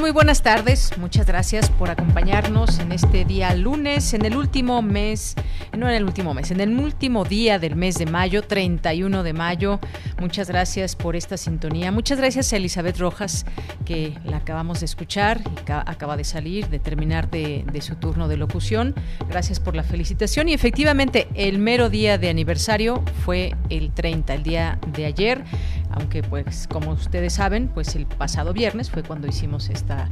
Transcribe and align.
Muy 0.00 0.10
buenas 0.10 0.42
tardes. 0.42 0.96
Muchas 0.96 1.26
gracias 1.26 1.68
por 1.70 1.90
acompañarnos 1.90 2.78
en 2.78 2.92
este 2.92 3.24
día 3.24 3.54
lunes, 3.54 4.14
en 4.14 4.24
el 4.24 4.36
último 4.36 4.80
mes, 4.80 5.34
no 5.76 5.88
en 5.88 5.94
el 5.94 6.04
último 6.04 6.32
mes, 6.34 6.50
en 6.50 6.60
el 6.60 6.76
último 6.78 7.24
día 7.24 7.58
del 7.58 7.76
mes 7.76 7.96
de 7.96 8.06
mayo, 8.06 8.42
31 8.42 9.22
de 9.22 9.32
mayo. 9.34 9.80
Muchas 10.18 10.48
gracias 10.48 10.96
por 10.96 11.14
esta 11.14 11.36
sintonía. 11.36 11.92
Muchas 11.92 12.18
gracias 12.18 12.52
a 12.52 12.56
Elizabeth 12.56 12.98
Rojas, 12.98 13.44
que 13.84 14.18
la 14.24 14.38
acabamos 14.38 14.80
de 14.80 14.86
escuchar 14.86 15.40
y 15.40 15.70
acaba 15.70 16.16
de 16.16 16.24
salir, 16.24 16.68
de 16.68 16.78
terminar 16.78 17.30
de, 17.30 17.64
su 17.80 17.94
turno 17.96 18.28
de 18.28 18.38
locución. 18.38 18.94
Gracias 19.28 19.60
por 19.60 19.76
la 19.76 19.84
felicitación. 19.84 20.48
Y 20.48 20.54
efectivamente, 20.54 21.28
el 21.34 21.58
mero 21.58 21.90
día 21.90 22.18
de 22.18 22.30
aniversario 22.30 23.04
fue 23.24 23.54
el 23.68 23.92
30, 23.92 24.34
el 24.34 24.42
día 24.42 24.78
de 24.86 25.04
ayer 25.04 25.44
aunque 25.92 26.22
pues 26.22 26.66
como 26.68 26.92
ustedes 26.92 27.34
saben, 27.34 27.68
pues 27.68 27.94
el 27.94 28.06
pasado 28.06 28.52
viernes 28.52 28.90
fue 28.90 29.02
cuando 29.02 29.28
hicimos 29.28 29.68
esta, 29.82 30.08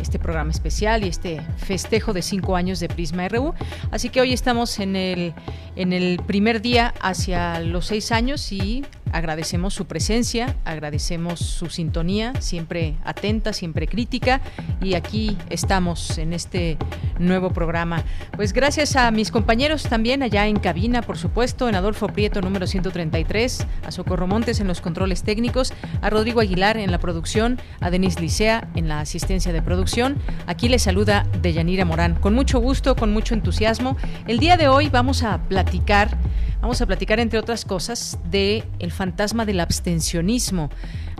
este 0.00 0.18
programa 0.18 0.50
especial 0.50 1.04
y 1.04 1.08
este 1.08 1.40
festejo 1.56 2.12
de 2.12 2.22
cinco 2.22 2.56
años 2.56 2.80
de 2.80 2.88
Prisma 2.88 3.28
RU. 3.28 3.54
Así 3.90 4.08
que 4.08 4.20
hoy 4.20 4.32
estamos 4.32 4.78
en 4.80 4.96
el, 4.96 5.32
en 5.76 5.92
el 5.92 6.20
primer 6.26 6.60
día 6.60 6.92
hacia 7.00 7.60
los 7.60 7.86
seis 7.86 8.10
años 8.12 8.50
y 8.52 8.84
agradecemos 9.12 9.74
su 9.74 9.84
presencia, 9.86 10.56
agradecemos 10.64 11.38
su 11.38 11.68
sintonía, 11.68 12.32
siempre 12.40 12.94
atenta, 13.04 13.52
siempre 13.52 13.86
crítica 13.86 14.40
y 14.80 14.94
aquí 14.94 15.36
estamos 15.50 16.18
en 16.18 16.32
este 16.32 16.78
nuevo 17.18 17.50
programa. 17.50 18.02
Pues 18.34 18.52
gracias 18.52 18.96
a 18.96 19.10
mis 19.10 19.30
compañeros 19.30 19.84
también 19.84 20.22
allá 20.22 20.46
en 20.46 20.58
cabina, 20.58 21.02
por 21.02 21.18
supuesto, 21.18 21.68
en 21.68 21.74
Adolfo 21.74 22.08
Prieto 22.08 22.40
número 22.40 22.66
133, 22.66 23.66
a 23.86 23.90
Socorro 23.92 24.26
Montes 24.26 24.60
en 24.60 24.66
los 24.66 24.80
controles 24.80 25.22
técnicos, 25.22 25.72
a 26.00 26.10
Rodrigo 26.10 26.40
Aguilar 26.40 26.78
en 26.78 26.90
la 26.90 26.98
producción, 26.98 27.60
a 27.80 27.90
Denis 27.90 28.18
Licea 28.18 28.68
en 28.74 28.88
la 28.88 29.04
asistencia 29.12 29.52
de 29.52 29.60
producción. 29.60 30.16
Aquí 30.46 30.70
les 30.70 30.82
saluda 30.82 31.26
Deyanira 31.42 31.84
Morán. 31.84 32.14
Con 32.14 32.32
mucho 32.32 32.60
gusto, 32.60 32.96
con 32.96 33.12
mucho 33.12 33.34
entusiasmo. 33.34 33.98
El 34.26 34.38
día 34.38 34.56
de 34.56 34.68
hoy 34.68 34.88
vamos 34.88 35.22
a 35.22 35.38
platicar 35.48 36.16
Vamos 36.62 36.80
a 36.80 36.86
platicar, 36.86 37.18
entre 37.18 37.40
otras 37.40 37.64
cosas, 37.64 38.20
de 38.30 38.62
el 38.78 38.92
fantasma 38.92 39.44
del 39.44 39.58
abstencionismo. 39.58 40.70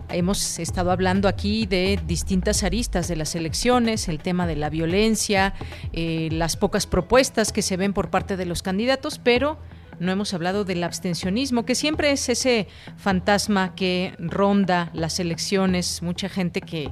Hemos 0.08 0.60
estado 0.60 0.92
hablando 0.92 1.26
aquí 1.26 1.66
de 1.66 1.98
distintas 2.06 2.62
aristas 2.62 3.08
de 3.08 3.16
las 3.16 3.34
elecciones, 3.34 4.06
el 4.06 4.20
tema 4.20 4.46
de 4.46 4.54
la 4.54 4.70
violencia, 4.70 5.52
eh, 5.92 6.28
las 6.30 6.56
pocas 6.56 6.86
propuestas 6.86 7.50
que 7.50 7.60
se 7.60 7.76
ven 7.76 7.92
por 7.92 8.08
parte 8.08 8.36
de 8.36 8.46
los 8.46 8.62
candidatos, 8.62 9.18
pero 9.18 9.58
no 9.98 10.12
hemos 10.12 10.32
hablado 10.32 10.64
del 10.64 10.84
abstencionismo, 10.84 11.64
que 11.64 11.74
siempre 11.74 12.12
es 12.12 12.28
ese 12.28 12.68
fantasma 12.96 13.74
que 13.74 14.14
ronda 14.20 14.90
las 14.94 15.18
elecciones, 15.18 16.02
mucha 16.02 16.28
gente 16.28 16.60
que 16.60 16.88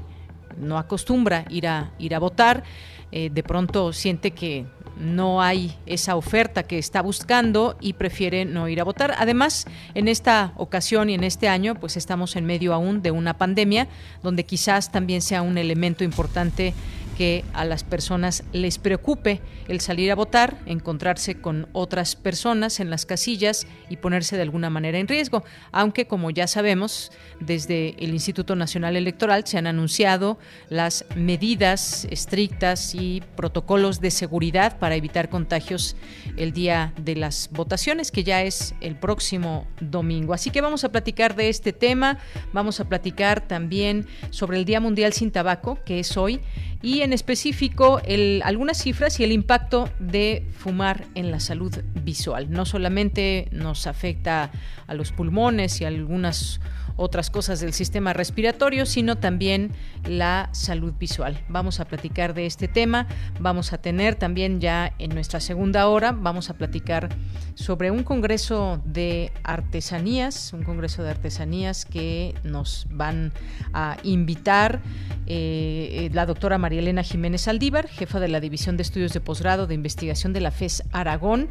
no 0.58 0.78
acostumbra 0.78 1.44
ir 1.48 1.66
a, 1.66 1.90
ir 1.98 2.14
a 2.14 2.18
votar, 2.18 2.64
eh, 3.12 3.30
de 3.32 3.42
pronto 3.42 3.92
siente 3.92 4.30
que 4.30 4.66
no 5.00 5.40
hay 5.42 5.74
esa 5.86 6.14
oferta 6.14 6.62
que 6.62 6.78
está 6.78 7.00
buscando 7.00 7.76
y 7.80 7.94
prefiere 7.94 8.44
no 8.44 8.68
ir 8.68 8.80
a 8.80 8.84
votar. 8.84 9.14
Además, 9.18 9.66
en 9.94 10.08
esta 10.08 10.52
ocasión 10.56 11.10
y 11.10 11.14
en 11.14 11.24
este 11.24 11.48
año, 11.48 11.74
pues 11.74 11.96
estamos 11.96 12.36
en 12.36 12.44
medio 12.44 12.74
aún 12.74 13.02
de 13.02 13.10
una 13.10 13.38
pandemia, 13.38 13.88
donde 14.22 14.44
quizás 14.44 14.92
también 14.92 15.22
sea 15.22 15.42
un 15.42 15.58
elemento 15.58 16.04
importante 16.04 16.74
que 17.20 17.44
a 17.52 17.66
las 17.66 17.84
personas 17.84 18.44
les 18.54 18.78
preocupe 18.78 19.42
el 19.68 19.80
salir 19.80 20.10
a 20.10 20.14
votar, 20.14 20.56
encontrarse 20.64 21.34
con 21.38 21.68
otras 21.74 22.16
personas 22.16 22.80
en 22.80 22.88
las 22.88 23.04
casillas 23.04 23.66
y 23.90 23.98
ponerse 23.98 24.36
de 24.36 24.42
alguna 24.42 24.70
manera 24.70 24.98
en 24.98 25.06
riesgo. 25.06 25.44
Aunque, 25.70 26.06
como 26.06 26.30
ya 26.30 26.46
sabemos, 26.46 27.12
desde 27.38 27.94
el 28.02 28.14
Instituto 28.14 28.56
Nacional 28.56 28.96
Electoral 28.96 29.46
se 29.46 29.58
han 29.58 29.66
anunciado 29.66 30.38
las 30.70 31.04
medidas 31.14 32.06
estrictas 32.10 32.94
y 32.94 33.22
protocolos 33.36 34.00
de 34.00 34.12
seguridad 34.12 34.78
para 34.78 34.94
evitar 34.94 35.28
contagios 35.28 35.96
el 36.38 36.52
día 36.52 36.94
de 36.96 37.16
las 37.16 37.50
votaciones, 37.52 38.10
que 38.10 38.24
ya 38.24 38.44
es 38.44 38.74
el 38.80 38.96
próximo 38.96 39.66
domingo. 39.82 40.32
Así 40.32 40.48
que 40.48 40.62
vamos 40.62 40.84
a 40.84 40.88
platicar 40.90 41.36
de 41.36 41.50
este 41.50 41.74
tema, 41.74 42.16
vamos 42.54 42.80
a 42.80 42.88
platicar 42.88 43.46
también 43.46 44.06
sobre 44.30 44.56
el 44.56 44.64
Día 44.64 44.80
Mundial 44.80 45.12
sin 45.12 45.30
Tabaco, 45.30 45.78
que 45.84 46.00
es 46.00 46.16
hoy 46.16 46.40
y 46.82 47.02
en 47.02 47.09
específico 47.12 48.00
el, 48.04 48.42
algunas 48.44 48.78
cifras 48.78 49.20
y 49.20 49.24
el 49.24 49.32
impacto 49.32 49.88
de 49.98 50.46
fumar 50.56 51.04
en 51.14 51.30
la 51.30 51.40
salud 51.40 51.74
visual. 51.94 52.50
No 52.50 52.64
solamente 52.64 53.48
nos 53.52 53.86
afecta 53.86 54.50
a 54.86 54.94
los 54.94 55.12
pulmones 55.12 55.80
y 55.80 55.84
algunas 55.84 56.60
otras 57.00 57.30
cosas 57.30 57.60
del 57.60 57.72
sistema 57.72 58.12
respiratorio, 58.12 58.84
sino 58.84 59.16
también 59.16 59.72
la 60.04 60.50
salud 60.52 60.92
visual. 60.98 61.42
Vamos 61.48 61.80
a 61.80 61.86
platicar 61.86 62.34
de 62.34 62.44
este 62.44 62.68
tema, 62.68 63.06
vamos 63.38 63.72
a 63.72 63.78
tener 63.78 64.16
también 64.16 64.60
ya 64.60 64.92
en 64.98 65.10
nuestra 65.10 65.40
segunda 65.40 65.88
hora, 65.88 66.12
vamos 66.12 66.50
a 66.50 66.54
platicar 66.54 67.08
sobre 67.54 67.90
un 67.90 68.02
congreso 68.02 68.82
de 68.84 69.32
artesanías, 69.44 70.52
un 70.52 70.62
congreso 70.62 71.02
de 71.02 71.10
artesanías 71.10 71.86
que 71.86 72.34
nos 72.44 72.86
van 72.90 73.32
a 73.72 73.96
invitar 74.02 74.82
eh, 75.26 76.10
la 76.12 76.26
doctora 76.26 76.58
María 76.58 76.80
Elena 76.80 77.02
Jiménez 77.02 77.48
Aldívar, 77.48 77.88
jefa 77.88 78.20
de 78.20 78.28
la 78.28 78.40
División 78.40 78.76
de 78.76 78.82
Estudios 78.82 79.14
de 79.14 79.20
Posgrado 79.20 79.66
de 79.66 79.74
Investigación 79.74 80.34
de 80.34 80.40
la 80.40 80.50
FES 80.50 80.84
Aragón, 80.92 81.48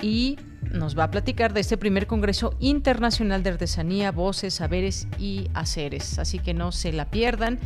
y 0.00 0.36
nos 0.70 0.98
va 0.98 1.04
a 1.04 1.10
platicar 1.10 1.52
de 1.52 1.60
este 1.60 1.76
primer 1.76 2.06
Congreso 2.06 2.54
Internacional 2.60 3.42
de 3.42 3.50
Artesanía, 3.50 4.12
Voces, 4.12 4.54
Saberes 4.54 5.08
y 5.18 5.48
Haceres. 5.54 6.18
Así 6.18 6.38
que 6.38 6.54
no 6.54 6.72
se 6.72 6.92
la 6.92 7.10
pierdan 7.10 7.58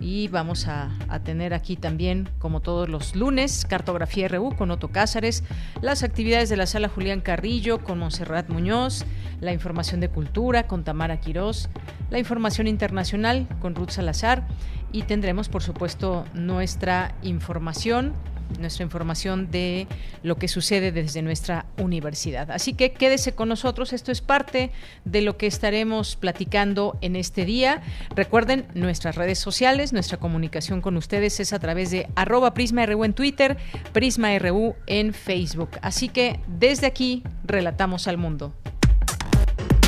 y 0.00 0.28
vamos 0.28 0.66
a, 0.66 0.90
tener 1.24 1.52
aquí 1.52 1.76
también, 1.76 2.28
como 2.38 2.60
todos 2.60 2.88
los 2.88 3.14
lunes, 3.14 3.66
Cartografía 3.68 4.28
RU 4.28 4.54
con 4.56 4.70
Otto 4.70 4.88
Cázares, 4.88 5.44
las 5.82 6.02
actividades 6.02 6.48
de 6.48 6.56
la 6.56 6.66
Sala 6.66 6.88
Julián 6.88 7.20
Carrillo 7.20 7.84
con 7.84 7.98
Monserrat 7.98 8.48
Muñoz, 8.48 9.04
la 9.40 9.52
información 9.52 10.00
de 10.00 10.08
cultura 10.08 10.66
con 10.66 10.82
Tamara 10.84 11.20
Quirós, 11.20 11.68
la 12.08 12.18
información 12.18 12.66
internacional 12.66 13.46
con 13.60 13.74
Ruth 13.74 13.90
Salazar 13.90 14.46
y 14.92 15.02
tendremos, 15.02 15.48
por 15.48 15.62
supuesto, 15.62 16.24
nuestra 16.32 17.14
información 17.22 18.14
nuestra 18.58 18.84
información 18.84 19.50
de 19.50 19.86
lo 20.22 20.36
que 20.36 20.48
sucede 20.48 20.92
desde 20.92 21.22
nuestra 21.22 21.66
universidad. 21.78 22.50
Así 22.50 22.72
que 22.74 22.92
quédese 22.92 23.32
con 23.32 23.48
nosotros, 23.48 23.92
esto 23.92 24.12
es 24.12 24.20
parte 24.20 24.70
de 25.04 25.22
lo 25.22 25.36
que 25.36 25.46
estaremos 25.46 26.16
platicando 26.16 26.98
en 27.00 27.16
este 27.16 27.44
día. 27.44 27.82
Recuerden 28.14 28.66
nuestras 28.74 29.16
redes 29.16 29.38
sociales, 29.38 29.92
nuestra 29.92 30.18
comunicación 30.18 30.80
con 30.80 30.96
ustedes 30.96 31.40
es 31.40 31.52
a 31.52 31.58
través 31.58 31.90
de 31.90 32.08
arroba 32.16 32.54
PrismaRU 32.54 33.04
en 33.04 33.12
Twitter, 33.12 33.56
PrismaRU 33.92 34.74
en 34.86 35.14
Facebook. 35.14 35.70
Así 35.82 36.08
que 36.08 36.40
desde 36.46 36.86
aquí, 36.86 37.22
relatamos 37.44 38.08
al 38.08 38.16
mundo. 38.16 38.54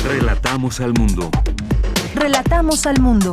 Relatamos 0.03 0.79
al 0.81 0.93
mundo. 0.93 1.29
Relatamos 2.15 2.85
al 2.85 2.99
mundo. 2.99 3.31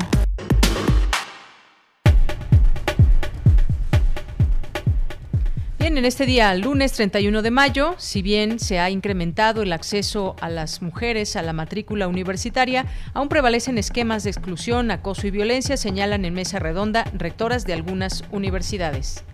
En 5.96 6.04
este 6.04 6.24
día, 6.24 6.54
lunes 6.54 6.92
31 6.92 7.42
de 7.42 7.50
mayo, 7.50 7.96
si 7.98 8.22
bien 8.22 8.60
se 8.60 8.78
ha 8.78 8.90
incrementado 8.90 9.62
el 9.62 9.72
acceso 9.72 10.36
a 10.40 10.48
las 10.48 10.82
mujeres 10.82 11.34
a 11.34 11.42
la 11.42 11.52
matrícula 11.52 12.06
universitaria, 12.06 12.86
aún 13.12 13.28
prevalecen 13.28 13.76
esquemas 13.76 14.22
de 14.22 14.30
exclusión, 14.30 14.92
acoso 14.92 15.26
y 15.26 15.32
violencia, 15.32 15.76
señalan 15.76 16.24
en 16.24 16.32
mesa 16.32 16.60
redonda 16.60 17.04
rectoras 17.12 17.66
de 17.66 17.74
algunas 17.74 18.22
universidades. 18.30 19.24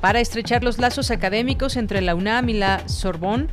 Para 0.00 0.20
estrechar 0.20 0.62
los 0.62 0.78
lazos 0.78 1.10
académicos 1.10 1.76
entre 1.76 2.00
la 2.00 2.14
UNAM 2.14 2.48
y 2.48 2.54
la 2.54 2.88
Sorbonne, 2.88 3.48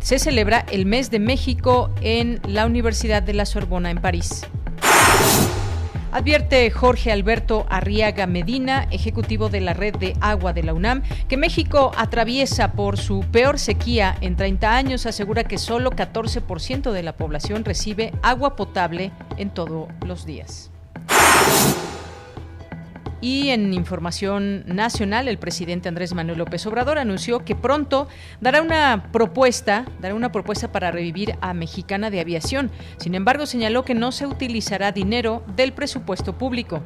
se 0.00 0.18
celebra 0.18 0.64
el 0.72 0.86
Mes 0.86 1.10
de 1.10 1.20
México 1.20 1.90
en 2.00 2.40
la 2.48 2.64
Universidad 2.64 3.22
de 3.22 3.34
la 3.34 3.44
Sorbona 3.44 3.90
en 3.90 4.00
París. 4.00 4.46
Advierte 6.12 6.68
Jorge 6.72 7.12
Alberto 7.12 7.66
Arriaga 7.68 8.26
Medina, 8.26 8.88
ejecutivo 8.90 9.48
de 9.48 9.60
la 9.60 9.74
red 9.74 9.94
de 9.94 10.16
agua 10.20 10.52
de 10.52 10.64
la 10.64 10.74
UNAM, 10.74 11.02
que 11.28 11.36
México 11.36 11.92
atraviesa 11.96 12.72
por 12.72 12.98
su 12.98 13.20
peor 13.30 13.60
sequía 13.60 14.16
en 14.20 14.34
30 14.34 14.74
años. 14.74 15.06
Asegura 15.06 15.44
que 15.44 15.56
solo 15.56 15.92
14% 15.92 16.90
de 16.90 17.02
la 17.04 17.16
población 17.16 17.64
recibe 17.64 18.12
agua 18.22 18.56
potable 18.56 19.12
en 19.36 19.50
todos 19.50 19.88
los 20.04 20.26
días. 20.26 20.70
Y 23.20 23.50
en 23.50 23.74
información 23.74 24.64
nacional, 24.66 25.28
el 25.28 25.38
presidente 25.38 25.88
Andrés 25.88 26.14
Manuel 26.14 26.38
López 26.38 26.64
Obrador 26.66 26.98
anunció 26.98 27.44
que 27.44 27.54
pronto 27.54 28.08
dará 28.40 28.62
una 28.62 29.08
propuesta, 29.12 29.84
dará 30.00 30.14
una 30.14 30.32
propuesta 30.32 30.72
para 30.72 30.90
revivir 30.90 31.34
a 31.40 31.52
Mexicana 31.52 32.10
de 32.10 32.20
Aviación. 32.20 32.70
Sin 32.96 33.14
embargo, 33.14 33.44
señaló 33.44 33.84
que 33.84 33.94
no 33.94 34.10
se 34.12 34.26
utilizará 34.26 34.92
dinero 34.92 35.42
del 35.54 35.72
presupuesto 35.72 36.38
público. 36.38 36.82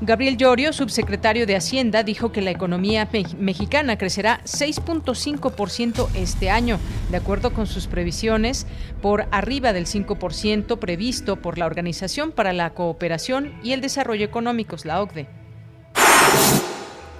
Gabriel 0.00 0.36
Llorio, 0.36 0.72
subsecretario 0.72 1.44
de 1.44 1.56
Hacienda, 1.56 2.04
dijo 2.04 2.30
que 2.30 2.40
la 2.40 2.52
economía 2.52 3.08
mexicana 3.36 3.98
crecerá 3.98 4.40
6.5% 4.44 6.08
este 6.14 6.50
año, 6.50 6.78
de 7.10 7.16
acuerdo 7.16 7.52
con 7.52 7.66
sus 7.66 7.88
previsiones, 7.88 8.68
por 9.02 9.26
arriba 9.32 9.72
del 9.72 9.86
5% 9.86 10.78
previsto 10.78 11.42
por 11.42 11.58
la 11.58 11.66
Organización 11.66 12.30
para 12.30 12.52
la 12.52 12.74
Cooperación 12.74 13.52
y 13.64 13.72
el 13.72 13.80
Desarrollo 13.80 14.24
Económicos, 14.24 14.84
la 14.84 15.02
OCDE. 15.02 15.26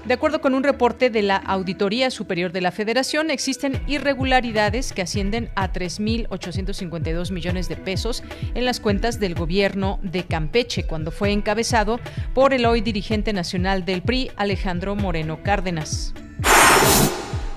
De 0.05 0.15
acuerdo 0.15 0.41
con 0.41 0.55
un 0.55 0.63
reporte 0.63 1.11
de 1.11 1.23
la 1.23 1.37
Auditoría 1.37 2.11
Superior 2.11 2.53
de 2.53 2.61
la 2.61 2.73
Federación, 2.73 3.31
existen 3.31 3.81
irregularidades 3.87 4.93
que 4.93 5.03
ascienden 5.03 5.51
a 5.55 5.73
3.852 5.73 7.31
millones 7.31 7.69
de 7.69 7.77
pesos 7.77 8.23
en 8.55 8.65
las 8.65 8.81
cuentas 8.81 9.21
del 9.21 9.35
gobierno 9.35 9.99
de 10.03 10.25
Campeche, 10.25 10.85
cuando 10.85 11.11
fue 11.11 11.33
encabezado 11.33 12.01
por 12.35 12.55
el 12.55 12.65
hoy 12.65 12.81
dirigente 12.81 13.33
nacional 13.33 13.85
del 13.85 14.03
PRI, 14.03 14.31
Alejandro 14.37 14.97
Moreno 14.97 15.43
Cárdenas. 15.43 16.15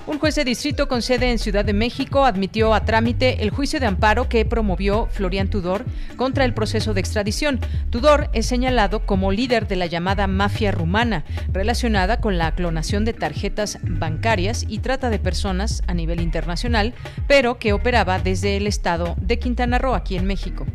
Un 0.04 0.18
juez 0.18 0.34
de 0.34 0.44
distrito 0.44 0.88
con 0.88 1.00
sede 1.00 1.30
en 1.30 1.38
Ciudad 1.38 1.64
de 1.64 1.72
México 1.72 2.24
admitió 2.24 2.74
a 2.74 2.84
trámite 2.84 3.44
el 3.44 3.50
juicio 3.50 3.78
de 3.78 3.86
amparo 3.86 4.28
que 4.28 4.44
promovió 4.44 5.06
Florian 5.12 5.48
Tudor 5.48 5.84
contra 6.16 6.44
el 6.44 6.54
proceso 6.54 6.92
de 6.92 7.00
extradición. 7.00 7.60
Tudor 7.90 8.28
es 8.32 8.46
señalado 8.46 9.06
como 9.06 9.30
líder 9.30 9.68
de 9.68 9.76
la 9.76 9.86
llamada 9.86 10.26
mafia 10.26 10.72
rumana, 10.72 11.24
relacionada 11.52 12.20
con 12.20 12.36
la 12.36 12.52
clonación 12.56 13.04
de 13.04 13.12
tarjetas 13.12 13.78
bancarias 13.82 14.64
y 14.68 14.80
trata 14.80 15.08
de 15.08 15.20
personas 15.20 15.82
a 15.86 15.94
nivel 15.94 16.20
internacional, 16.20 16.94
pero 17.28 17.58
que 17.58 17.72
operaba 17.72 18.18
desde 18.18 18.56
el 18.56 18.66
estado 18.66 19.14
de 19.20 19.38
Quintana 19.38 19.78
Roo, 19.78 19.94
aquí 19.94 20.16
en 20.16 20.26
México. 20.26 20.66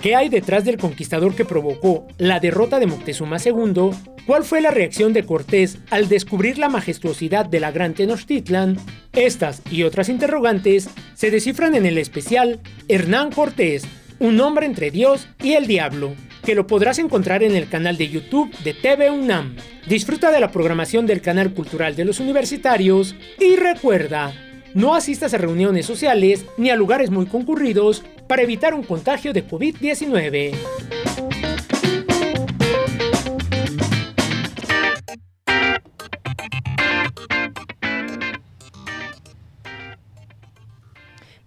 ¿Qué 0.01 0.17
hay 0.17 0.29
detrás 0.29 0.65
del 0.65 0.79
conquistador 0.79 1.37
que 1.37 1.45
provocó 1.45 2.09
la 2.19 2.41
derrota 2.41 2.81
de 2.81 2.87
Moctezuma 2.87 3.37
II? 3.45 3.91
¿Cuál 4.27 4.45
fue 4.45 4.61
la 4.61 4.71
reacción 4.71 5.13
de 5.13 5.25
Cortés 5.25 5.79
al 5.91 6.09
descubrir 6.09 6.59
la 6.59 6.69
majestuosidad 6.69 7.47
de 7.47 7.61
la 7.61 7.71
Gran 7.71 7.95
Tenochtitlan? 7.95 8.79
Estas 9.13 9.63
y 9.71 9.85
otras 9.85 10.09
interrogantes 10.09 10.89
se 11.15 11.31
descifran 11.31 11.75
en 11.75 11.87
el 11.87 11.99
especial 11.99 12.61
Hernán 12.89 13.31
Cortés, 13.31 13.85
un 14.23 14.41
hombre 14.41 14.67
entre 14.67 14.93
Dios 14.93 15.27
y 15.43 15.55
el 15.55 15.67
diablo 15.67 16.15
que 16.45 16.55
lo 16.55 16.67
podrás 16.69 17.01
encontrar 17.01 17.43
en 17.43 17.57
el 17.57 17.69
canal 17.69 17.97
de 17.97 18.09
YouTube 18.09 18.57
de 18.63 18.73
TV 18.73 19.11
UNAM. 19.11 19.57
Disfruta 19.89 20.31
de 20.31 20.39
la 20.39 20.53
programación 20.53 21.07
del 21.07 21.21
canal 21.21 21.53
cultural 21.53 21.97
de 21.97 22.05
los 22.05 22.21
universitarios 22.21 23.17
y 23.41 23.57
recuerda, 23.57 24.33
no 24.75 24.95
asistas 24.95 25.35
a 25.35 25.39
reuniones 25.39 25.87
sociales 25.87 26.47
ni 26.57 26.71
a 26.71 26.77
lugares 26.77 27.11
muy 27.11 27.27
concurridos 27.27 28.05
para 28.29 28.43
evitar 28.43 28.75
un 28.75 28.85
contagio 28.85 29.33
de 29.33 29.45
COVID-19. 29.45 30.53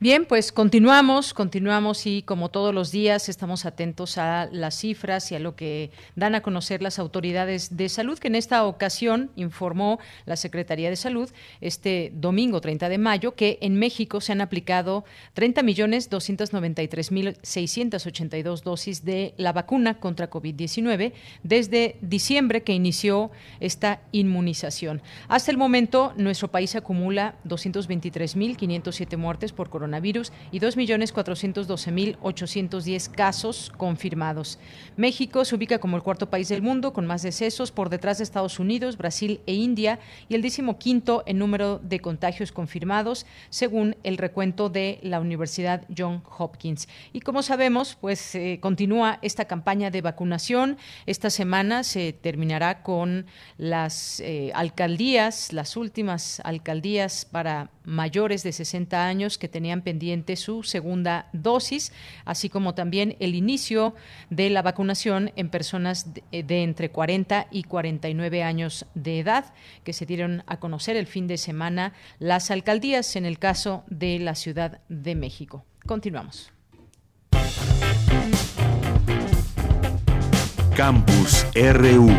Bien, 0.05 0.27
pues 0.27 0.51
continuamos, 0.51 1.33
continuamos 1.33 2.05
y 2.05 2.21
como 2.21 2.50
todos 2.50 2.75
los 2.75 2.91
días 2.91 3.27
estamos 3.27 3.65
atentos 3.65 4.19
a 4.19 4.47
las 4.51 4.77
cifras 4.77 5.31
y 5.31 5.35
a 5.35 5.39
lo 5.39 5.55
que 5.55 5.89
dan 6.15 6.35
a 6.35 6.43
conocer 6.43 6.83
las 6.83 7.00
autoridades 7.00 7.75
de 7.75 7.89
salud, 7.89 8.19
que 8.19 8.27
en 8.27 8.35
esta 8.35 8.65
ocasión 8.65 9.31
informó 9.35 9.97
la 10.27 10.35
Secretaría 10.35 10.91
de 10.91 10.95
Salud 10.95 11.31
este 11.59 12.12
domingo 12.13 12.62
30 12.62 12.88
de 12.88 13.00
mayo 13.00 13.33
que 13.33 13.57
en 13.62 13.79
México 13.79 14.21
se 14.21 14.31
han 14.31 14.41
aplicado 14.41 15.05
30 15.33 15.63
millones 15.63 16.07
293 16.12 17.12
mil 17.12 17.38
682 17.41 18.62
dosis 18.62 19.05
de 19.05 19.33
la 19.38 19.53
vacuna 19.53 20.00
contra 20.00 20.29
COVID-19 20.29 21.13
desde 21.41 21.95
diciembre 22.01 22.62
que 22.62 22.74
inició 22.74 23.31
esta 23.59 24.01
inmunización. 24.12 25.01
Hasta 25.29 25.50
el 25.50 25.57
momento, 25.57 26.13
nuestro 26.15 26.51
país 26.51 26.75
acumula 26.75 27.33
223 27.45 28.35
mil 28.35 28.55
507 28.55 29.17
muertes 29.17 29.51
por 29.51 29.71
coronavirus 29.71 29.95
coronavirus 29.96 30.34
y 30.52 30.60
2.412.810 30.60 33.12
casos 33.12 33.72
confirmados. 33.78 34.60
México 34.98 35.46
se 35.46 35.56
ubica 35.56 35.80
como 35.80 35.96
el 35.96 36.04
cuarto 36.04 36.30
país 36.30 36.50
del 36.50 36.62
mundo 36.62 36.92
con 36.92 37.06
más 37.06 37.22
decesos 37.22 37.72
por 37.72 37.88
detrás 37.90 38.18
de 38.18 38.25
Estados 38.25 38.60
Unidos, 38.60 38.98
Brasil 38.98 39.40
e 39.46 39.54
India 39.54 40.00
y 40.28 40.36
el 40.36 40.42
décimo 40.42 40.78
quinto 40.78 41.24
en 41.25 41.40
número 41.40 41.80
de 41.80 42.02
contagios 42.02 42.52
confirmados, 42.52 43.25
según 43.50 43.96
el 44.04 44.18
recuento 44.18 44.68
de 44.70 45.00
la 45.02 45.22
Universidad 45.22 45.86
John 45.96 46.22
Hopkins. 46.38 46.90
Y 47.14 47.22
como 47.22 47.42
sabemos, 47.42 47.96
pues 48.00 48.36
eh, 48.36 48.60
continúa 48.62 49.20
esta 49.22 49.46
campaña 49.46 49.92
de 49.92 50.02
vacunación. 50.02 50.75
Esta 51.06 51.30
semana 51.30 51.84
se 51.84 52.12
terminará 52.12 52.84
con 52.84 53.28
las 53.58 54.20
eh, 54.20 54.52
alcaldías, 54.56 55.54
las 55.54 55.78
últimas 55.78 56.42
alcaldías 56.44 57.24
para 57.25 57.70
mayores 57.86 58.44
de 58.44 58.52
60 58.52 59.06
años 59.06 59.38
que 59.38 59.48
tenían 59.48 59.75
pendiente 59.82 60.36
su 60.36 60.63
segunda 60.63 61.29
dosis, 61.34 61.91
así 62.25 62.50
como 62.50 62.75
también 62.75 63.15
el 63.20 63.36
inicio 63.36 63.96
de 64.29 64.50
la 64.50 64.62
vacunación 64.62 65.32
en 65.36 65.50
personas 65.50 66.13
de, 66.13 66.24
eh, 66.32 66.44
de 66.44 66.63
entre 66.63 66.89
40 66.89 67.48
y 67.51 67.63
49 67.63 68.44
años 68.44 68.86
de 68.96 69.20
edad, 69.20 69.53
que 69.84 69.94
se 69.94 70.05
dieron 70.05 70.44
a 70.48 70.60
conocer 70.60 70.96
el 70.98 71.08
fin 71.08 71.27
de 71.27 71.38
semana 71.38 71.94
las 72.20 72.51
alcaldías 72.51 73.15
en 73.15 73.25
el 73.25 73.39
caso 73.39 73.84
de 73.88 74.20
la 74.20 74.36
Ciudad 74.36 74.82
de 74.89 75.15
México. 75.15 75.65
Continuamos. 75.86 76.51
Campus 80.75 81.46
RU. 81.55 82.10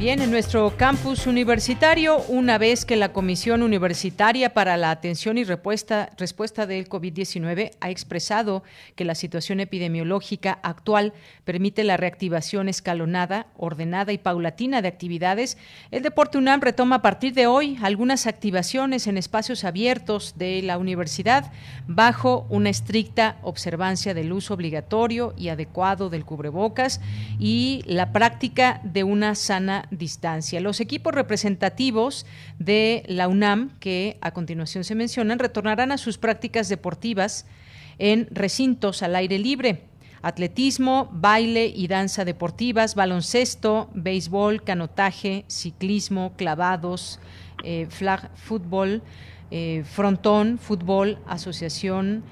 Bien, 0.00 0.22
en 0.22 0.30
nuestro 0.30 0.78
campus 0.78 1.26
universitario, 1.26 2.22
una 2.28 2.56
vez 2.56 2.86
que 2.86 2.96
la 2.96 3.12
Comisión 3.12 3.62
Universitaria 3.62 4.54
para 4.54 4.78
la 4.78 4.92
Atención 4.92 5.36
y 5.36 5.44
Respuesta, 5.44 6.08
respuesta 6.16 6.66
del 6.66 6.88
COVID-19 6.88 7.72
ha 7.78 7.90
expresado 7.90 8.62
que 8.96 9.04
la 9.04 9.14
situación 9.14 9.60
epidemiológica 9.60 10.58
actual 10.62 11.12
permite 11.44 11.84
la 11.84 11.98
reactivación 11.98 12.70
escalonada, 12.70 13.48
ordenada 13.58 14.14
y 14.14 14.16
paulatina 14.16 14.80
de 14.80 14.88
actividades, 14.88 15.58
el 15.90 16.02
Deporte 16.02 16.38
UNAM 16.38 16.62
retoma 16.62 16.96
a 16.96 17.02
partir 17.02 17.34
de 17.34 17.46
hoy 17.46 17.76
algunas 17.82 18.26
activaciones 18.26 19.06
en 19.06 19.18
espacios 19.18 19.64
abiertos 19.64 20.38
de 20.38 20.62
la 20.62 20.78
universidad 20.78 21.52
bajo 21.86 22.46
una 22.48 22.70
estricta 22.70 23.36
observancia 23.42 24.14
del 24.14 24.32
uso 24.32 24.54
obligatorio 24.54 25.34
y 25.36 25.50
adecuado 25.50 26.08
del 26.08 26.24
cubrebocas 26.24 27.02
y 27.38 27.82
la 27.84 28.12
práctica 28.12 28.80
de 28.82 29.04
una 29.04 29.34
sana 29.34 29.88
distancia. 29.90 30.60
Los 30.60 30.80
equipos 30.80 31.14
representativos 31.14 32.26
de 32.58 33.04
la 33.06 33.28
UNAM, 33.28 33.78
que 33.80 34.18
a 34.20 34.32
continuación 34.32 34.84
se 34.84 34.94
mencionan, 34.94 35.38
retornarán 35.38 35.92
a 35.92 35.98
sus 35.98 36.18
prácticas 36.18 36.68
deportivas 36.68 37.46
en 37.98 38.28
recintos 38.30 39.02
al 39.02 39.16
aire 39.16 39.38
libre. 39.38 39.84
Atletismo, 40.22 41.08
baile 41.12 41.66
y 41.66 41.86
danza 41.88 42.24
deportivas, 42.24 42.94
baloncesto, 42.94 43.88
béisbol, 43.94 44.62
canotaje, 44.62 45.44
ciclismo, 45.48 46.34
clavados, 46.36 47.20
eh, 47.64 47.86
flag 47.88 48.30
fútbol, 48.36 49.02
eh, 49.50 49.82
frontón, 49.90 50.58
fútbol, 50.58 51.18
asociación, 51.26 52.22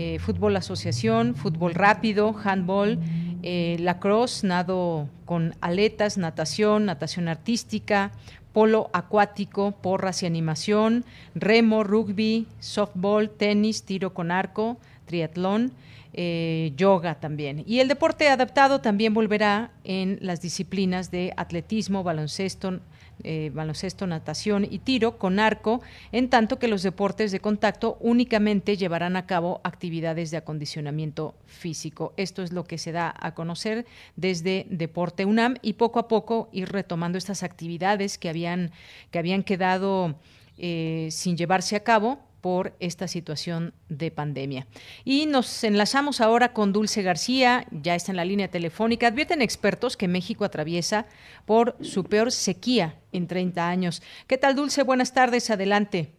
eh, 0.00 0.20
fútbol 0.20 0.56
asociación, 0.56 1.34
fútbol 1.34 1.74
rápido, 1.74 2.32
handball, 2.44 3.00
eh, 3.42 3.76
lacrosse, 3.80 4.46
nado 4.46 5.08
con 5.24 5.56
aletas, 5.60 6.18
natación, 6.18 6.86
natación 6.86 7.26
artística, 7.26 8.12
polo 8.52 8.90
acuático, 8.92 9.72
porras 9.72 10.22
y 10.22 10.26
animación, 10.26 11.04
remo, 11.34 11.82
rugby, 11.82 12.46
softball, 12.60 13.28
tenis, 13.28 13.82
tiro 13.82 14.14
con 14.14 14.30
arco, 14.30 14.78
triatlón, 15.06 15.72
eh, 16.12 16.72
yoga 16.76 17.16
también. 17.16 17.64
Y 17.66 17.80
el 17.80 17.88
deporte 17.88 18.28
adaptado 18.28 18.80
también 18.80 19.14
volverá 19.14 19.72
en 19.82 20.18
las 20.20 20.40
disciplinas 20.40 21.10
de 21.10 21.34
atletismo, 21.36 22.04
baloncesto, 22.04 22.78
eh, 23.24 23.50
baloncesto, 23.52 24.06
natación 24.06 24.66
y 24.68 24.78
tiro 24.78 25.18
con 25.18 25.40
arco, 25.40 25.80
en 26.12 26.30
tanto 26.30 26.58
que 26.58 26.68
los 26.68 26.82
deportes 26.82 27.32
de 27.32 27.40
contacto 27.40 27.96
únicamente 28.00 28.76
llevarán 28.76 29.16
a 29.16 29.26
cabo 29.26 29.60
actividades 29.64 30.30
de 30.30 30.36
acondicionamiento 30.36 31.34
físico. 31.46 32.12
Esto 32.16 32.42
es 32.42 32.52
lo 32.52 32.64
que 32.64 32.78
se 32.78 32.92
da 32.92 33.14
a 33.18 33.34
conocer 33.34 33.86
desde 34.16 34.66
Deporte 34.70 35.24
UNAM 35.24 35.56
y 35.62 35.74
poco 35.74 35.98
a 35.98 36.08
poco 36.08 36.48
ir 36.52 36.68
retomando 36.68 37.18
estas 37.18 37.42
actividades 37.42 38.18
que 38.18 38.28
habían, 38.28 38.70
que 39.10 39.18
habían 39.18 39.42
quedado 39.42 40.14
eh, 40.56 41.08
sin 41.10 41.36
llevarse 41.36 41.76
a 41.76 41.84
cabo 41.84 42.18
por 42.48 42.72
esta 42.80 43.08
situación 43.08 43.74
de 43.90 44.10
pandemia. 44.10 44.64
Y 45.04 45.26
nos 45.26 45.64
enlazamos 45.64 46.22
ahora 46.22 46.54
con 46.54 46.72
Dulce 46.72 47.02
García, 47.02 47.66
ya 47.70 47.94
está 47.94 48.10
en 48.10 48.16
la 48.16 48.24
línea 48.24 48.48
telefónica. 48.48 49.08
Advierten 49.08 49.42
expertos 49.42 49.98
que 49.98 50.08
México 50.08 50.46
atraviesa 50.46 51.04
por 51.44 51.76
su 51.82 52.04
peor 52.04 52.32
sequía 52.32 52.94
en 53.12 53.26
30 53.26 53.68
años. 53.68 54.02
¿Qué 54.26 54.38
tal, 54.38 54.56
Dulce? 54.56 54.82
Buenas 54.82 55.12
tardes, 55.12 55.50
adelante. 55.50 56.14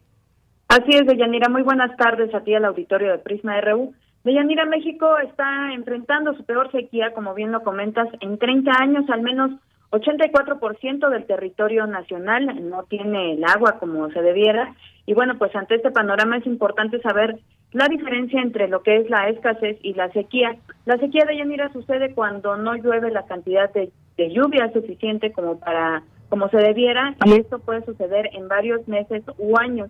Así 0.67 0.91
es, 0.91 1.07
Deyanira. 1.07 1.49
Muy 1.49 1.63
buenas 1.63 1.97
tardes 1.97 2.31
a 2.35 2.41
ti, 2.43 2.53
al 2.53 2.65
auditorio 2.65 3.11
de 3.11 3.17
Prisma 3.17 3.59
RU. 3.61 3.95
Deyanira, 4.23 4.65
México 4.65 5.17
está 5.17 5.73
enfrentando 5.73 6.35
su 6.35 6.45
peor 6.45 6.71
sequía, 6.71 7.11
como 7.15 7.33
bien 7.33 7.51
lo 7.51 7.63
comentas, 7.63 8.07
en 8.19 8.37
30 8.37 8.71
años, 8.79 9.09
al 9.09 9.23
menos 9.23 9.49
84% 9.91 11.09
del 11.09 11.25
territorio 11.25 11.87
nacional 11.87 12.69
no 12.69 12.83
tiene 12.83 13.33
el 13.33 13.43
agua 13.43 13.79
como 13.79 14.09
se 14.11 14.21
debiera 14.21 14.75
y 15.05 15.15
bueno, 15.15 15.39
pues 15.39 15.55
ante 15.55 15.75
este 15.75 15.89
panorama 15.89 16.37
es 16.37 16.45
importante 16.45 17.01
saber 17.01 17.39
la 17.71 17.87
diferencia 17.87 18.41
entre 18.41 18.67
lo 18.67 18.83
que 18.83 18.97
es 18.97 19.09
la 19.09 19.29
escasez 19.29 19.77
y 19.81 19.93
la 19.93 20.11
sequía. 20.11 20.55
La 20.85 20.97
sequía 20.97 21.25
de 21.25 21.37
Yanira 21.37 21.73
sucede 21.73 22.13
cuando 22.13 22.57
no 22.57 22.75
llueve 22.75 23.09
la 23.09 23.25
cantidad 23.25 23.71
de, 23.73 23.91
lluvia 24.17 24.71
suficiente 24.73 25.31
como 25.31 25.59
para 25.59 26.03
como 26.27 26.49
se 26.49 26.57
debiera 26.57 27.15
y 27.25 27.35
esto 27.35 27.57
puede 27.57 27.85
suceder 27.85 28.29
en 28.33 28.49
varios 28.49 28.87
meses 28.87 29.23
u 29.37 29.57
años. 29.57 29.89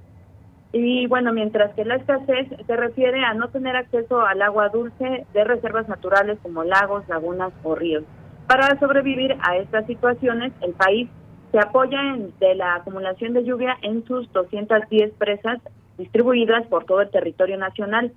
Y 0.71 1.07
bueno, 1.07 1.33
mientras 1.33 1.73
que 1.73 1.83
la 1.83 1.95
escasez 1.95 2.47
se 2.65 2.75
refiere 2.77 3.25
a 3.25 3.33
no 3.33 3.49
tener 3.49 3.75
acceso 3.75 4.21
al 4.21 4.41
agua 4.41 4.69
dulce 4.69 5.25
de 5.33 5.43
reservas 5.43 5.89
naturales 5.89 6.37
como 6.43 6.63
lagos, 6.63 7.07
lagunas 7.09 7.51
o 7.63 7.75
ríos. 7.75 8.03
Para 8.49 8.79
sobrevivir 8.79 9.37
a 9.41 9.57
estas 9.57 9.85
situaciones, 9.85 10.51
el 10.61 10.73
país 10.73 11.07
se 11.51 11.59
apoya 11.59 12.17
de 12.39 12.55
la 12.55 12.77
acumulación 12.77 13.33
de 13.33 13.43
lluvia 13.43 13.77
en 13.83 14.03
sus 14.05 14.27
210 14.33 15.13
presas 15.19 15.59
distribuidas 15.99 16.65
por 16.65 16.85
todo 16.85 17.01
el 17.01 17.11
territorio 17.11 17.59
nacional. 17.59 18.11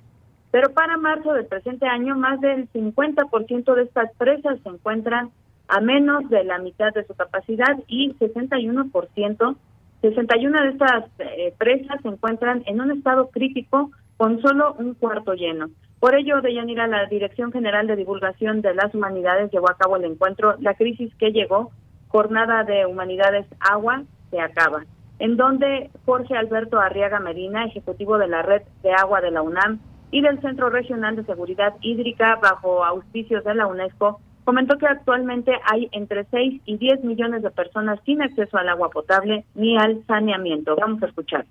Pero 0.50 0.70
para 0.72 0.96
marzo 0.96 1.34
del 1.34 1.44
presente 1.44 1.86
año, 1.86 2.16
más 2.16 2.40
del 2.40 2.66
50% 2.72 3.74
de 3.74 3.82
estas 3.82 4.10
presas 4.16 4.58
se 4.62 4.70
encuentran 4.70 5.28
a 5.68 5.82
menos 5.82 6.26
de 6.30 6.44
la 6.44 6.56
mitad 6.56 6.94
de 6.94 7.04
su 7.04 7.12
capacidad 7.12 7.78
y 7.86 8.14
61%, 8.14 9.56
61 10.00 10.62
de 10.62 10.68
estas 10.70 11.04
eh, 11.18 11.54
presas 11.58 12.00
se 12.00 12.08
encuentran 12.08 12.62
en 12.64 12.80
un 12.80 12.90
estado 12.90 13.28
crítico 13.28 13.90
con 14.22 14.40
solo 14.40 14.76
un 14.78 14.94
cuarto 14.94 15.34
lleno. 15.34 15.70
Por 15.98 16.14
ello, 16.14 16.40
Deyanira, 16.42 16.86
la 16.86 17.06
Dirección 17.06 17.50
General 17.50 17.88
de 17.88 17.96
Divulgación 17.96 18.62
de 18.62 18.72
las 18.72 18.94
Humanidades 18.94 19.50
llevó 19.50 19.68
a 19.68 19.76
cabo 19.76 19.96
el 19.96 20.04
encuentro 20.04 20.54
La 20.60 20.74
crisis 20.74 21.12
que 21.16 21.32
llegó 21.32 21.72
Jornada 22.06 22.62
de 22.62 22.86
Humanidades 22.86 23.46
Agua 23.58 24.04
se 24.30 24.40
acaba, 24.40 24.84
en 25.18 25.36
donde 25.36 25.90
Jorge 26.06 26.36
Alberto 26.36 26.78
Arriaga 26.78 27.18
Medina, 27.18 27.64
ejecutivo 27.64 28.16
de 28.16 28.28
la 28.28 28.42
Red 28.42 28.62
de 28.84 28.92
Agua 28.92 29.20
de 29.20 29.32
la 29.32 29.42
UNAM 29.42 29.80
y 30.12 30.22
del 30.22 30.40
Centro 30.40 30.70
Regional 30.70 31.16
de 31.16 31.24
Seguridad 31.24 31.74
Hídrica 31.80 32.38
bajo 32.40 32.84
auspicios 32.84 33.42
de 33.42 33.56
la 33.56 33.66
UNESCO, 33.66 34.20
comentó 34.44 34.78
que 34.78 34.86
actualmente 34.86 35.50
hay 35.68 35.88
entre 35.90 36.26
6 36.26 36.62
y 36.64 36.76
10 36.76 37.02
millones 37.02 37.42
de 37.42 37.50
personas 37.50 37.98
sin 38.06 38.22
acceso 38.22 38.56
al 38.56 38.68
agua 38.68 38.88
potable 38.90 39.44
ni 39.56 39.76
al 39.76 40.06
saneamiento. 40.06 40.76
Vamos 40.76 41.02
a 41.02 41.06
escuchar. 41.06 41.44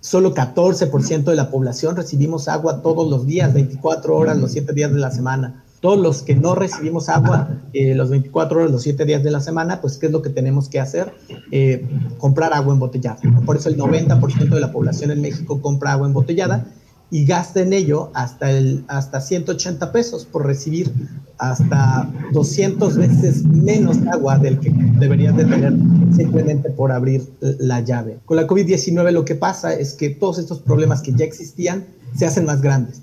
Solo 0.00 0.34
14% 0.34 1.24
de 1.24 1.36
la 1.36 1.50
población 1.50 1.96
recibimos 1.96 2.48
agua 2.48 2.82
todos 2.82 3.08
los 3.10 3.26
días, 3.26 3.52
24 3.52 4.16
horas, 4.16 4.38
los 4.38 4.52
7 4.52 4.72
días 4.72 4.92
de 4.92 4.98
la 4.98 5.10
semana. 5.10 5.64
Todos 5.80 5.98
los 5.98 6.22
que 6.22 6.34
no 6.34 6.54
recibimos 6.54 7.08
agua 7.08 7.50
eh, 7.72 7.94
los 7.94 8.10
24 8.10 8.60
horas, 8.60 8.72
los 8.72 8.82
7 8.82 9.04
días 9.04 9.22
de 9.22 9.30
la 9.30 9.40
semana, 9.40 9.80
pues 9.80 9.96
¿qué 9.98 10.06
es 10.06 10.12
lo 10.12 10.22
que 10.22 10.30
tenemos 10.30 10.68
que 10.68 10.80
hacer? 10.80 11.12
Eh, 11.52 11.86
comprar 12.18 12.52
agua 12.52 12.74
embotellada. 12.74 13.18
Por 13.44 13.56
eso 13.56 13.68
el 13.68 13.76
90% 13.76 14.48
de 14.48 14.60
la 14.60 14.72
población 14.72 15.10
en 15.10 15.20
México 15.20 15.60
compra 15.60 15.92
agua 15.92 16.06
embotellada 16.06 16.66
y 17.10 17.24
gasta 17.24 17.60
en 17.60 17.72
ello 17.72 18.10
hasta, 18.14 18.50
el, 18.50 18.84
hasta 18.88 19.20
180 19.20 19.92
pesos 19.92 20.26
por 20.26 20.46
recibir 20.46 20.90
hasta 21.38 22.08
200 22.32 22.96
veces 22.96 23.44
menos 23.44 23.98
agua 24.08 24.38
del 24.38 24.58
que 24.60 24.70
deberías 24.70 25.36
de 25.36 25.44
tener 25.44 25.72
simplemente 26.12 26.70
por 26.70 26.92
abrir 26.92 27.22
la 27.40 27.80
llave. 27.80 28.18
Con 28.24 28.36
la 28.36 28.46
COVID-19 28.46 29.12
lo 29.12 29.24
que 29.24 29.34
pasa 29.34 29.74
es 29.74 29.94
que 29.94 30.10
todos 30.10 30.38
estos 30.38 30.60
problemas 30.60 31.02
que 31.02 31.12
ya 31.12 31.24
existían 31.24 31.86
se 32.14 32.26
hacen 32.26 32.44
más 32.44 32.60
grandes 32.60 33.02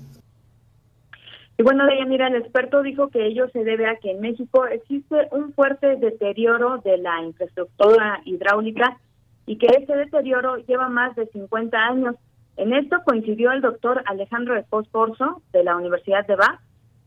y 1.58 1.62
bueno, 1.62 1.84
mira, 2.06 2.28
el 2.28 2.36
experto 2.36 2.82
dijo 2.82 3.08
que 3.08 3.26
ello 3.26 3.48
se 3.48 3.64
debe 3.64 3.86
a 3.86 3.96
que 3.96 4.10
en 4.10 4.20
México 4.20 4.66
existe 4.66 5.28
un 5.30 5.54
fuerte 5.54 5.96
deterioro 5.96 6.78
de 6.84 6.98
la 6.98 7.22
infraestructura 7.22 8.20
hidráulica 8.26 8.98
y 9.46 9.56
que 9.56 9.66
ese 9.66 9.96
deterioro 9.96 10.56
lleva 10.66 10.90
más 10.90 11.16
de 11.16 11.26
50 11.28 11.78
años. 11.78 12.16
En 12.56 12.72
esto 12.72 12.96
coincidió 13.04 13.52
el 13.52 13.60
doctor 13.60 14.02
Alejandro 14.06 14.56
Espos 14.56 14.88
Porzo 14.88 15.42
de 15.52 15.62
la 15.62 15.76
Universidad 15.76 16.26
de 16.26 16.36
Bath, 16.36 16.60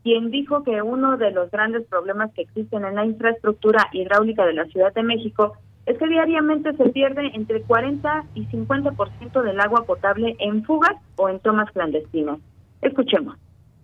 quien 0.04 0.32
dijo 0.32 0.64
que 0.64 0.82
uno 0.82 1.18
de 1.18 1.32
los 1.32 1.50
grandes 1.52 1.86
problemas 1.88 2.32
que 2.34 2.44
existen 2.44 2.86
en 2.86 2.96
la 2.96 3.06
infraestructura 3.06 3.88
hidráulica 3.92 4.46
de 4.46 4.54
la 4.54 4.66
Ciudad 4.66 4.94
de 4.94 5.04
México 5.04 5.58
es 5.86 5.98
que 5.98 6.08
diariamente 6.08 6.72
se 6.76 6.90
pierde 6.90 7.32
entre 7.34 7.64
40 7.64 8.26
y 8.36 8.46
50% 8.46 9.42
del 9.42 9.60
agua 9.60 9.86
potable 9.86 10.36
en 10.40 10.64
fugas 10.64 10.96
o 11.16 11.30
en 11.30 11.40
tomas 11.40 11.72
clandestinas. 11.72 12.38
Escuchemos. 12.82 13.36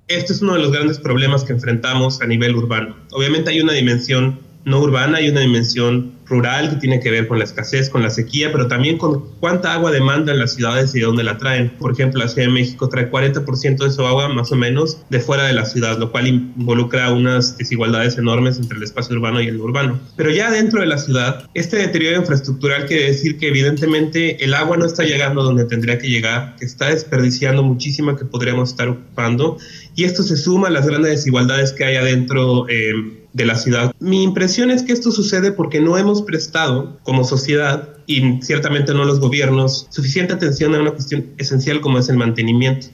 Este 0.07 0.33
es 0.33 0.41
uno 0.43 0.53
de 0.53 0.59
los 0.59 0.71
grandes 0.71 0.99
problemas 0.99 1.43
que 1.43 1.53
enfrentamos 1.53 2.21
a 2.21 2.27
nivel 2.27 2.55
urbano. 2.55 2.95
Obviamente 3.11 3.49
hay 3.49 3.59
una 3.59 3.73
dimensión 3.73 4.37
no 4.65 4.79
urbana, 4.79 5.19
hay 5.19 5.29
una 5.29 5.41
dimensión 5.41 6.15
rural 6.25 6.71
que 6.71 6.75
tiene 6.77 6.99
que 6.99 7.11
ver 7.11 7.27
con 7.27 7.37
la 7.37 7.43
escasez, 7.43 7.89
con 7.89 8.01
la 8.01 8.09
sequía, 8.09 8.51
pero 8.51 8.67
también 8.67 8.97
con 8.97 9.23
cuánta 9.39 9.73
agua 9.73 9.91
demandan 9.91 10.39
las 10.39 10.55
ciudades 10.55 10.93
y 10.95 10.99
de 10.99 11.05
dónde 11.05 11.23
la 11.23 11.37
traen. 11.37 11.69
Por 11.77 11.91
ejemplo, 11.91 12.19
la 12.19 12.27
Ciudad 12.27 12.47
de 12.47 12.53
México 12.53 12.89
trae 12.89 13.09
40% 13.09 13.77
de 13.77 13.91
su 13.91 14.01
agua 14.05 14.27
más 14.29 14.51
o 14.51 14.55
menos 14.55 14.99
de 15.09 15.19
fuera 15.19 15.43
de 15.43 15.53
la 15.53 15.65
ciudad, 15.65 15.99
lo 15.99 16.11
cual 16.11 16.27
involucra 16.27 17.13
unas 17.13 17.57
desigualdades 17.57 18.17
enormes 18.17 18.57
entre 18.57 18.77
el 18.77 18.83
espacio 18.83 19.15
urbano 19.15 19.39
y 19.39 19.47
el 19.47 19.61
urbano. 19.61 19.99
Pero 20.15 20.31
ya 20.31 20.49
dentro 20.49 20.81
de 20.81 20.87
la 20.87 20.97
ciudad, 20.97 21.47
este 21.53 21.77
deterioro 21.77 22.17
infraestructural 22.17 22.87
quiere 22.87 23.05
decir 23.05 23.37
que 23.37 23.49
evidentemente 23.49 24.43
el 24.43 24.55
agua 24.55 24.77
no 24.77 24.85
está 24.85 25.03
llegando 25.03 25.43
donde 25.43 25.65
tendría 25.65 25.99
que 25.99 26.09
llegar, 26.09 26.55
que 26.57 26.65
está 26.65 26.89
desperdiciando 26.89 27.61
muchísima 27.61 28.17
que 28.17 28.25
podríamos 28.25 28.71
estar 28.71 28.89
ocupando 28.89 29.57
y 29.95 30.03
esto 30.03 30.23
se 30.23 30.35
suma 30.35 30.67
a 30.67 30.71
las 30.71 30.87
grandes 30.87 31.11
desigualdades 31.11 31.71
que 31.71 31.85
hay 31.85 31.95
adentro. 31.95 32.67
Eh, 32.67 33.24
de 33.35 33.45
la 33.45 33.55
ciudad. 33.55 33.91
Mi 33.99 34.23
impresión 34.23 34.71
es 34.71 34.81
que 34.81 34.93
esto 34.93 35.11
sucede 35.11 35.51
porque 35.51 35.81
no 35.81 35.97
hemos 35.97 36.21
prestado 36.21 36.97
como 37.03 37.25
sociedad 37.25 37.89
y 38.07 38.41
ciertamente 38.41 38.93
no 38.93 39.03
los 39.03 39.19
gobiernos 39.19 39.87
suficiente 39.89 40.33
atención 40.33 40.73
a 40.73 40.79
una 40.79 40.91
cuestión 40.91 41.25
esencial 41.37 41.81
como 41.81 41.99
es 41.99 42.07
el 42.07 42.15
mantenimiento. 42.15 42.87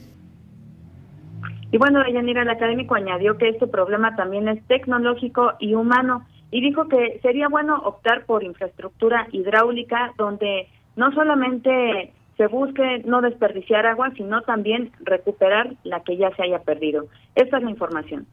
Y 1.70 1.78
bueno, 1.78 2.02
Yanira, 2.12 2.42
el 2.42 2.50
académico 2.50 2.96
añadió 2.96 3.38
que 3.38 3.50
este 3.50 3.68
problema 3.68 4.16
también 4.16 4.48
es 4.48 4.60
tecnológico 4.66 5.52
y 5.60 5.74
humano 5.74 6.26
y 6.50 6.60
dijo 6.60 6.88
que 6.88 7.20
sería 7.22 7.48
bueno 7.48 7.76
optar 7.84 8.26
por 8.26 8.42
infraestructura 8.42 9.28
hidráulica 9.30 10.12
donde 10.18 10.66
no 10.96 11.12
solamente 11.12 12.12
se 12.36 12.48
busque 12.48 13.02
no 13.04 13.20
desperdiciar 13.20 13.86
agua, 13.86 14.10
sino 14.16 14.42
también 14.42 14.90
recuperar 15.04 15.74
la 15.84 16.00
que 16.00 16.16
ya 16.16 16.34
se 16.34 16.42
haya 16.42 16.58
perdido. 16.58 17.06
Esta 17.36 17.58
es 17.58 17.62
la 17.62 17.70
información. 17.70 18.26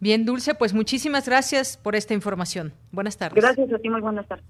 Bien, 0.00 0.24
Dulce, 0.24 0.54
pues 0.54 0.72
muchísimas 0.72 1.26
gracias 1.26 1.76
por 1.76 1.94
esta 1.94 2.14
información. 2.14 2.72
Buenas 2.90 3.18
tardes. 3.18 3.42
Gracias 3.42 3.72
a 3.72 3.78
ti, 3.78 3.88
muy 3.90 4.00
buenas 4.00 4.26
tardes. 4.26 4.44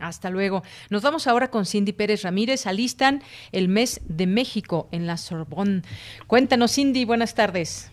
Hasta 0.00 0.30
luego. 0.30 0.62
Nos 0.90 1.02
vamos 1.02 1.26
ahora 1.26 1.48
con 1.48 1.66
Cindy 1.66 1.92
Pérez 1.92 2.22
Ramírez. 2.22 2.66
Alistan 2.66 3.22
el 3.52 3.68
mes 3.68 4.00
de 4.08 4.26
México 4.26 4.88
en 4.90 5.06
la 5.06 5.16
Sorbonne. 5.16 5.82
Cuéntanos, 6.26 6.74
Cindy, 6.74 7.04
buenas 7.04 7.34
tardes. 7.34 7.92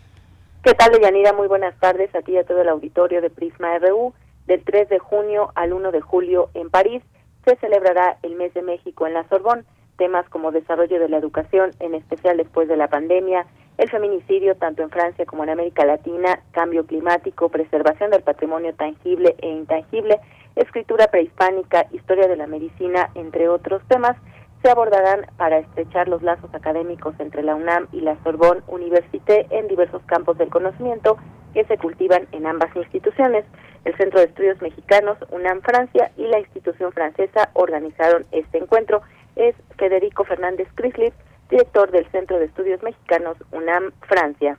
¿Qué 0.64 0.74
tal, 0.74 0.92
Deyanira? 0.92 1.34
Muy 1.34 1.48
buenas 1.48 1.78
tardes 1.80 2.14
a 2.16 2.22
ti 2.22 2.34
y 2.34 2.38
a 2.38 2.44
todo 2.44 2.62
el 2.62 2.70
auditorio 2.70 3.22
de 3.22 3.30
Prisma 3.30 3.78
RU. 3.80 4.14
Del 4.48 4.64
3 4.64 4.90
de 4.90 5.00
junio 5.00 5.52
al 5.56 5.74
1 5.74 5.92
de 5.92 6.02
julio 6.02 6.50
en 6.54 6.70
París 6.70 7.04
se 7.46 7.56
celebrará 7.58 8.18
el 8.24 8.36
mes 8.36 8.54
de 8.54 8.62
México 8.62 9.08
en 9.08 9.14
la 9.14 9.28
Sorbonne. 9.28 9.64
Temas 9.98 10.28
como 10.30 10.52
desarrollo 10.52 11.00
de 11.00 11.10
la 11.10 11.18
educación, 11.18 11.72
en 11.80 11.94
especial 11.96 12.38
después 12.38 12.68
de 12.68 12.78
la 12.78 12.88
pandemia, 12.88 13.46
el 13.82 13.90
feminicidio 13.90 14.56
tanto 14.58 14.84
en 14.84 14.92
Francia 14.92 15.26
como 15.26 15.44
en 15.44 15.50
América 15.50 15.84
Latina, 15.84 16.40
cambio 16.52 16.86
climático, 16.86 17.50
preservación 17.50 18.12
del 18.12 18.22
patrimonio 18.22 18.76
tangible 18.76 19.36
e 19.40 19.48
intangible, 19.50 20.20
escritura 20.56 21.08
prehispánica, 21.08 21.88
historia 21.92 22.28
de 22.28 22.36
la 22.36 22.46
medicina, 22.46 23.10
entre 23.16 23.50
otros 23.50 23.82
temas, 23.88 24.16
se 24.62 24.70
abordarán 24.70 25.26
para 25.36 25.58
estrechar 25.58 26.08
los 26.08 26.22
lazos 26.22 26.54
académicos 26.54 27.16
entre 27.18 27.42
la 27.42 27.56
UNAM 27.56 27.88
y 27.92 28.02
la 28.02 28.22
Sorbonne 28.24 28.62
Université 28.68 29.48
en 29.50 29.68
diversos 29.68 30.04
campos 30.04 30.38
del 30.38 30.52
conocimiento 30.52 31.18
que 31.56 31.66
se 31.66 31.80
cultivan 31.80 32.28
en 32.34 32.46
ambas 32.46 32.70
instituciones. 32.76 33.46
El 33.84 33.98
Centro 33.98 34.20
de 34.20 34.28
Estudios 34.28 34.62
Mexicanos, 34.62 35.18
UNAM 35.32 35.62
Francia 35.62 36.12
y 36.18 36.28
la 36.28 36.38
institución 36.38 36.92
francesa 36.92 37.50
organizaron 37.54 38.28
este 38.32 38.60
encuentro. 38.60 39.02
Es 39.36 39.56
Federico 39.80 40.24
Fernández 40.24 40.68
Crislip, 40.76 41.16
director 41.52 41.92
del 41.92 42.10
Centro 42.12 42.40
de 42.40 42.46
Estudios 42.46 42.82
Mexicanos 42.82 43.38
UNAM 43.52 43.92
Francia. 44.08 44.58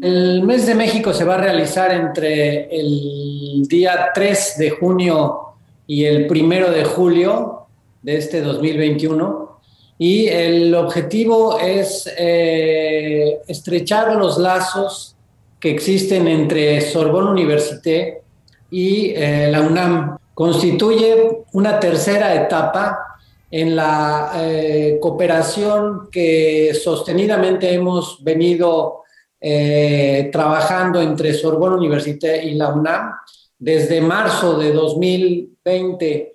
El 0.00 0.42
mes 0.42 0.66
de 0.66 0.74
México 0.74 1.12
se 1.12 1.24
va 1.24 1.34
a 1.34 1.38
realizar 1.38 1.90
entre 1.90 2.68
el 2.70 3.66
día 3.66 4.10
3 4.14 4.58
de 4.58 4.70
junio 4.70 5.40
y 5.86 6.04
el 6.04 6.30
1 6.30 6.70
de 6.70 6.84
julio 6.84 7.66
de 8.02 8.18
este 8.18 8.42
2021 8.42 9.58
y 9.98 10.28
el 10.28 10.74
objetivo 10.74 11.58
es 11.58 12.08
eh, 12.16 13.40
estrechar 13.48 14.14
los 14.14 14.38
lazos 14.38 15.16
que 15.58 15.70
existen 15.70 16.28
entre 16.28 16.80
Sorbonne 16.80 17.30
Université 17.30 18.22
y 18.70 19.12
eh, 19.16 19.48
la 19.50 19.62
UNAM. 19.62 20.18
Constituye 20.34 21.42
una 21.52 21.80
tercera 21.80 22.32
etapa 22.34 23.17
en 23.50 23.76
la 23.76 24.32
eh, 24.36 24.98
cooperación 25.00 26.10
que 26.10 26.74
sostenidamente 26.74 27.72
hemos 27.72 28.22
venido 28.22 29.02
eh, 29.40 30.28
trabajando 30.32 31.00
entre 31.00 31.32
Sorbonne 31.32 31.76
Université 31.76 32.44
y 32.44 32.54
la 32.54 32.72
UNAM 32.72 33.12
desde 33.58 34.00
marzo 34.00 34.58
de 34.58 34.72
2020. 34.72 36.32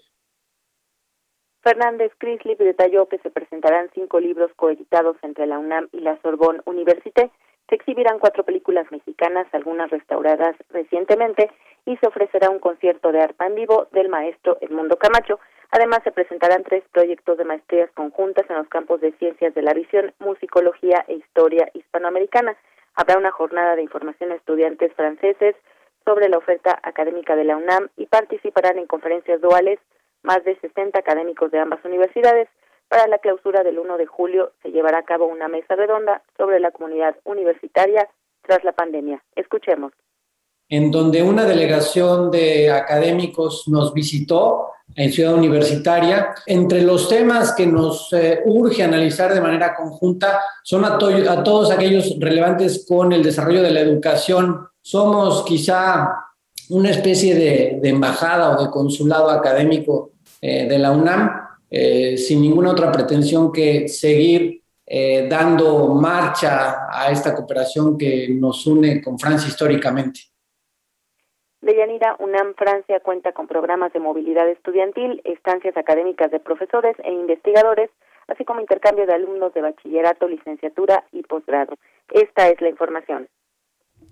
Fernández 1.61 2.11
Crislip 2.17 2.59
detalló 2.59 3.07
que 3.07 3.19
se 3.19 3.29
presentarán 3.29 3.89
cinco 3.93 4.19
libros 4.19 4.51
coeditados 4.55 5.15
entre 5.21 5.47
la 5.47 5.59
UNAM 5.59 5.87
y 5.93 6.01
la 6.01 6.19
Sorbonne 6.21 6.61
Université. 6.65 7.31
Se 7.69 7.75
exhibirán 7.75 8.19
cuatro 8.19 8.43
películas 8.43 8.85
mexicanas, 8.91 9.47
algunas 9.53 9.89
restauradas 9.89 10.55
recientemente, 10.69 11.49
y 11.85 11.95
se 11.97 12.07
ofrecerá 12.07 12.49
un 12.49 12.59
concierto 12.59 13.13
de 13.13 13.21
arpa 13.21 13.47
en 13.47 13.55
vivo 13.55 13.87
del 13.93 14.09
maestro 14.09 14.57
Edmundo 14.59 14.97
Camacho. 14.97 15.39
Además, 15.75 16.01
se 16.03 16.11
presentarán 16.11 16.63
tres 16.63 16.83
proyectos 16.91 17.35
de 17.35 17.45
maestrías 17.45 17.89
conjuntas 17.95 18.47
en 18.47 18.57
los 18.57 18.67
campos 18.67 19.01
de 19.01 19.11
ciencias 19.13 19.55
de 19.55 19.63
la 19.63 19.73
visión, 19.73 20.13
musicología 20.19 21.03
e 21.07 21.15
historia 21.15 21.67
hispanoamericana. 21.73 22.55
Habrá 22.93 23.17
una 23.17 23.31
jornada 23.31 23.75
de 23.75 23.81
información 23.81 24.31
a 24.31 24.35
estudiantes 24.35 24.93
franceses 24.93 25.55
sobre 26.05 26.29
la 26.29 26.37
oferta 26.37 26.79
académica 26.83 27.35
de 27.35 27.45
la 27.45 27.57
UNAM 27.57 27.89
y 27.97 28.05
participarán 28.05 28.77
en 28.77 28.85
conferencias 28.85 29.41
duales 29.41 29.79
más 30.21 30.43
de 30.43 30.59
60 30.59 30.99
académicos 30.99 31.49
de 31.49 31.57
ambas 31.57 31.83
universidades. 31.83 32.49
Para 32.87 33.07
la 33.07 33.17
clausura 33.17 33.63
del 33.63 33.79
1 33.79 33.97
de 33.97 34.05
julio 34.05 34.51
se 34.61 34.71
llevará 34.71 34.99
a 34.99 35.05
cabo 35.05 35.25
una 35.25 35.47
mesa 35.47 35.75
redonda 35.75 36.21
sobre 36.37 36.59
la 36.59 36.69
comunidad 36.69 37.15
universitaria 37.23 38.07
tras 38.43 38.63
la 38.63 38.73
pandemia. 38.73 39.23
Escuchemos. 39.35 39.91
En 40.69 40.91
donde 40.91 41.21
una 41.21 41.45
delegación 41.45 42.31
de 42.31 42.71
académicos 42.71 43.67
nos 43.67 43.93
visitó 43.93 44.73
en 44.95 45.11
Ciudad 45.11 45.33
Universitaria. 45.33 46.33
Entre 46.45 46.81
los 46.81 47.09
temas 47.09 47.53
que 47.53 47.65
nos 47.65 48.11
eh, 48.13 48.41
urge 48.45 48.83
analizar 48.83 49.33
de 49.33 49.41
manera 49.41 49.75
conjunta 49.75 50.39
son 50.63 50.85
a, 50.85 50.97
todos 50.97 51.71
aquellos 51.71 52.15
relevantes 52.19 52.85
con 52.87 53.11
el 53.11 53.23
desarrollo 53.23 53.61
de 53.61 53.71
la 53.71 53.81
educación. 53.81 54.67
Somos 54.81 55.43
quizá 55.43 56.09
una 56.69 56.91
especie 56.91 57.35
de, 57.35 57.89
embajada 57.89 58.57
o 58.57 58.63
de 58.63 58.69
consulado 58.69 59.29
académico 59.29 60.11
eh, 60.41 60.67
de 60.67 60.79
la 60.79 60.91
UNAM, 60.91 61.31
eh, 61.69 62.17
sin 62.17 62.41
ninguna 62.41 62.71
otra 62.71 62.91
pretensión 62.91 63.51
que 63.51 63.87
seguir 63.87 64.61
dando 65.27 65.87
marcha 65.95 66.87
a 66.91 67.09
esta 67.09 67.33
cooperación 67.33 67.97
que 67.97 68.27
nos 68.29 68.67
une 68.67 69.01
con 69.01 69.17
Francia 69.17 69.47
históricamente. 69.47 70.32
Deyanira, 71.63 72.17
UNAM 72.19 72.55
Francia 72.55 72.99
cuenta 72.99 73.31
con 73.31 73.47
programas 73.47 73.93
de 73.93 73.99
movilidad 73.99 74.49
estudiantil, 74.49 75.21
estancias 75.23 75.77
académicas 75.77 76.29
de 76.29 76.41
profesores 76.41 76.97
e 77.05 77.11
investigadores, 77.11 77.89
así 78.27 78.43
como 78.43 78.59
intercambio 78.59 79.05
de 79.05 79.13
alumnos 79.13 79.53
de 79.53 79.61
bachillerato, 79.61 80.27
licenciatura 80.27 81.05
y 81.13 81.23
posgrado. 81.23 81.75
Esta 82.11 82.49
es 82.49 82.59
la 82.59 82.67
información. 82.67 83.29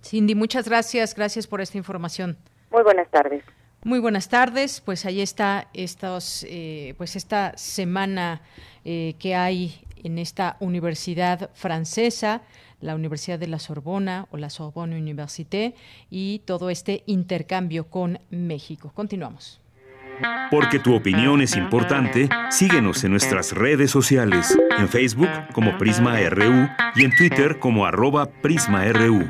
Cindy, 0.01 0.33
muchas 0.33 0.69
gracias. 0.69 1.13
Gracias 1.13 1.45
por 1.45 1.59
esta 1.59 1.77
información. 1.77 2.37
Muy 2.71 2.83
buenas 2.83 3.09
tardes. 3.11 3.43
Muy 3.83 3.99
buenas 3.99 4.29
tardes. 4.29 4.79
Pues 4.79 5.05
ahí 5.05 5.21
está 5.21 5.67
estos, 5.73 6.45
eh, 6.49 6.93
pues 6.97 7.17
esta 7.17 7.57
semana 7.57 8.41
eh, 8.85 9.15
que 9.19 9.35
hay 9.35 9.83
en 10.03 10.19
esta 10.19 10.55
universidad 10.61 11.49
francesa 11.53 12.43
la 12.81 12.95
Universidad 12.95 13.39
de 13.39 13.47
la 13.47 13.59
Sorbona 13.59 14.27
o 14.31 14.37
la 14.37 14.49
Sorbonne 14.49 14.97
Université 14.97 15.75
y 16.09 16.39
todo 16.45 16.69
este 16.69 17.03
intercambio 17.05 17.85
con 17.85 18.19
México. 18.29 18.91
Continuamos. 18.93 19.61
Porque 20.51 20.79
tu 20.79 20.93
opinión 20.93 21.41
es 21.41 21.55
importante, 21.55 22.29
síguenos 22.49 23.03
en 23.03 23.11
nuestras 23.11 23.53
redes 23.53 23.89
sociales, 23.89 24.57
en 24.77 24.87
Facebook 24.89 25.29
como 25.53 25.77
Prisma 25.77 26.19
RU 26.29 26.67
y 26.95 27.05
en 27.05 27.15
Twitter 27.15 27.59
como 27.59 27.85
arroba 27.85 28.27
PrismaRU. 28.27 29.29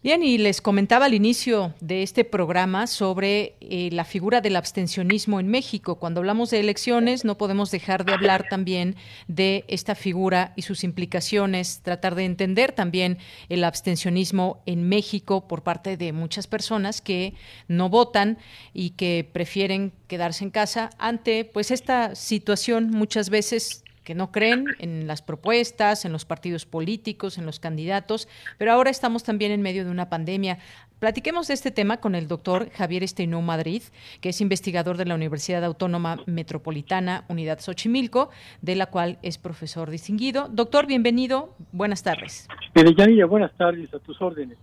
Bien, 0.00 0.22
y 0.22 0.38
les 0.38 0.60
comentaba 0.60 1.06
al 1.06 1.14
inicio 1.14 1.74
de 1.80 2.04
este 2.04 2.24
programa 2.24 2.86
sobre 2.86 3.56
eh, 3.60 3.88
la 3.90 4.04
figura 4.04 4.40
del 4.40 4.54
abstencionismo 4.54 5.40
en 5.40 5.48
México. 5.48 5.96
Cuando 5.96 6.20
hablamos 6.20 6.50
de 6.50 6.60
elecciones, 6.60 7.24
no 7.24 7.36
podemos 7.36 7.72
dejar 7.72 8.04
de 8.04 8.12
hablar 8.12 8.46
también 8.48 8.94
de 9.26 9.64
esta 9.66 9.96
figura 9.96 10.52
y 10.54 10.62
sus 10.62 10.84
implicaciones, 10.84 11.80
tratar 11.82 12.14
de 12.14 12.26
entender 12.26 12.70
también 12.70 13.18
el 13.48 13.64
abstencionismo 13.64 14.62
en 14.66 14.88
México 14.88 15.48
por 15.48 15.64
parte 15.64 15.96
de 15.96 16.12
muchas 16.12 16.46
personas 16.46 17.00
que 17.00 17.34
no 17.66 17.88
votan 17.88 18.38
y 18.72 18.90
que 18.90 19.28
prefieren 19.32 19.92
quedarse 20.06 20.44
en 20.44 20.50
casa 20.50 20.90
ante 20.98 21.44
pues 21.44 21.72
esta 21.72 22.14
situación 22.14 22.92
muchas 22.92 23.30
veces 23.30 23.82
que 24.08 24.14
no 24.14 24.32
creen 24.32 24.64
en 24.78 25.06
las 25.06 25.20
propuestas, 25.20 26.06
en 26.06 26.12
los 26.12 26.24
partidos 26.24 26.64
políticos, 26.64 27.36
en 27.36 27.44
los 27.44 27.60
candidatos, 27.60 28.26
pero 28.56 28.72
ahora 28.72 28.88
estamos 28.88 29.22
también 29.22 29.52
en 29.52 29.60
medio 29.60 29.84
de 29.84 29.90
una 29.90 30.08
pandemia. 30.08 30.60
Platiquemos 30.98 31.48
de 31.48 31.52
este 31.52 31.70
tema 31.70 31.98
con 31.98 32.14
el 32.14 32.26
doctor 32.26 32.70
Javier 32.70 33.02
Esteinó 33.02 33.42
Madrid, 33.42 33.82
que 34.22 34.30
es 34.30 34.40
investigador 34.40 34.96
de 34.96 35.04
la 35.04 35.14
Universidad 35.14 35.62
Autónoma 35.62 36.22
Metropolitana, 36.24 37.26
Unidad 37.28 37.60
Xochimilco, 37.60 38.30
de 38.62 38.76
la 38.76 38.86
cual 38.86 39.18
es 39.20 39.36
profesor 39.36 39.90
distinguido. 39.90 40.48
Doctor, 40.48 40.86
bienvenido. 40.86 41.54
Buenas 41.72 42.02
tardes. 42.02 42.48
buenas 43.28 43.52
tardes, 43.58 43.92
a 43.92 43.98
tus 43.98 44.18
órdenes. 44.22 44.56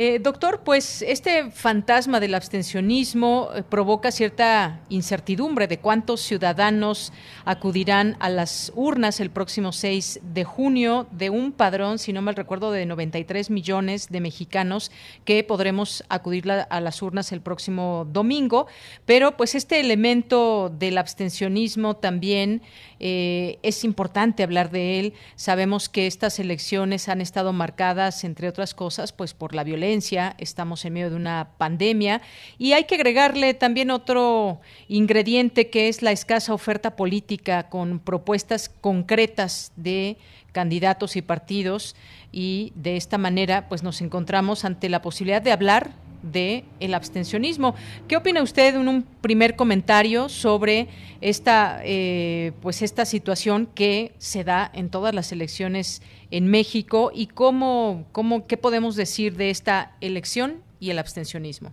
Eh, 0.00 0.20
doctor, 0.20 0.60
pues 0.62 1.02
este 1.02 1.50
fantasma 1.50 2.20
del 2.20 2.36
abstencionismo 2.36 3.50
eh, 3.52 3.64
provoca 3.64 4.12
cierta 4.12 4.78
incertidumbre 4.90 5.66
de 5.66 5.80
cuántos 5.80 6.20
ciudadanos 6.20 7.12
acudirán 7.44 8.16
a 8.20 8.28
las 8.28 8.70
urnas 8.76 9.18
el 9.18 9.30
próximo 9.30 9.72
6 9.72 10.20
de 10.22 10.44
junio 10.44 11.08
de 11.10 11.30
un 11.30 11.50
padrón, 11.50 11.98
si 11.98 12.12
no 12.12 12.22
mal 12.22 12.36
recuerdo, 12.36 12.70
de 12.70 12.86
93 12.86 13.50
millones 13.50 14.08
de 14.08 14.20
mexicanos 14.20 14.92
que 15.24 15.42
podremos 15.42 16.04
acudir 16.08 16.48
a 16.48 16.80
las 16.80 17.02
urnas 17.02 17.32
el 17.32 17.40
próximo 17.40 18.06
domingo. 18.08 18.68
Pero 19.04 19.36
pues 19.36 19.56
este 19.56 19.80
elemento 19.80 20.72
del 20.78 20.96
abstencionismo 20.96 21.96
también 21.96 22.62
eh, 23.00 23.58
es 23.62 23.84
importante 23.84 24.42
hablar 24.42 24.70
de 24.70 24.98
él. 24.98 25.14
Sabemos 25.36 25.88
que 25.88 26.06
estas 26.06 26.38
elecciones 26.38 27.08
han 27.08 27.20
estado 27.20 27.52
marcadas, 27.52 28.24
entre 28.24 28.48
otras 28.48 28.74
cosas, 28.74 29.12
pues 29.12 29.34
por 29.34 29.54
la 29.54 29.64
violencia. 29.64 30.34
Estamos 30.38 30.84
en 30.84 30.94
medio 30.94 31.10
de 31.10 31.16
una 31.16 31.50
pandemia 31.58 32.20
y 32.58 32.72
hay 32.72 32.84
que 32.84 32.96
agregarle 32.96 33.54
también 33.54 33.90
otro 33.90 34.60
ingrediente 34.88 35.70
que 35.70 35.88
es 35.88 36.02
la 36.02 36.12
escasa 36.12 36.54
oferta 36.54 36.96
política 36.96 37.68
con 37.68 37.98
propuestas 37.98 38.68
concretas 38.68 39.72
de 39.76 40.16
candidatos 40.52 41.16
y 41.16 41.22
partidos 41.22 41.94
y 42.32 42.72
de 42.74 42.96
esta 42.96 43.18
manera 43.18 43.68
pues 43.68 43.82
nos 43.82 44.00
encontramos 44.00 44.64
ante 44.64 44.88
la 44.88 45.02
posibilidad 45.02 45.42
de 45.42 45.52
hablar 45.52 45.92
de 46.22 46.64
el 46.80 46.94
abstencionismo. 46.94 47.74
¿Qué 48.08 48.16
opina 48.16 48.42
usted 48.42 48.74
en 48.74 48.88
un 48.88 49.02
primer 49.02 49.56
comentario 49.56 50.28
sobre 50.28 50.88
esta 51.20 51.80
eh, 51.84 52.52
pues 52.62 52.82
esta 52.82 53.04
situación 53.04 53.66
que 53.66 54.12
se 54.18 54.44
da 54.44 54.70
en 54.74 54.90
todas 54.90 55.14
las 55.14 55.32
elecciones 55.32 56.02
en 56.30 56.50
México 56.50 57.10
y 57.14 57.26
cómo, 57.26 58.06
cómo 58.12 58.46
qué 58.46 58.56
podemos 58.56 58.96
decir 58.96 59.34
de 59.34 59.50
esta 59.50 59.96
elección 60.00 60.62
y 60.80 60.90
el 60.90 60.98
abstencionismo? 60.98 61.72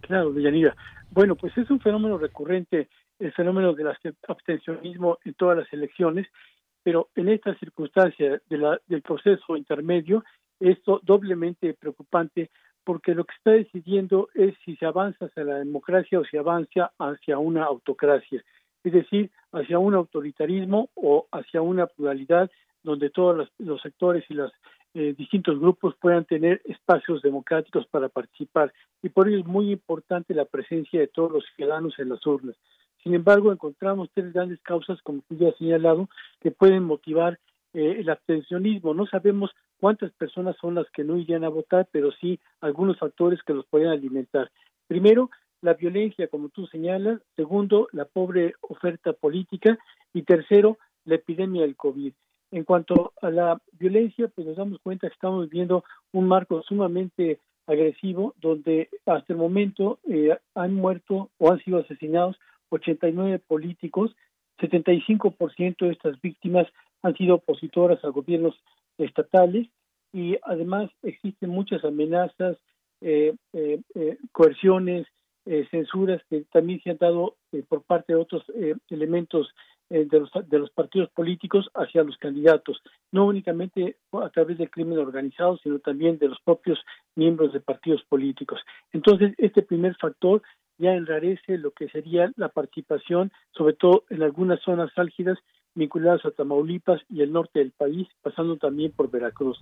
Claro, 0.00 0.32
Deyanira. 0.32 0.76
Bueno, 1.10 1.34
pues 1.36 1.56
es 1.58 1.70
un 1.70 1.80
fenómeno 1.80 2.18
recurrente 2.18 2.88
el 3.20 3.32
fenómeno 3.32 3.74
del 3.74 3.88
abstencionismo 4.26 5.18
en 5.24 5.34
todas 5.34 5.58
las 5.58 5.72
elecciones, 5.72 6.26
pero 6.82 7.10
en 7.14 7.28
esta 7.28 7.54
circunstancia 7.58 8.40
de 8.48 8.58
la, 8.58 8.80
del 8.88 9.02
proceso 9.02 9.56
intermedio, 9.56 10.24
esto 10.58 11.00
doblemente 11.02 11.74
preocupante 11.74 12.50
porque 12.84 13.14
lo 13.14 13.24
que 13.24 13.34
está 13.34 13.50
decidiendo 13.52 14.28
es 14.34 14.54
si 14.64 14.76
se 14.76 14.86
avanza 14.86 15.26
hacia 15.26 15.44
la 15.44 15.58
democracia 15.58 16.18
o 16.18 16.24
si 16.24 16.36
avanza 16.36 16.92
hacia 16.98 17.38
una 17.38 17.64
autocracia, 17.64 18.42
es 18.82 18.92
decir, 18.92 19.30
hacia 19.52 19.78
un 19.78 19.94
autoritarismo 19.94 20.90
o 20.94 21.26
hacia 21.32 21.62
una 21.62 21.86
pluralidad 21.86 22.50
donde 22.82 23.10
todos 23.10 23.48
los, 23.58 23.82
sectores 23.82 24.24
y 24.30 24.34
los 24.34 24.52
eh, 24.94 25.14
distintos 25.16 25.58
grupos 25.58 25.94
puedan 26.00 26.24
tener 26.24 26.62
espacios 26.64 27.22
democráticos 27.22 27.86
para 27.86 28.08
participar. 28.08 28.72
Y 29.02 29.10
por 29.10 29.28
ello 29.28 29.38
es 29.38 29.46
muy 29.46 29.70
importante 29.70 30.34
la 30.34 30.46
presencia 30.46 30.98
de 30.98 31.08
todos 31.08 31.30
los 31.30 31.44
ciudadanos 31.56 31.98
en 31.98 32.08
las 32.08 32.26
urnas. 32.26 32.56
Sin 33.02 33.14
embargo, 33.14 33.52
encontramos 33.52 34.10
tres 34.12 34.32
grandes 34.32 34.60
causas, 34.62 35.00
como 35.02 35.22
ya 35.30 35.48
he 35.48 35.54
señalado, 35.54 36.08
que 36.40 36.50
pueden 36.50 36.84
motivar 36.84 37.38
eh, 37.72 37.96
el 37.98 38.10
abstencionismo. 38.10 38.94
No 38.94 39.06
sabemos 39.06 39.50
cuántas 39.80 40.12
personas 40.12 40.56
son 40.60 40.74
las 40.74 40.88
que 40.90 41.04
no 41.04 41.16
irían 41.16 41.44
a 41.44 41.48
votar, 41.48 41.88
pero 41.90 42.12
sí 42.12 42.38
algunos 42.60 42.98
factores 42.98 43.42
que 43.42 43.54
los 43.54 43.66
podrían 43.66 43.92
alimentar. 43.92 44.50
Primero, 44.86 45.30
la 45.62 45.74
violencia, 45.74 46.28
como 46.28 46.48
tú 46.48 46.66
señalas. 46.66 47.20
Segundo, 47.36 47.88
la 47.92 48.04
pobre 48.04 48.54
oferta 48.62 49.12
política. 49.12 49.78
Y 50.12 50.22
tercero, 50.22 50.78
la 51.04 51.16
epidemia 51.16 51.62
del 51.62 51.76
COVID. 51.76 52.12
En 52.52 52.64
cuanto 52.64 53.12
a 53.22 53.30
la 53.30 53.60
violencia, 53.78 54.28
pues 54.28 54.46
nos 54.46 54.56
damos 54.56 54.80
cuenta 54.80 55.08
que 55.08 55.14
estamos 55.14 55.48
viviendo 55.48 55.84
un 56.12 56.26
marco 56.26 56.62
sumamente 56.62 57.38
agresivo, 57.66 58.34
donde 58.40 58.88
hasta 59.06 59.32
el 59.32 59.38
momento 59.38 60.00
eh, 60.08 60.36
han 60.54 60.74
muerto 60.74 61.30
o 61.38 61.52
han 61.52 61.62
sido 61.62 61.78
asesinados 61.78 62.36
89 62.70 63.40
políticos, 63.46 64.16
75% 64.58 65.76
de 65.86 65.92
estas 65.92 66.20
víctimas 66.20 66.66
han 67.02 67.16
sido 67.16 67.36
opositoras 67.36 68.04
a 68.04 68.08
gobiernos 68.08 68.54
estatales 69.00 69.68
y 70.12 70.36
además 70.42 70.90
existen 71.02 71.50
muchas 71.50 71.84
amenazas, 71.84 72.56
eh, 73.00 73.34
eh, 73.52 73.80
eh 73.94 74.18
coerciones, 74.32 75.06
censuras 75.70 76.22
que 76.28 76.44
también 76.52 76.80
se 76.82 76.90
han 76.90 76.98
dado 76.98 77.34
por 77.68 77.82
parte 77.82 78.12
de 78.12 78.20
otros 78.20 78.44
elementos 78.88 79.52
de 79.88 80.20
los, 80.20 80.30
de 80.48 80.58
los 80.58 80.70
partidos 80.70 81.10
políticos 81.10 81.68
hacia 81.74 82.04
los 82.04 82.16
candidatos, 82.18 82.80
no 83.10 83.26
únicamente 83.26 83.96
a 84.12 84.28
través 84.28 84.58
del 84.58 84.70
crimen 84.70 84.98
organizado, 84.98 85.56
sino 85.56 85.80
también 85.80 86.18
de 86.18 86.28
los 86.28 86.38
propios 86.42 86.78
miembros 87.16 87.52
de 87.52 87.60
partidos 87.60 88.04
políticos. 88.04 88.60
Entonces, 88.92 89.32
este 89.38 89.62
primer 89.62 89.96
factor 89.96 90.42
ya 90.80 90.94
enrarece 90.94 91.58
lo 91.58 91.72
que 91.72 91.88
sería 91.88 92.32
la 92.36 92.48
participación, 92.48 93.32
sobre 93.50 93.74
todo 93.74 94.04
en 94.08 94.22
algunas 94.22 94.60
zonas 94.60 94.90
álgidas 94.96 95.38
vinculadas 95.80 96.24
a 96.26 96.30
Tamaulipas 96.30 97.00
y 97.08 97.22
el 97.22 97.32
norte 97.32 97.58
del 97.58 97.72
país, 97.72 98.06
pasando 98.22 98.56
también 98.58 98.92
por 98.92 99.10
Veracruz. 99.10 99.58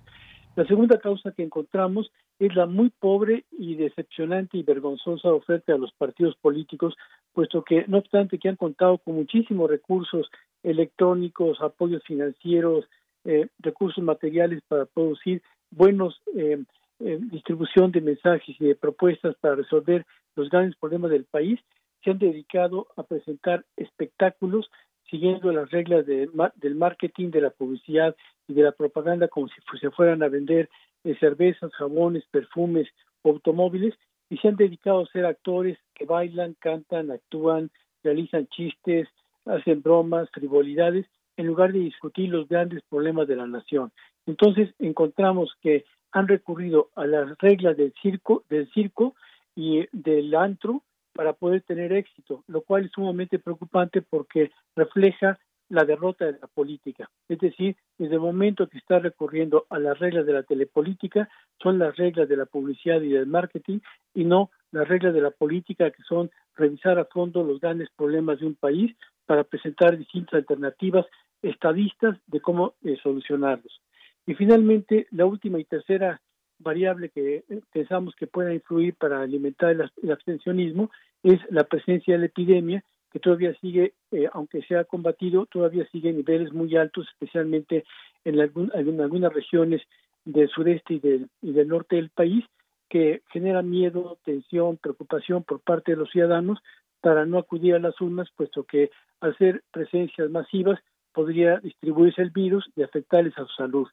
La 0.55 0.65
segunda 0.65 0.99
causa 0.99 1.31
que 1.31 1.43
encontramos 1.43 2.11
es 2.37 2.53
la 2.55 2.65
muy 2.65 2.89
pobre 2.89 3.45
y 3.51 3.75
decepcionante 3.75 4.57
y 4.57 4.63
vergonzosa 4.63 5.31
oferta 5.31 5.73
de 5.73 5.79
los 5.79 5.93
partidos 5.93 6.35
políticos, 6.35 6.95
puesto 7.33 7.63
que, 7.63 7.85
no 7.87 7.99
obstante 7.99 8.37
que 8.37 8.49
han 8.49 8.57
contado 8.57 8.97
con 8.97 9.15
muchísimos 9.15 9.69
recursos 9.69 10.29
electrónicos, 10.63 11.61
apoyos 11.61 12.03
financieros, 12.03 12.85
eh, 13.23 13.47
recursos 13.59 14.03
materiales 14.03 14.61
para 14.67 14.85
producir 14.85 15.41
buenos 15.71 16.21
eh, 16.35 16.61
eh, 16.99 17.19
distribución 17.31 17.91
de 17.91 18.01
mensajes 18.01 18.55
y 18.59 18.65
de 18.65 18.75
propuestas 18.75 19.35
para 19.39 19.55
resolver 19.55 20.05
los 20.35 20.49
grandes 20.49 20.75
problemas 20.75 21.11
del 21.11 21.23
país, 21.23 21.59
se 22.03 22.11
han 22.11 22.19
dedicado 22.19 22.87
a 22.97 23.03
presentar 23.03 23.65
espectáculos 23.77 24.69
siguiendo 25.09 25.51
las 25.51 25.69
reglas 25.71 26.05
del 26.05 26.75
marketing, 26.75 27.31
de 27.31 27.41
la 27.41 27.49
publicidad 27.49 28.15
y 28.47 28.53
de 28.53 28.63
la 28.63 28.71
propaganda 28.71 29.27
como 29.27 29.47
si 29.47 29.55
se 29.79 29.91
fueran 29.91 30.23
a 30.23 30.29
vender 30.29 30.69
eh, 31.03 31.15
cervezas, 31.19 31.71
jabones, 31.73 32.23
perfumes, 32.31 32.87
automóviles, 33.23 33.95
y 34.29 34.37
se 34.37 34.47
han 34.47 34.55
dedicado 34.55 35.01
a 35.01 35.07
ser 35.07 35.25
actores 35.25 35.77
que 35.95 36.05
bailan, 36.05 36.55
cantan, 36.59 37.11
actúan, 37.11 37.71
realizan 38.03 38.47
chistes, 38.47 39.07
hacen 39.45 39.81
bromas, 39.81 40.29
frivolidades, 40.31 41.05
en 41.37 41.47
lugar 41.47 41.71
de 41.71 41.79
discutir 41.79 42.29
los 42.29 42.47
grandes 42.47 42.83
problemas 42.89 43.27
de 43.27 43.37
la 43.37 43.47
nación. 43.47 43.91
Entonces 44.25 44.69
encontramos 44.77 45.55
que 45.61 45.85
han 46.11 46.27
recurrido 46.27 46.89
a 46.95 47.05
las 47.05 47.37
reglas 47.39 47.77
del 47.77 47.93
circo, 48.01 48.43
del 48.49 48.69
circo 48.71 49.15
y 49.55 49.87
del 49.91 50.35
antro 50.35 50.83
para 51.19 51.33
poder 51.33 51.63
tener 51.63 51.91
éxito, 51.91 52.45
lo 52.47 52.61
cual 52.61 52.85
es 52.85 52.91
sumamente 52.93 53.39
preocupante 53.39 54.01
porque 54.01 54.51
refleja 54.73 55.37
la 55.67 55.83
derrota 55.83 56.23
de 56.23 56.39
la 56.39 56.47
política. 56.47 57.09
Es 57.27 57.39
decir, 57.39 57.75
desde 57.97 58.13
el 58.13 58.21
momento 58.21 58.69
que 58.69 58.77
está 58.77 58.99
recurriendo 58.99 59.65
a 59.69 59.79
las 59.79 59.99
reglas 59.99 60.25
de 60.25 60.31
la 60.31 60.43
telepolítica, 60.43 61.27
son 61.61 61.77
las 61.77 61.97
reglas 61.97 62.29
de 62.29 62.37
la 62.37 62.45
publicidad 62.45 63.01
y 63.01 63.09
del 63.09 63.27
marketing 63.27 63.79
y 64.13 64.23
no 64.23 64.49
las 64.71 64.87
reglas 64.87 65.13
de 65.13 65.19
la 65.19 65.31
política 65.31 65.91
que 65.91 66.03
son 66.03 66.31
revisar 66.55 66.97
a 66.97 67.03
fondo 67.03 67.43
los 67.43 67.59
grandes 67.59 67.89
problemas 67.97 68.39
de 68.39 68.45
un 68.45 68.55
país 68.55 68.95
para 69.25 69.43
presentar 69.43 69.97
distintas 69.97 70.35
alternativas 70.35 71.05
estadistas 71.41 72.17
de 72.27 72.39
cómo 72.39 72.75
eh, 72.85 72.95
solucionarlos. 73.03 73.81
Y 74.25 74.35
finalmente, 74.35 75.05
la 75.11 75.25
última 75.25 75.59
y 75.59 75.65
tercera 75.65 76.21
variable 76.59 77.09
que 77.09 77.37
eh, 77.49 77.61
pensamos 77.71 78.15
que 78.15 78.27
pueda 78.27 78.53
influir 78.53 78.95
para 78.95 79.21
alimentar 79.21 79.71
el, 79.71 80.11
abstencionismo 80.11 80.91
es 81.23 81.39
la 81.49 81.63
presencia 81.63 82.13
de 82.13 82.19
la 82.19 82.25
epidemia, 82.27 82.83
que 83.11 83.19
todavía 83.19 83.53
sigue, 83.59 83.93
eh, 84.11 84.29
aunque 84.33 84.61
se 84.63 84.75
ha 84.75 84.83
combatido, 84.83 85.45
todavía 85.47 85.87
sigue 85.91 86.09
en 86.09 86.17
niveles 86.17 86.53
muy 86.53 86.75
altos, 86.75 87.07
especialmente 87.11 87.83
en, 88.23 88.39
algunas 88.39 89.33
regiones 89.33 89.81
del 90.25 90.49
sureste 90.49 90.95
y 90.95 90.99
del, 90.99 91.29
y 91.41 91.53
del 91.53 91.67
norte 91.67 91.95
del 91.95 92.09
país 92.09 92.45
que 92.89 93.21
genera 93.31 93.61
miedo, 93.61 94.17
tensión, 94.25 94.77
preocupación 94.77 95.43
por 95.43 95.59
parte 95.61 95.91
de 95.91 95.97
los 95.97 96.09
ciudadanos 96.09 96.59
para 97.01 97.25
no 97.25 97.37
acudir 97.37 97.75
a 97.75 97.79
las 97.79 97.99
urnas, 98.01 98.29
puesto 98.35 98.63
que 98.63 98.89
al 99.21 99.37
ser 99.37 99.63
presencias 99.71 100.29
masivas 100.29 100.79
podría 101.13 101.59
distribuirse 101.59 102.21
el 102.21 102.31
virus 102.31 102.69
y 102.75 102.83
afectarles 102.83 103.37
a 103.37 103.45
su 103.45 103.53
salud. 103.53 103.87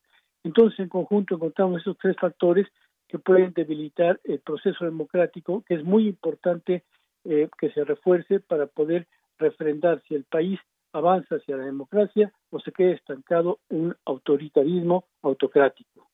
Entonces, 0.47 0.79
en 0.79 0.89
conjunto 0.89 1.35
encontramos 1.35 1.81
esos 1.81 1.99
tres 1.99 2.17
factores 2.21 2.69
que 3.09 3.19
pueden 3.19 3.53
debilitar 3.53 4.21
el 4.23 4.39
proceso 4.39 4.85
democrático, 4.85 5.65
que 5.67 5.75
es 5.75 5.83
muy 5.83 6.07
importante 6.07 6.85
eh, 7.25 7.49
que 7.59 7.73
se 7.73 7.83
refuerce 7.83 8.39
para 8.39 8.69
poder 8.69 9.09
refrendar 9.39 10.01
si 10.07 10.15
el 10.15 10.23
país 10.23 10.61
avanza 10.93 11.35
hacia 11.35 11.57
la 11.57 11.65
democracia 11.65 12.33
o 12.51 12.61
se 12.61 12.71
queda 12.71 12.93
estancado 12.93 13.59
un 13.71 13.97
autoritarismo 14.05 15.07
autocrático. 15.23 16.09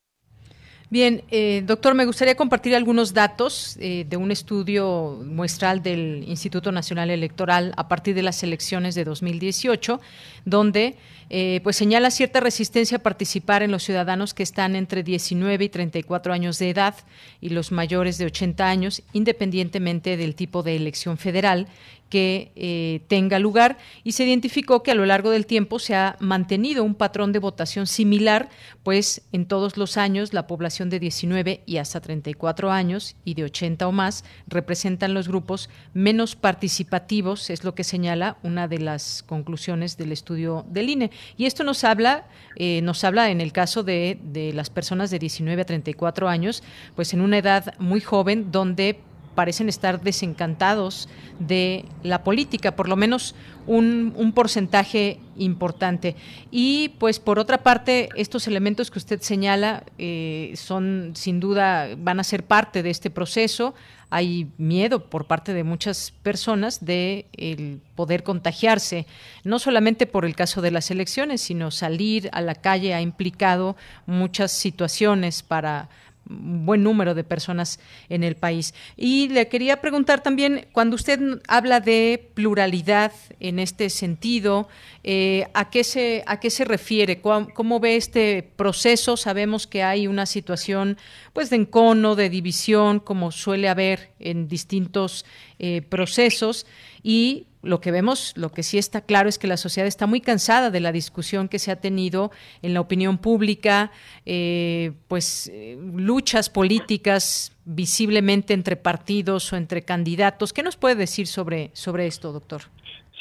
Bien, 0.92 1.24
eh, 1.30 1.62
doctor, 1.64 1.94
me 1.94 2.04
gustaría 2.04 2.34
compartir 2.34 2.76
algunos 2.76 3.14
datos 3.14 3.78
eh, 3.80 4.04
de 4.06 4.18
un 4.18 4.30
estudio 4.30 5.22
muestral 5.24 5.82
del 5.82 6.22
Instituto 6.28 6.70
Nacional 6.70 7.08
Electoral 7.08 7.72
a 7.78 7.88
partir 7.88 8.14
de 8.14 8.20
las 8.20 8.42
elecciones 8.42 8.94
de 8.94 9.04
2018, 9.04 10.02
donde 10.44 10.96
eh, 11.30 11.60
pues 11.62 11.76
señala 11.76 12.10
cierta 12.10 12.40
resistencia 12.40 12.98
a 12.98 13.02
participar 13.02 13.62
en 13.62 13.70
los 13.70 13.84
ciudadanos 13.84 14.34
que 14.34 14.42
están 14.42 14.76
entre 14.76 15.02
19 15.02 15.64
y 15.64 15.68
34 15.70 16.34
años 16.34 16.58
de 16.58 16.68
edad 16.68 16.94
y 17.40 17.48
los 17.48 17.72
mayores 17.72 18.18
de 18.18 18.26
80 18.26 18.68
años, 18.68 19.02
independientemente 19.14 20.18
del 20.18 20.34
tipo 20.34 20.62
de 20.62 20.76
elección 20.76 21.16
federal 21.16 21.68
que 22.12 22.52
eh, 22.56 23.00
tenga 23.08 23.38
lugar 23.38 23.78
y 24.04 24.12
se 24.12 24.24
identificó 24.24 24.82
que 24.82 24.90
a 24.90 24.94
lo 24.94 25.06
largo 25.06 25.30
del 25.30 25.46
tiempo 25.46 25.78
se 25.78 25.94
ha 25.94 26.16
mantenido 26.20 26.84
un 26.84 26.94
patrón 26.94 27.32
de 27.32 27.38
votación 27.38 27.86
similar, 27.86 28.50
pues 28.82 29.22
en 29.32 29.46
todos 29.46 29.78
los 29.78 29.96
años 29.96 30.34
la 30.34 30.46
población 30.46 30.90
de 30.90 31.00
19 31.00 31.62
y 31.64 31.78
hasta 31.78 32.02
34 32.02 32.70
años 32.70 33.16
y 33.24 33.32
de 33.32 33.44
80 33.44 33.88
o 33.88 33.92
más 33.92 34.26
representan 34.46 35.14
los 35.14 35.26
grupos 35.26 35.70
menos 35.94 36.36
participativos, 36.36 37.48
es 37.48 37.64
lo 37.64 37.74
que 37.74 37.82
señala 37.82 38.36
una 38.42 38.68
de 38.68 38.80
las 38.80 39.22
conclusiones 39.22 39.96
del 39.96 40.12
estudio 40.12 40.66
del 40.68 40.90
INE. 40.90 41.10
Y 41.38 41.46
esto 41.46 41.64
nos 41.64 41.82
habla, 41.82 42.26
eh, 42.56 42.82
nos 42.82 43.04
habla 43.04 43.30
en 43.30 43.40
el 43.40 43.52
caso 43.52 43.84
de, 43.84 44.18
de 44.22 44.52
las 44.52 44.68
personas 44.68 45.10
de 45.10 45.18
19 45.18 45.62
a 45.62 45.64
34 45.64 46.28
años, 46.28 46.62
pues 46.94 47.14
en 47.14 47.22
una 47.22 47.38
edad 47.38 47.72
muy 47.78 48.02
joven 48.02 48.52
donde 48.52 49.00
parecen 49.34 49.68
estar 49.68 50.00
desencantados 50.00 51.08
de 51.38 51.84
la 52.02 52.22
política, 52.22 52.76
por 52.76 52.88
lo 52.88 52.96
menos 52.96 53.34
un, 53.66 54.32
porcentaje 54.34 55.20
importante. 55.36 56.16
Y 56.50 56.90
pues 56.98 57.18
por 57.18 57.38
otra 57.38 57.62
parte, 57.62 58.08
estos 58.16 58.46
elementos 58.46 58.90
que 58.90 58.98
usted 58.98 59.20
señala 59.20 59.84
eh, 59.98 60.52
son 60.56 61.12
sin 61.14 61.40
duda, 61.40 61.88
van 61.96 62.20
a 62.20 62.24
ser 62.24 62.44
parte 62.44 62.82
de 62.82 62.90
este 62.90 63.10
proceso. 63.10 63.74
Hay 64.10 64.48
miedo 64.58 65.06
por 65.06 65.26
parte 65.26 65.54
de 65.54 65.64
muchas 65.64 66.12
personas 66.22 66.84
de 66.84 67.80
poder 67.94 68.22
contagiarse, 68.22 69.06
no 69.42 69.58
solamente 69.58 70.06
por 70.06 70.26
el 70.26 70.36
caso 70.36 70.60
de 70.60 70.70
las 70.70 70.90
elecciones, 70.90 71.40
sino 71.40 71.70
salir 71.70 72.28
a 72.32 72.42
la 72.42 72.54
calle 72.54 72.92
ha 72.92 73.00
implicado 73.00 73.74
muchas 74.06 74.52
situaciones 74.52 75.42
para 75.42 75.88
buen 76.24 76.82
número 76.82 77.14
de 77.14 77.24
personas 77.24 77.80
en 78.08 78.24
el 78.24 78.36
país. 78.36 78.74
Y 78.96 79.28
le 79.28 79.48
quería 79.48 79.80
preguntar 79.80 80.22
también, 80.22 80.66
cuando 80.72 80.96
usted 80.96 81.20
habla 81.48 81.80
de 81.80 82.30
pluralidad 82.34 83.12
en 83.40 83.58
este 83.58 83.90
sentido, 83.90 84.68
eh, 85.04 85.46
¿a, 85.54 85.70
qué 85.70 85.84
se, 85.84 86.22
¿a 86.26 86.38
qué 86.40 86.50
se 86.50 86.64
refiere? 86.64 87.20
¿Cómo, 87.20 87.80
ve 87.80 87.96
este 87.96 88.50
proceso? 88.56 89.16
Sabemos 89.16 89.66
que 89.66 89.82
hay 89.82 90.06
una 90.06 90.26
situación 90.26 90.96
pues, 91.32 91.50
de 91.50 91.56
encono, 91.56 92.14
de 92.14 92.30
división, 92.30 93.00
como 93.00 93.32
suele 93.32 93.68
haber 93.68 94.10
en 94.18 94.48
distintos 94.48 95.24
eh, 95.58 95.82
procesos, 95.82 96.66
y 97.02 97.46
lo 97.62 97.80
que 97.80 97.92
vemos, 97.92 98.34
lo 98.36 98.50
que 98.50 98.62
sí 98.62 98.76
está 98.76 99.02
claro 99.02 99.28
es 99.28 99.38
que 99.38 99.46
la 99.46 99.56
sociedad 99.56 99.86
está 99.86 100.06
muy 100.06 100.20
cansada 100.20 100.70
de 100.70 100.80
la 100.80 100.90
discusión 100.90 101.48
que 101.48 101.58
se 101.58 101.70
ha 101.70 101.76
tenido 101.76 102.30
en 102.60 102.74
la 102.74 102.80
opinión 102.80 103.18
pública, 103.18 103.92
eh, 104.26 104.92
pues 105.08 105.48
eh, 105.52 105.78
luchas 105.80 106.50
políticas 106.50 107.56
visiblemente 107.64 108.52
entre 108.52 108.76
partidos 108.76 109.52
o 109.52 109.56
entre 109.56 109.82
candidatos. 109.82 110.52
¿Qué 110.52 110.62
nos 110.62 110.76
puede 110.76 110.96
decir 110.96 111.28
sobre, 111.28 111.70
sobre 111.72 112.06
esto, 112.06 112.32
doctor? 112.32 112.62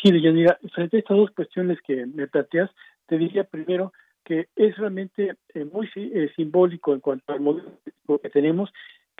Sí, 0.01 0.11
Deyanira, 0.11 0.57
frente 0.73 0.97
a 0.97 0.99
estas 1.01 1.17
dos 1.17 1.29
cuestiones 1.31 1.77
que 1.85 2.07
me 2.07 2.27
planteas, 2.27 2.71
te 3.05 3.19
diría 3.19 3.43
primero 3.43 3.93
que 4.25 4.47
es 4.55 4.75
realmente 4.77 5.35
eh, 5.53 5.65
muy 5.65 5.87
simbólico 6.35 6.93
en 6.93 6.99
cuanto 6.99 7.33
al 7.33 7.41
modelo 7.41 7.71
que 8.21 8.29
tenemos 8.29 8.71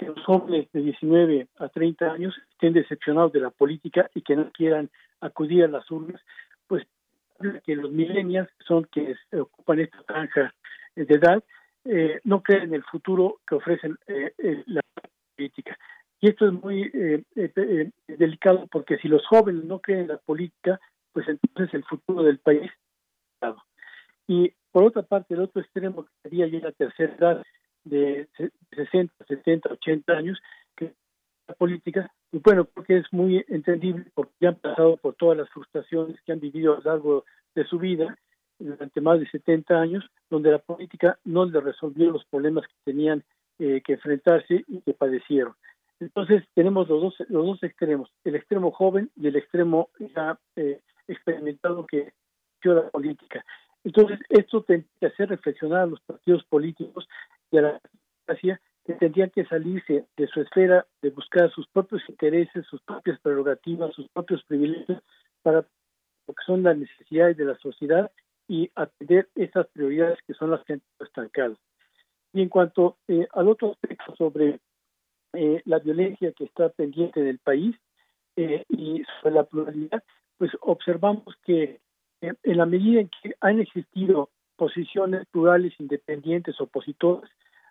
que 0.02 0.08
los 0.08 0.26
jóvenes 0.26 0.68
de 0.74 0.82
19 0.82 1.48
a 1.60 1.70
30 1.70 2.12
años 2.12 2.36
estén 2.54 2.74
decepcionados 2.74 3.32
de 3.34 3.40
la 3.40 3.52
política 3.52 4.10
y 4.16 4.24
que 4.24 4.36
no 4.36 4.52
quieran 4.52 4.90
acudir 5.20 5.64
a 5.64 5.68
las 5.68 5.92
urnas, 5.92 6.20
pues 6.66 6.88
que 7.64 7.76
los 7.76 7.92
millennials 7.92 8.50
son 8.68 8.86
quienes 8.86 9.20
ocupan 9.32 9.80
esta 9.80 10.02
franja 10.04 10.56
de 10.96 11.14
edad, 11.14 11.44
eh, 11.86 12.20
no 12.24 12.42
creen 12.42 12.64
en 12.64 12.74
el 12.74 12.84
futuro 12.84 13.42
que 13.48 13.56
ofrecen 13.56 13.96
eh, 14.08 14.34
eh, 14.40 14.64
la 14.66 14.82
política. 15.36 15.78
Y 16.20 16.30
esto 16.30 16.48
es 16.48 16.54
muy 16.54 16.90
delicado 18.08 18.68
porque 18.72 18.98
si 18.98 19.08
los 19.08 19.26
jóvenes 19.28 19.66
no 19.66 19.80
creen 19.80 20.02
en 20.02 20.08
la 20.08 20.18
política, 20.18 20.80
pues 21.14 21.28
entonces 21.28 21.74
el 21.76 21.84
futuro 21.84 22.24
del 22.24 22.40
país 22.40 22.72
y 24.28 24.54
por 24.72 24.84
otra 24.84 25.02
parte, 25.04 25.34
el 25.34 25.42
otro 25.42 25.62
extremo 25.62 26.06
que 26.06 26.12
sería 26.24 26.48
ya 26.48 26.60
la 26.60 26.72
tercera 26.72 27.14
edad, 27.16 27.44
de 27.84 28.28
60, 28.76 29.13
70, 29.28 29.70
80 29.74 30.13
años 30.13 30.39
que 30.76 30.94
la 31.48 31.56
política, 31.56 32.12
y 32.32 32.39
bueno, 32.39 32.65
porque 32.65 32.98
es 32.98 33.06
muy 33.12 33.44
entendible, 33.48 34.06
porque 34.13 34.48
han 34.48 34.56
pasado 34.56 34.98
por 34.98 35.15
todas 35.15 35.38
las 35.38 35.50
frustraciones 35.50 36.22
que 36.22 36.32
han 36.32 36.39
vivido 36.39 36.74
a 36.74 36.78
lo 36.78 36.84
largo 36.84 37.26
de 37.56 37.65
su 37.65 37.80
vida, 37.80 38.17
durante 38.60 39.02
más 39.02 39.20
de 39.20 39.30
70 39.30 39.80
años, 39.80 40.06
donde 40.30 40.52
la 40.52 40.60
política 40.60 41.17
no 41.24 41.46
les 41.46 41.63
resolvió 41.63 42.12
los 42.12 42.26
problemas 42.26 42.67
que 42.67 42.91
tenían 42.91 43.24
eh, 43.60 43.82
que 43.84 43.94
enfrentarse 43.94 44.63
y 44.67 44.82
que 44.82 44.94
padecieron. 44.94 45.54
Entonces 46.00 46.44
tenemos 46.54 46.88
los 46.89 47.02
dos, 47.02 47.15
los 47.30 47.46
dos 47.46 47.63
extremos, 47.63 48.12
el 48.24 48.36
extremo 48.36 48.72
joven 48.72 49.12
y 49.15 49.28
el 49.28 49.36
extremo 49.36 49.89
ya 50.15 50.39
eh, 50.56 50.80
experimentado 51.08 51.86
que 51.86 52.13
dio 52.63 52.74
la 52.74 52.89
política. 52.89 53.44
Entonces, 53.84 54.20
esto 54.30 54.63
tiene 54.63 54.86
que 55.00 55.08
hacer 55.08 55.30
reflexionar 55.30 55.82
a 55.82 55.86
los 55.88 56.02
partidos 56.02 56.44
políticos 56.46 57.08
a 57.60 57.62
la 57.62 57.82
democracia 58.28 58.62
que 58.86 58.94
tendrían 58.94 59.30
que 59.30 59.46
salirse 59.46 60.06
de 60.18 60.28
su 60.28 60.42
esfera 60.42 60.86
de 61.02 61.12
buscar 61.12 61.52
sus 61.52 61.68
propios 61.68 62.02
intereses, 62.10 62.66
sus 62.68 62.82
propias 62.82 63.20
prerrogativas, 63.20 63.94
sus 63.94 64.08
propios 64.10 64.44
privilegios 64.46 65.02
para 65.44 65.66
lo 66.28 66.34
que 66.34 66.44
son 66.46 66.64
las 66.64 66.78
necesidades 66.78 67.38
de 67.38 67.46
la 67.46 67.58
sociedad 67.58 68.12
y 68.48 68.70
atender 68.76 69.30
esas 69.36 69.68
prioridades 69.68 70.20
que 70.26 70.34
son 70.34 70.52
las 70.52 70.64
que 70.66 70.74
han 70.74 70.82
estancado. 71.00 71.58
Y 72.34 72.42
en 72.42 72.50
cuanto 72.50 72.98
eh, 73.08 73.28
al 73.34 73.48
otro 73.48 73.72
aspecto 73.72 74.16
sobre 74.16 74.60
eh, 75.34 75.62
la 75.66 75.80
violencia 75.80 76.32
que 76.32 76.46
está 76.46 76.70
pendiente 76.70 77.22
del 77.22 77.40
país 77.40 77.76
eh, 78.36 78.66
y 78.70 79.04
sobre 79.22 79.36
la 79.36 79.44
pluralidad, 79.44 80.04
pues 80.38 80.52
observamos 80.62 81.36
que 81.46 81.80
en 82.22 82.58
la 82.58 82.66
medida 82.66 83.02
en 83.02 83.10
que 83.10 83.36
han 83.40 83.60
existido 83.60 84.30
posiciones 84.62 85.26
plurales, 85.32 85.74
independientes, 85.80 86.62
opositoras, 86.62 87.28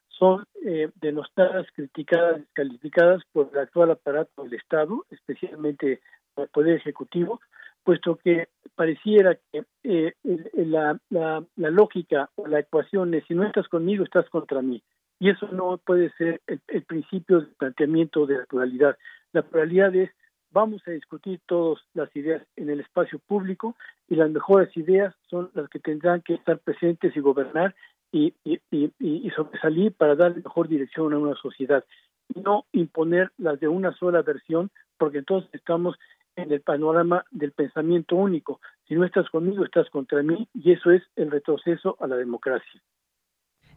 son 0.09 0.45
eh, 0.67 0.91
denostadas, 0.97 1.69
criticadas, 1.73 2.39
descalificadas 2.39 3.23
por 3.31 3.49
el 3.53 3.61
actual 3.61 3.93
aparato 3.93 4.43
del 4.43 4.55
Estado, 4.55 5.07
especialmente 5.09 6.01
por 6.35 6.47
el 6.47 6.51
Poder 6.51 6.75
Ejecutivo, 6.75 7.41
puesto 7.85 8.17
que 8.17 8.49
pareciera 8.75 9.39
que 9.53 9.65
eh, 9.85 10.15
la, 10.55 10.99
la, 11.11 11.45
lógica 11.55 12.29
o 12.35 12.49
la 12.49 12.59
ecuación 12.59 13.15
es 13.15 13.25
si 13.29 13.35
no 13.35 13.45
estás 13.45 13.69
conmigo, 13.69 14.03
estás 14.03 14.29
contra 14.29 14.61
mí. 14.61 14.83
Y 15.21 15.31
eso 15.31 15.47
no 15.53 15.79
puede 15.79 16.11
ser 16.15 16.41
el, 16.49 16.61
el 16.67 16.83
principio 16.83 17.39
del 17.39 17.55
planteamiento 17.55 18.27
de 18.27 18.39
la 18.39 18.47
pluralidad. 18.47 18.99
La 19.33 19.43
pluralidad 19.43 19.95
es 19.95 20.11
vamos 20.53 20.83
a 20.87 20.91
discutir 20.91 21.41
todas 21.47 21.83
las 21.95 22.15
ideas 22.17 22.43
en 22.57 22.71
el 22.71 22.81
espacio 22.81 23.19
público 23.19 23.77
y 24.09 24.17
las 24.17 24.31
mejores 24.31 24.77
ideas 24.77 25.15
son 25.29 25.51
las 25.55 25.69
que 25.69 25.79
tendrán 25.79 26.23
que 26.23 26.35
estar 26.35 26.59
presentes 26.59 27.17
y 27.17 27.21
gobernar 27.21 27.75
y, 28.13 28.35
y, 28.45 29.31
sobresalir 29.37 29.93
para 29.93 30.17
dar 30.17 30.35
mejor 30.35 30.67
dirección 30.67 31.13
a 31.13 31.19
una 31.19 31.37
sociedad 31.37 31.85
no 32.35 32.67
imponer 32.73 33.31
las 33.39 33.59
de 33.61 33.69
una 33.69 33.93
sola 33.95 34.23
versión 34.23 34.71
porque 34.99 35.19
entonces 35.19 35.51
estamos 35.53 35.97
en 36.37 36.53
el 36.53 36.61
panorama 36.61 37.25
del 37.31 37.53
pensamiento 37.53 38.17
único. 38.17 38.61
Si 38.87 38.95
no 38.95 39.05
estás 39.05 39.29
conmigo, 39.31 39.65
estás 39.65 39.89
contra 39.91 40.23
mí 40.23 40.49
y 40.55 40.73
eso 40.73 40.91
es 40.91 41.03
el 41.17 41.31
retroceso 41.31 41.97
a 42.01 42.07
la 42.07 42.17
democracia. 42.17 42.81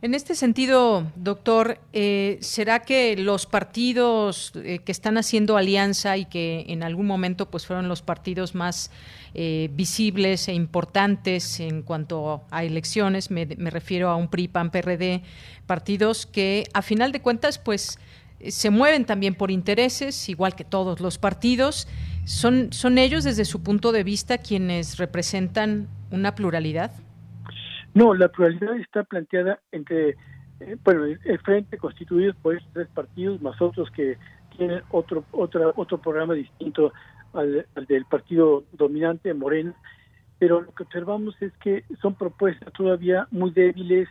En 0.03 0.13
este 0.15 0.35
sentido, 0.35 1.09
doctor, 1.15 1.79
eh, 1.93 2.37
¿será 2.41 2.81
que 2.81 3.15
los 3.15 3.45
partidos 3.45 4.51
eh, 4.55 4.79
que 4.79 4.91
están 4.91 5.17
haciendo 5.17 5.55
alianza 5.55 6.17
y 6.17 6.25
que 6.25 6.65
en 6.67 6.83
algún 6.83 7.05
momento 7.07 7.49
pues 7.49 7.65
fueron 7.65 7.87
los 7.87 8.01
partidos 8.01 8.53
más 8.53 8.91
eh, 9.33 9.69
visibles 9.71 10.49
e 10.49 10.53
importantes 10.53 11.61
en 11.61 11.83
cuanto 11.83 12.43
a 12.51 12.65
elecciones, 12.65 13.31
me, 13.31 13.45
refiero 13.45 14.09
a 14.09 14.17
un 14.17 14.27
PRI, 14.27 14.49
PAN, 14.49 14.71
PRD, 14.71 15.21
partidos 15.67 16.25
que 16.25 16.65
a 16.73 16.81
final 16.81 17.13
de 17.13 17.21
cuentas 17.21 17.57
pues 17.57 17.97
se 18.45 18.69
mueven 18.71 19.05
también 19.05 19.35
por 19.35 19.51
intereses, 19.51 20.27
igual 20.27 20.53
que 20.53 20.65
todos 20.65 20.99
los 20.99 21.17
partidos, 21.17 21.87
son, 22.25 22.73
son 22.73 22.97
ellos 22.97 23.23
desde 23.23 23.45
su 23.45 23.63
punto 23.63 23.93
de 23.93 24.03
vista 24.03 24.37
quienes 24.37 24.97
representan 24.97 25.87
una 26.11 26.35
pluralidad? 26.35 26.91
No, 27.93 28.15
la 28.15 28.27
pluralidad 28.27 28.75
está 28.77 29.03
planteada 29.03 29.59
entre, 29.71 30.15
eh, 30.59 30.77
bueno, 30.83 31.05
el 31.05 31.39
frente 31.39 31.77
constituido 31.77 32.33
por 32.41 32.55
estos 32.55 32.73
tres 32.73 32.87
partidos, 32.87 33.41
más 33.41 33.61
otros 33.61 33.91
que 33.91 34.17
tienen 34.57 34.81
otro, 34.89 35.23
otra, 35.31 35.71
otro 35.75 35.99
programa 35.99 36.33
distinto 36.33 36.91
al, 37.33 37.67
del 37.87 38.05
partido 38.05 38.63
dominante, 38.71 39.33
Morena, 39.35 39.75
pero 40.39 40.61
lo 40.61 40.73
que 40.73 40.83
observamos 40.83 41.39
es 41.41 41.53
que 41.57 41.83
son 42.01 42.15
propuestas 42.15 42.73
todavía 42.73 43.27
muy 43.29 43.51
débiles, 43.51 44.09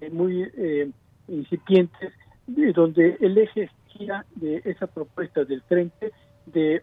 eh, 0.00 0.10
muy 0.10 0.48
eh, 0.56 0.90
incipientes, 1.26 2.12
donde 2.46 3.16
el 3.20 3.38
eje 3.38 3.70
gira 3.86 4.26
de 4.36 4.60
esa 4.64 4.86
propuesta 4.86 5.44
del 5.44 5.62
frente 5.62 6.12
de 6.46 6.82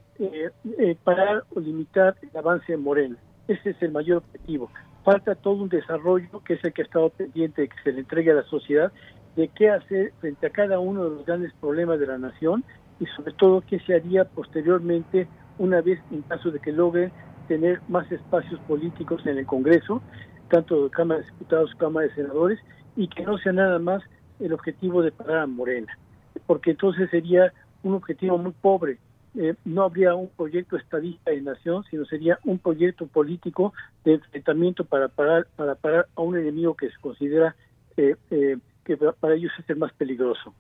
parar 1.04 1.44
o 1.56 1.60
limitar 1.60 2.18
el 2.24 2.36
avance 2.36 2.72
de 2.72 2.78
Morena. 2.78 3.16
Ese 3.48 3.70
es 3.70 3.82
el 3.82 3.92
mayor 3.92 4.18
objetivo 4.18 4.72
falta 5.04 5.36
todo 5.36 5.56
un 5.56 5.70
desarrollo 5.70 6.42
que 6.46 6.54
es 6.54 6.64
el 6.64 6.74
que 6.74 6.84
ha 6.84 6.86
estado 6.86 7.10
pendiente 7.10 7.64
de 7.64 7.68
que 7.70 7.82
se 7.84 7.92
le 7.92 8.00
entregue 8.00 8.32
a 8.32 8.36
la 8.36 8.44
sociedad 8.44 8.92
de 9.36 9.48
qué 9.50 9.70
hacer 9.70 10.14
frente 10.20 10.48
a 10.48 10.50
cada 10.50 10.80
uno 10.80 11.04
de 11.04 11.10
los 11.12 11.26
grandes 11.26 11.54
problemas 11.60 12.00
de 12.00 12.08
la 12.08 12.18
nación 12.18 12.64
y 13.00 13.06
sobre 13.08 13.34
todo 13.34 13.62
qué 13.62 13.80
se 13.80 13.96
haría 13.96 14.26
posteriormente 14.26 15.28
una 15.58 15.82
vez 15.82 16.00
en 16.12 16.22
caso 16.24 16.52
de 16.52 16.60
que 16.60 16.72
logren 16.72 17.12
tener 17.48 17.82
más 17.88 18.10
espacios 18.12 18.60
políticos 18.62 19.26
en 19.26 19.38
el 19.38 19.46
Congreso, 19.46 20.02
tanto 20.50 20.84
de 20.84 20.90
Cámara 20.90 21.22
de 21.22 21.26
Diputados, 21.28 21.74
Cámara 21.76 22.08
de 22.08 22.16
Senadores, 22.16 22.60
y 22.96 23.08
que 23.08 23.24
no 23.24 23.38
sea 23.38 23.54
nada 23.54 23.80
más 23.80 24.04
el 24.40 24.54
objetivo 24.54 25.02
de 25.02 25.12
parar 25.12 25.38
a 25.40 25.48
Morena, 25.48 25.98
porque 26.46 26.72
entonces 26.72 27.10
sería 27.10 27.54
un 27.84 27.94
objetivo 27.94 28.38
muy 28.38 28.52
pobre 28.52 29.00
eh, 29.36 29.56
no 29.64 29.84
habría 29.84 30.14
un 30.14 30.28
proyecto 30.28 30.76
estadista 30.76 31.32
de 31.32 31.42
nación, 31.42 31.86
sino 31.90 32.06
sería 32.06 32.38
un 32.44 32.60
proyecto 32.60 33.08
político 33.08 33.74
de 34.04 34.16
enfrentamiento 34.16 34.84
para 34.84 35.08
parar, 35.08 35.48
para 35.56 35.76
parar 35.76 36.08
a 36.16 36.22
un 36.22 36.38
enemigo 36.38 36.76
que 36.76 36.90
se 36.90 36.98
considera 37.00 37.56
eh, 37.96 38.16
eh, 38.30 38.58
que 38.84 38.98
para 38.98 39.36
ellos 39.36 39.52
es 39.58 39.70
el 39.70 39.78
más 39.78 39.94
peligroso. 39.94 40.54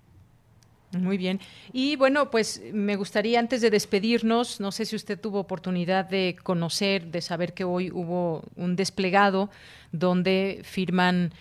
Muy 0.98 1.18
bien. 1.18 1.40
Y 1.72 1.96
bueno, 1.96 2.30
pues 2.30 2.62
me 2.74 2.96
gustaría 2.98 3.40
antes 3.40 3.62
de 3.62 3.70
despedirnos, 3.70 4.60
no 4.60 4.72
sé 4.72 4.86
si 4.86 4.96
usted 4.96 5.20
tuvo 5.20 5.40
oportunidad 5.40 6.06
de 6.06 6.38
conocer, 6.42 7.08
de 7.08 7.22
saber 7.22 7.54
que 7.54 7.64
hoy 7.64 7.92
hubo 7.92 8.44
un 8.58 8.76
desplegado 8.76 9.50
donde 9.94 10.62
firman 10.64 11.32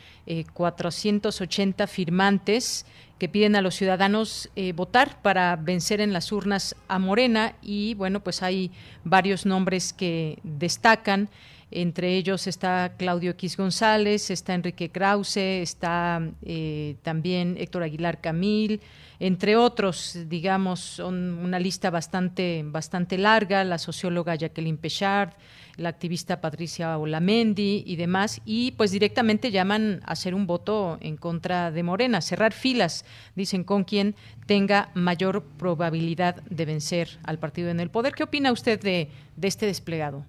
480 0.52 1.88
firmantes 1.88 2.86
que 3.20 3.28
piden 3.28 3.54
a 3.54 3.60
los 3.60 3.74
ciudadanos 3.74 4.48
eh, 4.56 4.72
votar 4.72 5.20
para 5.20 5.54
vencer 5.54 6.00
en 6.00 6.14
las 6.14 6.32
urnas 6.32 6.74
a 6.88 6.98
Morena 6.98 7.54
y 7.60 7.92
bueno, 7.94 8.20
pues 8.20 8.42
hay 8.42 8.72
varios 9.04 9.44
nombres 9.44 9.92
que 9.92 10.38
destacan. 10.42 11.28
Entre 11.70 12.16
ellos 12.16 12.46
está 12.46 12.94
Claudio 12.96 13.32
X 13.32 13.58
González, 13.58 14.30
está 14.30 14.54
Enrique 14.54 14.88
Krause, 14.88 15.36
está 15.36 16.22
eh, 16.42 16.96
también 17.02 17.56
Héctor 17.58 17.82
Aguilar 17.82 18.22
Camil, 18.22 18.80
entre 19.20 19.54
otros, 19.54 20.18
digamos, 20.26 20.80
son 20.80 21.38
una 21.44 21.58
lista 21.58 21.90
bastante, 21.90 22.62
bastante 22.64 23.18
larga, 23.18 23.62
la 23.64 23.76
socióloga 23.76 24.34
Jacqueline 24.34 24.78
Pechard, 24.78 25.34
la 25.80 25.88
activista 25.88 26.40
Patricia 26.40 26.98
Olamendi 26.98 27.82
y 27.86 27.96
demás, 27.96 28.40
y 28.44 28.72
pues 28.72 28.90
directamente 28.90 29.50
llaman 29.50 30.00
a 30.04 30.12
hacer 30.12 30.34
un 30.34 30.46
voto 30.46 30.98
en 31.00 31.16
contra 31.16 31.70
de 31.70 31.82
Morena, 31.82 32.20
cerrar 32.20 32.52
filas, 32.52 33.04
dicen, 33.34 33.64
con 33.64 33.84
quien 33.84 34.14
tenga 34.46 34.90
mayor 34.94 35.42
probabilidad 35.58 36.42
de 36.44 36.66
vencer 36.66 37.08
al 37.24 37.38
partido 37.38 37.70
en 37.70 37.80
el 37.80 37.90
poder. 37.90 38.12
¿Qué 38.12 38.24
opina 38.24 38.52
usted 38.52 38.80
de, 38.80 39.08
de 39.36 39.48
este 39.48 39.66
desplegado? 39.66 40.24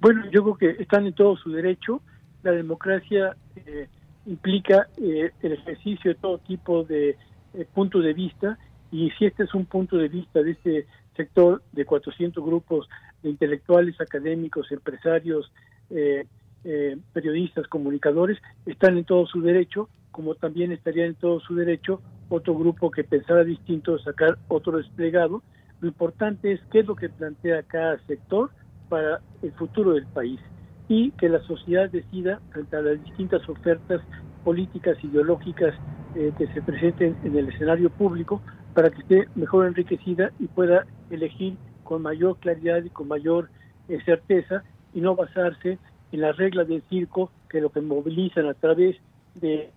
Bueno, 0.00 0.24
yo 0.30 0.42
creo 0.42 0.56
que 0.56 0.82
están 0.82 1.06
en 1.06 1.12
todo 1.12 1.36
su 1.36 1.50
derecho. 1.50 2.00
La 2.42 2.52
democracia 2.52 3.36
eh, 3.56 3.88
implica 4.26 4.88
eh, 4.98 5.32
el 5.42 5.52
ejercicio 5.52 6.12
de 6.12 6.14
todo 6.14 6.38
tipo 6.38 6.84
de 6.84 7.16
eh, 7.54 7.66
puntos 7.74 8.04
de 8.04 8.12
vista 8.12 8.58
y 8.92 9.10
si 9.18 9.26
este 9.26 9.44
es 9.44 9.54
un 9.54 9.66
punto 9.66 9.96
de 9.96 10.08
vista 10.08 10.42
de 10.42 10.52
este 10.52 10.86
sector 11.16 11.62
de 11.72 11.84
400 11.84 12.44
grupos 12.44 12.88
intelectuales, 13.22 14.00
académicos, 14.00 14.70
empresarios, 14.72 15.52
eh, 15.90 16.26
eh, 16.64 16.96
periodistas, 17.12 17.66
comunicadores, 17.68 18.38
están 18.64 18.96
en 18.98 19.04
todo 19.04 19.26
su 19.26 19.40
derecho, 19.40 19.88
como 20.10 20.34
también 20.34 20.72
estaría 20.72 21.06
en 21.06 21.14
todo 21.14 21.40
su 21.40 21.54
derecho 21.54 22.00
otro 22.28 22.58
grupo 22.58 22.90
que 22.90 23.04
pensara 23.04 23.44
distinto 23.44 23.98
sacar 23.98 24.38
otro 24.48 24.78
desplegado. 24.78 25.42
Lo 25.80 25.88
importante 25.88 26.52
es 26.52 26.60
qué 26.72 26.80
es 26.80 26.86
lo 26.86 26.96
que 26.96 27.08
plantea 27.08 27.62
cada 27.62 27.98
sector 28.06 28.50
para 28.88 29.20
el 29.42 29.52
futuro 29.52 29.92
del 29.92 30.06
país 30.06 30.40
y 30.88 31.10
que 31.12 31.28
la 31.28 31.40
sociedad 31.42 31.90
decida 31.90 32.40
frente 32.50 32.76
a 32.76 32.82
las 32.82 33.04
distintas 33.04 33.48
ofertas 33.48 34.00
políticas, 34.44 34.96
ideológicas 35.02 35.74
eh, 36.14 36.32
que 36.38 36.46
se 36.48 36.62
presenten 36.62 37.16
en 37.24 37.36
el 37.36 37.48
escenario 37.48 37.90
público 37.90 38.40
para 38.74 38.90
que 38.90 39.02
esté 39.02 39.28
mejor 39.34 39.66
enriquecida 39.66 40.30
y 40.38 40.46
pueda 40.46 40.86
elegir 41.10 41.56
con 41.86 42.02
mayor 42.02 42.36
claridad 42.38 42.84
y 42.84 42.90
con 42.90 43.08
mayor 43.08 43.48
eh, 43.88 43.98
certeza 44.04 44.62
y 44.92 45.00
no 45.00 45.14
basarse 45.14 45.78
en 46.12 46.20
las 46.20 46.36
reglas 46.36 46.68
del 46.68 46.82
circo 46.90 47.30
que 47.48 47.60
lo 47.60 47.70
que 47.70 47.80
movilizan 47.80 48.46
a 48.46 48.54
través 48.54 48.96
de 49.34 49.70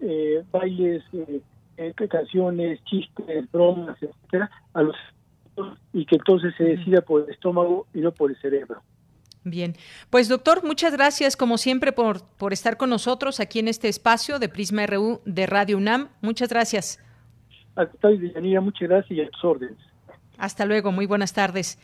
eh, 0.00 0.44
bailes, 0.52 1.02
eh, 1.12 1.92
canciones, 2.08 2.84
chistes, 2.84 3.50
bromas, 3.50 3.96
etcétera, 4.00 4.50
a 4.74 4.82
los 4.82 4.96
y 5.92 6.06
que 6.06 6.16
entonces 6.16 6.54
se 6.56 6.64
decida 6.64 7.02
por 7.02 7.24
el 7.24 7.30
estómago 7.30 7.86
y 7.92 8.00
no 8.00 8.12
por 8.12 8.30
el 8.30 8.40
cerebro. 8.40 8.82
Bien, 9.44 9.74
pues 10.08 10.28
doctor, 10.28 10.64
muchas 10.64 10.92
gracias 10.92 11.36
como 11.36 11.58
siempre 11.58 11.92
por, 11.92 12.24
por 12.38 12.52
estar 12.52 12.76
con 12.76 12.90
nosotros 12.90 13.40
aquí 13.40 13.58
en 13.58 13.68
este 13.68 13.88
espacio 13.88 14.38
de 14.38 14.48
Prisma 14.48 14.86
RU 14.86 15.20
de 15.24 15.46
Radio 15.46 15.76
UNAM. 15.76 16.08
Muchas 16.20 16.48
gracias. 16.48 17.02
muchas 17.76 18.88
gracias 18.88 19.10
y 19.10 19.20
a 19.20 19.28
tus 19.28 19.44
órdenes. 19.44 19.91
Hasta 20.38 20.64
luego, 20.64 20.92
muy 20.92 21.06
buenas 21.06 21.32
tardes. 21.32 21.78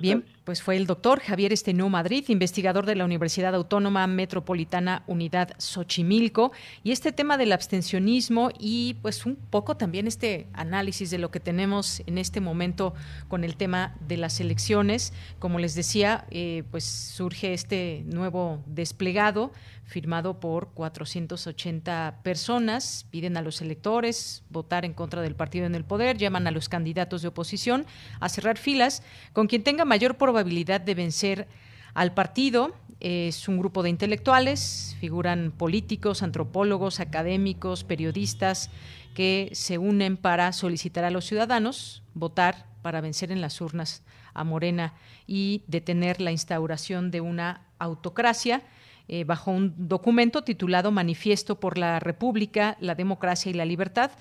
Bien, 0.00 0.24
pues 0.44 0.62
fue 0.62 0.76
el 0.76 0.86
doctor 0.86 1.20
Javier 1.20 1.52
Estenú 1.52 1.88
Madrid, 1.88 2.24
investigador 2.28 2.86
de 2.86 2.96
la 2.96 3.04
Universidad 3.04 3.54
Autónoma 3.54 4.06
Metropolitana 4.06 5.04
Unidad 5.06 5.54
Xochimilco, 5.58 6.52
y 6.82 6.90
este 6.90 7.12
tema 7.12 7.38
del 7.38 7.52
abstencionismo 7.52 8.50
y 8.58 8.94
pues 9.02 9.24
un 9.24 9.36
poco 9.36 9.76
también 9.76 10.06
este 10.06 10.48
análisis 10.52 11.10
de 11.10 11.18
lo 11.18 11.30
que 11.30 11.40
tenemos 11.40 12.02
en 12.06 12.18
este 12.18 12.40
momento 12.40 12.94
con 13.28 13.44
el 13.44 13.56
tema 13.56 13.94
de 14.06 14.16
las 14.16 14.40
elecciones. 14.40 15.12
Como 15.38 15.58
les 15.58 15.74
decía, 15.74 16.26
eh, 16.30 16.64
pues 16.70 16.84
surge 16.84 17.52
este 17.52 18.02
nuevo 18.06 18.62
desplegado 18.66 19.52
firmado 19.84 20.40
por 20.40 20.70
480 20.70 22.20
personas. 22.22 23.06
Piden 23.10 23.36
a 23.36 23.42
los 23.42 23.60
electores 23.60 24.42
votar 24.48 24.84
en 24.84 24.94
contra 24.94 25.22
del 25.22 25.36
partido 25.36 25.66
en 25.66 25.74
el 25.74 25.84
poder, 25.84 26.16
llaman 26.16 26.46
a 26.46 26.50
los 26.50 26.68
candidatos 26.68 27.22
de 27.22 27.28
oposición 27.28 27.86
a 28.18 28.28
cerrar 28.28 28.58
filas 28.58 29.02
con 29.32 29.46
quien 29.46 29.62
tenga 29.62 29.84
mayor 29.84 30.16
probabilidad 30.32 30.80
de 30.80 30.94
vencer 30.94 31.46
al 31.92 32.14
partido. 32.14 32.74
Es 33.00 33.48
un 33.48 33.58
grupo 33.58 33.82
de 33.82 33.90
intelectuales, 33.90 34.96
figuran 34.98 35.52
políticos, 35.54 36.22
antropólogos, 36.22 37.00
académicos, 37.00 37.84
periodistas 37.84 38.70
que 39.14 39.50
se 39.52 39.76
unen 39.76 40.16
para 40.16 40.54
solicitar 40.54 41.04
a 41.04 41.10
los 41.10 41.26
ciudadanos 41.26 42.02
votar 42.14 42.64
para 42.80 43.02
vencer 43.02 43.30
en 43.30 43.42
las 43.42 43.60
urnas 43.60 44.04
a 44.32 44.42
Morena 44.42 44.94
y 45.26 45.64
detener 45.66 46.18
la 46.22 46.32
instauración 46.32 47.10
de 47.10 47.20
una 47.20 47.66
autocracia 47.78 48.62
eh, 49.08 49.24
bajo 49.24 49.50
un 49.50 49.74
documento 49.76 50.44
titulado 50.44 50.90
Manifiesto 50.92 51.60
por 51.60 51.76
la 51.76 52.00
República, 52.00 52.78
la 52.80 52.94
Democracia 52.94 53.50
y 53.50 53.54
la 53.54 53.66
Libertad. 53.66 54.12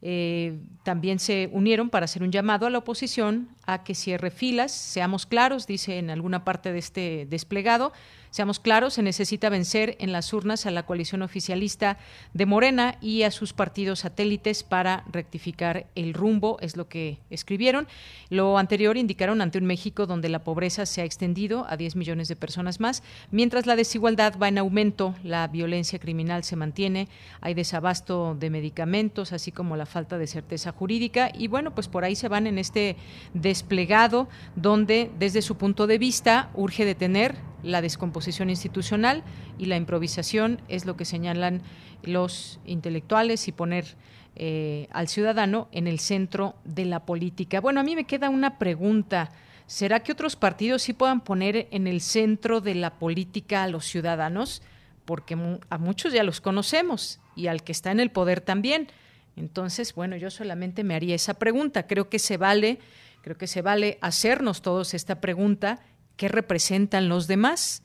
Eh, 0.00 0.58
también 0.84 1.18
se 1.18 1.50
unieron 1.52 1.90
para 1.90 2.04
hacer 2.04 2.22
un 2.22 2.30
llamado 2.30 2.66
a 2.66 2.70
la 2.70 2.78
oposición 2.78 3.48
a 3.66 3.82
que 3.82 3.94
cierre 3.94 4.30
filas. 4.30 4.72
Seamos 4.72 5.26
claros, 5.26 5.66
dice 5.66 5.98
en 5.98 6.10
alguna 6.10 6.44
parte 6.44 6.72
de 6.72 6.78
este 6.78 7.26
desplegado, 7.28 7.92
Seamos 8.30 8.60
claros, 8.60 8.94
se 8.94 9.02
necesita 9.02 9.48
vencer 9.48 9.96
en 10.00 10.12
las 10.12 10.32
urnas 10.32 10.66
a 10.66 10.70
la 10.70 10.84
coalición 10.84 11.22
oficialista 11.22 11.98
de 12.34 12.46
Morena 12.46 12.96
y 13.00 13.22
a 13.22 13.30
sus 13.30 13.52
partidos 13.52 14.00
satélites 14.00 14.62
para 14.62 15.04
rectificar 15.10 15.86
el 15.94 16.12
rumbo, 16.12 16.58
es 16.60 16.76
lo 16.76 16.88
que 16.88 17.18
escribieron. 17.30 17.88
Lo 18.28 18.58
anterior 18.58 18.96
indicaron 18.96 19.40
ante 19.40 19.58
un 19.58 19.64
México 19.64 20.06
donde 20.06 20.28
la 20.28 20.44
pobreza 20.44 20.84
se 20.84 21.00
ha 21.00 21.04
extendido 21.04 21.66
a 21.68 21.76
10 21.76 21.96
millones 21.96 22.28
de 22.28 22.36
personas 22.36 22.80
más, 22.80 23.02
mientras 23.30 23.66
la 23.66 23.76
desigualdad 23.76 24.34
va 24.40 24.48
en 24.48 24.58
aumento, 24.58 25.14
la 25.24 25.46
violencia 25.48 25.98
criminal 25.98 26.44
se 26.44 26.56
mantiene, 26.56 27.08
hay 27.40 27.54
desabasto 27.54 28.36
de 28.38 28.50
medicamentos, 28.50 29.32
así 29.32 29.52
como 29.52 29.76
la 29.76 29.86
falta 29.86 30.18
de 30.18 30.26
certeza 30.26 30.72
jurídica 30.72 31.30
y 31.32 31.48
bueno, 31.48 31.74
pues 31.74 31.88
por 31.88 32.04
ahí 32.04 32.14
se 32.14 32.28
van 32.28 32.46
en 32.46 32.58
este 32.58 32.96
desplegado 33.32 34.28
donde 34.54 35.10
desde 35.18 35.40
su 35.40 35.56
punto 35.56 35.86
de 35.86 35.98
vista 35.98 36.50
urge 36.54 36.84
detener 36.84 37.36
la 37.62 37.82
descomposición 37.82 38.17
institucional 38.26 39.22
y 39.58 39.66
la 39.66 39.76
improvisación 39.76 40.60
es 40.68 40.86
lo 40.86 40.96
que 40.96 41.04
señalan 41.04 41.62
los 42.02 42.60
intelectuales 42.64 43.48
y 43.48 43.52
poner 43.52 43.96
eh, 44.36 44.88
al 44.90 45.08
ciudadano 45.08 45.68
en 45.72 45.86
el 45.86 45.98
centro 45.98 46.54
de 46.64 46.84
la 46.84 47.04
política. 47.04 47.60
Bueno, 47.60 47.80
a 47.80 47.82
mí 47.82 47.96
me 47.96 48.04
queda 48.04 48.30
una 48.30 48.58
pregunta. 48.58 49.30
¿Será 49.66 50.00
que 50.00 50.12
otros 50.12 50.36
partidos 50.36 50.82
sí 50.82 50.92
puedan 50.92 51.20
poner 51.20 51.68
en 51.70 51.86
el 51.86 52.00
centro 52.00 52.60
de 52.60 52.74
la 52.74 52.98
política 52.98 53.64
a 53.64 53.68
los 53.68 53.84
ciudadanos? 53.84 54.62
Porque 55.04 55.36
a 55.68 55.78
muchos 55.78 56.12
ya 56.12 56.22
los 56.22 56.40
conocemos 56.40 57.20
y 57.34 57.48
al 57.48 57.62
que 57.62 57.72
está 57.72 57.90
en 57.90 58.00
el 58.00 58.10
poder 58.10 58.40
también. 58.40 58.88
Entonces, 59.36 59.94
bueno, 59.94 60.16
yo 60.16 60.30
solamente 60.30 60.84
me 60.84 60.94
haría 60.94 61.14
esa 61.14 61.34
pregunta. 61.34 61.86
Creo 61.86 62.08
que 62.08 62.18
se 62.18 62.36
vale, 62.36 62.78
creo 63.22 63.36
que 63.36 63.46
se 63.46 63.62
vale 63.62 63.98
hacernos 64.00 64.62
todos 64.62 64.94
esta 64.94 65.20
pregunta 65.20 65.80
qué 66.18 66.28
representan 66.28 67.08
los 67.08 67.26
demás, 67.26 67.82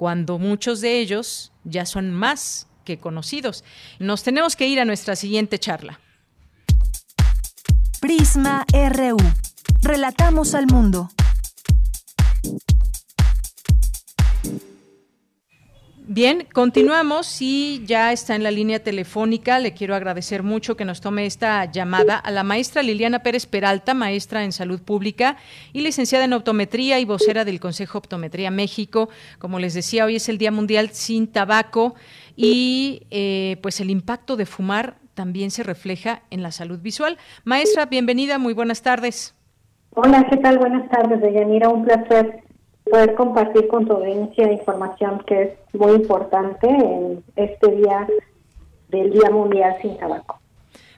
cuando 0.00 0.38
muchos 0.38 0.80
de 0.80 0.98
ellos 0.98 1.52
ya 1.62 1.84
son 1.84 2.10
más 2.10 2.66
que 2.86 2.98
conocidos. 2.98 3.64
Nos 3.98 4.22
tenemos 4.22 4.56
que 4.56 4.66
ir 4.66 4.80
a 4.80 4.86
nuestra 4.86 5.14
siguiente 5.14 5.58
charla. 5.58 6.00
Prisma 8.00 8.64
RU. 8.72 9.18
Relatamos 9.82 10.54
al 10.54 10.68
mundo. 10.68 11.10
Bien, 16.12 16.44
continuamos 16.52 17.40
y 17.40 17.84
ya 17.86 18.10
está 18.10 18.34
en 18.34 18.42
la 18.42 18.50
línea 18.50 18.82
telefónica. 18.82 19.60
Le 19.60 19.74
quiero 19.74 19.94
agradecer 19.94 20.42
mucho 20.42 20.76
que 20.76 20.84
nos 20.84 21.00
tome 21.00 21.24
esta 21.24 21.66
llamada 21.66 22.16
a 22.16 22.32
la 22.32 22.42
maestra 22.42 22.82
Liliana 22.82 23.20
Pérez 23.20 23.46
Peralta, 23.46 23.94
maestra 23.94 24.42
en 24.42 24.50
salud 24.50 24.82
pública 24.82 25.36
y 25.72 25.82
licenciada 25.82 26.24
en 26.24 26.32
optometría 26.32 26.98
y 26.98 27.04
vocera 27.04 27.44
del 27.44 27.60
Consejo 27.60 27.98
Optometría 27.98 28.50
México. 28.50 29.08
Como 29.38 29.60
les 29.60 29.72
decía, 29.72 30.04
hoy 30.04 30.16
es 30.16 30.28
el 30.28 30.38
Día 30.38 30.50
Mundial 30.50 30.88
sin 30.88 31.28
Tabaco 31.28 31.94
y 32.34 33.06
eh, 33.12 33.58
pues 33.62 33.80
el 33.80 33.88
impacto 33.88 34.34
de 34.34 34.46
fumar 34.46 34.96
también 35.14 35.52
se 35.52 35.62
refleja 35.62 36.22
en 36.30 36.42
la 36.42 36.50
salud 36.50 36.80
visual. 36.80 37.18
Maestra, 37.44 37.86
bienvenida, 37.86 38.38
muy 38.38 38.52
buenas 38.52 38.82
tardes. 38.82 39.36
Hola, 39.90 40.26
¿qué 40.28 40.38
tal? 40.38 40.58
Buenas 40.58 40.90
tardes, 40.90 41.20
Deyanira, 41.20 41.68
un 41.68 41.84
placer 41.84 42.42
poder 42.90 43.14
compartir 43.14 43.68
con 43.68 43.86
tu 43.86 43.92
audiencia 43.94 44.52
información 44.52 45.22
que 45.26 45.42
es 45.42 45.74
muy 45.74 45.92
importante 45.92 46.68
en 46.68 47.22
este 47.36 47.70
día 47.70 48.06
del 48.88 49.12
Día 49.12 49.30
Mundial 49.30 49.76
sin 49.80 49.96
Tabaco. 49.96 50.39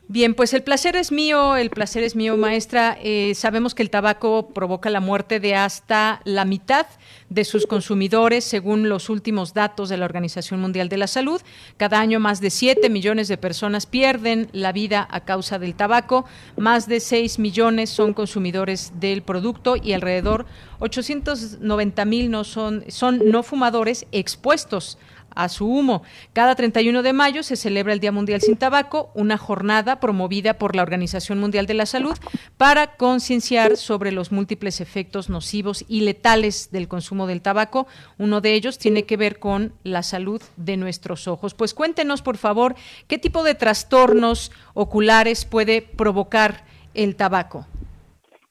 Bien, 0.08 0.34
pues 0.34 0.52
el 0.52 0.62
placer 0.62 0.96
es 0.96 1.12
mío, 1.12 1.56
el 1.56 1.70
placer 1.70 2.02
es 2.02 2.16
mío, 2.16 2.36
maestra. 2.36 2.98
Eh, 3.02 3.34
sabemos 3.36 3.74
que 3.74 3.82
el 3.82 3.88
tabaco 3.88 4.48
provoca 4.48 4.90
la 4.90 5.00
muerte 5.00 5.38
de 5.38 5.54
hasta 5.54 6.20
la 6.24 6.44
mitad 6.44 6.86
de 7.30 7.44
sus 7.44 7.66
consumidores, 7.66 8.44
según 8.44 8.88
los 8.88 9.08
últimos 9.08 9.54
datos 9.54 9.88
de 9.88 9.96
la 9.96 10.04
Organización 10.04 10.60
Mundial 10.60 10.88
de 10.88 10.98
la 10.98 11.06
Salud. 11.06 11.40
Cada 11.76 12.00
año 12.00 12.18
más 12.18 12.40
de 12.40 12.50
7 12.50 12.90
millones 12.90 13.28
de 13.28 13.38
personas 13.38 13.86
pierden 13.86 14.48
la 14.52 14.72
vida 14.72 15.06
a 15.08 15.20
causa 15.20 15.60
del 15.60 15.76
tabaco, 15.76 16.26
más 16.56 16.88
de 16.88 16.98
6 16.98 17.38
millones 17.38 17.88
son 17.88 18.12
consumidores 18.12 18.92
del 18.98 19.22
producto 19.22 19.76
y 19.76 19.92
alrededor 19.92 20.46
890 20.80 22.04
mil 22.04 22.30
no 22.30 22.42
son, 22.42 22.84
son 22.88 23.30
no 23.30 23.44
fumadores 23.44 24.04
expuestos 24.10 24.98
a 25.34 25.48
su 25.48 25.66
humo. 25.66 26.02
Cada 26.32 26.54
31 26.54 27.02
de 27.02 27.12
mayo 27.12 27.42
se 27.42 27.56
celebra 27.56 27.92
el 27.92 28.00
Día 28.00 28.12
Mundial 28.12 28.40
sin 28.40 28.56
Tabaco, 28.56 29.10
una 29.14 29.38
jornada 29.38 30.00
promovida 30.00 30.54
por 30.54 30.76
la 30.76 30.82
Organización 30.82 31.38
Mundial 31.40 31.66
de 31.66 31.74
la 31.74 31.86
Salud 31.86 32.16
para 32.56 32.96
concienciar 32.96 33.76
sobre 33.76 34.12
los 34.12 34.32
múltiples 34.32 34.80
efectos 34.80 35.30
nocivos 35.30 35.84
y 35.88 36.02
letales 36.02 36.70
del 36.70 36.88
consumo 36.88 37.26
del 37.26 37.42
tabaco. 37.42 37.86
Uno 38.18 38.40
de 38.40 38.54
ellos 38.54 38.78
tiene 38.78 39.04
que 39.04 39.16
ver 39.16 39.38
con 39.38 39.72
la 39.84 40.02
salud 40.02 40.42
de 40.56 40.76
nuestros 40.76 41.28
ojos. 41.28 41.54
Pues 41.54 41.74
cuéntenos, 41.74 42.22
por 42.22 42.36
favor, 42.36 42.74
qué 43.08 43.18
tipo 43.18 43.42
de 43.42 43.54
trastornos 43.54 44.52
oculares 44.74 45.44
puede 45.44 45.82
provocar 45.82 46.64
el 46.94 47.16
tabaco. 47.16 47.66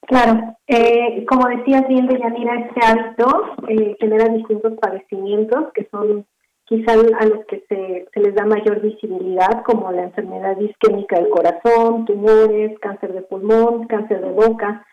Claro, 0.07 0.57
eh, 0.67 1.25
como 1.25 1.47
decías 1.47 1.88
bien, 1.88 2.07
Deyanira, 2.07 2.59
este 2.59 2.86
hábito 2.86 3.55
eh, 3.69 3.95
genera 3.99 4.27
distintos 4.34 4.73
padecimientos 4.73 5.71
que 5.73 5.88
son 5.89 6.25
quizá 6.72 6.93
a 6.93 7.26
los 7.26 7.45
que 7.47 7.65
se, 7.67 8.07
les 8.17 8.34
da 8.34 8.45
mayor 8.45 8.80
visibilidad, 8.80 9.61
como 9.65 9.91
la 9.91 10.03
enfermedad 10.03 10.57
isquémica 10.57 11.17
del 11.17 11.28
corazón, 11.28 12.05
tumores, 12.05 12.80
cáncer 12.80 13.11
de 13.11 13.24
pulmón, 13.24 13.88
cáncer 13.88 14.22
de 14.22 14.32
boca. 14.32 14.88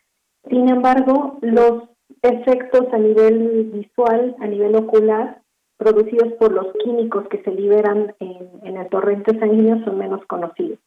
Sin 0.50 0.68
embargo, 0.68 1.38
los 1.40 1.84
efectos 2.22 2.92
a 2.92 2.98
nivel 2.98 3.70
visual, 3.72 4.34
a 4.40 4.48
nivel 4.48 4.74
ocular, 4.74 5.40
producidos 5.76 6.32
por 6.32 6.50
los 6.52 6.66
químicos 6.82 7.28
que 7.28 7.40
se 7.44 7.52
liberan 7.52 8.12
en, 8.18 8.76
el 8.76 8.88
torrente 8.88 9.38
sanguíneo 9.38 9.84
son 9.84 9.98
menos 9.98 10.26
conocidos. 10.26 10.80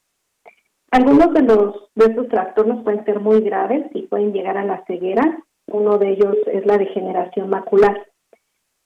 Algunos 0.90 1.32
de 1.32 1.40
los 1.40 1.88
de 1.94 2.04
estos 2.04 2.28
trastornos 2.28 2.84
pueden 2.84 3.02
ser 3.06 3.18
muy 3.18 3.40
graves 3.40 3.86
y 3.94 4.02
pueden 4.02 4.34
llegar 4.34 4.58
a 4.58 4.64
la 4.64 4.84
ceguera. 4.84 5.42
Uno 5.68 5.96
de 5.96 6.10
ellos 6.10 6.36
es 6.48 6.66
la 6.66 6.76
degeneración 6.76 7.48
macular. 7.48 8.11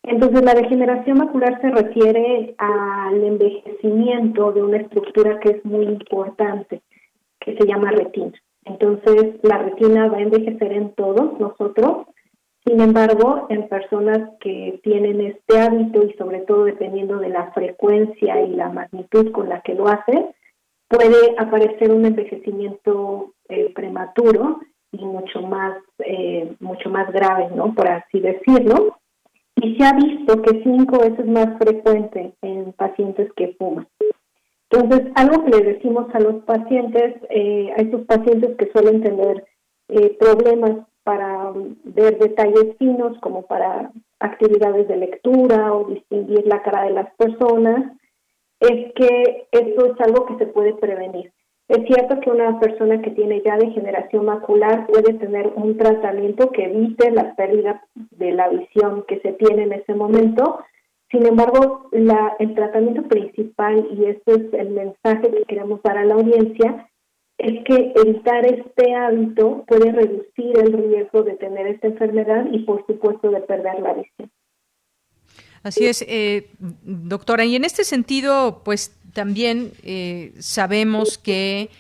Entonces, 0.07 0.45
la 0.45 0.55
degeneración 0.55 1.19
macular 1.19 1.61
se 1.61 1.69
refiere 1.69 2.55
al 2.59 3.25
envejecimiento 3.25 4.53
de 4.53 4.63
una 4.63 4.77
estructura 4.77 5.41
que 5.41 5.51
es 5.51 5.65
muy 5.65 5.85
importante, 5.85 6.81
que 7.41 7.57
se 7.57 7.67
llama 7.67 7.91
retina. 7.91 8.33
Entonces, 8.65 9.35
la 9.43 9.59
retina 9.59 10.09
va 10.09 10.19
a 10.19 10.23
envejecer 10.23 10.73
en 10.73 10.95
todos 10.95 11.39
nosotros, 11.41 12.07
sin 12.65 12.81
embargo, 12.81 13.47
en 13.49 13.69
personas 13.69 14.31
que 14.41 14.79
tienen 14.85 15.21
este 15.23 15.59
hábito 15.59 16.05
y 16.05 16.13
sobre 16.15 16.41
todo 16.41 16.65
dependiendo 16.65 17.19
de 17.19 17.29
la 17.29 17.51
frecuencia 17.51 18.41
y 18.43 18.55
la 18.55 18.69
magnitud 18.69 19.33
con 19.33 19.49
la 19.49 19.61
que 19.63 19.75
lo 19.75 19.89
hacen, 19.89 20.27
puede 20.89 21.35
aparecer 21.37 21.91
un 21.91 22.07
envejecimiento 22.07 23.33
eh, 23.49 23.73
prematuro 23.75 24.61
y 24.93 25.05
mucho 25.05 25.43
más, 25.43 25.79
eh, 25.99 26.55
mucho 26.61 26.91
más 26.91 27.13
grave, 27.13 27.49
¿no? 27.57 27.75
Por 27.75 27.89
así 27.89 28.21
decirlo 28.21 28.99
y 29.57 29.77
se 29.77 29.85
ha 29.85 29.93
visto 29.93 30.43
que 30.43 30.63
cinco 30.63 31.01
veces 31.01 31.27
más 31.27 31.59
frecuente 31.59 32.35
en 32.43 32.73
pacientes 32.73 33.33
que 33.35 33.55
fuman. 33.59 33.89
Entonces, 34.71 35.13
algo 35.15 35.45
que 35.45 35.51
le 35.51 35.73
decimos 35.75 36.07
a 36.13 36.21
los 36.21 36.45
pacientes, 36.45 37.17
eh, 37.31 37.73
a 37.77 37.83
esos 37.83 38.03
pacientes 38.03 38.57
que 38.57 38.71
suelen 38.73 39.03
tener 39.03 39.47
eh, 39.89 40.17
problemas 40.19 40.87
para 41.05 41.53
ver 41.85 42.19
detalles 42.19 42.77
finos, 42.79 43.17
como 43.21 43.43
para 43.43 43.93
actividades 44.19 44.89
de 44.89 44.97
lectura 44.97 45.73
o 45.73 45.85
distinguir 45.89 46.47
la 46.47 46.63
cara 46.63 46.85
de 46.85 46.91
las 46.91 47.15
personas, 47.15 47.93
es 48.61 48.93
que 48.95 49.47
eso 49.53 49.87
es 49.87 50.01
algo 50.01 50.27
que 50.27 50.37
se 50.39 50.47
puede 50.47 50.75
prevenir. 50.75 51.33
Es 51.69 51.85
cierto 51.87 52.21
que 52.21 52.31
una 52.31 52.61
persona 52.61 53.03
que 53.03 53.11
tiene 53.11 53.43
ya 53.45 53.57
degeneración 53.57 54.25
macular 54.25 54.87
puede 54.87 55.15
tener 55.15 55.49
un 55.57 55.77
tratamiento 55.77 56.51
que 56.51 56.65
evite 56.65 57.11
la 57.11 57.35
pérdida 57.35 57.83
de 57.95 58.33
la 58.33 58.49
visión 58.49 59.05
que 59.09 59.19
se 59.21 59.33
tiene 59.33 59.65
en 59.65 59.73
ese 59.73 59.95
momento. 59.95 60.61
Sin 61.11 61.27
embargo, 61.27 61.89
la, 61.91 62.37
el 62.39 62.55
tratamiento 62.55 63.03
principal, 63.09 63.89
y 63.91 64.05
este 64.05 64.33
es 64.33 64.55
el 64.55 64.71
mensaje 64.71 65.31
que 65.31 65.45
queremos 65.49 65.83
dar 65.83 65.99
a 65.99 66.05
la 66.05 66.15
audiencia, 66.15 66.89
es 67.39 67.65
que 67.65 67.93
evitar 67.97 68.47
este 68.47 68.95
hábito 68.95 69.65
puede 69.67 69.91
reducir 69.91 70.59
el 70.59 70.73
riesgo 70.73 71.23
de 71.25 71.35
tener 71.35 71.67
esta 71.67 71.89
enfermedad 71.89 72.47
y, 72.51 72.61
por 72.61 72.87
supuesto, 72.87 73.31
de 73.31 73.41
perder 73.41 73.81
la 73.81 73.95
visión. 73.95 74.31
Así 75.63 75.87
es, 75.87 76.03
eh, 76.09 76.51
doctora. 76.61 77.45
Y 77.45 77.57
en 77.57 77.65
este 77.65 77.83
sentido, 77.83 78.63
pues 78.65 78.96
también 79.17 79.73
eh, 79.83 80.35
sabemos 80.41 81.17
que 81.17 81.71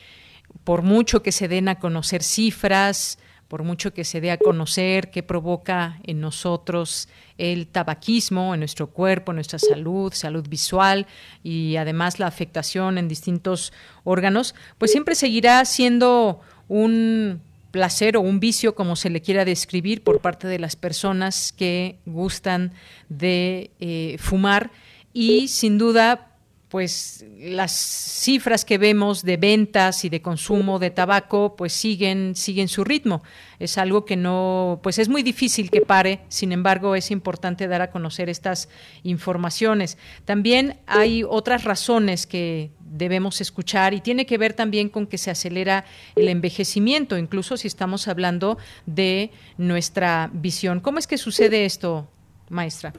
por 0.65 0.81
mucho 0.81 1.23
que 1.23 1.33
se 1.33 1.49
den 1.49 1.69
a 1.69 1.79
conocer 1.79 2.23
cifras, 2.23 3.19
por 3.47 3.63
mucho 3.63 3.93
que 3.93 4.05
se 4.05 4.23
dé 4.23 4.31
a 4.31 4.39
conocer 4.39 5.11
qué 5.11 5.23
provoca 5.23 6.01
en 6.05 6.23
nosotros 6.23 7.11
el 7.37 7.67
tabaquismo, 7.67 8.55
en 8.55 8.61
nuestro 8.61 8.87
cuerpo, 8.87 9.33
en 9.33 9.37
nuestra 9.37 9.59
salud, 9.59 10.15
salud 10.15 10.49
visual 10.49 11.07
y 11.45 11.77
además 11.77 12.19
la 12.19 12.27
afectación 12.27 12.97
en 12.97 13.07
distintos 13.07 13.71
órganos, 14.03 14.55
pues 14.79 14.91
siempre 14.91 15.15
seguirá 15.15 15.63
siendo 15.67 16.41
un 16.69 17.43
placer 17.71 18.17
o 18.17 18.23
un 18.23 18.41
vicio, 18.41 18.75
como 18.75 18.97
se 18.97 19.11
le 19.11 19.21
quiera 19.21 19.45
describir, 19.45 20.03
por 20.03 20.21
parte 20.21 20.49
de 20.49 20.59
las 20.59 20.75
personas 20.75 21.53
que 21.53 21.99
gustan 22.07 22.73
de 23.11 23.73
eh, 23.79 24.17
fumar. 24.19 24.71
Y 25.13 25.49
sin 25.49 25.77
duda 25.77 26.36
pues 26.77 27.25
las 27.39 27.73
cifras 27.73 28.67
que 28.67 28.77
vemos 28.77 29.23
de 29.23 29.39
ventas 29.39 30.05
y 30.05 30.11
de 30.11 30.21
consumo 30.21 30.79
de 30.79 30.91
tabaco 30.91 31.57
pues 31.57 31.73
siguen 31.73 32.37
siguen 32.37 32.69
su 32.69 32.85
ritmo. 32.85 33.23
Es 33.59 33.79
algo 33.79 34.05
que 34.05 34.15
no 34.15 34.81
pues 34.83 34.99
es 34.99 35.09
muy 35.09 35.23
difícil 35.23 35.71
que 35.71 35.81
pare. 35.81 36.21
Sin 36.29 36.53
embargo 36.53 36.95
es 36.95 37.11
importante 37.11 37.67
dar 37.67 37.81
a 37.81 37.91
conocer 37.91 38.29
estas 38.29 38.69
informaciones. 39.05 39.97
También 40.27 40.77
hay 40.87 41.25
otras 41.27 41.65
razones 41.65 42.27
que 42.27 42.73
debemos 42.81 43.41
escuchar 43.41 43.95
y 43.95 44.03
tiene 44.03 44.27
que 44.27 44.37
ver 44.37 44.53
también 44.53 44.91
con 44.91 45.07
que 45.07 45.17
se 45.17 45.31
acelera 45.31 45.87
el 46.15 46.29
envejecimiento 46.29 47.17
incluso 47.17 47.57
si 47.57 47.69
estamos 47.69 48.07
hablando 48.07 48.59
de 48.85 49.31
nuestra 49.57 50.29
visión. 50.31 50.81
Cómo 50.81 50.99
es 50.99 51.07
que 51.07 51.17
sucede 51.17 51.65
esto 51.65 52.07
maestra 52.51 52.93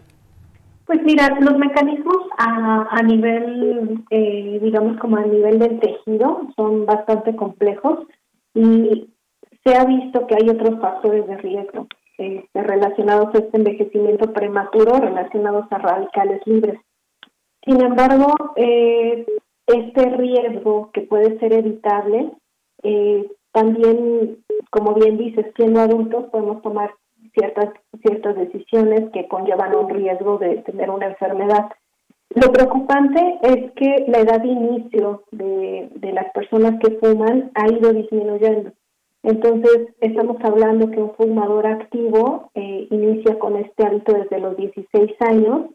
pues 0.87 1.03
mira, 1.03 1.37
los 1.39 1.57
mecanismos 1.57 2.17
a, 2.37 2.87
a 2.89 3.03
nivel, 3.03 4.03
eh, 4.09 4.59
digamos 4.61 4.97
como 4.99 5.17
a 5.17 5.25
nivel 5.25 5.59
del 5.59 5.79
tejido, 5.79 6.47
son 6.55 6.85
bastante 6.85 7.35
complejos 7.35 8.07
y 8.53 9.09
se 9.63 9.75
ha 9.75 9.83
visto 9.83 10.25
que 10.25 10.35
hay 10.35 10.49
otros 10.49 10.79
factores 10.79 11.27
de 11.27 11.37
riesgo 11.37 11.87
este, 12.17 12.49
relacionados 12.53 13.35
a 13.35 13.37
este 13.37 13.57
envejecimiento 13.57 14.33
prematuro, 14.33 14.97
relacionados 14.99 15.65
a 15.71 15.77
radicales 15.77 16.41
libres. 16.45 16.79
Sin 17.63 17.81
embargo, 17.81 18.33
eh, 18.55 19.25
este 19.67 20.09
riesgo 20.09 20.89
que 20.93 21.01
puede 21.01 21.37
ser 21.39 21.53
evitable, 21.53 22.31
eh, 22.83 23.29
también, 23.51 24.37
como 24.71 24.93
bien 24.93 25.17
dices, 25.17 25.47
siendo 25.55 25.81
adultos 25.81 26.29
podemos 26.31 26.61
tomar 26.61 26.91
ciertas, 27.37 27.69
ciertas 28.01 28.35
decisiones 28.35 29.09
que 29.13 29.27
conllevan 29.27 29.75
un 29.75 29.89
riesgo 29.89 30.37
de 30.37 30.57
tener 30.63 30.89
una 30.89 31.07
enfermedad. 31.07 31.69
Lo 32.29 32.51
preocupante 32.51 33.39
es 33.41 33.71
que 33.73 34.05
la 34.07 34.19
edad 34.19 34.41
de 34.41 34.49
inicio 34.49 35.23
de, 35.31 35.89
de 35.95 36.11
las 36.13 36.31
personas 36.33 36.79
que 36.81 36.97
fuman 36.97 37.51
ha 37.55 37.67
ido 37.71 37.93
disminuyendo. 37.93 38.71
Entonces, 39.23 39.89
estamos 39.99 40.37
hablando 40.43 40.89
que 40.91 41.01
un 41.01 41.13
fumador 41.15 41.67
activo 41.67 42.49
eh, 42.53 42.87
inicia 42.91 43.37
con 43.39 43.57
este 43.57 43.85
hábito 43.85 44.13
desde 44.13 44.39
los 44.39 44.55
16 44.55 45.11
años 45.19 45.65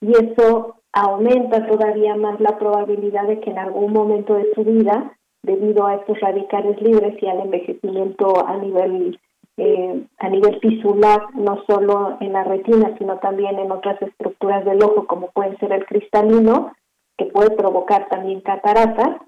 y 0.00 0.12
eso 0.12 0.76
aumenta 0.92 1.66
todavía 1.66 2.14
más 2.16 2.40
la 2.40 2.58
probabilidad 2.58 3.26
de 3.26 3.40
que 3.40 3.50
en 3.50 3.58
algún 3.58 3.92
momento 3.92 4.34
de 4.34 4.52
su 4.54 4.64
vida, 4.64 5.16
debido 5.42 5.86
a 5.86 5.94
estos 5.96 6.20
radicales 6.20 6.80
libres 6.82 7.20
y 7.20 7.26
al 7.26 7.40
envejecimiento 7.40 8.46
a 8.46 8.56
nivel 8.58 9.18
eh, 9.56 10.06
a 10.18 10.28
nivel 10.28 10.60
tisular, 10.60 11.34
no 11.34 11.62
solo 11.66 12.16
en 12.20 12.32
la 12.32 12.44
retina, 12.44 12.94
sino 12.98 13.18
también 13.18 13.58
en 13.58 13.70
otras 13.70 14.00
estructuras 14.02 14.64
del 14.64 14.82
ojo, 14.82 15.06
como 15.06 15.30
puede 15.30 15.56
ser 15.58 15.72
el 15.72 15.84
cristalino, 15.84 16.72
que 17.16 17.26
puede 17.26 17.50
provocar 17.50 18.08
también 18.08 18.40
cataratas, 18.40 19.20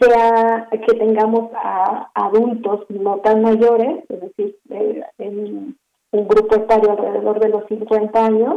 sea 0.00 0.68
que 0.70 0.94
tengamos 0.94 1.50
a 1.54 2.10
adultos 2.14 2.86
no 2.90 3.18
tan 3.18 3.42
mayores, 3.42 4.04
es 4.08 4.20
decir, 4.20 4.56
eh, 4.70 5.02
en 5.18 5.76
un 6.12 6.28
grupo 6.28 6.56
etario 6.56 6.92
alrededor 6.92 7.40
de 7.40 7.48
los 7.48 7.66
50 7.66 8.24
años, 8.24 8.56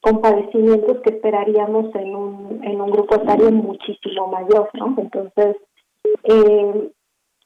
con 0.00 0.20
padecimientos 0.20 0.98
que 1.02 1.10
esperaríamos 1.10 1.94
en 1.94 2.16
un, 2.16 2.60
en 2.64 2.80
un 2.80 2.90
grupo 2.90 3.16
etario 3.16 3.50
muchísimo 3.50 4.28
mayor, 4.28 4.70
¿no? 4.74 4.94
Entonces, 4.96 5.56
eh, 6.24 6.90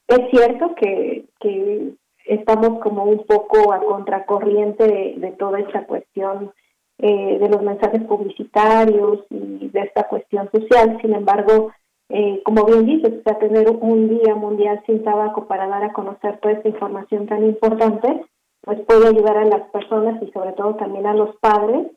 es 0.07 0.19
cierto 0.31 0.73
que, 0.75 1.25
que 1.39 1.93
estamos 2.25 2.79
como 2.79 3.03
un 3.03 3.25
poco 3.25 3.73
a 3.73 3.79
contracorriente 3.79 5.15
de, 5.17 5.31
toda 5.37 5.59
esta 5.59 5.85
cuestión 5.85 6.51
eh, 6.97 7.37
de 7.39 7.49
los 7.49 7.61
mensajes 7.61 8.03
publicitarios 8.03 9.25
y 9.29 9.69
de 9.69 9.79
esta 9.81 10.07
cuestión 10.07 10.49
social. 10.51 10.97
Sin 11.01 11.13
embargo, 11.13 11.71
eh, 12.09 12.41
como 12.43 12.65
bien 12.65 12.85
dices, 12.85 13.13
a 13.25 13.37
tener 13.37 13.69
un 13.69 14.09
día 14.09 14.35
mundial 14.35 14.81
sin 14.85 15.03
tabaco 15.03 15.47
para 15.47 15.67
dar 15.67 15.83
a 15.83 15.93
conocer 15.93 16.39
toda 16.39 16.53
esta 16.53 16.69
información 16.69 17.27
tan 17.27 17.43
importante, 17.43 18.25
pues 18.61 18.79
puede 18.81 19.07
ayudar 19.07 19.37
a 19.37 19.45
las 19.45 19.69
personas 19.69 20.21
y 20.21 20.31
sobre 20.31 20.53
todo 20.53 20.75
también 20.75 21.05
a 21.05 21.13
los 21.13 21.35
padres 21.37 21.87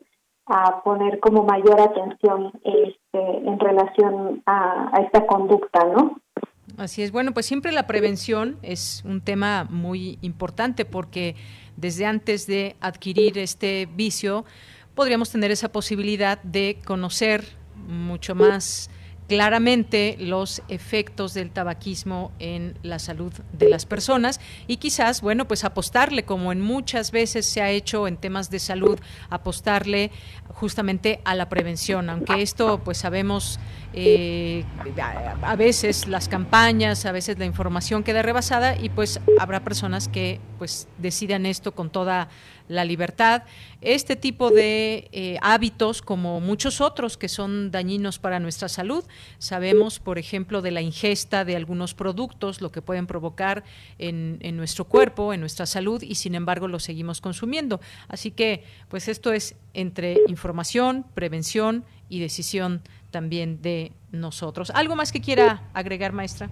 a 0.45 0.81
poner 0.83 1.19
como 1.19 1.43
mayor 1.43 1.79
atención 1.79 2.51
este, 2.63 3.37
en 3.47 3.59
relación 3.59 4.41
a 4.47 4.91
esta 5.03 5.27
conducta, 5.27 5.83
¿no? 5.85 6.19
Así 6.79 7.03
es. 7.03 7.11
Bueno, 7.11 7.33
pues 7.33 7.45
siempre 7.45 7.73
la 7.73 7.87
prevención 7.87 8.57
es 8.61 9.01
un 9.03 9.19
tema 9.19 9.67
muy 9.69 10.17
importante 10.21 10.85
porque 10.85 11.35
desde 11.75 12.05
antes 12.05 12.47
de 12.47 12.77
adquirir 12.79 13.37
este 13.37 13.89
vicio 13.97 14.45
podríamos 14.95 15.29
tener 15.29 15.51
esa 15.51 15.73
posibilidad 15.73 16.41
de 16.41 16.79
conocer 16.85 17.43
mucho 17.85 18.33
más 18.33 18.89
claramente 19.27 20.15
los 20.19 20.63
efectos 20.69 21.33
del 21.33 21.51
tabaquismo 21.51 22.31
en 22.39 22.77
la 22.81 22.97
salud 22.97 23.31
de 23.53 23.69
las 23.69 23.85
personas 23.85 24.39
y 24.65 24.77
quizás, 24.77 25.21
bueno, 25.21 25.47
pues 25.47 25.63
apostarle, 25.63 26.23
como 26.23 26.51
en 26.51 26.61
muchas 26.61 27.11
veces 27.11 27.45
se 27.45 27.61
ha 27.61 27.69
hecho 27.69 28.07
en 28.07 28.17
temas 28.17 28.49
de 28.49 28.57
salud, 28.57 28.99
apostarle 29.29 30.11
justamente 30.47 31.21
a 31.25 31.35
la 31.35 31.47
prevención, 31.47 32.09
aunque 32.09 32.41
esto 32.41 32.81
pues 32.83 32.97
sabemos 32.97 33.59
eh, 33.93 34.65
a 35.41 35.55
veces 35.55 36.07
las 36.07 36.29
campañas, 36.29 37.05
a 37.05 37.11
veces 37.11 37.39
la 37.39 37.45
información 37.45 38.03
queda 38.03 38.21
rebasada 38.21 38.77
y 38.77 38.89
pues 38.89 39.19
habrá 39.39 39.63
personas 39.63 40.07
que 40.07 40.39
pues 40.59 40.87
decidan 40.97 41.45
esto 41.45 41.73
con 41.73 41.89
toda 41.89 42.29
la 42.67 42.85
libertad. 42.85 43.43
Este 43.81 44.15
tipo 44.15 44.51
de 44.51 45.09
eh, 45.11 45.37
hábitos, 45.41 46.01
como 46.01 46.39
muchos 46.39 46.81
otros 46.81 47.17
que 47.17 47.27
son 47.27 47.71
dañinos 47.71 48.19
para 48.19 48.39
nuestra 48.39 48.69
salud, 48.69 49.03
sabemos, 49.39 49.99
por 49.99 50.19
ejemplo, 50.19 50.61
de 50.61 50.71
la 50.71 50.81
ingesta 50.81 51.43
de 51.43 51.55
algunos 51.55 51.95
productos, 51.95 52.61
lo 52.61 52.71
que 52.71 52.83
pueden 52.83 53.07
provocar 53.07 53.63
en, 53.97 54.37
en 54.41 54.55
nuestro 54.55 54.85
cuerpo, 54.85 55.33
en 55.33 55.39
nuestra 55.39 55.65
salud, 55.65 56.03
y 56.03 56.15
sin 56.15 56.35
embargo 56.35 56.67
lo 56.67 56.79
seguimos 56.79 57.21
consumiendo. 57.21 57.81
Así 58.07 58.29
que, 58.29 58.63
pues 58.87 59.07
esto 59.07 59.33
es 59.33 59.55
entre 59.73 60.19
información, 60.27 61.05
prevención 61.15 61.85
y 62.07 62.19
decisión 62.19 62.81
también 63.11 63.61
de 63.61 63.91
nosotros. 64.11 64.71
¿Algo 64.73 64.95
más 64.95 65.11
que 65.11 65.21
quiera 65.21 65.61
agregar, 65.73 66.13
maestra? 66.13 66.49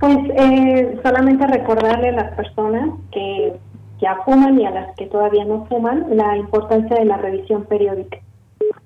Pues 0.00 0.16
eh, 0.36 0.98
solamente 1.02 1.46
recordarle 1.46 2.10
a 2.10 2.12
las 2.12 2.34
personas 2.34 2.90
que 3.12 3.54
ya 4.00 4.16
fuman 4.24 4.58
y 4.60 4.64
a 4.64 4.70
las 4.70 4.94
que 4.96 5.06
todavía 5.06 5.44
no 5.44 5.66
fuman 5.66 6.06
la 6.16 6.36
importancia 6.36 6.96
de 6.96 7.04
la 7.04 7.16
revisión 7.16 7.64
periódica. 7.64 8.18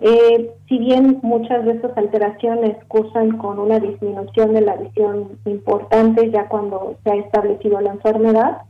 Eh, 0.00 0.50
si 0.68 0.78
bien 0.78 1.20
muchas 1.22 1.64
de 1.64 1.72
estas 1.72 1.96
alteraciones 1.96 2.76
cursan 2.88 3.38
con 3.38 3.58
una 3.58 3.78
disminución 3.78 4.52
de 4.52 4.62
la 4.62 4.76
visión 4.76 5.38
importante 5.44 6.30
ya 6.30 6.48
cuando 6.48 6.96
se 7.04 7.10
ha 7.10 7.14
establecido 7.16 7.80
la 7.80 7.92
enfermedad, 7.92 8.62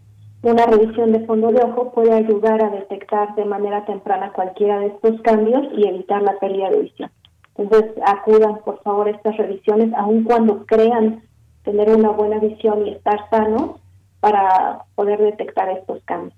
una 0.43 0.66
revisión 0.66 1.12
de 1.12 1.24
fondo 1.24 1.53
de 1.53 1.62
ojo 1.62 1.93
puede 1.93 2.12
ayudar 2.12 2.62
a 2.62 2.70
detectar 2.70 3.35
de 3.37 3.45
manera 3.45 3.85
temprana 3.85 4.33
cualquiera 4.33 4.80
de 4.80 4.89
estos 4.89 5.20
cambios 5.22 5.62
y 5.76 5.87
evitar 5.87 6.20
la 6.22 6.39
pérdida 6.39 6.68
de 6.70 6.80
visión. 6.80 7.11
Entonces, 7.57 7.92
acudan 8.07 8.61
por 8.64 8.82
favor 8.82 9.09
a 9.09 9.11
estas 9.11 9.36
revisiones, 9.36 9.92
aun 9.94 10.24
cuando 10.24 10.64
crean 10.66 11.22
tener 11.64 11.90
una 11.90 12.11
buena 12.11 12.38
visión 12.38 12.86
y 12.86 12.92
estar 12.92 13.28
sanos 13.30 13.80
para 14.20 14.84
poder 14.94 15.20
detectar 15.20 15.68
estos 15.70 16.03
cambios. 16.05 16.34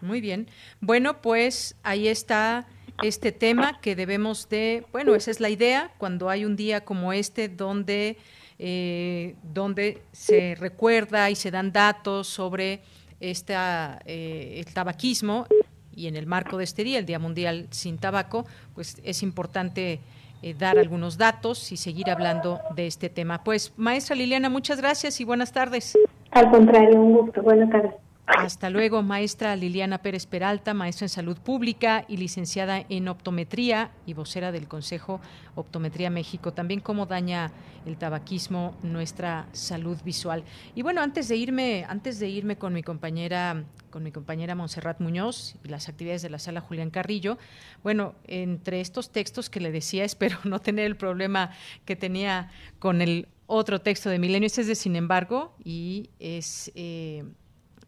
Muy 0.00 0.20
bien. 0.20 0.48
Bueno, 0.80 1.20
pues 1.20 1.76
ahí 1.82 2.08
está 2.08 2.66
este 3.02 3.32
tema 3.32 3.80
que 3.80 3.96
debemos 3.96 4.48
de, 4.48 4.84
bueno, 4.92 5.14
esa 5.14 5.30
es 5.30 5.40
la 5.40 5.48
idea, 5.48 5.92
cuando 5.98 6.28
hay 6.28 6.44
un 6.44 6.56
día 6.56 6.84
como 6.84 7.12
este 7.12 7.48
donde, 7.48 8.16
eh, 8.58 9.34
donde 9.42 10.02
se 10.12 10.54
recuerda 10.54 11.30
y 11.30 11.34
se 11.34 11.50
dan 11.50 11.72
datos 11.72 12.28
sobre 12.28 12.82
esta, 13.20 14.00
eh, 14.04 14.62
el 14.64 14.72
tabaquismo 14.72 15.46
y 15.94 16.06
en 16.06 16.16
el 16.16 16.26
marco 16.26 16.58
de 16.58 16.64
este 16.64 16.84
día, 16.84 16.98
el 16.98 17.06
Día 17.06 17.18
Mundial 17.18 17.66
sin 17.70 17.98
Tabaco, 17.98 18.46
pues 18.74 19.00
es 19.04 19.22
importante 19.22 20.00
eh, 20.42 20.54
dar 20.58 20.78
algunos 20.78 21.18
datos 21.18 21.70
y 21.70 21.76
seguir 21.76 22.10
hablando 22.10 22.60
de 22.74 22.86
este 22.86 23.08
tema. 23.08 23.44
Pues, 23.44 23.72
maestra 23.76 24.16
Liliana, 24.16 24.48
muchas 24.48 24.78
gracias 24.78 25.20
y 25.20 25.24
buenas 25.24 25.52
tardes. 25.52 25.96
Al 26.32 26.50
contrario, 26.50 27.00
un 27.00 27.12
gusto. 27.12 27.42
Buenas 27.42 27.70
tardes. 27.70 27.94
Hasta 28.26 28.70
luego, 28.70 29.02
maestra 29.02 29.56
Liliana 29.56 29.98
Pérez 29.98 30.26
Peralta, 30.26 30.74
maestra 30.74 31.06
en 31.06 31.08
salud 31.08 31.36
pública 31.38 32.04
y 32.08 32.16
licenciada 32.18 32.84
en 32.88 33.08
optometría 33.08 33.90
y 34.06 34.14
vocera 34.14 34.52
del 34.52 34.68
Consejo 34.68 35.20
Optometría 35.56 36.08
México. 36.08 36.52
También 36.52 36.80
cómo 36.80 37.06
daña 37.06 37.50
el 37.84 37.96
tabaquismo 37.96 38.76
nuestra 38.82 39.48
salud 39.52 39.98
visual. 40.04 40.44
Y 40.76 40.82
bueno, 40.82 41.02
antes 41.02 41.26
de 41.28 41.36
irme, 41.36 41.84
antes 41.88 42.20
de 42.20 42.28
irme 42.28 42.56
con 42.56 42.72
mi 42.72 42.82
compañera 42.82 43.64
con 43.90 44.02
mi 44.02 44.10
compañera 44.10 44.54
Montserrat 44.54 45.00
Muñoz 45.00 45.54
y 45.62 45.68
las 45.68 45.88
actividades 45.88 46.22
de 46.22 46.30
la 46.30 46.38
sala 46.38 46.60
Julián 46.62 46.90
Carrillo. 46.90 47.36
Bueno, 47.82 48.14
entre 48.24 48.80
estos 48.80 49.10
textos 49.10 49.50
que 49.50 49.60
le 49.60 49.70
decía, 49.70 50.04
espero 50.06 50.38
no 50.44 50.60
tener 50.60 50.86
el 50.86 50.96
problema 50.96 51.50
que 51.84 51.94
tenía 51.94 52.50
con 52.78 53.02
el 53.02 53.28
otro 53.46 53.80
texto 53.80 54.08
de 54.08 54.18
Milenio, 54.18 54.46
este 54.46 54.62
es 54.62 54.66
de 54.66 54.74
Sin 54.74 54.96
embargo, 54.96 55.54
y 55.62 56.08
es 56.18 56.72
eh, 56.74 57.24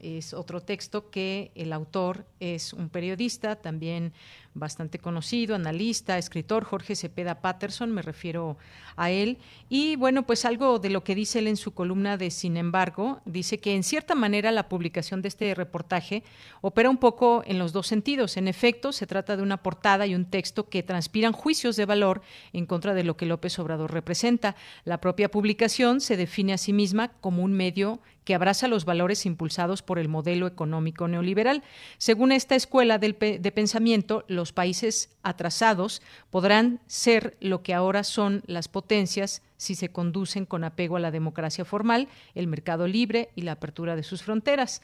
es 0.04 0.34
otro 0.34 0.60
texto 0.60 1.10
que 1.10 1.50
el 1.54 1.72
autor 1.72 2.26
es 2.38 2.72
un 2.74 2.90
periodista, 2.90 3.56
también 3.56 4.12
bastante 4.54 4.98
conocido, 4.98 5.54
analista, 5.54 6.16
escritor, 6.16 6.64
Jorge 6.64 6.96
Cepeda 6.96 7.40
Patterson, 7.40 7.90
me 7.90 8.02
refiero 8.02 8.56
a 8.96 9.10
él. 9.10 9.38
Y 9.68 9.96
bueno, 9.96 10.24
pues 10.24 10.44
algo 10.44 10.78
de 10.78 10.90
lo 10.90 11.02
que 11.02 11.14
dice 11.14 11.40
él 11.40 11.48
en 11.48 11.56
su 11.56 11.74
columna 11.74 12.16
de 12.16 12.30
Sin 12.30 12.56
embargo, 12.56 13.20
dice 13.24 13.58
que 13.58 13.74
en 13.74 13.82
cierta 13.82 14.14
manera 14.14 14.52
la 14.52 14.68
publicación 14.68 15.22
de 15.22 15.28
este 15.28 15.54
reportaje 15.54 16.22
opera 16.60 16.88
un 16.88 16.98
poco 16.98 17.42
en 17.46 17.58
los 17.58 17.72
dos 17.72 17.88
sentidos. 17.88 18.36
En 18.36 18.48
efecto, 18.48 18.92
se 18.92 19.06
trata 19.06 19.36
de 19.36 19.42
una 19.42 19.62
portada 19.62 20.06
y 20.06 20.14
un 20.14 20.24
texto 20.24 20.68
que 20.68 20.82
transpiran 20.82 21.32
juicios 21.32 21.76
de 21.76 21.86
valor 21.86 22.22
en 22.52 22.66
contra 22.66 22.94
de 22.94 23.04
lo 23.04 23.16
que 23.16 23.26
López 23.26 23.58
Obrador 23.58 23.92
representa. 23.92 24.54
La 24.84 25.00
propia 25.00 25.30
publicación 25.30 26.00
se 26.00 26.16
define 26.16 26.52
a 26.52 26.58
sí 26.58 26.72
misma 26.72 27.08
como 27.20 27.42
un 27.42 27.52
medio 27.52 28.00
que 28.24 28.34
abraza 28.34 28.68
los 28.68 28.84
valores 28.84 29.26
impulsados 29.26 29.82
por 29.82 29.98
el 29.98 30.08
modelo 30.08 30.46
económico 30.46 31.08
neoliberal. 31.08 31.62
Según 31.98 32.32
esta 32.32 32.54
escuela 32.54 32.98
de 32.98 33.52
pensamiento, 33.54 34.24
países 34.52 35.10
atrasados 35.22 36.02
podrán 36.30 36.80
ser 36.86 37.36
lo 37.40 37.62
que 37.62 37.74
ahora 37.74 38.04
son 38.04 38.42
las 38.46 38.68
potencias 38.68 39.42
si 39.56 39.74
se 39.74 39.88
conducen 39.88 40.46
con 40.46 40.64
apego 40.64 40.96
a 40.96 41.00
la 41.00 41.10
democracia 41.10 41.64
formal, 41.64 42.08
el 42.34 42.46
mercado 42.46 42.86
libre 42.86 43.30
y 43.34 43.42
la 43.42 43.52
apertura 43.52 43.96
de 43.96 44.02
sus 44.02 44.22
fronteras. 44.22 44.82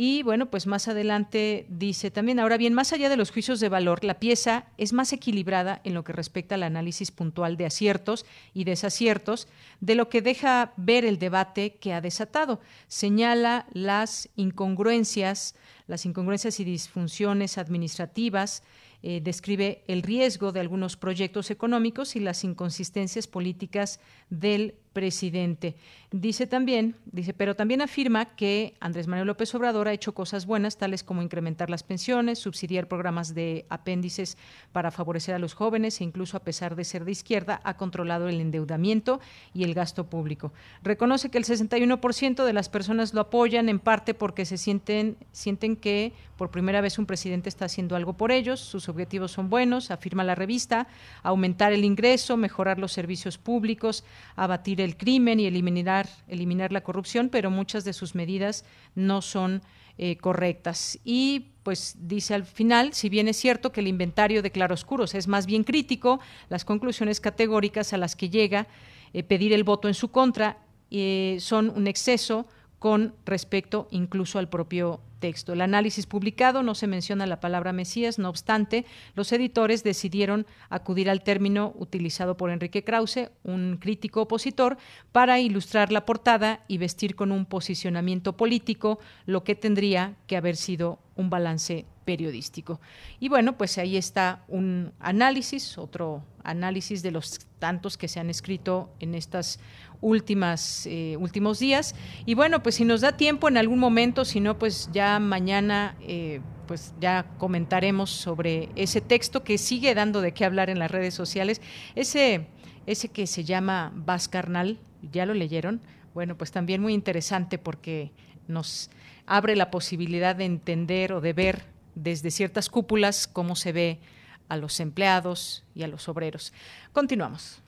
Y 0.00 0.22
bueno, 0.22 0.46
pues 0.46 0.68
más 0.68 0.86
adelante 0.86 1.66
dice 1.68 2.12
también, 2.12 2.38
ahora 2.38 2.56
bien, 2.56 2.72
más 2.72 2.92
allá 2.92 3.08
de 3.08 3.16
los 3.16 3.32
juicios 3.32 3.58
de 3.58 3.68
valor, 3.68 4.04
la 4.04 4.20
pieza 4.20 4.66
es 4.76 4.92
más 4.92 5.12
equilibrada 5.12 5.80
en 5.82 5.94
lo 5.94 6.04
que 6.04 6.12
respecta 6.12 6.54
al 6.54 6.62
análisis 6.62 7.10
puntual 7.10 7.56
de 7.56 7.66
aciertos 7.66 8.24
y 8.54 8.62
desaciertos, 8.62 9.48
de 9.80 9.96
lo 9.96 10.08
que 10.08 10.22
deja 10.22 10.72
ver 10.76 11.04
el 11.04 11.18
debate 11.18 11.78
que 11.80 11.94
ha 11.94 12.00
desatado. 12.00 12.60
Señala 12.86 13.66
las 13.72 14.28
incongruencias, 14.36 15.56
las 15.88 16.06
incongruencias 16.06 16.60
y 16.60 16.64
disfunciones 16.64 17.58
administrativas, 17.58 18.62
eh, 19.02 19.20
describe 19.22 19.84
el 19.86 20.02
riesgo 20.02 20.50
de 20.50 20.60
algunos 20.60 20.96
proyectos 20.96 21.50
económicos 21.50 22.16
y 22.16 22.20
las 22.20 22.42
inconsistencias 22.42 23.26
políticas 23.26 24.00
del 24.28 24.74
presidente. 24.98 25.76
Dice 26.10 26.48
también, 26.48 26.96
dice, 27.04 27.32
pero 27.32 27.54
también 27.54 27.82
afirma 27.82 28.34
que 28.34 28.74
Andrés 28.80 29.06
Manuel 29.06 29.28
López 29.28 29.54
Obrador 29.54 29.86
ha 29.86 29.92
hecho 29.92 30.12
cosas 30.12 30.44
buenas, 30.44 30.76
tales 30.76 31.04
como 31.04 31.22
incrementar 31.22 31.70
las 31.70 31.84
pensiones, 31.84 32.40
subsidiar 32.40 32.88
programas 32.88 33.32
de 33.32 33.64
apéndices 33.68 34.36
para 34.72 34.90
favorecer 34.90 35.36
a 35.36 35.38
los 35.38 35.54
jóvenes 35.54 36.00
e 36.00 36.04
incluso 36.04 36.36
a 36.36 36.42
pesar 36.42 36.74
de 36.74 36.82
ser 36.82 37.04
de 37.04 37.12
izquierda, 37.12 37.60
ha 37.62 37.76
controlado 37.76 38.26
el 38.26 38.40
endeudamiento 38.40 39.20
y 39.54 39.62
el 39.62 39.72
gasto 39.72 40.06
público. 40.10 40.52
Reconoce 40.82 41.30
que 41.30 41.38
el 41.38 41.44
61% 41.44 42.44
de 42.44 42.52
las 42.52 42.68
personas 42.68 43.14
lo 43.14 43.20
apoyan 43.20 43.68
en 43.68 43.78
parte 43.78 44.14
porque 44.14 44.46
se 44.46 44.56
sienten, 44.56 45.16
sienten 45.30 45.76
que 45.76 46.12
por 46.36 46.50
primera 46.50 46.80
vez 46.80 46.98
un 46.98 47.06
presidente 47.06 47.48
está 47.48 47.66
haciendo 47.66 47.96
algo 47.96 48.14
por 48.14 48.32
ellos, 48.32 48.60
sus 48.60 48.88
objetivos 48.88 49.32
son 49.32 49.50
buenos, 49.50 49.90
afirma 49.90 50.24
la 50.24 50.34
revista, 50.34 50.88
aumentar 51.22 51.72
el 51.72 51.84
ingreso, 51.84 52.36
mejorar 52.36 52.78
los 52.78 52.92
servicios 52.92 53.38
públicos, 53.38 54.04
abatir 54.36 54.80
el 54.80 54.87
crimen 54.96 55.40
y 55.40 55.46
eliminar, 55.46 56.08
eliminar 56.28 56.72
la 56.72 56.82
corrupción, 56.82 57.28
pero 57.28 57.50
muchas 57.50 57.84
de 57.84 57.92
sus 57.92 58.14
medidas 58.14 58.64
no 58.94 59.22
son 59.22 59.62
eh, 59.98 60.16
correctas. 60.16 60.98
Y 61.04 61.46
pues 61.64 61.96
dice 61.98 62.34
al 62.34 62.44
final, 62.44 62.94
si 62.94 63.08
bien 63.08 63.26
es 63.26 63.36
cierto 63.36 63.72
que 63.72 63.80
el 63.80 63.88
inventario 63.88 64.42
de 64.42 64.52
claroscuros 64.52 65.14
es 65.14 65.26
más 65.26 65.46
bien 65.46 65.64
crítico, 65.64 66.20
las 66.48 66.64
conclusiones 66.64 67.20
categóricas 67.20 67.92
a 67.92 67.98
las 67.98 68.14
que 68.14 68.30
llega 68.30 68.68
eh, 69.12 69.22
pedir 69.22 69.52
el 69.52 69.64
voto 69.64 69.88
en 69.88 69.94
su 69.94 70.12
contra 70.12 70.58
eh, 70.90 71.38
son 71.40 71.70
un 71.70 71.86
exceso 71.86 72.46
con 72.78 73.14
respecto 73.26 73.88
incluso 73.90 74.38
al 74.38 74.48
propio 74.48 75.00
texto. 75.18 75.52
El 75.52 75.60
análisis 75.60 76.06
publicado 76.06 76.62
no 76.62 76.74
se 76.74 76.86
menciona 76.86 77.26
la 77.26 77.40
palabra 77.40 77.72
Mesías, 77.72 78.18
no 78.18 78.28
obstante, 78.28 78.86
los 79.14 79.32
editores 79.32 79.84
decidieron 79.84 80.46
acudir 80.70 81.10
al 81.10 81.22
término 81.22 81.72
utilizado 81.76 82.36
por 82.36 82.50
Enrique 82.50 82.84
Krause, 82.84 83.30
un 83.44 83.78
crítico 83.80 84.22
opositor, 84.22 84.78
para 85.12 85.40
ilustrar 85.40 85.92
la 85.92 86.04
portada 86.06 86.64
y 86.68 86.78
vestir 86.78 87.14
con 87.14 87.32
un 87.32 87.46
posicionamiento 87.46 88.36
político 88.36 88.98
lo 89.26 89.44
que 89.44 89.54
tendría 89.54 90.16
que 90.26 90.36
haber 90.36 90.56
sido 90.56 90.98
un 91.16 91.30
balance 91.30 91.84
periodístico. 92.04 92.80
Y 93.20 93.28
bueno, 93.28 93.58
pues 93.58 93.76
ahí 93.76 93.98
está 93.98 94.44
un 94.48 94.92
análisis, 94.98 95.76
otro 95.76 96.22
análisis 96.42 97.02
de 97.02 97.10
los 97.10 97.40
tantos 97.58 97.98
que 97.98 98.08
se 98.08 98.18
han 98.18 98.30
escrito 98.30 98.90
en 99.00 99.14
estas 99.14 99.60
últimas 100.00 100.86
eh, 100.86 101.16
últimos 101.18 101.58
días. 101.58 101.94
Y 102.26 102.34
bueno, 102.34 102.62
pues 102.62 102.76
si 102.76 102.84
nos 102.84 103.00
da 103.00 103.16
tiempo 103.16 103.48
en 103.48 103.56
algún 103.56 103.78
momento, 103.78 104.24
si 104.24 104.40
no, 104.40 104.58
pues 104.58 104.90
ya 104.92 105.18
mañana 105.18 105.96
eh, 106.00 106.40
pues 106.66 106.94
ya 107.00 107.26
comentaremos 107.38 108.10
sobre 108.10 108.68
ese 108.76 109.00
texto 109.00 109.42
que 109.42 109.58
sigue 109.58 109.94
dando 109.94 110.20
de 110.20 110.32
qué 110.32 110.44
hablar 110.44 110.70
en 110.70 110.78
las 110.78 110.90
redes 110.90 111.14
sociales. 111.14 111.60
Ese, 111.94 112.46
ese 112.86 113.08
que 113.08 113.26
se 113.26 113.44
llama 113.44 113.92
Vas 113.94 114.28
Carnal, 114.28 114.78
¿ya 115.10 115.26
lo 115.26 115.34
leyeron? 115.34 115.80
Bueno, 116.14 116.36
pues 116.36 116.52
también 116.52 116.82
muy 116.82 116.94
interesante 116.94 117.58
porque 117.58 118.12
nos 118.46 118.90
abre 119.26 119.56
la 119.56 119.70
posibilidad 119.70 120.36
de 120.36 120.44
entender 120.44 121.12
o 121.12 121.20
de 121.20 121.32
ver 121.32 121.66
desde 121.94 122.30
ciertas 122.30 122.68
cúpulas 122.68 123.26
cómo 123.26 123.56
se 123.56 123.72
ve 123.72 124.00
a 124.48 124.56
los 124.56 124.80
empleados 124.80 125.64
y 125.74 125.82
a 125.82 125.88
los 125.88 126.08
obreros. 126.08 126.52
Continuamos. 126.92 127.62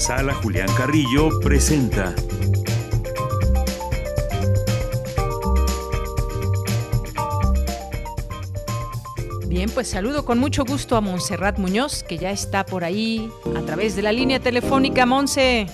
Sala 0.00 0.32
Julián 0.32 0.66
Carrillo 0.78 1.28
presenta. 1.40 2.14
Bien, 9.46 9.68
pues 9.68 9.88
saludo 9.88 10.24
con 10.24 10.38
mucho 10.38 10.64
gusto 10.64 10.96
a 10.96 11.02
Montserrat 11.02 11.58
Muñoz, 11.58 12.02
que 12.02 12.16
ya 12.16 12.30
está 12.30 12.64
por 12.64 12.82
ahí 12.82 13.30
a 13.54 13.60
través 13.60 13.94
de 13.94 14.00
la 14.00 14.10
línea 14.10 14.40
telefónica. 14.40 15.04
Monse 15.04 15.66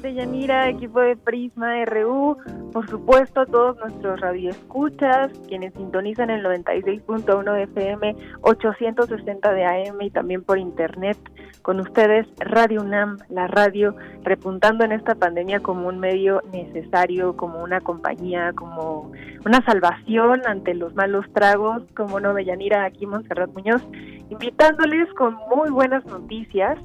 de 0.00 0.14
Yanira, 0.14 0.68
equipo 0.68 1.00
de 1.00 1.16
Prisma 1.16 1.84
RU, 1.84 2.38
por 2.70 2.88
supuesto 2.88 3.46
todos 3.46 3.76
nuestros 3.78 4.20
radioescuchas, 4.20 5.30
quienes 5.48 5.72
sintonizan 5.74 6.30
el 6.30 6.44
96.1 6.44 7.52
de 7.54 7.62
FM, 7.64 8.16
860 8.42 9.52
de 9.52 9.64
AM 9.64 10.00
y 10.00 10.10
también 10.10 10.42
por 10.42 10.58
internet. 10.58 11.18
Con 11.62 11.80
ustedes 11.80 12.26
Radio 12.38 12.82
UNAM, 12.82 13.18
la 13.28 13.46
radio, 13.46 13.94
repuntando 14.22 14.84
en 14.84 14.92
esta 14.92 15.14
pandemia 15.14 15.60
como 15.60 15.88
un 15.88 15.98
medio 15.98 16.42
necesario, 16.52 17.36
como 17.36 17.62
una 17.62 17.80
compañía, 17.80 18.52
como 18.54 19.12
una 19.44 19.64
salvación 19.64 20.42
ante 20.46 20.74
los 20.74 20.94
malos 20.94 21.26
tragos, 21.32 21.82
como 21.96 22.18
no, 22.20 22.38
Yanira, 22.38 22.84
aquí 22.84 23.06
Monserrat 23.06 23.52
Muñoz, 23.52 23.82
invitándoles 24.30 25.12
con 25.14 25.36
muy 25.54 25.70
buenas 25.70 26.04
noticias 26.06 26.78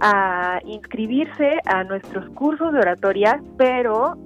a 0.00 0.60
inscribirse 0.64 1.58
a 1.66 1.84
nuestros 1.84 2.28
cursos 2.30 2.72
de 2.72 2.78
oratoria, 2.78 3.42
pero 3.56 4.16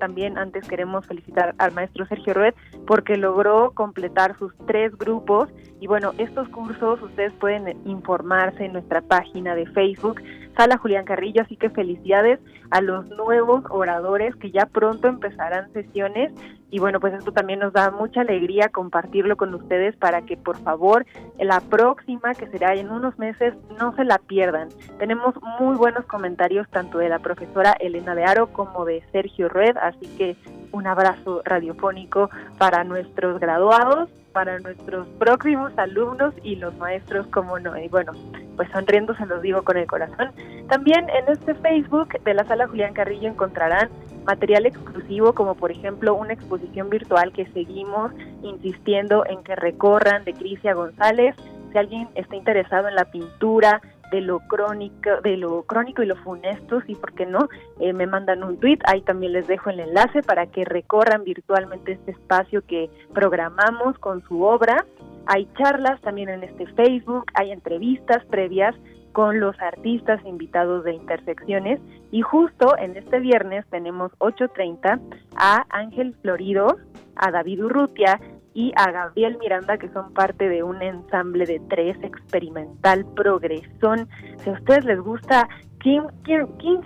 también 0.00 0.36
antes 0.36 0.66
queremos 0.66 1.06
felicitar 1.06 1.54
al 1.58 1.70
maestro 1.70 2.04
Sergio 2.06 2.34
Rued 2.34 2.54
porque 2.88 3.16
logró 3.16 3.70
completar 3.70 4.36
sus 4.36 4.52
tres 4.66 4.98
grupos 4.98 5.48
y 5.80 5.86
bueno, 5.86 6.12
estos 6.18 6.48
cursos 6.50 7.00
ustedes 7.02 7.32
pueden 7.34 7.76
informarse 7.86 8.66
en 8.66 8.74
nuestra 8.74 9.00
página 9.00 9.54
de 9.54 9.66
Facebook, 9.66 10.20
Sala 10.56 10.76
Julián 10.76 11.06
Carrillo, 11.06 11.42
así 11.42 11.56
que 11.56 11.70
felicidades 11.70 12.38
a 12.70 12.82
los 12.82 13.08
nuevos 13.08 13.64
oradores 13.70 14.36
que 14.36 14.50
ya 14.50 14.66
pronto 14.66 15.08
empezarán 15.08 15.72
sesiones 15.72 16.32
y 16.70 16.78
bueno, 16.78 17.00
pues 17.00 17.14
esto 17.14 17.32
también 17.32 17.58
nos 17.58 17.72
da 17.72 17.90
mucha 17.90 18.20
alegría 18.20 18.68
compartirlo 18.68 19.36
con 19.36 19.54
ustedes 19.54 19.96
para 19.96 20.22
que 20.22 20.36
por 20.36 20.56
favor 20.58 21.04
la 21.38 21.60
próxima, 21.60 22.34
que 22.34 22.46
será 22.46 22.74
en 22.74 22.90
unos 22.90 23.18
meses, 23.18 23.54
no 23.78 23.94
se 23.96 24.04
la 24.04 24.18
pierdan. 24.18 24.68
Tenemos 24.98 25.34
muy 25.58 25.76
buenos 25.76 26.04
comentarios 26.06 26.68
tanto 26.70 26.98
de 26.98 27.08
la 27.08 27.18
profesora 27.18 27.72
Elena 27.80 28.14
de 28.14 28.24
Aro 28.24 28.52
como 28.52 28.84
de 28.84 29.02
Sergio 29.10 29.48
Red, 29.48 29.76
así 29.78 30.06
que 30.16 30.36
un 30.72 30.86
abrazo 30.86 31.42
radiofónico 31.44 32.30
para 32.58 32.84
nuestros 32.84 33.40
graduados, 33.40 34.08
para 34.32 34.58
nuestros 34.60 35.06
próximos 35.18 35.72
alumnos 35.76 36.34
y 36.42 36.56
los 36.56 36.76
maestros, 36.76 37.26
como 37.28 37.58
no. 37.58 37.76
Y 37.76 37.88
bueno, 37.88 38.12
pues 38.56 38.68
sonriendo 38.72 39.14
se 39.16 39.26
los 39.26 39.42
digo 39.42 39.62
con 39.62 39.76
el 39.76 39.86
corazón. 39.86 40.32
También 40.68 41.08
en 41.10 41.28
este 41.28 41.54
Facebook 41.54 42.22
de 42.22 42.34
la 42.34 42.44
sala 42.44 42.68
Julián 42.68 42.94
Carrillo 42.94 43.28
encontrarán 43.28 43.88
material 44.24 44.66
exclusivo 44.66 45.32
como 45.32 45.54
por 45.54 45.70
ejemplo 45.70 46.14
una 46.14 46.32
exposición 46.32 46.90
virtual 46.90 47.32
que 47.32 47.46
seguimos 47.52 48.12
insistiendo 48.42 49.24
en 49.26 49.42
que 49.42 49.56
recorran 49.56 50.24
de 50.24 50.34
Crisia 50.34 50.74
González. 50.74 51.34
Si 51.72 51.78
alguien 51.78 52.08
está 52.14 52.36
interesado 52.36 52.88
en 52.88 52.94
la 52.94 53.06
pintura, 53.06 53.80
de 54.10 54.20
lo 54.20 54.40
crónico, 54.40 55.20
de 55.22 55.36
lo 55.36 55.62
crónico 55.62 56.02
y 56.02 56.06
lo 56.06 56.16
funesto, 56.16 56.80
sí, 56.82 56.94
¿por 56.94 57.12
qué 57.12 57.26
no? 57.26 57.48
Eh, 57.78 57.92
me 57.92 58.06
mandan 58.06 58.42
un 58.42 58.58
tweet, 58.58 58.78
ahí 58.84 59.02
también 59.02 59.32
les 59.32 59.46
dejo 59.46 59.70
el 59.70 59.80
enlace 59.80 60.22
para 60.22 60.46
que 60.46 60.64
recorran 60.64 61.24
virtualmente 61.24 61.92
este 61.92 62.12
espacio 62.12 62.62
que 62.66 62.90
programamos 63.14 63.98
con 63.98 64.22
su 64.22 64.42
obra. 64.42 64.84
Hay 65.26 65.48
charlas 65.58 66.00
también 66.00 66.28
en 66.28 66.42
este 66.42 66.66
Facebook, 66.66 67.26
hay 67.34 67.52
entrevistas 67.52 68.24
previas 68.26 68.74
con 69.12 69.40
los 69.40 69.58
artistas 69.60 70.24
invitados 70.24 70.84
de 70.84 70.94
Intersecciones 70.94 71.80
y 72.10 72.22
justo 72.22 72.76
en 72.78 72.96
este 72.96 73.18
viernes 73.20 73.66
tenemos 73.70 74.12
8.30 74.18 75.00
a 75.36 75.66
Ángel 75.70 76.14
Florido, 76.22 76.78
a 77.16 77.30
David 77.30 77.64
Urrutia 77.64 78.20
y 78.54 78.72
a 78.76 78.90
Gabriel 78.90 79.38
Miranda, 79.38 79.78
que 79.78 79.88
son 79.90 80.12
parte 80.12 80.48
de 80.48 80.62
un 80.62 80.82
ensamble 80.82 81.46
de 81.46 81.60
tres 81.68 81.96
experimental 82.02 83.06
progresón. 83.14 84.08
Si 84.38 84.50
a 84.50 84.54
ustedes 84.54 84.84
les 84.84 85.00
gusta 85.00 85.48
Kim, 85.80 86.04
Kim, 86.24 86.46
Kim 86.58 86.80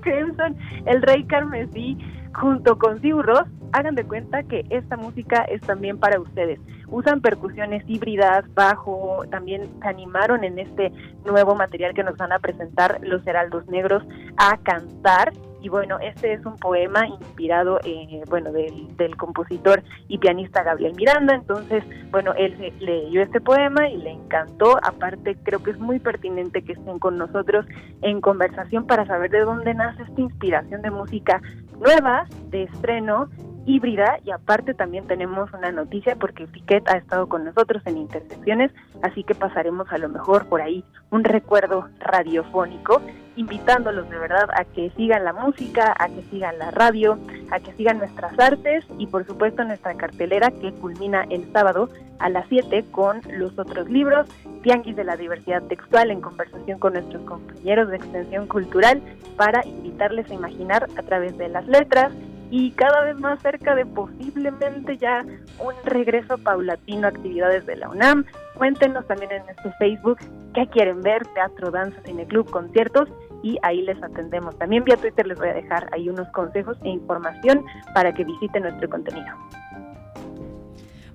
Crimson, 0.00 0.56
el 0.86 1.02
Rey 1.02 1.24
Carmesí, 1.24 1.98
junto 2.34 2.78
con 2.78 3.00
Sigur 3.00 3.46
hagan 3.72 3.94
de 3.94 4.04
cuenta 4.04 4.42
que 4.42 4.64
esta 4.70 4.96
música 4.96 5.44
es 5.44 5.60
también 5.62 5.98
para 5.98 6.20
ustedes. 6.20 6.58
Usan 6.88 7.20
percusiones 7.20 7.84
híbridas, 7.86 8.44
bajo, 8.54 9.22
también 9.30 9.68
se 9.80 9.88
animaron 9.88 10.42
en 10.42 10.58
este 10.58 10.92
nuevo 11.24 11.54
material 11.54 11.94
que 11.94 12.02
nos 12.02 12.16
van 12.16 12.32
a 12.32 12.40
presentar 12.40 12.98
los 13.02 13.24
Heraldos 13.26 13.66
Negros 13.68 14.02
a 14.36 14.56
cantar 14.58 15.32
y 15.60 15.68
bueno, 15.68 15.98
este 16.00 16.32
es 16.32 16.44
un 16.46 16.56
poema 16.56 17.06
inspirado, 17.06 17.80
eh, 17.84 18.22
bueno, 18.28 18.52
del, 18.52 18.96
del, 18.96 19.16
compositor 19.16 19.82
y 20.08 20.18
pianista 20.18 20.62
Gabriel 20.62 20.94
Miranda, 20.96 21.34
entonces, 21.34 21.84
bueno, 22.10 22.32
él 22.36 22.72
leyó 22.80 23.22
este 23.22 23.40
poema 23.40 23.88
y 23.88 23.98
le 23.98 24.10
encantó, 24.10 24.78
aparte 24.82 25.36
creo 25.42 25.62
que 25.62 25.72
es 25.72 25.78
muy 25.78 25.98
pertinente 25.98 26.62
que 26.62 26.72
estén 26.72 26.98
con 26.98 27.18
nosotros 27.18 27.66
en 28.02 28.20
conversación 28.20 28.86
para 28.86 29.06
saber 29.06 29.30
de 29.30 29.40
dónde 29.40 29.74
nace 29.74 30.02
esta 30.02 30.20
inspiración 30.20 30.82
de 30.82 30.90
música 30.90 31.40
nueva, 31.78 32.26
de 32.50 32.64
estreno, 32.64 33.28
híbrida. 33.66 34.18
Y 34.24 34.30
aparte 34.30 34.74
también 34.74 35.06
tenemos 35.06 35.52
una 35.52 35.72
noticia 35.72 36.16
porque 36.16 36.46
Piquet 36.46 36.88
ha 36.88 36.96
estado 36.96 37.28
con 37.28 37.44
nosotros 37.44 37.82
en 37.86 37.98
Intersecciones, 37.98 38.72
así 39.02 39.24
que 39.24 39.34
pasaremos 39.34 39.90
a 39.90 39.98
lo 39.98 40.08
mejor 40.08 40.46
por 40.46 40.60
ahí 40.60 40.84
un 41.10 41.24
recuerdo 41.24 41.88
radiofónico, 41.98 43.00
invitándolos 43.36 44.08
de 44.10 44.18
verdad 44.18 44.48
a 44.54 44.64
que 44.64 44.90
sigan 44.96 45.24
la 45.24 45.32
música, 45.32 45.94
a 45.98 46.08
que 46.08 46.22
sigan 46.30 46.58
la 46.58 46.70
radio, 46.70 47.18
a 47.50 47.60
que 47.60 47.72
sigan 47.74 47.98
nuestras 47.98 48.38
artes 48.38 48.84
y 48.98 49.06
por 49.06 49.26
supuesto 49.26 49.64
nuestra 49.64 49.94
cartelera 49.94 50.50
que 50.50 50.72
culmina 50.72 51.24
el 51.30 51.50
sábado 51.52 51.88
a 52.18 52.28
las 52.28 52.46
7 52.48 52.84
con 52.90 53.20
los 53.32 53.58
otros 53.58 53.88
libros, 53.88 54.28
Tianguis 54.62 54.96
de 54.96 55.04
la 55.04 55.16
Diversidad 55.16 55.62
Textual 55.62 56.10
en 56.10 56.20
conversación 56.20 56.78
con 56.78 56.92
nuestros 56.92 57.22
compañeros 57.22 57.88
de 57.88 57.96
Extensión 57.96 58.46
Cultural 58.46 59.02
para 59.36 59.66
invitarles 59.66 60.30
a 60.30 60.34
imaginar 60.34 60.86
a 60.96 61.02
través 61.02 61.36
de 61.38 61.48
las 61.48 61.66
letras 61.66 62.12
y 62.50 62.72
cada 62.72 63.04
vez 63.04 63.18
más 63.18 63.40
cerca 63.40 63.74
de 63.74 63.86
posiblemente 63.86 64.96
ya 64.98 65.24
un 65.58 65.74
regreso 65.84 66.36
paulatino 66.38 67.06
a 67.06 67.10
actividades 67.10 67.64
de 67.66 67.76
la 67.76 67.88
UNAM. 67.88 68.24
Cuéntenos 68.54 69.06
también 69.06 69.30
en 69.32 69.44
nuestro 69.44 69.72
Facebook 69.78 70.18
qué 70.54 70.66
quieren 70.66 71.00
ver, 71.00 71.26
teatro, 71.28 71.70
danza, 71.70 72.00
cineclub, 72.04 72.50
conciertos 72.50 73.08
y 73.42 73.56
ahí 73.62 73.82
les 73.82 74.02
atendemos. 74.02 74.58
También 74.58 74.84
vía 74.84 74.96
Twitter 74.96 75.26
les 75.26 75.38
voy 75.38 75.48
a 75.48 75.54
dejar 75.54 75.88
ahí 75.92 76.08
unos 76.08 76.28
consejos 76.28 76.76
e 76.82 76.88
información 76.90 77.64
para 77.94 78.12
que 78.12 78.24
visiten 78.24 78.64
nuestro 78.64 78.90
contenido. 78.90 79.28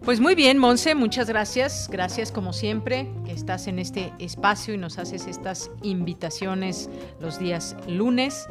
Pues 0.05 0.19
muy 0.19 0.35
bien, 0.35 0.59
Monse, 0.59 0.93
muchas 0.93 1.27
gracias. 1.27 1.89
Gracias 1.91 2.31
como 2.31 2.53
siempre 2.53 3.09
que 3.25 3.31
estás 3.31 3.67
en 3.67 3.79
este 3.79 4.13
espacio 4.19 4.75
y 4.75 4.77
nos 4.77 4.99
haces 4.99 5.25
estas 5.25 5.71
invitaciones 5.81 6.91
los 7.19 7.39
días 7.39 7.75
lunes. 7.87 8.47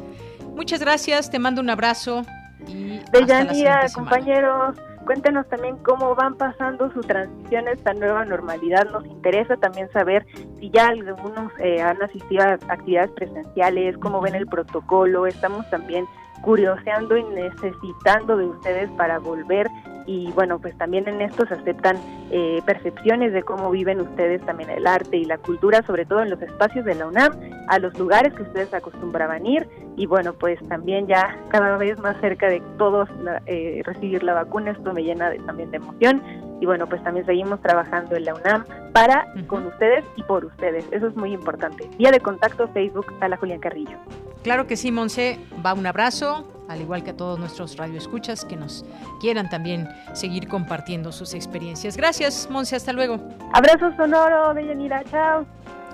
Muchas 0.53 0.81
gracias, 0.81 1.31
te 1.31 1.39
mando 1.39 1.61
un 1.61 1.69
abrazo. 1.69 2.25
Y 2.67 3.01
Deyanira, 3.11 3.85
compañeros, 3.93 4.75
cuéntenos 5.05 5.47
también 5.47 5.77
cómo 5.77 6.15
van 6.15 6.35
pasando 6.35 6.91
su 6.91 7.01
transición 7.01 7.67
a 7.67 7.71
esta 7.71 7.93
nueva 7.93 8.25
normalidad. 8.25 8.89
Nos 8.91 9.05
interesa 9.05 9.55
también 9.57 9.89
saber 9.91 10.25
si 10.59 10.69
ya 10.71 10.87
algunos 10.87 11.51
eh, 11.59 11.81
han 11.81 12.01
asistido 12.01 12.43
a 12.43 12.53
actividades 12.53 13.11
presenciales, 13.11 13.97
cómo 13.99 14.21
ven 14.21 14.35
el 14.35 14.47
protocolo. 14.47 15.27
Estamos 15.27 15.69
también 15.69 16.05
curioseando 16.41 17.17
y 17.17 17.23
necesitando 17.23 18.37
de 18.37 18.45
ustedes 18.45 18.89
para 18.91 19.19
volver 19.19 19.67
y 20.05 20.31
bueno, 20.33 20.59
pues 20.59 20.77
también 20.77 21.07
en 21.07 21.21
esto 21.21 21.45
se 21.47 21.55
aceptan 21.55 21.97
eh, 22.31 22.61
percepciones 22.65 23.33
de 23.33 23.43
cómo 23.43 23.69
viven 23.69 24.01
ustedes 24.01 24.41
también 24.45 24.69
el 24.69 24.87
arte 24.87 25.17
y 25.17 25.25
la 25.25 25.37
cultura, 25.37 25.83
sobre 25.85 26.05
todo 26.05 26.21
en 26.21 26.29
los 26.29 26.41
espacios 26.41 26.83
de 26.85 26.95
la 26.95 27.07
UNAM, 27.07 27.33
a 27.67 27.79
los 27.79 27.97
lugares 27.97 28.33
que 28.33 28.43
ustedes 28.43 28.73
acostumbraban 28.73 29.45
ir. 29.45 29.67
Y 29.95 30.07
bueno, 30.07 30.33
pues 30.33 30.59
también 30.67 31.07
ya 31.07 31.37
cada 31.49 31.77
vez 31.77 31.99
más 31.99 32.19
cerca 32.21 32.47
de 32.47 32.61
todos 32.77 33.07
eh, 33.45 33.81
recibir 33.85 34.23
la 34.23 34.33
vacuna, 34.33 34.71
esto 34.71 34.91
me 34.93 35.03
llena 35.03 35.29
de, 35.29 35.39
también 35.39 35.71
de 35.71 35.77
emoción. 35.77 36.21
Y 36.59 36.65
bueno, 36.65 36.87
pues 36.87 37.03
también 37.03 37.25
seguimos 37.25 37.61
trabajando 37.61 38.15
en 38.15 38.25
la 38.25 38.33
UNAM 38.33 38.65
para, 38.91 39.27
con 39.47 39.65
ustedes 39.67 40.03
y 40.15 40.23
por 40.23 40.45
ustedes, 40.45 40.85
eso 40.91 41.07
es 41.07 41.15
muy 41.15 41.33
importante. 41.33 41.87
Día 41.97 42.11
de 42.11 42.19
contacto 42.19 42.67
Facebook, 42.69 43.05
a 43.19 43.27
la 43.27 43.37
Julián 43.37 43.59
Carrillo. 43.59 43.97
Claro 44.41 44.65
que 44.67 44.77
sí, 44.77 44.91
Monse, 44.91 45.37
va 45.65 45.73
un 45.73 45.85
abrazo, 45.85 46.47
al 46.69 46.81
igual 46.81 47.03
que 47.03 47.11
a 47.11 47.17
todos 47.17 47.39
nuestros 47.39 47.77
radioescuchas 47.77 48.45
que 48.45 48.55
nos 48.55 48.85
quieran 49.19 49.49
también 49.49 49.89
seguir 50.13 50.47
compartiendo 50.47 51.11
sus 51.11 51.33
experiencias. 51.33 51.97
Gracias, 51.97 52.47
Monse, 52.49 52.75
hasta 52.75 52.93
luego. 52.93 53.19
Abrazo 53.53 53.91
sonoro, 53.95 54.53
Deyanira, 54.53 55.03
chao. 55.05 55.45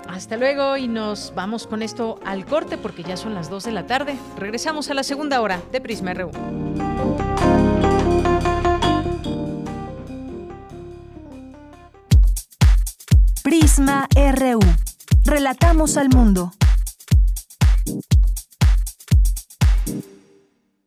Hasta 0.08 0.36
luego 0.36 0.76
y 0.76 0.88
nos 0.88 1.32
vamos 1.34 1.66
con 1.66 1.82
esto 1.82 2.18
al 2.24 2.44
corte 2.44 2.76
porque 2.76 3.02
ya 3.02 3.16
son 3.16 3.34
las 3.34 3.48
2 3.48 3.64
de 3.64 3.72
la 3.72 3.86
tarde. 3.86 4.16
Regresamos 4.36 4.90
a 4.90 4.94
la 4.94 5.02
segunda 5.04 5.40
hora 5.40 5.60
de 5.70 5.80
Prisma 5.80 6.12
RU. 6.14 6.30
Prisma 13.42 14.08
RU. 14.14 14.60
Relatamos 15.24 15.96
al 15.96 16.08
mundo. 16.08 16.52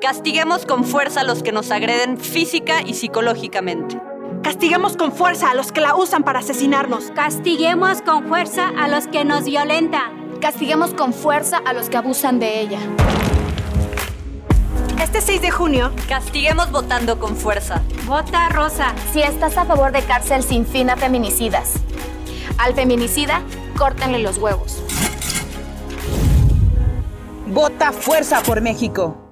Castiguemos 0.00 0.64
con 0.64 0.84
fuerza 0.84 1.20
a 1.20 1.24
los 1.24 1.42
que 1.42 1.52
nos 1.52 1.70
agreden 1.70 2.16
física 2.16 2.80
y 2.80 2.94
psicológicamente. 2.94 4.00
Castiguemos 4.42 4.96
con 4.96 5.12
fuerza 5.12 5.50
a 5.50 5.54
los 5.54 5.72
que 5.72 5.82
la 5.82 5.94
usan 5.94 6.24
para 6.24 6.38
asesinarnos. 6.38 7.10
Castiguemos 7.10 8.00
con 8.00 8.26
fuerza 8.26 8.72
a 8.78 8.88
los 8.88 9.06
que 9.08 9.26
nos 9.26 9.44
violentan. 9.44 10.38
Castiguemos 10.40 10.94
con 10.94 11.12
fuerza 11.12 11.58
a 11.58 11.74
los 11.74 11.90
que 11.90 11.98
abusan 11.98 12.40
de 12.40 12.60
ella. 12.60 12.78
Este 15.02 15.20
6 15.20 15.42
de 15.42 15.50
junio, 15.50 15.92
castiguemos 16.08 16.72
votando 16.72 17.18
con 17.18 17.36
fuerza. 17.36 17.82
Vota 18.06 18.48
rosa. 18.48 18.94
Si 19.12 19.20
estás 19.20 19.58
a 19.58 19.66
favor 19.66 19.92
de 19.92 20.00
cárcel 20.00 20.42
sin 20.42 20.64
fin 20.64 20.88
a 20.88 20.96
feminicidas. 20.96 21.74
Al 22.56 22.74
feminicida, 22.74 23.42
córtenle 23.76 24.20
los 24.20 24.38
huevos. 24.38 24.82
Vota 27.48 27.92
fuerza 27.92 28.42
por 28.42 28.62
México. 28.62 29.29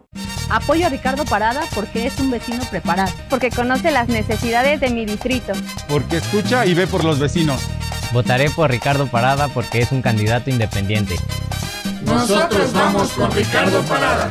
Apoyo 0.51 0.87
a 0.87 0.89
Ricardo 0.89 1.25
Parada 1.25 1.63
porque 1.75 2.07
es 2.07 2.19
un 2.19 2.31
vecino 2.31 2.65
preparado. 2.71 3.13
Porque 3.29 3.51
conoce 3.51 3.91
las 3.91 4.09
necesidades 4.09 4.81
de 4.81 4.91
mi 4.91 5.05
distrito. 5.05 5.53
Porque 5.89 6.19
escucha 6.19 6.67
y 6.67 6.75
ve 6.75 6.87
por 6.87 7.05
los 7.05 7.19
vecinos. 7.19 7.61
Votaré 8.13 8.51
por 8.51 8.71
Ricardo 8.71 9.07
Parada 9.07 9.49
porque 9.49 9.81
es 9.81 9.93
un 9.93 10.03
candidato 10.03 10.51
independiente. 10.51 11.17
Nosotros 12.05 12.73
vamos 12.73 13.11
con 13.13 13.31
Ricardo 13.33 13.83
Parada. 13.83 14.31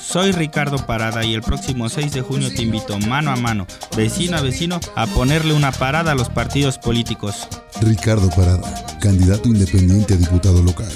Soy 0.00 0.32
Ricardo 0.32 0.76
Parada 0.86 1.24
y 1.24 1.34
el 1.34 1.42
próximo 1.42 1.88
6 1.88 2.12
de 2.12 2.20
junio 2.20 2.52
te 2.52 2.62
invito 2.62 2.98
mano 2.98 3.30
a 3.30 3.36
mano, 3.36 3.68
vecino 3.96 4.36
a 4.36 4.40
vecino, 4.40 4.80
a 4.96 5.06
ponerle 5.06 5.54
una 5.54 5.70
parada 5.70 6.12
a 6.12 6.14
los 6.16 6.28
partidos 6.28 6.78
políticos. 6.78 7.46
Ricardo 7.80 8.28
Parada, 8.30 8.74
candidato 9.00 9.48
independiente 9.48 10.14
a 10.14 10.16
diputado 10.16 10.62
local. 10.62 10.90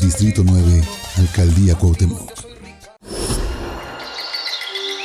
Distrito 0.00 0.42
9, 0.44 0.82
Alcaldía 1.18 1.76
Cuauhtémoc. 1.76 2.35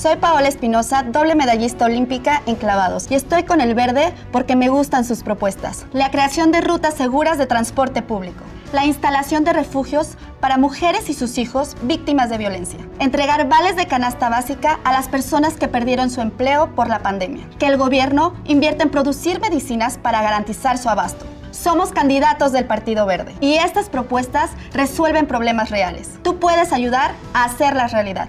Soy 0.00 0.14
Paola 0.14 0.46
Espinosa, 0.46 1.02
doble 1.02 1.34
medallista 1.34 1.86
olímpica 1.86 2.40
en 2.46 2.54
clavados, 2.54 3.10
y 3.10 3.16
estoy 3.16 3.42
con 3.42 3.60
el 3.60 3.74
verde 3.74 4.14
porque 4.30 4.54
me 4.54 4.68
gustan 4.68 5.04
sus 5.04 5.24
propuestas. 5.24 5.86
La 5.92 6.12
creación 6.12 6.52
de 6.52 6.60
rutas 6.60 6.94
seguras 6.94 7.36
de 7.36 7.46
transporte 7.46 8.00
público. 8.00 8.44
La 8.72 8.86
instalación 8.86 9.42
de 9.42 9.52
refugios 9.52 10.10
para 10.38 10.56
mujeres 10.56 11.10
y 11.10 11.14
sus 11.14 11.36
hijos 11.36 11.74
víctimas 11.82 12.30
de 12.30 12.38
violencia. 12.38 12.78
Entregar 13.00 13.48
vales 13.48 13.74
de 13.74 13.88
canasta 13.88 14.28
básica 14.28 14.78
a 14.84 14.92
las 14.92 15.08
personas 15.08 15.54
que 15.54 15.66
perdieron 15.66 16.10
su 16.10 16.20
empleo 16.20 16.76
por 16.76 16.86
la 16.86 17.00
pandemia. 17.00 17.50
Que 17.58 17.66
el 17.66 17.76
gobierno 17.76 18.34
invierta 18.44 18.84
en 18.84 18.90
producir 18.90 19.40
medicinas 19.40 19.98
para 19.98 20.22
garantizar 20.22 20.78
su 20.78 20.88
abasto 20.88 21.26
somos 21.50 21.90
candidatos 21.90 22.52
del 22.52 22.64
Partido 22.64 23.06
Verde 23.06 23.34
y 23.40 23.54
estas 23.54 23.88
propuestas 23.88 24.50
resuelven 24.72 25.26
problemas 25.26 25.70
reales. 25.70 26.10
Tú 26.22 26.38
puedes 26.38 26.72
ayudar 26.72 27.14
a 27.34 27.44
hacerlas 27.44 27.92
realidad. 27.92 28.28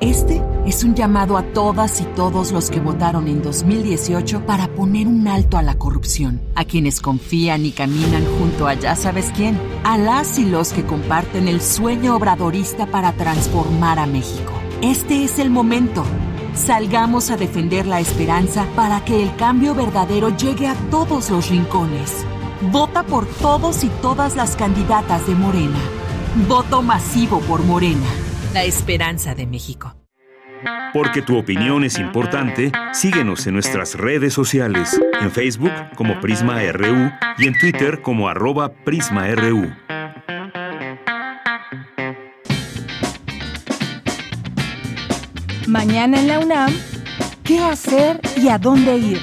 Este 0.00 0.42
es 0.66 0.82
un 0.82 0.94
llamado 0.94 1.36
a 1.36 1.42
todas 1.42 2.00
y 2.00 2.04
todos 2.04 2.52
los 2.52 2.70
que 2.70 2.80
votaron 2.80 3.28
en 3.28 3.42
2018 3.42 4.44
para 4.44 4.68
poner 4.68 5.06
un 5.06 5.28
alto 5.28 5.56
a 5.56 5.62
la 5.62 5.76
corrupción, 5.76 6.42
a 6.54 6.64
quienes 6.64 7.00
confían 7.00 7.64
y 7.64 7.72
caminan 7.72 8.24
junto 8.38 8.66
a 8.66 8.74
ya 8.74 8.96
sabes 8.96 9.30
quién, 9.36 9.58
a 9.84 9.96
las 9.98 10.38
y 10.38 10.44
los 10.44 10.72
que 10.72 10.84
comparten 10.84 11.48
el 11.48 11.60
sueño 11.60 12.16
obradorista 12.16 12.86
para 12.86 13.12
transformar 13.12 13.98
a 13.98 14.06
México. 14.06 14.52
Este 14.82 15.24
es 15.24 15.38
el 15.38 15.50
momento. 15.50 16.04
Salgamos 16.54 17.32
a 17.32 17.36
defender 17.36 17.84
la 17.84 17.98
esperanza 17.98 18.64
para 18.76 19.04
que 19.04 19.22
el 19.22 19.34
cambio 19.36 19.74
verdadero 19.74 20.34
llegue 20.36 20.68
a 20.68 20.74
todos 20.88 21.28
los 21.30 21.50
rincones. 21.50 22.24
Vota 22.70 23.02
por 23.02 23.26
todos 23.26 23.82
y 23.82 23.88
todas 24.00 24.36
las 24.36 24.54
candidatas 24.54 25.26
de 25.26 25.34
Morena. 25.34 25.78
Voto 26.48 26.80
masivo 26.80 27.40
por 27.40 27.64
Morena, 27.64 28.06
la 28.52 28.62
esperanza 28.62 29.34
de 29.34 29.46
México. 29.46 29.96
Porque 30.92 31.22
tu 31.22 31.36
opinión 31.36 31.82
es 31.82 31.98
importante, 31.98 32.70
síguenos 32.92 33.46
en 33.48 33.54
nuestras 33.54 33.96
redes 33.96 34.32
sociales, 34.32 35.00
en 35.20 35.32
Facebook 35.32 35.72
como 35.96 36.20
Prisma 36.20 36.60
RU 36.72 37.10
y 37.36 37.48
en 37.48 37.58
Twitter 37.58 38.00
como 38.00 38.28
arroba 38.28 38.72
PrismaRU. 38.72 39.72
Mañana 45.74 46.20
en 46.20 46.28
la 46.28 46.38
UNAM, 46.38 46.72
¿qué 47.42 47.58
hacer 47.58 48.20
y 48.40 48.46
a 48.46 48.58
dónde 48.58 48.96
ir? 48.96 49.18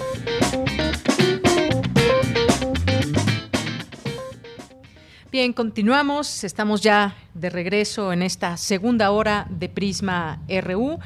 Bien, 5.30 5.52
continuamos. 5.52 6.42
Estamos 6.42 6.80
ya 6.80 7.14
de 7.34 7.50
regreso 7.50 8.12
en 8.12 8.22
esta 8.22 8.56
segunda 8.56 9.10
hora 9.10 9.46
de 9.50 9.68
Prisma 9.68 10.40
RU. 10.62 10.98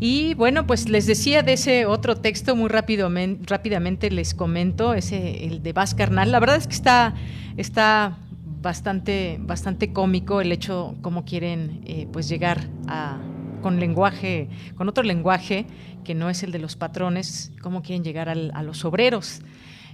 Y 0.00 0.34
bueno, 0.34 0.66
pues 0.66 0.88
les 0.88 1.06
decía 1.06 1.42
de 1.42 1.54
ese 1.54 1.86
otro 1.86 2.16
texto 2.16 2.54
muy 2.54 2.68
rápido, 2.68 3.10
rápidamente 3.42 4.10
les 4.10 4.32
comento, 4.32 4.94
ese 4.94 5.44
el 5.46 5.62
de 5.62 5.72
Vaz 5.72 5.94
Carnal. 5.94 6.30
La 6.30 6.38
verdad 6.38 6.56
es 6.56 6.68
que 6.68 6.74
está, 6.74 7.14
está 7.56 8.16
bastante, 8.62 9.38
bastante 9.40 9.92
cómico 9.92 10.40
el 10.40 10.52
hecho 10.52 10.94
cómo 11.00 11.24
quieren 11.24 11.80
eh, 11.84 12.06
pues 12.12 12.28
llegar 12.28 12.68
a 12.86 13.18
con 13.60 13.80
lenguaje, 13.80 14.48
con 14.76 14.88
otro 14.88 15.02
lenguaje 15.02 15.66
que 16.04 16.14
no 16.14 16.30
es 16.30 16.44
el 16.44 16.52
de 16.52 16.60
los 16.60 16.76
patrones, 16.76 17.52
cómo 17.60 17.82
quieren 17.82 18.04
llegar 18.04 18.28
a 18.28 18.62
los 18.62 18.84
obreros. 18.84 19.42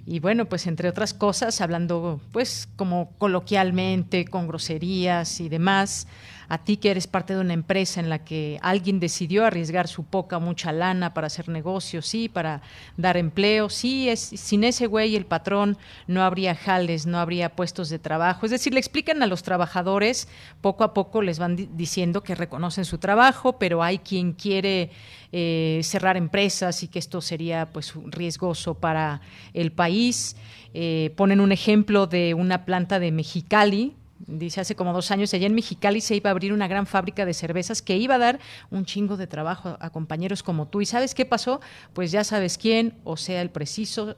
Y 0.07 0.21
bueno, 0.21 0.45
pues 0.47 0.67
entre 0.67 0.89
otras 0.89 1.15
cosas, 1.15 1.61
hablando 1.61 2.21
pues 2.31 2.69
como 2.77 3.13
coloquialmente, 3.17 4.27
con 4.27 4.47
groserías 4.47 5.41
y 5.41 5.49
demás, 5.49 6.07
a 6.49 6.59
ti 6.59 6.77
que 6.77 6.91
eres 6.91 7.07
parte 7.07 7.35
de 7.35 7.41
una 7.41 7.55
empresa 7.55 8.01
en 8.01 8.11
la 8.11 8.25
que 8.25 8.59
alguien 8.63 9.01
decidió 9.01 9.47
arriesgar 9.47 9.89
su 9.89 10.05
poca 10.05 10.39
mucha 10.39 10.73
lana 10.73 11.15
para 11.15 11.29
hacer 11.29 11.49
negocios, 11.49 12.07
sí, 12.07 12.29
para 12.29 12.61
dar 12.97 13.17
empleo, 13.17 13.71
sí, 13.71 14.09
es, 14.09 14.21
sin 14.21 14.65
ese 14.65 14.87
güey 14.87 15.17
el 15.17 15.27
patrón 15.27 15.79
no 16.07 16.23
habría 16.23 16.55
jales, 16.55 17.07
no 17.07 17.19
habría 17.19 17.57
puestos 17.57 17.89
de 17.89 17.99
trabajo. 17.99 18.45
Es 18.45 18.53
decir, 18.53 18.75
le 18.75 18.81
explican 18.81 19.23
a 19.23 19.27
los 19.27 19.43
trabajadores, 19.43 20.29
poco 20.61 20.85
a 20.85 20.95
poco 20.95 21.23
les 21.23 21.39
van 21.39 21.77
diciendo 21.77 22.23
que 22.23 22.35
reconocen 22.35 22.85
su 22.85 22.99
trabajo, 22.99 23.59
pero 23.59 23.83
hay 23.83 23.99
quien 23.99 24.33
quiere 24.33 24.91
eh, 25.37 25.81
cerrar 25.83 26.17
empresas 26.17 26.85
y 26.85 26.87
que 26.87 27.01
esto 27.01 27.21
sería 27.21 27.69
pues 27.73 27.93
riesgoso 28.07 28.75
para 28.75 29.21
el 29.53 29.73
país. 29.73 30.37
Eh, 30.75 31.13
ponen 31.17 31.41
un 31.41 31.51
ejemplo 31.51 32.07
de 32.07 32.35
una 32.35 32.65
planta 32.65 33.01
de 33.01 33.11
Mexicali, 33.11 33.97
dice 34.29 34.61
hace 34.61 34.77
como 34.77 34.93
dos 34.93 35.11
años, 35.11 35.35
allá 35.35 35.49
en 35.49 35.57
Mexicali 35.57 36.01
se 36.01 36.15
iba 36.15 36.31
a 36.31 36.33
abrir 36.33 36.53
una 36.53 36.69
gran 36.69 36.87
fábrica 36.87 37.27
de 37.27 37.35
cervezas 37.35 37.83
que 37.83 37.97
iba 37.97 38.15
a 38.15 38.19
dar 38.19 38.39
un 38.71 38.85
chingo 38.85 39.17
de 39.17 39.27
trabajo 39.27 39.77
a 39.81 39.91
compañeros 39.91 40.45
como 40.45 40.69
tú. 40.69 40.83
¿Y 40.83 40.87
sabes 40.87 41.17
qué 41.17 41.25
pasó? 41.25 41.61
Pues 41.95 42.13
ya 42.13 42.23
sabes 42.23 42.57
quién, 42.57 42.95
o 43.03 43.17
sea, 43.17 43.43
el 43.43 43.51
preciso, 43.51 44.15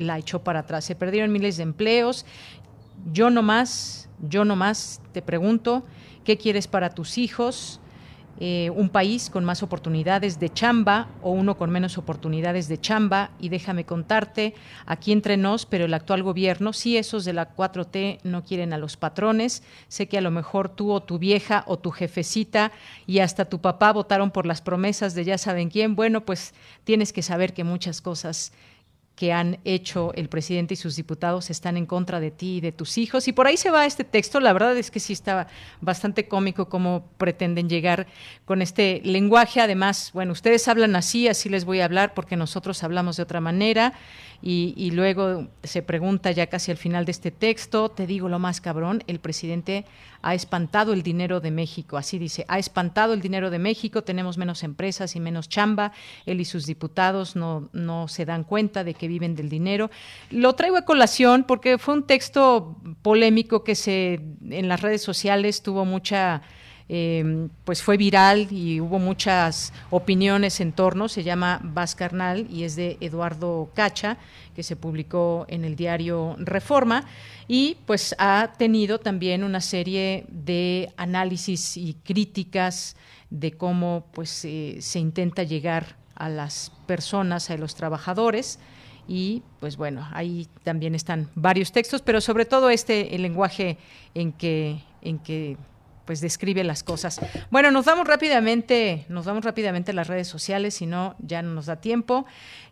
la 0.00 0.18
echó 0.18 0.42
para 0.42 0.58
atrás. 0.58 0.84
Se 0.84 0.96
perdieron 0.96 1.30
miles 1.30 1.58
de 1.58 1.62
empleos. 1.62 2.26
Yo 3.12 3.30
no 3.30 3.44
más, 3.44 4.08
yo 4.18 4.44
no 4.44 4.56
más 4.56 5.00
te 5.12 5.22
pregunto, 5.22 5.84
¿qué 6.24 6.36
quieres 6.36 6.66
para 6.66 6.90
tus 6.90 7.18
hijos? 7.18 7.78
Eh, 8.38 8.70
un 8.74 8.88
país 8.88 9.30
con 9.30 9.44
más 9.44 9.62
oportunidades 9.62 10.38
de 10.38 10.50
chamba 10.50 11.08
o 11.22 11.30
uno 11.30 11.56
con 11.56 11.70
menos 11.70 11.98
oportunidades 11.98 12.68
de 12.68 12.78
chamba. 12.78 13.30
Y 13.38 13.48
déjame 13.48 13.84
contarte, 13.84 14.54
aquí 14.84 15.12
entre 15.12 15.36
nos, 15.36 15.66
pero 15.66 15.86
el 15.86 15.94
actual 15.94 16.22
gobierno, 16.22 16.72
si 16.72 16.96
esos 16.96 17.24
de 17.24 17.32
la 17.32 17.54
4T 17.54 18.20
no 18.24 18.44
quieren 18.44 18.72
a 18.72 18.78
los 18.78 18.96
patrones, 18.96 19.62
sé 19.88 20.08
que 20.08 20.18
a 20.18 20.22
lo 20.22 20.30
mejor 20.30 20.68
tú 20.68 20.92
o 20.92 21.02
tu 21.02 21.18
vieja 21.18 21.64
o 21.66 21.78
tu 21.78 21.90
jefecita 21.90 22.72
y 23.06 23.20
hasta 23.20 23.46
tu 23.46 23.60
papá 23.60 23.92
votaron 23.92 24.30
por 24.30 24.46
las 24.46 24.60
promesas 24.60 25.14
de 25.14 25.24
ya 25.24 25.38
saben 25.38 25.70
quién. 25.70 25.96
Bueno, 25.96 26.24
pues 26.24 26.54
tienes 26.84 27.12
que 27.12 27.22
saber 27.22 27.54
que 27.54 27.64
muchas 27.64 28.00
cosas 28.00 28.52
que 29.16 29.32
han 29.32 29.58
hecho 29.64 30.12
el 30.14 30.28
presidente 30.28 30.74
y 30.74 30.76
sus 30.76 30.94
diputados 30.94 31.48
están 31.48 31.78
en 31.78 31.86
contra 31.86 32.20
de 32.20 32.30
ti 32.30 32.58
y 32.58 32.60
de 32.60 32.70
tus 32.70 32.98
hijos. 32.98 33.26
Y 33.28 33.32
por 33.32 33.46
ahí 33.46 33.56
se 33.56 33.70
va 33.70 33.86
este 33.86 34.04
texto. 34.04 34.40
La 34.40 34.52
verdad 34.52 34.76
es 34.76 34.90
que 34.90 35.00
sí 35.00 35.14
está 35.14 35.48
bastante 35.80 36.28
cómico 36.28 36.68
cómo 36.68 37.06
pretenden 37.16 37.70
llegar 37.70 38.06
con 38.44 38.60
este 38.60 39.00
lenguaje. 39.04 39.62
Además, 39.62 40.10
bueno, 40.12 40.32
ustedes 40.32 40.68
hablan 40.68 40.96
así, 40.96 41.28
así 41.28 41.48
les 41.48 41.64
voy 41.64 41.80
a 41.80 41.86
hablar 41.86 42.12
porque 42.12 42.36
nosotros 42.36 42.84
hablamos 42.84 43.16
de 43.16 43.22
otra 43.22 43.40
manera. 43.40 43.94
Y, 44.42 44.90
luego 44.90 45.48
se 45.64 45.82
pregunta 45.82 46.30
ya 46.30 46.46
casi 46.46 46.70
al 46.70 46.76
final 46.76 47.04
de 47.04 47.10
este 47.10 47.30
texto, 47.30 47.88
te 47.88 48.06
digo 48.06 48.28
lo 48.28 48.38
más 48.38 48.60
cabrón, 48.60 49.02
el 49.06 49.18
presidente 49.18 49.86
ha 50.26 50.34
espantado 50.34 50.92
el 50.92 51.04
dinero 51.04 51.38
de 51.38 51.52
México, 51.52 51.96
así 51.96 52.18
dice, 52.18 52.44
ha 52.48 52.58
espantado 52.58 53.14
el 53.14 53.20
dinero 53.20 53.48
de 53.48 53.60
México, 53.60 54.02
tenemos 54.02 54.38
menos 54.38 54.64
empresas 54.64 55.14
y 55.14 55.20
menos 55.20 55.48
chamba, 55.48 55.92
él 56.26 56.40
y 56.40 56.44
sus 56.44 56.66
diputados 56.66 57.36
no, 57.36 57.70
no 57.72 58.08
se 58.08 58.24
dan 58.24 58.42
cuenta 58.42 58.82
de 58.82 58.94
que 58.94 59.06
viven 59.06 59.36
del 59.36 59.48
dinero. 59.48 59.88
Lo 60.30 60.56
traigo 60.56 60.78
a 60.78 60.82
colación 60.82 61.44
porque 61.44 61.78
fue 61.78 61.94
un 61.94 62.08
texto 62.08 62.76
polémico 63.02 63.62
que 63.62 63.76
se 63.76 64.14
en 64.50 64.66
las 64.66 64.80
redes 64.80 65.00
sociales 65.00 65.62
tuvo 65.62 65.84
mucha 65.84 66.42
Em, 66.88 67.48
pues 67.64 67.82
fue 67.82 67.96
viral 67.96 68.46
y 68.52 68.80
hubo 68.80 69.00
muchas 69.00 69.72
opiniones 69.90 70.60
en 70.60 70.72
torno, 70.72 71.08
se 71.08 71.24
llama 71.24 71.60
Vas 71.64 71.96
Carnal 71.96 72.46
y 72.48 72.62
es 72.62 72.76
de 72.76 72.96
Eduardo 73.00 73.70
Cacha, 73.74 74.18
que 74.54 74.62
se 74.62 74.76
publicó 74.76 75.46
en 75.48 75.64
el 75.64 75.74
diario 75.74 76.36
Reforma. 76.38 77.04
Y 77.48 77.78
pues 77.86 78.14
ha 78.18 78.52
tenido 78.56 79.00
también 79.00 79.42
una 79.42 79.60
serie 79.60 80.26
de 80.28 80.92
análisis 80.96 81.76
y 81.76 81.94
críticas 82.04 82.96
de 83.30 83.52
cómo 83.52 84.06
pues 84.12 84.44
eh, 84.44 84.78
se 84.80 85.00
intenta 85.00 85.42
llegar 85.42 85.96
a 86.14 86.28
las 86.28 86.70
personas, 86.86 87.50
a 87.50 87.56
los 87.56 87.74
trabajadores. 87.74 88.60
Y 89.08 89.42
pues 89.58 89.76
bueno, 89.76 90.08
ahí 90.12 90.48
también 90.62 90.94
están 90.94 91.30
varios 91.34 91.72
textos, 91.72 92.02
pero 92.02 92.20
sobre 92.20 92.44
todo 92.44 92.70
este 92.70 93.14
el 93.16 93.22
lenguaje 93.22 93.78
en 94.14 94.32
que 94.32 94.80
en 95.02 95.18
que 95.18 95.56
pues 96.06 96.20
describe 96.20 96.64
las 96.64 96.82
cosas. 96.82 97.20
Bueno, 97.50 97.70
nos 97.70 97.84
vamos 97.84 98.06
rápidamente, 98.06 99.04
nos 99.08 99.26
vamos 99.26 99.44
rápidamente 99.44 99.90
a 99.90 99.94
las 99.94 100.06
redes 100.06 100.28
sociales, 100.28 100.74
si 100.74 100.86
no 100.86 101.16
ya 101.18 101.42
no 101.42 101.52
nos 101.52 101.66
da 101.66 101.76
tiempo. 101.76 102.24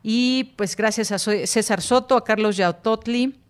Y 0.03 0.55
pues 0.57 0.77
gracias 0.77 1.13
a 1.13 1.19
César 1.19 1.83
Soto, 1.83 2.17
a 2.17 2.25
Carlos 2.25 2.57
Yautotli, 2.57 3.44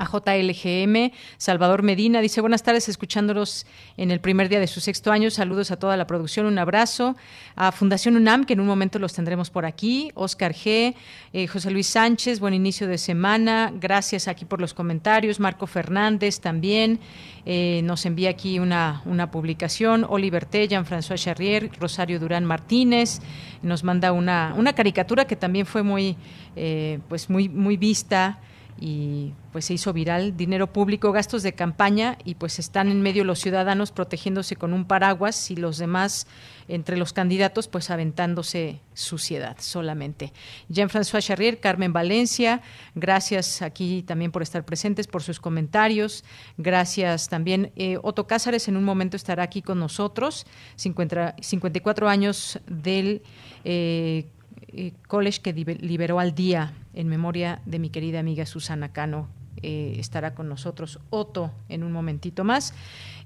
a 0.00 0.06
JLGM. 0.06 1.12
Salvador 1.36 1.82
Medina 1.82 2.22
dice, 2.22 2.40
buenas 2.40 2.62
tardes, 2.62 2.88
escuchándolos 2.88 3.66
en 3.98 4.10
el 4.10 4.18
primer 4.20 4.48
día 4.48 4.58
de 4.58 4.66
su 4.66 4.80
sexto 4.80 5.12
año. 5.12 5.30
Saludos 5.30 5.70
a 5.70 5.76
toda 5.76 5.96
la 5.98 6.06
producción, 6.06 6.46
un 6.46 6.58
abrazo. 6.58 7.16
A 7.54 7.70
Fundación 7.70 8.16
UNAM, 8.16 8.46
que 8.46 8.54
en 8.54 8.60
un 8.60 8.66
momento 8.66 8.98
los 8.98 9.12
tendremos 9.12 9.50
por 9.50 9.66
aquí. 9.66 10.10
Oscar 10.14 10.54
G. 10.54 10.94
Eh, 11.34 11.46
José 11.46 11.70
Luis 11.70 11.86
Sánchez, 11.86 12.40
buen 12.40 12.54
inicio 12.54 12.88
de 12.88 12.96
semana. 12.96 13.72
Gracias 13.78 14.26
aquí 14.26 14.46
por 14.46 14.60
los 14.60 14.72
comentarios. 14.72 15.38
Marco 15.38 15.66
Fernández 15.66 16.40
también. 16.40 16.98
Eh, 17.44 17.82
nos 17.84 18.06
envía 18.06 18.30
aquí 18.30 18.58
una, 18.58 19.02
una 19.04 19.30
publicación. 19.30 20.06
Oliver 20.08 20.46
Tellan, 20.46 20.86
François 20.86 21.22
Charrier, 21.22 21.70
Rosario 21.78 22.18
Durán 22.18 22.46
Martínez. 22.46 23.20
Nos 23.62 23.84
manda 23.84 24.12
una, 24.12 24.54
una 24.56 24.72
caricatura 24.72 25.26
que 25.26 25.36
también 25.36 25.66
fue 25.66 25.82
muy, 25.82 26.16
eh, 26.56 27.00
pues 27.08 27.28
muy, 27.28 27.50
muy 27.50 27.76
vista 27.76 28.38
y 28.80 29.34
pues 29.52 29.66
se 29.66 29.74
hizo 29.74 29.92
viral 29.92 30.36
dinero 30.36 30.72
público, 30.72 31.12
gastos 31.12 31.42
de 31.42 31.52
campaña 31.52 32.16
y 32.24 32.36
pues 32.36 32.58
están 32.58 32.88
en 32.88 33.02
medio 33.02 33.24
los 33.24 33.38
ciudadanos 33.38 33.92
protegiéndose 33.92 34.56
con 34.56 34.72
un 34.72 34.86
paraguas 34.86 35.50
y 35.50 35.56
los 35.56 35.76
demás 35.76 36.26
entre 36.66 36.96
los 36.96 37.12
candidatos 37.12 37.68
pues 37.68 37.90
aventándose 37.90 38.80
suciedad 38.94 39.56
solamente. 39.60 40.32
Jean-François 40.70 41.22
Charrier, 41.22 41.60
Carmen 41.60 41.92
Valencia, 41.92 42.62
gracias 42.94 43.60
aquí 43.60 44.02
también 44.02 44.32
por 44.32 44.42
estar 44.42 44.64
presentes, 44.64 45.06
por 45.06 45.22
sus 45.22 45.40
comentarios. 45.40 46.24
Gracias 46.56 47.28
también. 47.28 47.72
Eh, 47.76 47.98
Otto 48.02 48.26
Cázares 48.26 48.68
en 48.68 48.76
un 48.76 48.84
momento 48.84 49.16
estará 49.16 49.42
aquí 49.42 49.60
con 49.62 49.78
nosotros, 49.78 50.46
54 50.76 52.08
años 52.08 52.58
del... 52.66 53.22
Eh, 53.64 54.26
eh, 54.72 54.92
college 55.06 55.40
que 55.40 55.52
liberó 55.52 56.20
al 56.20 56.34
día 56.34 56.72
en 56.94 57.08
memoria 57.08 57.60
de 57.66 57.78
mi 57.78 57.90
querida 57.90 58.20
amiga 58.20 58.46
Susana 58.46 58.92
Cano. 58.92 59.28
Eh, 59.62 59.96
estará 59.98 60.34
con 60.34 60.48
nosotros 60.48 61.00
Otto 61.10 61.52
en 61.68 61.82
un 61.82 61.92
momentito 61.92 62.44
más. 62.44 62.72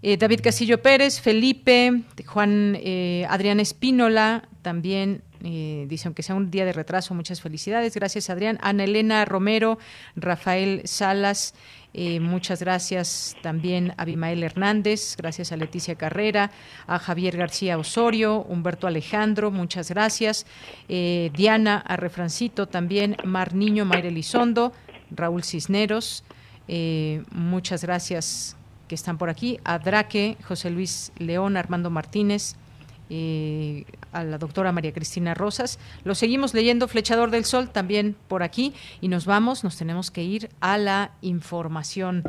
Eh, 0.03 0.16
David 0.16 0.40
Castillo 0.42 0.82
Pérez, 0.82 1.20
Felipe, 1.20 2.03
Juan 2.26 2.76
Adrián 3.28 3.61
Espínola, 3.61 4.49
también 4.62 5.22
dice, 5.51 6.09
aunque 6.09 6.22
sea 6.22 6.34
un 6.34 6.51
día 6.51 6.64
de 6.64 6.72
retraso, 6.72 7.14
muchas 7.14 7.40
felicidades. 7.40 7.95
Gracias, 7.95 8.30
Adrián. 8.30 8.59
Ana 8.62 8.84
Elena 8.84 9.24
Romero, 9.24 9.78
Rafael 10.16 10.82
Salas, 10.84 11.55
eh, 11.97 12.18
muchas 12.18 12.59
gracias 12.59 13.36
también 13.40 13.92
a 13.92 14.03
Abimael 14.03 14.42
Hernández, 14.42 15.16
gracias 15.16 15.53
a 15.53 15.57
Leticia 15.57 15.95
Carrera, 15.95 16.51
a 16.88 16.99
Javier 16.99 17.36
García 17.36 17.78
Osorio, 17.78 18.42
Humberto 18.42 18.88
Alejandro, 18.88 19.53
muchas 19.53 19.90
gracias. 19.90 20.45
Eh, 20.88 21.30
Diana, 21.34 21.76
a 21.86 21.97
Refrancito 21.97 22.66
también, 22.66 23.16
Mar 23.24 23.55
Niño, 23.55 23.84
Mayra 23.84 24.09
Elizondo, 24.09 24.72
Raúl 25.12 25.45
Cisneros, 25.45 26.24
eh, 26.66 27.22
muchas 27.30 27.84
gracias 27.84 28.57
que 28.88 28.97
están 28.97 29.16
por 29.16 29.30
aquí. 29.30 29.61
A 29.62 29.78
Draque, 29.78 30.36
José 30.42 30.70
Luis 30.70 31.12
León, 31.18 31.57
Armando 31.57 31.90
Martínez, 31.90 32.57
eh, 33.11 33.85
a 34.13 34.25
la 34.25 34.39
doctora 34.39 34.73
María 34.73 34.93
Cristina 34.93 35.35
Rosas. 35.35 35.79
Lo 36.05 36.15
seguimos 36.15 36.55
leyendo, 36.55 36.89
Flechador 36.89 37.31
del 37.31 37.45
Sol, 37.45 37.71
también 37.71 38.17
por 38.29 38.43
aquí, 38.43 38.75
y 39.01 39.09
nos 39.09 39.27
vamos, 39.27 39.65
nos 39.65 39.77
tenemos 39.77 40.11
que 40.11 40.23
ir 40.23 40.51
a 40.61 40.79
la 40.79 41.13
información. 41.21 42.25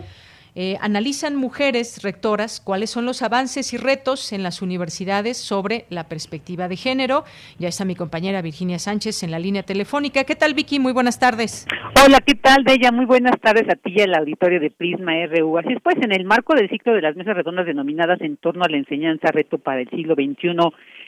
Eh, 0.58 0.78
analizan 0.80 1.36
mujeres 1.36 2.02
rectoras 2.02 2.62
cuáles 2.62 2.90
son 2.90 3.06
los 3.06 3.22
avances 3.22 3.74
y 3.74 3.78
retos 3.78 4.32
en 4.32 4.42
las 4.42 4.62
universidades 4.62 5.36
sobre 5.38 5.84
la 5.90 6.08
perspectiva 6.08 6.70
de 6.70 6.78
género. 6.78 7.26
Ya 7.60 7.68
está 7.68 7.84
mi 7.84 7.96
compañera 7.96 8.42
Virginia 8.42 8.80
Sánchez 8.80 9.24
en 9.24 9.32
la 9.32 9.40
línea 9.40 9.64
telefónica. 9.64 10.24
¿Qué 10.24 10.36
tal, 10.36 10.54
Vicky? 10.54 10.80
Muy 10.80 10.94
buenas 10.94 11.20
tardes. 11.20 11.68
Hola, 12.06 12.20
¿qué 12.26 12.36
tal, 12.36 12.64
Bella? 12.64 12.94
Muy 12.94 13.06
buenas 13.06 13.38
tardes 13.42 13.68
a 13.70 13.76
ti 13.76 13.94
y 13.96 14.02
auditorio 14.02 14.62
de 14.62 14.72
Prisma 14.72 15.12
RU. 15.28 15.58
Así 15.58 15.74
es, 15.74 15.82
pues, 15.82 15.98
en 16.02 16.14
el 16.14 16.24
marco 16.24 16.56
del 16.56 16.70
ciclo 16.70 16.94
de 16.94 17.02
las 17.02 17.18
mesas 17.18 17.36
redondas 17.36 17.66
denominadas 17.66 18.22
en 18.22 18.38
torno 18.38 18.64
a 18.64 18.70
la 18.70 18.78
enseñanza 18.78 19.32
reto 19.32 19.58
para 19.58 19.82
el 19.82 19.90
siglo 19.90 20.16
XXI, 20.16 20.56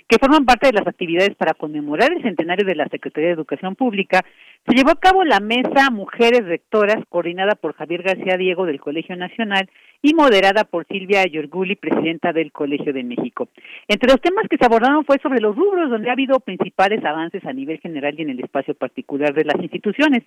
que 0.07 0.19
forman 0.19 0.45
parte 0.45 0.67
de 0.67 0.73
las 0.73 0.87
actividades 0.87 1.35
para 1.35 1.53
conmemorar 1.53 2.11
el 2.13 2.21
centenario 2.21 2.65
de 2.65 2.75
la 2.75 2.87
Secretaría 2.87 3.27
de 3.27 3.35
Educación 3.35 3.75
Pública, 3.75 4.23
se 4.65 4.73
llevó 4.73 4.91
a 4.91 4.99
cabo 4.99 5.23
la 5.23 5.39
mesa 5.39 5.89
Mujeres 5.91 6.45
Rectoras, 6.45 7.03
coordinada 7.09 7.55
por 7.55 7.73
Javier 7.73 8.03
García 8.03 8.37
Diego 8.37 8.65
del 8.65 8.79
Colegio 8.79 9.15
Nacional 9.15 9.69
y 10.01 10.13
moderada 10.13 10.63
por 10.63 10.85
Silvia 10.87 11.25
Yorguli, 11.25 11.75
presidenta 11.75 12.33
del 12.33 12.51
Colegio 12.51 12.93
de 12.93 13.03
México. 13.03 13.49
Entre 13.87 14.09
los 14.09 14.21
temas 14.21 14.45
que 14.49 14.57
se 14.57 14.65
abordaron 14.65 15.05
fue 15.05 15.17
sobre 15.21 15.41
los 15.41 15.55
rubros 15.55 15.89
donde 15.89 16.09
ha 16.09 16.13
habido 16.13 16.39
principales 16.39 17.03
avances 17.03 17.45
a 17.45 17.53
nivel 17.53 17.79
general 17.79 18.15
y 18.17 18.21
en 18.21 18.29
el 18.29 18.39
espacio 18.39 18.73
particular 18.73 19.33
de 19.33 19.45
las 19.45 19.61
instituciones. 19.61 20.23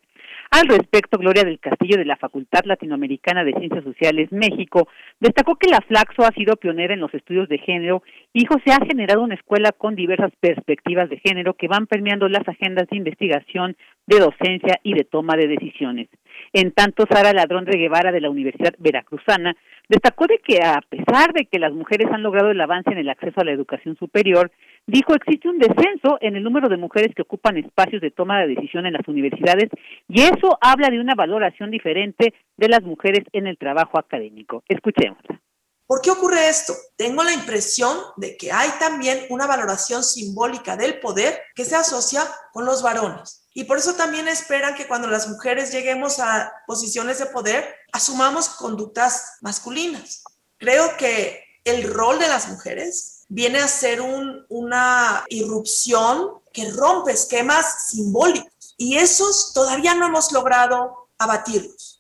Al 0.51 0.69
respecto, 0.69 1.19
Gloria 1.19 1.45
del 1.45 1.61
Castillo 1.61 1.97
de 1.97 2.05
la 2.05 2.17
Facultad 2.17 2.65
Latinoamericana 2.65 3.45
de 3.45 3.55
Ciencias 3.55 3.85
Sociales 3.85 4.31
México 4.31 4.89
destacó 5.19 5.57
que 5.57 5.71
la 5.71 5.81
Flaxo 5.81 6.23
ha 6.23 6.33
sido 6.33 6.57
pionera 6.57 6.95
en 6.95 7.01
los 7.01 7.15
estudios 7.15 7.49
de 7.49 7.59
género 7.59 8.03
y 8.33 8.47
se 8.65 8.73
ha 8.73 8.85
generado 8.85 9.23
una 9.23 9.35
escuela 9.35 9.73
con 9.73 9.95
diversas 9.95 10.33
perspectivas 10.41 11.09
de 11.09 11.19
género 11.19 11.55
que 11.55 11.69
van 11.69 11.87
permeando 11.87 12.29
las 12.29 12.47
agendas 12.49 12.89
de 12.89 12.97
investigación, 12.97 13.77
de 14.07 14.19
docencia 14.19 14.79
y 14.83 14.95
de 14.95 15.05
toma 15.05 15.37
de 15.37 15.49
decisiones. 15.49 16.09
En 16.53 16.73
tanto, 16.73 17.05
Sara 17.09 17.33
Ladrón 17.33 17.65
de 17.65 17.79
Guevara 17.79 18.11
de 18.11 18.21
la 18.21 18.29
Universidad 18.29 18.75
Veracruzana 18.79 19.57
destacó 19.89 20.27
de 20.27 20.39
que 20.39 20.59
a 20.65 20.81
pesar 20.89 21.33
de 21.33 21.47
que 21.47 21.61
las 21.61 21.73
mujeres 21.73 22.09
han 22.13 22.25
logrado 22.25 22.51
el 22.51 22.61
avance 22.61 22.91
en 22.91 22.99
el 22.99 23.09
acceso 23.09 23.41
a 23.41 23.45
la 23.45 23.53
educación 23.53 23.97
superior, 23.97 24.51
dijo 24.87 25.15
existe 25.15 25.49
un 25.49 25.59
descenso 25.59 26.19
en 26.21 26.35
el 26.35 26.43
número 26.43 26.69
de 26.69 26.77
mujeres 26.77 27.15
que 27.15 27.23
ocupan 27.23 27.57
espacios 27.57 28.03
de 28.03 28.11
toma 28.11 28.41
de 28.41 28.49
decisión 28.49 28.87
en 28.87 28.95
las 28.95 29.07
universidades 29.07 29.69
y 30.09 30.23
eso 30.23 30.59
habla 30.61 30.91
de 30.91 30.99
una 30.99 31.15
valoración 31.15 31.71
diferente 31.71 32.35
de 32.57 32.69
las 32.69 32.83
mujeres 32.83 33.25
en 33.33 33.47
el 33.47 33.57
trabajo 33.57 33.99
académico. 33.99 34.65
Escuchémosla. 34.69 35.41
¿Por 35.87 36.01
qué 36.03 36.11
ocurre 36.11 36.49
esto? 36.49 36.73
Tengo 36.97 37.25
la 37.25 37.33
impresión 37.33 37.97
de 38.17 38.37
que 38.37 38.53
hay 38.53 38.69
también 38.79 39.27
una 39.29 39.47
valoración 39.47 40.05
simbólica 40.05 40.77
del 40.77 41.01
poder 41.01 41.41
que 41.55 41.65
se 41.65 41.75
asocia 41.75 42.23
con 42.53 42.65
los 42.65 42.83
varones. 42.83 43.40
Y 43.53 43.65
por 43.65 43.79
eso 43.79 43.95
también 43.95 44.29
esperan 44.29 44.75
que 44.75 44.87
cuando 44.87 45.09
las 45.09 45.29
mujeres 45.29 45.73
lleguemos 45.73 46.21
a 46.21 46.53
posiciones 46.67 47.19
de 47.19 47.27
poder, 47.27 47.75
asumamos 47.93 48.49
conductas 48.49 49.39
masculinas. 49.41 50.23
Creo 50.59 50.97
que 50.97 51.43
el 51.65 51.93
rol 51.93 52.19
de 52.19 52.29
las 52.29 52.49
mujeres 52.49 53.25
viene 53.29 53.59
a 53.59 53.69
ser 53.69 54.01
un, 54.01 54.45
una 54.49 55.25
irrupción 55.29 56.41
que 56.53 56.71
rompe 56.71 57.13
esquemas 57.13 57.89
simbólicos 57.89 58.75
y 58.77 58.97
esos 58.97 59.53
todavía 59.53 59.95
no 59.95 60.07
hemos 60.07 60.33
logrado 60.33 61.09
abatirlos. 61.19 62.00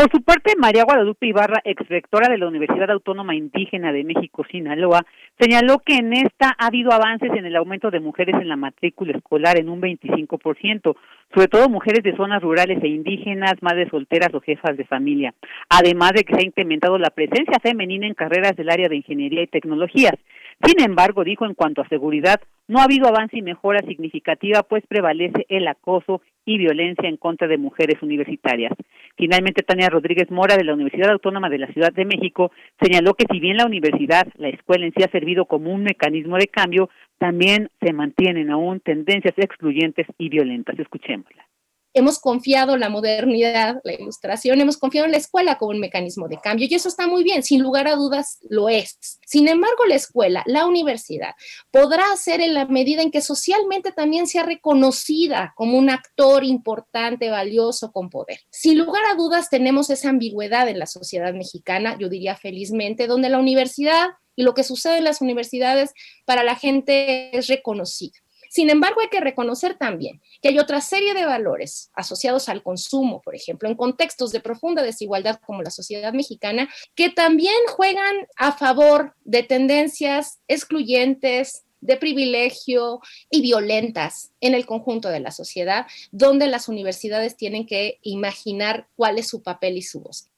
Por 0.00 0.10
su 0.12 0.22
parte, 0.22 0.54
María 0.56 0.84
Guadalupe 0.84 1.26
Ibarra, 1.26 1.60
exrectora 1.62 2.30
de 2.30 2.38
la 2.38 2.48
Universidad 2.48 2.90
Autónoma 2.90 3.34
Indígena 3.34 3.92
de 3.92 4.02
México, 4.02 4.46
Sinaloa, 4.50 5.04
señaló 5.38 5.80
que 5.80 5.96
en 5.96 6.14
esta 6.14 6.56
ha 6.56 6.68
habido 6.68 6.90
avances 6.90 7.30
en 7.36 7.44
el 7.44 7.54
aumento 7.54 7.90
de 7.90 8.00
mujeres 8.00 8.36
en 8.36 8.48
la 8.48 8.56
matrícula 8.56 9.14
escolar 9.14 9.60
en 9.60 9.68
un 9.68 9.82
25%, 9.82 10.96
sobre 11.34 11.48
todo 11.48 11.68
mujeres 11.68 12.02
de 12.02 12.16
zonas 12.16 12.40
rurales 12.40 12.82
e 12.82 12.88
indígenas, 12.88 13.56
madres 13.60 13.88
solteras 13.90 14.32
o 14.32 14.40
jefas 14.40 14.74
de 14.78 14.86
familia, 14.86 15.34
además 15.68 16.12
de 16.12 16.24
que 16.24 16.32
se 16.32 16.40
ha 16.40 16.46
incrementado 16.46 16.96
la 16.96 17.10
presencia 17.10 17.58
femenina 17.62 18.06
en 18.06 18.14
carreras 18.14 18.56
del 18.56 18.70
área 18.70 18.88
de 18.88 18.96
ingeniería 18.96 19.42
y 19.42 19.48
tecnologías. 19.48 20.14
Sin 20.62 20.80
embargo, 20.84 21.24
dijo 21.24 21.46
en 21.46 21.54
cuanto 21.54 21.80
a 21.80 21.88
seguridad, 21.88 22.40
no 22.68 22.80
ha 22.80 22.84
habido 22.84 23.08
avance 23.08 23.36
y 23.36 23.42
mejora 23.42 23.80
significativa, 23.86 24.62
pues 24.62 24.84
prevalece 24.86 25.46
el 25.48 25.66
acoso 25.66 26.20
y 26.44 26.58
violencia 26.58 27.08
en 27.08 27.16
contra 27.16 27.48
de 27.48 27.56
mujeres 27.56 28.02
universitarias. 28.02 28.72
Finalmente, 29.16 29.62
Tania 29.62 29.88
Rodríguez 29.88 30.30
Mora 30.30 30.56
de 30.56 30.64
la 30.64 30.74
Universidad 30.74 31.10
Autónoma 31.10 31.48
de 31.48 31.58
la 31.58 31.72
Ciudad 31.72 31.92
de 31.92 32.04
México 32.04 32.52
señaló 32.80 33.14
que 33.14 33.26
si 33.30 33.40
bien 33.40 33.56
la 33.56 33.66
universidad, 33.66 34.28
la 34.36 34.50
escuela 34.50 34.86
en 34.86 34.92
sí 34.92 35.02
ha 35.02 35.10
servido 35.10 35.46
como 35.46 35.72
un 35.72 35.82
mecanismo 35.82 36.36
de 36.36 36.48
cambio, 36.48 36.90
también 37.18 37.70
se 37.80 37.92
mantienen 37.92 38.50
aún 38.50 38.80
tendencias 38.80 39.34
excluyentes 39.38 40.06
y 40.18 40.28
violentas. 40.28 40.78
Escuchémosla 40.78 41.49
hemos 41.92 42.18
confiado 42.18 42.76
la 42.76 42.88
modernidad, 42.88 43.80
la 43.84 43.94
ilustración, 43.94 44.60
hemos 44.60 44.76
confiado 44.76 45.06
en 45.06 45.12
la 45.12 45.18
escuela 45.18 45.58
como 45.58 45.72
un 45.72 45.80
mecanismo 45.80 46.28
de 46.28 46.38
cambio 46.38 46.66
y 46.70 46.74
eso 46.74 46.88
está 46.88 47.06
muy 47.06 47.22
bien, 47.22 47.42
sin 47.42 47.62
lugar 47.62 47.88
a 47.88 47.96
dudas 47.96 48.38
lo 48.48 48.68
es. 48.68 48.98
Sin 49.26 49.48
embargo, 49.48 49.86
la 49.86 49.96
escuela, 49.96 50.42
la 50.46 50.66
universidad, 50.66 51.34
podrá 51.70 52.12
hacer 52.12 52.40
en 52.40 52.54
la 52.54 52.66
medida 52.66 53.02
en 53.02 53.10
que 53.10 53.20
socialmente 53.20 53.92
también 53.92 54.26
sea 54.26 54.42
reconocida 54.42 55.52
como 55.56 55.78
un 55.78 55.90
actor 55.90 56.44
importante, 56.44 57.30
valioso, 57.30 57.92
con 57.92 58.10
poder. 58.10 58.40
Sin 58.50 58.78
lugar 58.78 59.02
a 59.10 59.14
dudas, 59.14 59.50
tenemos 59.50 59.90
esa 59.90 60.10
ambigüedad 60.10 60.68
en 60.68 60.78
la 60.78 60.86
sociedad 60.86 61.32
mexicana, 61.34 61.96
yo 61.98 62.08
diría 62.08 62.36
felizmente, 62.36 63.06
donde 63.06 63.28
la 63.28 63.38
universidad 63.38 64.08
y 64.36 64.42
lo 64.42 64.54
que 64.54 64.64
sucede 64.64 64.98
en 64.98 65.04
las 65.04 65.20
universidades 65.20 65.92
para 66.24 66.44
la 66.44 66.54
gente 66.54 67.36
es 67.36 67.48
reconocido. 67.48 68.14
Sin 68.50 68.68
embargo, 68.68 69.00
hay 69.00 69.08
que 69.08 69.20
reconocer 69.20 69.76
también 69.76 70.20
que 70.42 70.48
hay 70.48 70.58
otra 70.58 70.80
serie 70.80 71.14
de 71.14 71.24
valores 71.24 71.92
asociados 71.94 72.48
al 72.48 72.64
consumo, 72.64 73.22
por 73.22 73.36
ejemplo, 73.36 73.68
en 73.68 73.76
contextos 73.76 74.32
de 74.32 74.40
profunda 74.40 74.82
desigualdad 74.82 75.38
como 75.46 75.62
la 75.62 75.70
sociedad 75.70 76.12
mexicana, 76.12 76.68
que 76.96 77.10
también 77.10 77.54
juegan 77.68 78.26
a 78.36 78.50
favor 78.50 79.14
de 79.24 79.44
tendencias 79.44 80.40
excluyentes, 80.48 81.64
de 81.80 81.96
privilegio 81.96 82.98
y 83.30 83.40
violentas 83.40 84.34
en 84.40 84.54
el 84.54 84.66
conjunto 84.66 85.10
de 85.10 85.20
la 85.20 85.30
sociedad, 85.30 85.86
donde 86.10 86.48
las 86.48 86.68
universidades 86.68 87.36
tienen 87.36 87.66
que 87.66 87.98
imaginar 88.02 88.88
cuál 88.96 89.18
es 89.18 89.28
su 89.28 89.44
papel 89.44 89.76
y 89.76 89.82
su 89.82 90.00
voz. 90.00 90.28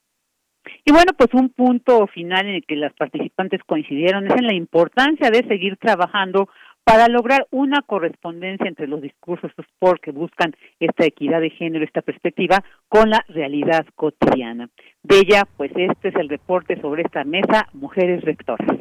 Y 0.84 0.92
bueno, 0.92 1.12
pues 1.16 1.30
un 1.32 1.48
punto 1.48 2.06
final 2.08 2.46
en 2.46 2.56
el 2.56 2.66
que 2.66 2.76
las 2.76 2.92
participantes 2.92 3.62
coincidieron 3.66 4.26
es 4.26 4.36
en 4.36 4.46
la 4.46 4.54
importancia 4.54 5.30
de 5.30 5.46
seguir 5.48 5.76
trabajando 5.78 6.48
para 6.84 7.08
lograr 7.08 7.46
una 7.50 7.82
correspondencia 7.82 8.66
entre 8.66 8.86
los 8.86 9.00
discursos 9.00 9.50
sport 9.56 10.02
que 10.02 10.10
buscan 10.10 10.54
esta 10.80 11.04
equidad 11.04 11.40
de 11.40 11.50
género, 11.50 11.84
esta 11.84 12.02
perspectiva, 12.02 12.64
con 12.88 13.10
la 13.10 13.24
realidad 13.28 13.86
cotidiana. 13.94 14.68
De 15.02 15.18
ella, 15.18 15.46
pues 15.56 15.70
este 15.76 16.08
es 16.08 16.14
el 16.16 16.28
reporte 16.28 16.80
sobre 16.80 17.02
esta 17.02 17.24
mesa, 17.24 17.68
Mujeres 17.72 18.22
Rectoras. 18.22 18.78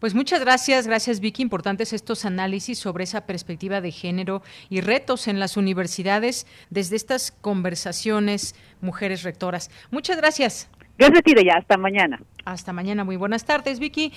Pues 0.00 0.14
muchas 0.14 0.40
gracias, 0.40 0.86
gracias 0.86 1.20
Vicky. 1.20 1.40
Importantes 1.42 1.92
estos 1.92 2.26
análisis 2.26 2.78
sobre 2.78 3.04
esa 3.04 3.26
perspectiva 3.26 3.80
de 3.80 3.90
género 3.90 4.42
y 4.68 4.80
retos 4.80 5.28
en 5.28 5.38
las 5.38 5.56
universidades 5.56 6.46
desde 6.68 6.96
estas 6.96 7.30
conversaciones, 7.30 8.54
mujeres 8.82 9.22
rectoras. 9.22 9.70
Muchas 9.90 10.18
gracias. 10.18 10.70
Gracias, 10.98 11.22
ya. 11.44 11.54
Hasta 11.56 11.76
mañana. 11.76 12.20
Hasta 12.44 12.72
mañana. 12.72 13.04
Muy 13.04 13.16
buenas 13.16 13.44
tardes, 13.44 13.80
Vicky. 13.80 14.12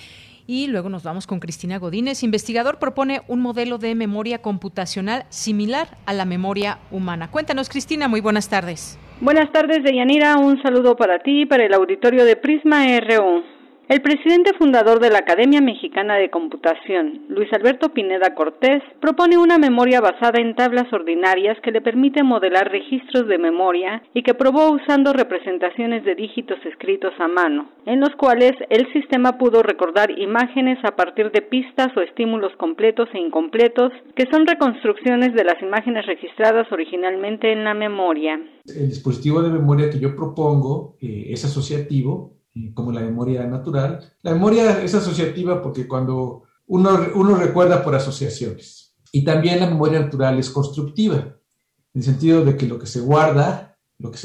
Y 0.50 0.66
luego 0.68 0.88
nos 0.88 1.02
vamos 1.02 1.26
con 1.26 1.40
Cristina 1.40 1.78
Godínez. 1.78 2.22
Investigador 2.22 2.78
propone 2.78 3.20
un 3.28 3.40
modelo 3.40 3.76
de 3.76 3.94
memoria 3.94 4.38
computacional 4.38 5.26
similar 5.28 5.88
a 6.06 6.14
la 6.14 6.24
memoria 6.24 6.78
humana. 6.90 7.30
Cuéntanos, 7.30 7.68
Cristina, 7.68 8.08
muy 8.08 8.22
buenas 8.22 8.48
tardes. 8.48 8.98
Buenas 9.20 9.52
tardes, 9.52 9.84
Deyanira. 9.84 10.38
Un 10.38 10.62
saludo 10.62 10.96
para 10.96 11.18
ti 11.18 11.42
y 11.42 11.46
para 11.46 11.66
el 11.66 11.74
auditorio 11.74 12.24
de 12.24 12.34
Prisma 12.36 12.86
RU. 12.98 13.57
El 13.88 14.02
presidente 14.02 14.52
fundador 14.58 15.00
de 15.00 15.08
la 15.08 15.20
Academia 15.20 15.62
Mexicana 15.62 16.16
de 16.16 16.28
Computación, 16.28 17.22
Luis 17.30 17.50
Alberto 17.54 17.88
Pineda 17.94 18.34
Cortés, 18.34 18.82
propone 19.00 19.38
una 19.38 19.56
memoria 19.56 20.02
basada 20.02 20.42
en 20.42 20.54
tablas 20.54 20.92
ordinarias 20.92 21.56
que 21.62 21.70
le 21.70 21.80
permite 21.80 22.22
modelar 22.22 22.70
registros 22.70 23.26
de 23.28 23.38
memoria 23.38 24.02
y 24.12 24.24
que 24.24 24.34
probó 24.34 24.72
usando 24.72 25.14
representaciones 25.14 26.04
de 26.04 26.16
dígitos 26.16 26.58
escritos 26.66 27.14
a 27.18 27.28
mano, 27.28 27.70
en 27.86 28.00
los 28.00 28.10
cuales 28.16 28.52
el 28.68 28.92
sistema 28.92 29.38
pudo 29.38 29.62
recordar 29.62 30.10
imágenes 30.10 30.78
a 30.84 30.94
partir 30.94 31.32
de 31.32 31.40
pistas 31.40 31.88
o 31.96 32.02
estímulos 32.02 32.52
completos 32.58 33.08
e 33.14 33.18
incompletos, 33.18 33.90
que 34.14 34.26
son 34.30 34.46
reconstrucciones 34.46 35.32
de 35.32 35.44
las 35.44 35.62
imágenes 35.62 36.04
registradas 36.04 36.70
originalmente 36.70 37.52
en 37.52 37.64
la 37.64 37.72
memoria. 37.72 38.38
El 38.66 38.90
dispositivo 38.90 39.40
de 39.40 39.48
memoria 39.48 39.88
que 39.88 39.98
yo 39.98 40.14
propongo 40.14 40.96
eh, 41.00 41.28
es 41.30 41.42
asociativo 41.46 42.37
como 42.74 42.92
la 42.92 43.00
memoria 43.00 43.46
natural. 43.46 44.12
La 44.22 44.32
memoria 44.32 44.82
es 44.82 44.94
asociativa 44.94 45.62
porque 45.62 45.86
cuando 45.86 46.44
uno, 46.66 46.98
uno 47.14 47.36
recuerda 47.36 47.82
por 47.82 47.94
asociaciones. 47.94 48.94
Y 49.12 49.24
también 49.24 49.60
la 49.60 49.68
memoria 49.68 50.00
natural 50.00 50.38
es 50.38 50.50
constructiva, 50.50 51.16
en 51.16 52.00
el 52.00 52.02
sentido 52.02 52.44
de 52.44 52.56
que 52.56 52.66
lo 52.66 52.78
que 52.78 52.86
se 52.86 53.00
guarda, 53.00 53.78
lo 53.98 54.10
que 54.10 54.18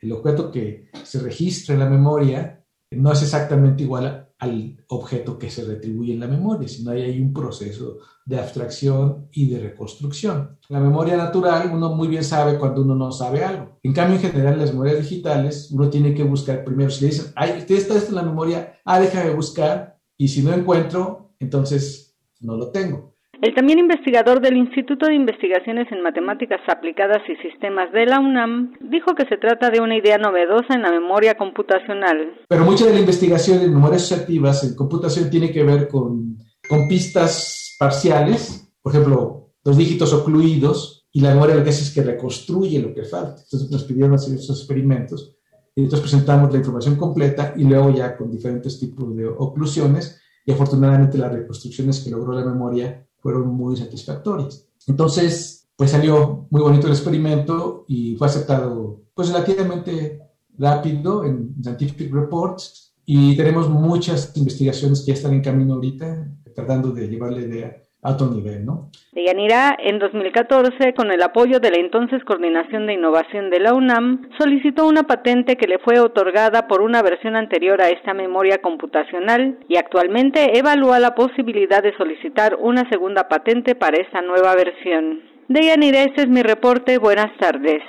el 0.00 0.12
objeto 0.12 0.50
que 0.50 0.90
se 1.02 1.18
registra 1.18 1.74
en 1.74 1.80
la 1.80 1.88
memoria, 1.88 2.62
no 2.90 3.12
es 3.12 3.22
exactamente 3.22 3.82
igual 3.82 4.23
al 4.38 4.84
objeto 4.88 5.38
que 5.38 5.50
se 5.50 5.64
retribuye 5.64 6.12
en 6.12 6.20
la 6.20 6.26
memoria, 6.26 6.68
sino 6.68 6.90
hay, 6.90 7.02
hay 7.02 7.20
un 7.20 7.32
proceso 7.32 7.98
de 8.26 8.38
abstracción 8.38 9.28
y 9.32 9.48
de 9.48 9.60
reconstrucción. 9.60 10.58
La 10.68 10.80
memoria 10.80 11.16
natural, 11.16 11.70
uno 11.72 11.94
muy 11.94 12.08
bien 12.08 12.24
sabe 12.24 12.58
cuando 12.58 12.82
uno 12.82 12.94
no 12.94 13.12
sabe 13.12 13.44
algo. 13.44 13.78
En 13.82 13.92
cambio, 13.92 14.16
en 14.16 14.22
general, 14.22 14.58
las 14.58 14.72
memorias 14.72 14.98
digitales, 14.98 15.70
uno 15.70 15.88
tiene 15.88 16.14
que 16.14 16.24
buscar 16.24 16.64
primero. 16.64 16.90
Si 16.90 17.02
le 17.02 17.10
dicen, 17.10 17.32
ay, 17.36 17.64
está 17.68 17.94
esto 17.94 18.08
en 18.08 18.14
la 18.14 18.22
memoria, 18.22 18.80
ah, 18.84 19.00
déjame 19.00 19.34
buscar, 19.34 19.98
y 20.16 20.28
si 20.28 20.42
no 20.42 20.52
encuentro, 20.52 21.34
entonces 21.38 22.16
no 22.40 22.56
lo 22.56 22.70
tengo. 22.70 23.13
El 23.44 23.54
también 23.54 23.78
investigador 23.78 24.40
del 24.40 24.56
Instituto 24.56 25.04
de 25.04 25.14
Investigaciones 25.14 25.86
en 25.92 26.02
Matemáticas 26.02 26.62
Aplicadas 26.66 27.20
y 27.28 27.36
Sistemas 27.46 27.92
de 27.92 28.06
la 28.06 28.18
UNAM 28.18 28.72
dijo 28.80 29.14
que 29.14 29.26
se 29.26 29.36
trata 29.36 29.68
de 29.68 29.82
una 29.82 29.98
idea 29.98 30.16
novedosa 30.16 30.72
en 30.72 30.80
la 30.80 30.90
memoria 30.90 31.36
computacional. 31.36 32.40
Pero 32.48 32.64
mucha 32.64 32.86
de 32.86 32.94
la 32.94 33.00
investigación 33.00 33.60
en 33.60 33.74
memorias 33.74 34.04
asociativas 34.04 34.64
en 34.64 34.74
computación 34.74 35.28
tiene 35.28 35.52
que 35.52 35.62
ver 35.62 35.88
con, 35.88 36.38
con 36.66 36.88
pistas 36.88 37.76
parciales, 37.78 38.72
por 38.80 38.94
ejemplo, 38.94 39.50
los 39.62 39.76
dígitos 39.76 40.14
ocluidos, 40.14 41.06
y 41.12 41.20
la 41.20 41.34
memoria 41.34 41.56
lo 41.56 41.64
que 41.64 41.68
hace 41.68 41.82
es 41.82 41.92
que 41.92 42.02
reconstruye 42.02 42.80
lo 42.80 42.94
que 42.94 43.04
falta. 43.04 43.42
Entonces 43.42 43.70
nos 43.70 43.84
pidieron 43.84 44.14
hacer 44.14 44.36
esos 44.36 44.58
experimentos 44.58 45.36
y 45.76 45.82
entonces 45.82 46.00
presentamos 46.00 46.50
la 46.50 46.60
información 46.60 46.96
completa 46.96 47.52
y 47.58 47.64
luego 47.64 47.90
ya 47.90 48.16
con 48.16 48.30
diferentes 48.30 48.80
tipos 48.80 49.14
de 49.14 49.26
oclusiones 49.26 50.18
y 50.46 50.52
afortunadamente 50.52 51.18
las 51.18 51.30
reconstrucciones 51.30 52.00
que 52.00 52.10
logró 52.10 52.32
la 52.32 52.46
memoria 52.46 53.03
fueron 53.24 53.48
muy 53.56 53.74
satisfactorias. 53.74 54.68
Entonces, 54.86 55.66
pues 55.76 55.92
salió 55.92 56.46
muy 56.50 56.60
bonito 56.60 56.86
el 56.86 56.92
experimento 56.92 57.86
y 57.88 58.16
fue 58.16 58.26
aceptado 58.26 59.00
pues 59.14 59.28
relativamente 59.28 60.20
rápido 60.58 61.24
en 61.24 61.54
Scientific 61.62 62.12
Reports 62.12 62.94
y 63.06 63.34
tenemos 63.34 63.70
muchas 63.70 64.36
investigaciones 64.36 65.00
que 65.00 65.06
ya 65.06 65.14
están 65.14 65.32
en 65.32 65.40
camino 65.40 65.74
ahorita 65.74 66.36
tratando 66.54 66.90
de 66.90 67.08
llevar 67.08 67.32
la 67.32 67.40
idea 67.40 67.82
a 68.04 68.12
otro 68.12 68.28
nivel, 68.28 68.64
¿no? 68.64 68.90
Deyanira, 69.12 69.76
en 69.78 69.98
2014, 69.98 70.92
con 70.94 71.10
el 71.10 71.22
apoyo 71.22 71.58
de 71.58 71.70
la 71.70 71.78
entonces 71.78 72.22
Coordinación 72.24 72.86
de 72.86 72.94
Innovación 72.94 73.48
de 73.48 73.60
la 73.60 73.72
UNAM, 73.72 74.28
solicitó 74.38 74.86
una 74.86 75.04
patente 75.04 75.56
que 75.56 75.66
le 75.66 75.78
fue 75.78 75.98
otorgada 75.98 76.68
por 76.68 76.82
una 76.82 77.02
versión 77.02 77.34
anterior 77.34 77.80
a 77.80 77.88
esta 77.88 78.12
memoria 78.12 78.58
computacional 78.58 79.58
y 79.68 79.78
actualmente 79.78 80.58
evalúa 80.58 80.98
la 81.00 81.14
posibilidad 81.14 81.82
de 81.82 81.96
solicitar 81.96 82.56
una 82.60 82.88
segunda 82.90 83.28
patente 83.28 83.74
para 83.74 83.96
esta 83.96 84.20
nueva 84.20 84.54
versión. 84.54 85.22
Deyanira, 85.48 86.02
este 86.02 86.22
es 86.22 86.28
mi 86.28 86.42
reporte. 86.42 86.98
Buenas 86.98 87.34
tardes. 87.38 87.82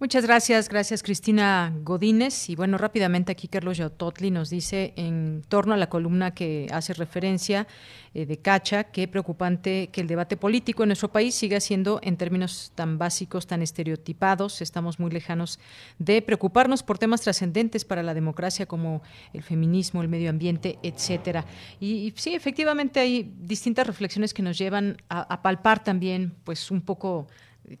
Muchas 0.00 0.24
gracias, 0.24 0.68
gracias 0.68 1.04
Cristina 1.04 1.72
Godínez. 1.82 2.50
Y 2.50 2.56
bueno, 2.56 2.78
rápidamente 2.78 3.30
aquí 3.30 3.46
Carlos 3.46 3.78
Yautotli 3.78 4.32
nos 4.32 4.50
dice 4.50 4.92
en 4.96 5.42
torno 5.48 5.72
a 5.72 5.76
la 5.76 5.88
columna 5.88 6.34
que 6.34 6.66
hace 6.72 6.94
referencia 6.94 7.68
eh, 8.12 8.26
de 8.26 8.36
Cacha, 8.38 8.84
qué 8.84 9.06
preocupante 9.06 9.90
que 9.92 10.00
el 10.00 10.08
debate 10.08 10.36
político 10.36 10.82
en 10.82 10.88
nuestro 10.88 11.12
país 11.12 11.36
siga 11.36 11.60
siendo 11.60 12.00
en 12.02 12.16
términos 12.16 12.72
tan 12.74 12.98
básicos, 12.98 13.46
tan 13.46 13.62
estereotipados. 13.62 14.62
Estamos 14.62 14.98
muy 14.98 15.12
lejanos 15.12 15.60
de 16.00 16.20
preocuparnos 16.22 16.82
por 16.82 16.98
temas 16.98 17.20
trascendentes 17.20 17.84
para 17.84 18.02
la 18.02 18.14
democracia 18.14 18.66
como 18.66 19.00
el 19.32 19.44
feminismo, 19.44 20.02
el 20.02 20.08
medio 20.08 20.28
ambiente, 20.28 20.76
etcétera. 20.82 21.44
Y, 21.78 22.12
sí, 22.16 22.34
efectivamente 22.34 22.98
hay 22.98 23.32
distintas 23.38 23.86
reflexiones 23.86 24.34
que 24.34 24.42
nos 24.42 24.58
llevan 24.58 24.96
a, 25.08 25.20
a 25.20 25.40
palpar 25.40 25.84
también, 25.84 26.34
pues 26.42 26.72
un 26.72 26.80
poco 26.80 27.28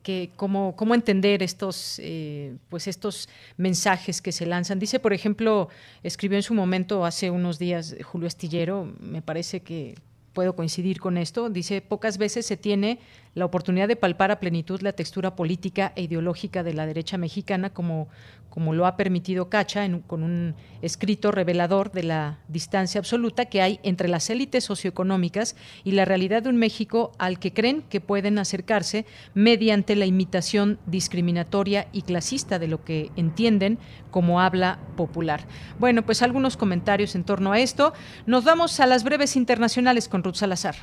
que 0.02 0.30
cómo, 0.36 0.74
cómo 0.76 0.94
entender 0.94 1.42
estos, 1.42 2.00
eh, 2.02 2.56
pues 2.68 2.86
estos 2.86 3.28
mensajes 3.56 4.22
que 4.22 4.32
se 4.32 4.46
lanzan. 4.46 4.78
Dice, 4.78 4.98
por 5.00 5.12
ejemplo, 5.12 5.68
escribió 6.02 6.38
en 6.38 6.42
su 6.42 6.54
momento 6.54 7.04
hace 7.04 7.30
unos 7.30 7.58
días 7.58 7.96
Julio 8.02 8.26
Astillero, 8.26 8.92
me 9.00 9.22
parece 9.22 9.60
que 9.60 9.94
puedo 10.34 10.54
coincidir 10.54 11.00
con 11.00 11.16
esto, 11.16 11.48
dice, 11.48 11.80
pocas 11.80 12.18
veces 12.18 12.44
se 12.44 12.56
tiene 12.56 12.98
la 13.34 13.44
oportunidad 13.44 13.88
de 13.88 13.96
palpar 13.96 14.30
a 14.30 14.40
plenitud 14.40 14.80
la 14.82 14.92
textura 14.92 15.34
política 15.34 15.92
e 15.96 16.02
ideológica 16.02 16.62
de 16.62 16.74
la 16.74 16.86
derecha 16.86 17.18
mexicana, 17.18 17.70
como, 17.70 18.08
como 18.48 18.74
lo 18.74 18.86
ha 18.86 18.96
permitido 18.96 19.48
Cacha 19.48 19.88
con 20.06 20.22
un 20.22 20.54
escrito 20.82 21.32
revelador 21.32 21.90
de 21.90 22.04
la 22.04 22.38
distancia 22.48 22.98
absoluta 22.98 23.46
que 23.46 23.62
hay 23.62 23.80
entre 23.82 24.08
las 24.08 24.30
élites 24.30 24.64
socioeconómicas 24.64 25.56
y 25.82 25.92
la 25.92 26.04
realidad 26.04 26.42
de 26.42 26.50
un 26.50 26.56
México 26.56 27.12
al 27.18 27.38
que 27.38 27.52
creen 27.52 27.82
que 27.82 28.00
pueden 28.00 28.38
acercarse 28.38 29.06
mediante 29.34 29.96
la 29.96 30.06
imitación 30.06 30.78
discriminatoria 30.86 31.88
y 31.92 32.02
clasista 32.02 32.58
de 32.58 32.68
lo 32.68 32.84
que 32.84 33.10
entienden 33.16 33.78
como 34.14 34.40
habla 34.40 34.78
popular. 34.96 35.40
Bueno, 35.80 36.02
pues 36.02 36.22
algunos 36.22 36.56
comentarios 36.56 37.16
en 37.16 37.24
torno 37.24 37.50
a 37.50 37.58
esto. 37.58 37.94
Nos 38.26 38.44
vamos 38.44 38.78
a 38.78 38.86
las 38.86 39.02
breves 39.02 39.34
internacionales 39.34 40.08
con 40.08 40.22
Ruth 40.22 40.36
Salazar. 40.36 40.76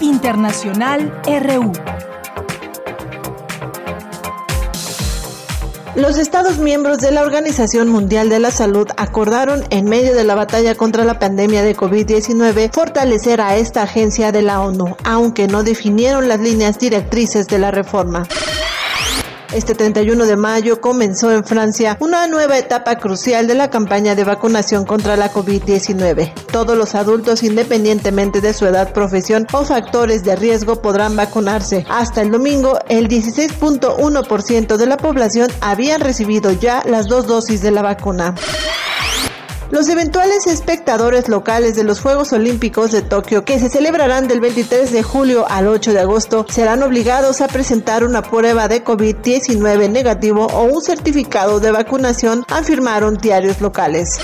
Internacional 0.00 1.10
RU. 1.24 1.72
Los 5.94 6.18
Estados 6.18 6.58
miembros 6.58 6.98
de 6.98 7.10
la 7.10 7.22
Organización 7.22 7.88
Mundial 7.88 8.28
de 8.28 8.40
la 8.40 8.50
Salud 8.50 8.86
acordaron, 8.98 9.64
en 9.70 9.86
medio 9.86 10.14
de 10.14 10.24
la 10.24 10.34
batalla 10.34 10.74
contra 10.74 11.06
la 11.06 11.18
pandemia 11.18 11.62
de 11.62 11.74
COVID-19, 11.74 12.70
fortalecer 12.74 13.40
a 13.40 13.56
esta 13.56 13.84
agencia 13.84 14.32
de 14.32 14.42
la 14.42 14.60
ONU, 14.60 14.98
aunque 15.02 15.46
no 15.46 15.62
definieron 15.62 16.28
las 16.28 16.40
líneas 16.40 16.78
directrices 16.78 17.46
de 17.46 17.58
la 17.58 17.70
reforma. 17.70 18.28
Este 19.54 19.76
31 19.76 20.26
de 20.26 20.34
mayo 20.34 20.80
comenzó 20.80 21.30
en 21.30 21.44
Francia 21.44 21.96
una 22.00 22.26
nueva 22.26 22.58
etapa 22.58 22.96
crucial 22.96 23.46
de 23.46 23.54
la 23.54 23.70
campaña 23.70 24.16
de 24.16 24.24
vacunación 24.24 24.84
contra 24.84 25.16
la 25.16 25.32
COVID-19. 25.32 26.32
Todos 26.50 26.76
los 26.76 26.96
adultos, 26.96 27.44
independientemente 27.44 28.40
de 28.40 28.52
su 28.52 28.66
edad, 28.66 28.92
profesión 28.92 29.46
o 29.52 29.64
factores 29.64 30.24
de 30.24 30.34
riesgo, 30.34 30.82
podrán 30.82 31.14
vacunarse. 31.14 31.86
Hasta 31.88 32.22
el 32.22 32.32
domingo, 32.32 32.80
el 32.88 33.06
16.1% 33.06 34.76
de 34.76 34.86
la 34.86 34.96
población 34.96 35.48
habían 35.60 36.00
recibido 36.00 36.50
ya 36.50 36.82
las 36.84 37.06
dos 37.06 37.28
dosis 37.28 37.62
de 37.62 37.70
la 37.70 37.82
vacuna. 37.82 38.34
Los 39.74 39.88
eventuales 39.88 40.46
espectadores 40.46 41.28
locales 41.28 41.74
de 41.74 41.82
los 41.82 42.00
Juegos 42.00 42.32
Olímpicos 42.32 42.92
de 42.92 43.02
Tokio, 43.02 43.44
que 43.44 43.58
se 43.58 43.68
celebrarán 43.68 44.28
del 44.28 44.38
23 44.38 44.92
de 44.92 45.02
julio 45.02 45.46
al 45.48 45.66
8 45.66 45.92
de 45.92 45.98
agosto, 45.98 46.46
serán 46.48 46.84
obligados 46.84 47.40
a 47.40 47.48
presentar 47.48 48.04
una 48.04 48.22
prueba 48.22 48.68
de 48.68 48.84
COVID-19 48.84 49.90
negativo 49.90 50.46
o 50.46 50.62
un 50.62 50.80
certificado 50.80 51.58
de 51.58 51.72
vacunación, 51.72 52.44
afirmaron 52.50 53.16
diarios 53.16 53.60
locales. 53.60 54.20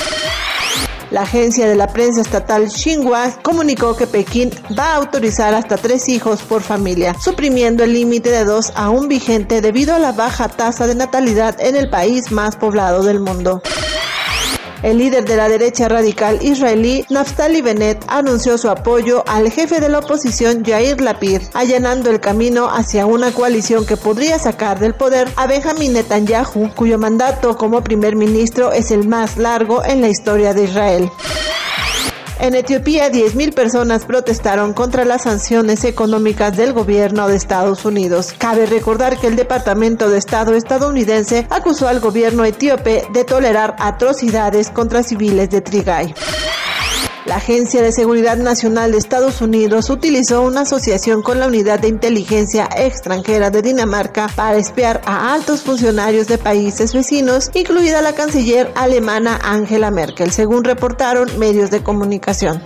La 1.10 1.22
agencia 1.22 1.68
de 1.68 1.74
la 1.74 1.88
prensa 1.88 2.20
estatal 2.20 2.70
Xinhua 2.70 3.32
comunicó 3.42 3.96
que 3.96 4.06
Pekín 4.06 4.52
va 4.78 4.92
a 4.92 4.96
autorizar 4.98 5.52
hasta 5.52 5.76
tres 5.76 6.08
hijos 6.08 6.42
por 6.42 6.62
familia, 6.62 7.16
suprimiendo 7.18 7.82
el 7.82 7.94
límite 7.94 8.30
de 8.30 8.44
dos 8.44 8.70
aún 8.76 9.08
vigente 9.08 9.60
debido 9.60 9.96
a 9.96 9.98
la 9.98 10.12
baja 10.12 10.48
tasa 10.48 10.86
de 10.86 10.94
natalidad 10.94 11.60
en 11.60 11.74
el 11.74 11.90
país 11.90 12.30
más 12.30 12.54
poblado 12.54 13.02
del 13.02 13.18
mundo. 13.18 13.60
El 14.82 14.96
líder 14.96 15.26
de 15.26 15.36
la 15.36 15.48
derecha 15.48 15.88
radical 15.88 16.38
israelí, 16.40 17.04
Naftali 17.10 17.60
Bennett, 17.60 18.02
anunció 18.08 18.56
su 18.56 18.70
apoyo 18.70 19.22
al 19.26 19.50
jefe 19.50 19.78
de 19.78 19.90
la 19.90 19.98
oposición, 19.98 20.64
Yair 20.64 21.00
Lapid, 21.00 21.42
allanando 21.52 22.10
el 22.10 22.20
camino 22.20 22.70
hacia 22.70 23.04
una 23.04 23.30
coalición 23.32 23.84
que 23.84 23.98
podría 23.98 24.38
sacar 24.38 24.78
del 24.78 24.94
poder 24.94 25.28
a 25.36 25.46
Benjamin 25.46 25.92
Netanyahu, 25.92 26.70
cuyo 26.74 26.98
mandato 26.98 27.58
como 27.58 27.84
primer 27.84 28.16
ministro 28.16 28.72
es 28.72 28.90
el 28.90 29.06
más 29.06 29.36
largo 29.36 29.84
en 29.84 30.00
la 30.00 30.08
historia 30.08 30.54
de 30.54 30.64
Israel. 30.64 31.10
En 32.40 32.54
Etiopía, 32.54 33.12
10.000 33.12 33.52
personas 33.52 34.06
protestaron 34.06 34.72
contra 34.72 35.04
las 35.04 35.24
sanciones 35.24 35.84
económicas 35.84 36.56
del 36.56 36.72
gobierno 36.72 37.28
de 37.28 37.36
Estados 37.36 37.84
Unidos. 37.84 38.34
Cabe 38.38 38.64
recordar 38.64 39.18
que 39.18 39.26
el 39.26 39.36
Departamento 39.36 40.08
de 40.08 40.16
Estado 40.16 40.54
estadounidense 40.54 41.46
acusó 41.50 41.86
al 41.86 42.00
gobierno 42.00 42.46
etíope 42.46 43.04
de 43.12 43.24
tolerar 43.24 43.76
atrocidades 43.78 44.70
contra 44.70 45.02
civiles 45.02 45.50
de 45.50 45.60
Trigay. 45.60 46.14
La 47.26 47.36
Agencia 47.36 47.82
de 47.82 47.92
Seguridad 47.92 48.38
Nacional 48.38 48.92
de 48.92 48.98
Estados 48.98 49.42
Unidos 49.42 49.90
utilizó 49.90 50.40
una 50.40 50.62
asociación 50.62 51.20
con 51.20 51.38
la 51.38 51.48
Unidad 51.48 51.78
de 51.78 51.88
Inteligencia 51.88 52.66
Extranjera 52.74 53.50
de 53.50 53.60
Dinamarca 53.60 54.28
para 54.34 54.56
espiar 54.56 55.02
a 55.04 55.34
altos 55.34 55.60
funcionarios 55.60 56.28
de 56.28 56.38
países 56.38 56.94
vecinos, 56.94 57.50
incluida 57.52 58.00
la 58.00 58.14
canciller 58.14 58.72
alemana 58.74 59.38
Angela 59.42 59.90
Merkel, 59.90 60.30
según 60.30 60.64
reportaron 60.64 61.38
medios 61.38 61.70
de 61.70 61.82
comunicación. 61.82 62.62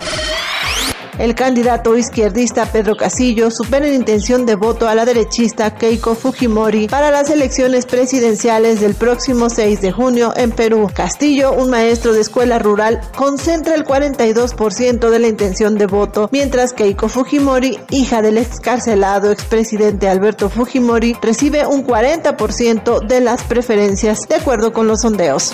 El 1.17 1.33
candidato 1.33 1.95
izquierdista 1.95 2.65
Pedro 2.65 2.97
Casillo 2.97 3.49
supera 3.49 3.87
en 3.87 3.93
intención 3.93 4.45
de 4.45 4.55
voto 4.55 4.89
a 4.89 4.95
la 4.95 5.05
derechista 5.05 5.73
Keiko 5.73 6.13
Fujimori 6.13 6.89
para 6.89 7.09
las 7.09 7.29
elecciones 7.29 7.85
presidenciales 7.85 8.81
del 8.81 8.95
próximo 8.95 9.49
6 9.49 9.79
de 9.79 9.93
junio 9.93 10.33
en 10.35 10.51
Perú. 10.51 10.89
Castillo, 10.93 11.53
un 11.53 11.69
maestro 11.69 12.11
de 12.11 12.19
escuela 12.19 12.59
rural, 12.59 12.99
concentra 13.15 13.75
el 13.75 13.85
42% 13.85 15.09
de 15.09 15.19
la 15.19 15.27
intención 15.27 15.77
de 15.77 15.85
voto, 15.85 16.27
mientras 16.33 16.73
Keiko 16.73 17.07
Fujimori, 17.07 17.79
hija 17.91 18.21
del 18.21 18.37
excarcelado 18.37 19.31
expresidente 19.31 20.09
Alberto 20.09 20.49
Fujimori, 20.49 21.15
recibe 21.21 21.65
un 21.65 21.87
40% 21.87 23.07
de 23.07 23.21
las 23.21 23.43
preferencias, 23.43 24.27
de 24.27 24.35
acuerdo 24.35 24.73
con 24.73 24.87
los 24.87 25.01
sondeos. 25.01 25.53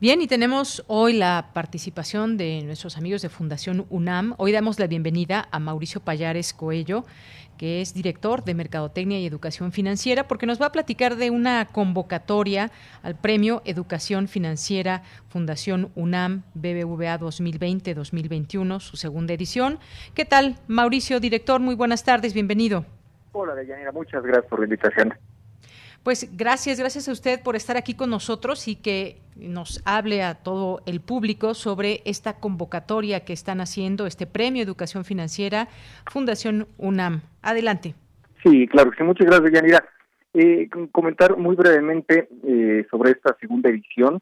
Bien, 0.00 0.20
y 0.22 0.28
tenemos 0.28 0.84
hoy 0.86 1.12
la 1.12 1.50
participación 1.52 2.36
de 2.36 2.62
nuestros 2.62 2.96
amigos 2.96 3.20
de 3.20 3.28
Fundación 3.28 3.84
UNAM. 3.90 4.34
Hoy 4.38 4.52
damos 4.52 4.78
la 4.78 4.86
bienvenida 4.86 5.48
a 5.50 5.58
Mauricio 5.58 6.00
Payares 6.00 6.52
Coello 6.52 7.04
que 7.58 7.80
es 7.80 7.92
director 7.92 8.44
de 8.44 8.54
Mercadotecnia 8.54 9.18
y 9.18 9.26
Educación 9.26 9.72
Financiera, 9.72 10.28
porque 10.28 10.46
nos 10.46 10.62
va 10.62 10.66
a 10.66 10.72
platicar 10.72 11.16
de 11.16 11.30
una 11.30 11.66
convocatoria 11.66 12.70
al 13.02 13.16
Premio 13.16 13.60
Educación 13.64 14.28
Financiera 14.28 15.02
Fundación 15.28 15.90
UNAM 15.96 16.44
BBVA 16.54 17.18
2020-2021, 17.18 18.80
su 18.80 18.96
segunda 18.96 19.34
edición. 19.34 19.80
¿Qué 20.14 20.24
tal, 20.24 20.54
Mauricio, 20.68 21.18
director? 21.18 21.60
Muy 21.60 21.74
buenas 21.74 22.04
tardes, 22.04 22.32
bienvenido. 22.32 22.86
Hola, 23.32 23.54
Deyanira, 23.56 23.92
muchas 23.92 24.22
gracias 24.22 24.46
por 24.46 24.60
la 24.60 24.66
invitación. 24.66 25.14
Pues 26.08 26.34
gracias, 26.34 26.80
gracias 26.80 27.06
a 27.06 27.12
usted 27.12 27.42
por 27.42 27.54
estar 27.54 27.76
aquí 27.76 27.92
con 27.92 28.08
nosotros 28.08 28.66
y 28.66 28.76
que 28.76 29.18
nos 29.36 29.82
hable 29.84 30.22
a 30.22 30.36
todo 30.36 30.80
el 30.86 31.02
público 31.02 31.52
sobre 31.52 32.00
esta 32.06 32.40
convocatoria 32.40 33.26
que 33.26 33.34
están 33.34 33.60
haciendo, 33.60 34.06
este 34.06 34.26
Premio 34.26 34.62
Educación 34.62 35.04
Financiera 35.04 35.68
Fundación 36.10 36.66
UNAM. 36.78 37.20
Adelante. 37.42 37.94
Sí, 38.42 38.66
claro 38.68 38.90
sí. 38.96 39.04
Muchas 39.04 39.26
gracias, 39.26 39.52
Yanira. 39.52 39.84
Eh, 40.32 40.70
comentar 40.92 41.36
muy 41.36 41.54
brevemente 41.54 42.26
eh, 42.42 42.86
sobre 42.90 43.10
esta 43.10 43.36
segunda 43.38 43.68
edición. 43.68 44.18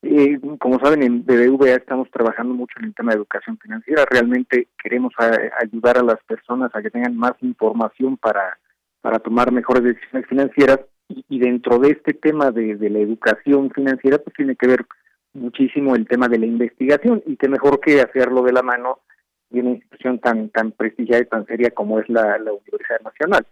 Eh, 0.00 0.40
como 0.58 0.80
saben, 0.80 1.02
en 1.02 1.26
BBVA 1.26 1.74
estamos 1.74 2.10
trabajando 2.10 2.54
mucho 2.54 2.72
en 2.78 2.86
el 2.86 2.94
tema 2.94 3.12
de 3.12 3.18
educación 3.18 3.58
financiera. 3.58 4.06
Realmente 4.08 4.68
queremos 4.82 5.12
ayudar 5.60 5.98
a 5.98 6.02
las 6.02 6.24
personas 6.24 6.74
a 6.74 6.80
que 6.80 6.90
tengan 6.90 7.18
más 7.18 7.34
información 7.42 8.16
para, 8.16 8.56
para 9.02 9.18
tomar 9.18 9.52
mejores 9.52 9.82
decisiones 9.82 10.26
financieras 10.26 10.80
y, 11.08 11.38
dentro 11.38 11.78
de 11.78 11.90
este 11.90 12.12
tema 12.14 12.50
de, 12.50 12.76
la 12.90 12.98
educación 12.98 13.70
financiera, 13.70 14.18
pues 14.18 14.34
tiene 14.36 14.56
que 14.56 14.66
ver 14.66 14.86
muchísimo 15.32 15.94
el 15.94 16.06
tema 16.06 16.28
de 16.28 16.38
la 16.38 16.46
investigación 16.46 17.22
y 17.26 17.36
qué 17.36 17.48
mejor 17.48 17.80
que 17.80 18.00
hacerlo 18.00 18.42
de 18.42 18.52
la 18.52 18.62
mano 18.62 19.00
de 19.50 19.60
una 19.60 19.70
institución 19.70 20.18
tan 20.18 20.50
tan 20.50 20.72
prestigiada 20.72 21.22
y 21.22 21.26
tan 21.26 21.46
seria 21.46 21.70
como 21.70 22.00
es 22.00 22.08
la, 22.08 22.36
Universidad 22.36 23.00
Nacional. 23.02 23.46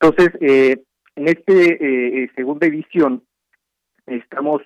Entonces, 0.00 0.30
eh, 0.40 0.82
En 1.16 1.28
esta 1.28 1.52
eh, 1.52 2.28
segunda 2.34 2.66
edición 2.66 3.22
estamos 4.06 4.62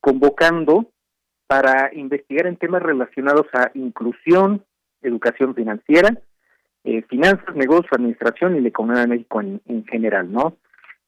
convocando 0.00 0.90
para 1.46 1.90
investigar 1.92 2.46
en 2.46 2.56
temas 2.56 2.82
relacionados 2.82 3.46
a 3.52 3.70
inclusión, 3.74 4.64
educación 5.02 5.54
financiera, 5.54 6.16
finanzas, 7.08 7.54
negocios, 7.56 7.92
administración 7.92 8.56
y 8.56 8.60
la 8.60 8.68
economía 8.68 9.02
de 9.02 9.08
México 9.08 9.40
en, 9.40 9.60
en 9.66 9.84
general, 9.86 10.30
¿no? 10.30 10.56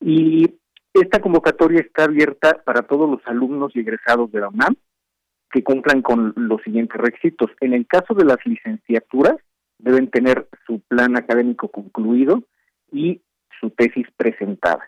Y 0.03 0.59
esta 0.93 1.21
convocatoria 1.21 1.81
está 1.81 2.05
abierta 2.05 2.61
para 2.65 2.83
todos 2.83 3.09
los 3.09 3.21
alumnos 3.27 3.75
y 3.75 3.81
egresados 3.81 4.31
de 4.33 4.41
la 4.41 4.49
UNAM 4.49 4.77
que 5.51 5.63
cumplan 5.63 6.03
con 6.03 6.33
los 6.37 6.63
siguientes 6.63 7.01
requisitos. 7.01 7.51
En 7.61 7.75
el 7.75 7.87
caso 7.87 8.15
de 8.15 8.25
las 8.25 8.39
licenciaturas, 8.45 9.37
deben 9.79 10.09
tener 10.09 10.49
su 10.67 10.81
plan 10.81 11.17
académico 11.17 11.69
concluido 11.69 12.43
y 12.91 13.21
su 13.61 13.71
tesis 13.71 14.07
presentada. 14.17 14.83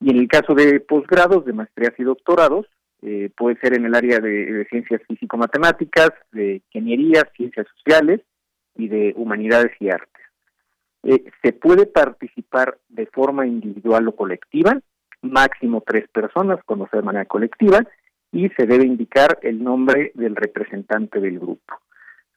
Y 0.00 0.10
en 0.10 0.16
el 0.16 0.28
caso 0.28 0.54
de 0.54 0.80
posgrados, 0.80 1.44
de 1.44 1.52
maestrías 1.52 1.94
y 1.98 2.02
doctorados, 2.02 2.66
eh, 3.02 3.30
puede 3.36 3.58
ser 3.60 3.74
en 3.74 3.84
el 3.84 3.94
área 3.94 4.18
de, 4.18 4.66
ciencias 4.70 5.02
físico-matemáticas, 5.08 6.10
de 6.32 6.62
ingeniería, 6.72 7.28
ciencias 7.36 7.66
sociales 7.76 8.20
y 8.76 8.88
de 8.88 9.12
humanidades 9.16 9.72
y 9.80 9.90
artes. 9.90 10.11
Eh, 11.04 11.24
se 11.42 11.52
puede 11.52 11.86
participar 11.86 12.78
de 12.88 13.06
forma 13.06 13.46
individual 13.46 14.08
o 14.08 14.16
colectiva 14.16 14.80
máximo 15.22 15.82
tres 15.86 16.08
personas 16.08 16.58
sea 16.66 17.00
de 17.00 17.06
manera 17.06 17.24
colectiva 17.24 17.80
y 18.32 18.48
se 18.50 18.66
debe 18.66 18.84
indicar 18.84 19.38
el 19.42 19.62
nombre 19.62 20.12
del 20.14 20.36
representante 20.36 21.20
del 21.20 21.38
grupo. 21.38 21.80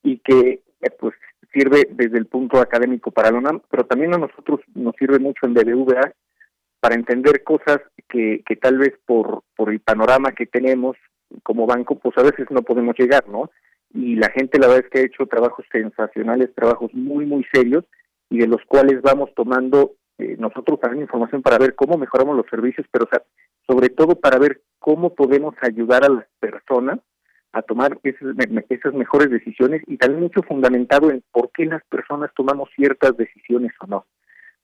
y 0.02 0.18
que 0.18 0.62
eh, 0.80 0.90
pues 0.98 1.14
sirve 1.52 1.88
desde 1.90 2.18
el 2.18 2.26
punto 2.26 2.58
académico 2.58 3.10
para 3.10 3.30
la 3.30 3.38
UNAM, 3.38 3.60
pero 3.70 3.84
también 3.84 4.14
a 4.14 4.18
nosotros 4.18 4.60
nos 4.74 4.94
sirve 4.96 5.18
mucho 5.18 5.46
en 5.46 5.54
BBVA 5.54 6.12
para 6.80 6.94
entender 6.94 7.42
cosas 7.44 7.80
que, 8.08 8.42
que 8.46 8.56
tal 8.56 8.78
vez 8.78 8.94
por, 9.06 9.42
por 9.56 9.70
el 9.70 9.80
panorama 9.80 10.32
que 10.32 10.46
tenemos 10.46 10.96
como 11.42 11.66
banco, 11.66 11.98
pues 11.98 12.16
a 12.18 12.22
veces 12.22 12.46
no 12.50 12.62
podemos 12.62 12.94
llegar, 12.98 13.28
¿no? 13.28 13.50
Y 13.92 14.16
la 14.16 14.30
gente 14.30 14.58
la 14.58 14.68
verdad 14.68 14.84
es 14.84 14.90
que 14.90 14.98
ha 15.00 15.06
hecho 15.06 15.26
trabajos 15.26 15.64
sensacionales, 15.72 16.54
trabajos 16.54 16.92
muy, 16.94 17.26
muy 17.26 17.44
serios 17.52 17.84
y 18.30 18.38
de 18.38 18.46
los 18.46 18.62
cuales 18.66 19.00
vamos 19.02 19.30
tomando 19.34 19.94
eh, 20.18 20.36
nosotros 20.38 20.80
también 20.80 21.02
información 21.02 21.42
para 21.42 21.58
ver 21.58 21.74
cómo 21.74 21.96
mejoramos 21.96 22.36
los 22.36 22.46
servicios, 22.50 22.86
pero 22.90 23.08
sobre 23.66 23.88
todo 23.88 24.16
para 24.16 24.38
ver 24.38 24.62
cómo 24.78 25.14
podemos 25.14 25.54
ayudar 25.62 26.04
a 26.04 26.08
las 26.08 26.26
personas 26.40 26.98
a 27.52 27.62
tomar 27.62 27.98
esas, 28.02 28.36
esas 28.68 28.94
mejores 28.94 29.30
decisiones 29.30 29.82
y 29.86 29.96
también 29.96 30.22
mucho 30.22 30.42
fundamentado 30.42 31.10
en 31.10 31.22
por 31.32 31.50
qué 31.52 31.64
las 31.64 31.82
personas 31.84 32.30
tomamos 32.36 32.68
ciertas 32.76 33.16
decisiones 33.16 33.72
o 33.80 33.86
no. 33.86 34.06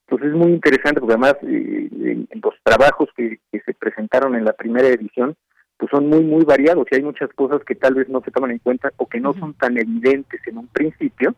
Entonces 0.06 0.32
es 0.32 0.34
muy 0.34 0.52
interesante 0.52 1.00
porque 1.00 1.14
además 1.14 1.36
eh, 1.42 2.26
los 2.42 2.54
trabajos 2.62 3.08
que, 3.16 3.40
se 3.50 3.72
presentaron 3.72 4.34
en 4.34 4.44
la 4.44 4.52
primera 4.52 4.88
edición 4.88 5.34
pues 5.78 5.90
son 5.90 6.08
muy 6.08 6.22
muy 6.22 6.44
variados 6.44 6.86
y 6.90 6.96
hay 6.96 7.02
muchas 7.02 7.30
cosas 7.34 7.62
que 7.64 7.74
tal 7.74 7.94
vez 7.94 8.08
no 8.08 8.20
se 8.20 8.30
toman 8.30 8.50
en 8.50 8.58
cuenta 8.58 8.92
o 8.98 9.06
que 9.06 9.20
no 9.20 9.32
son 9.32 9.54
tan 9.54 9.78
evidentes 9.78 10.40
en 10.46 10.58
un 10.58 10.66
principio 10.68 11.34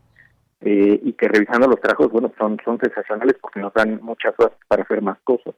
eh, 0.60 1.00
y 1.02 1.12
que 1.12 1.28
revisando 1.28 1.68
los 1.68 1.80
trabajos, 1.80 2.10
bueno, 2.10 2.32
son, 2.36 2.58
son 2.64 2.78
sensacionales 2.78 3.36
porque 3.40 3.60
nos 3.60 3.72
dan 3.74 4.00
muchas 4.02 4.34
cosas 4.34 4.52
para 4.66 4.82
hacer 4.82 5.00
más 5.02 5.18
cosas. 5.22 5.54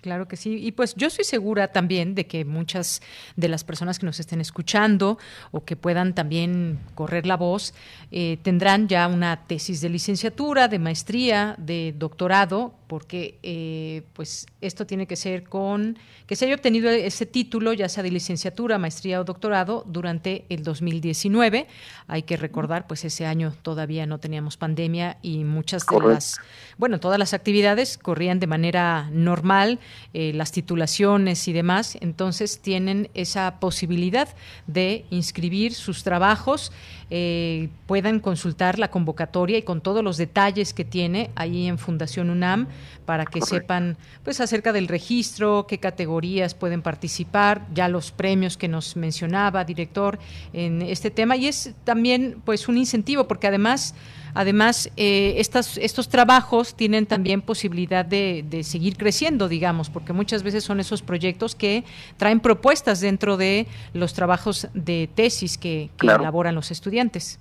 Claro 0.00 0.28
que 0.28 0.36
sí. 0.36 0.56
Y 0.56 0.72
pues 0.72 0.94
yo 0.94 1.08
estoy 1.08 1.24
segura 1.24 1.68
también 1.68 2.14
de 2.14 2.26
que 2.26 2.46
muchas 2.46 3.02
de 3.36 3.48
las 3.48 3.64
personas 3.64 3.98
que 3.98 4.06
nos 4.06 4.18
estén 4.18 4.40
escuchando 4.40 5.18
o 5.50 5.64
que 5.64 5.76
puedan 5.76 6.14
también 6.14 6.78
correr 6.94 7.26
la 7.26 7.36
voz 7.36 7.74
eh, 8.10 8.38
tendrán 8.42 8.88
ya 8.88 9.06
una 9.08 9.44
tesis 9.46 9.82
de 9.82 9.90
licenciatura, 9.90 10.68
de 10.68 10.78
maestría, 10.78 11.54
de 11.58 11.94
doctorado, 11.96 12.74
porque 12.86 13.38
eh, 13.42 14.02
pues 14.14 14.46
esto 14.60 14.86
tiene 14.86 15.06
que 15.06 15.14
ser 15.16 15.44
con 15.44 15.98
que 16.26 16.34
se 16.34 16.46
haya 16.46 16.54
obtenido 16.54 16.90
ese 16.90 17.26
título, 17.26 17.72
ya 17.72 17.88
sea 17.88 18.02
de 18.02 18.10
licenciatura, 18.10 18.78
maestría 18.78 19.20
o 19.20 19.24
doctorado, 19.24 19.84
durante 19.86 20.44
el 20.48 20.64
2019. 20.64 21.68
Hay 22.08 22.22
que 22.22 22.36
recordar, 22.36 22.86
pues 22.86 23.04
ese 23.04 23.26
año 23.26 23.54
todavía 23.62 24.06
no 24.06 24.18
teníamos 24.18 24.56
pandemia 24.56 25.18
y 25.22 25.44
muchas 25.44 25.86
de 25.86 26.00
las, 26.00 26.40
bueno, 26.78 26.98
todas 27.00 27.18
las 27.18 27.34
actividades 27.34 27.98
corrían 27.98 28.40
de 28.40 28.46
manera 28.46 29.08
normal 29.12 29.78
eh, 30.12 30.32
las 30.34 30.52
titulaciones 30.52 31.46
y 31.48 31.52
demás, 31.52 31.96
entonces 32.00 32.60
tienen 32.60 33.10
esa 33.14 33.60
posibilidad 33.60 34.28
de 34.66 35.04
inscribir 35.10 35.74
sus 35.74 36.02
trabajos, 36.02 36.72
eh, 37.10 37.68
puedan 37.86 38.20
consultar 38.20 38.78
la 38.78 38.90
convocatoria 38.90 39.58
y 39.58 39.62
con 39.62 39.80
todos 39.80 40.04
los 40.04 40.16
detalles 40.16 40.72
que 40.72 40.84
tiene 40.84 41.30
ahí 41.34 41.66
en 41.66 41.78
Fundación 41.78 42.30
UNAM 42.30 42.68
para 43.04 43.26
que 43.26 43.40
sepan 43.40 43.96
pues 44.22 44.40
acerca 44.40 44.72
del 44.72 44.86
registro, 44.86 45.66
qué 45.68 45.78
categorías 45.78 46.54
pueden 46.54 46.82
participar, 46.82 47.66
ya 47.74 47.88
los 47.88 48.12
premios 48.12 48.56
que 48.56 48.68
nos 48.68 48.96
mencionaba 48.96 49.64
director 49.64 50.18
en 50.52 50.82
este 50.82 51.10
tema. 51.10 51.36
Y 51.36 51.48
es 51.48 51.74
también 51.84 52.40
pues 52.44 52.68
un 52.68 52.78
incentivo 52.78 53.26
porque 53.26 53.48
además 53.48 53.94
Además, 54.34 54.90
eh, 54.96 55.34
estos 55.38 56.08
trabajos 56.08 56.76
tienen 56.76 57.06
también 57.06 57.42
posibilidad 57.42 58.04
de, 58.04 58.44
seguir 58.62 58.96
creciendo, 58.96 59.48
digamos, 59.48 59.90
porque 59.90 60.12
muchas 60.12 60.42
veces 60.42 60.64
son 60.64 60.80
esos 60.80 61.02
proyectos 61.02 61.54
que 61.54 61.84
traen 62.16 62.40
propuestas 62.40 63.00
dentro 63.00 63.36
de 63.36 63.66
los 63.94 64.14
trabajos 64.14 64.68
de 64.74 65.08
tesis 65.14 65.58
que, 65.58 65.90
elaboran 66.02 66.54
los 66.54 66.70
estudiantes. 66.70 67.38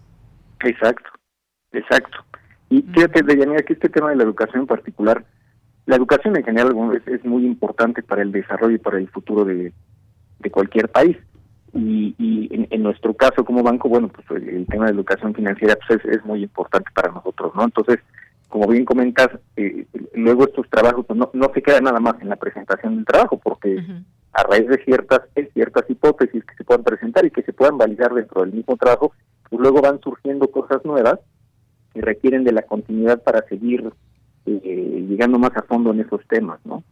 Exacto, 0.61 1.10
exacto. 1.72 2.18
Y 2.70 2.82
fíjate, 2.82 3.24
Deyanira, 3.24 3.64
que 3.64 3.74
este 3.74 3.90
tema 3.90 4.10
de 4.10 4.16
la 4.16 4.24
educación 4.24 4.61
en 4.61 4.68
particular, 4.68 5.26
la 5.86 5.95
educación 5.95 6.38
en 6.38 6.44
general 6.44 6.74
es, 6.95 7.07
es 7.07 7.26
muy 7.26 7.45
importante 7.45 8.03
para 8.03 8.22
el 8.22 8.32
desarrollo 8.32 8.76
y 8.76 8.80
para 8.80 8.98
el 8.98 9.10
futuro 9.10 9.44
de, 9.45 9.74
de 10.40 10.52
cualquier 10.52 10.90
país. 10.90 11.18
Y, 11.80 12.16
y, 12.18 12.68
en, 12.70 12.84
nuestro 12.84 13.14
caso 13.14 13.46
como 13.46 13.64
banco, 13.64 13.88
bueno, 13.88 14.10
pues 14.10 14.44
el, 14.44 14.66
tema 14.68 14.86
de 14.86 14.92
educación 14.92 15.34
financiera 15.34 15.78
pues 15.88 16.04
es, 16.06 16.26
muy 16.26 16.44
importante 16.44 16.90
para 16.94 17.12
nosotros, 17.12 17.54
¿no? 17.56 17.64
Entonces, 17.64 18.00
como 18.50 18.68
bien 18.68 18.84
comentas, 18.84 19.30
eh, 19.56 19.86
luego 20.14 20.44
estos 20.44 20.70
trabajos 20.70 21.06
pues 21.06 21.18
no, 21.18 21.30
no 21.34 21.52
se 21.54 21.62
quedan 21.62 21.86
nada 21.86 22.00
más 22.00 22.16
en 22.22 22.30
la 22.30 22.36
presentación 22.36 22.98
del 22.98 23.06
trabajo, 23.06 23.40
porque 23.42 23.82
a 24.34 24.44
raíz 24.44 24.68
de 24.68 24.84
ciertas 24.84 25.22
ciertas 25.54 25.90
hipótesis 25.90 26.44
que 26.44 26.56
se 26.56 26.64
puedan 26.64 26.84
presentar 26.84 27.26
y 27.26 27.32
que 27.32 27.44
se 27.44 27.54
puedan 27.54 27.78
validar 27.78 28.14
dentro 28.14 28.42
del 28.42 28.54
mismo 28.54 28.76
trabajo, 28.76 29.14
pues 29.50 29.62
luego 29.62 29.82
van 29.82 30.02
surgiendo 30.02 30.50
cosas 30.50 30.84
nuevas 30.84 31.20
que 31.94 32.02
requieren 32.02 32.44
de 32.44 32.52
la 32.52 32.64
continuidad 32.64 33.24
para 33.24 33.42
seguir 33.48 33.92
eh, 34.46 35.06
llegando 35.08 35.40
más 35.40 35.56
a 35.56 35.64
fondo 35.64 35.92
en 35.92 36.02
esos 36.02 36.26
temas, 36.28 36.60
¿no? 36.66 36.84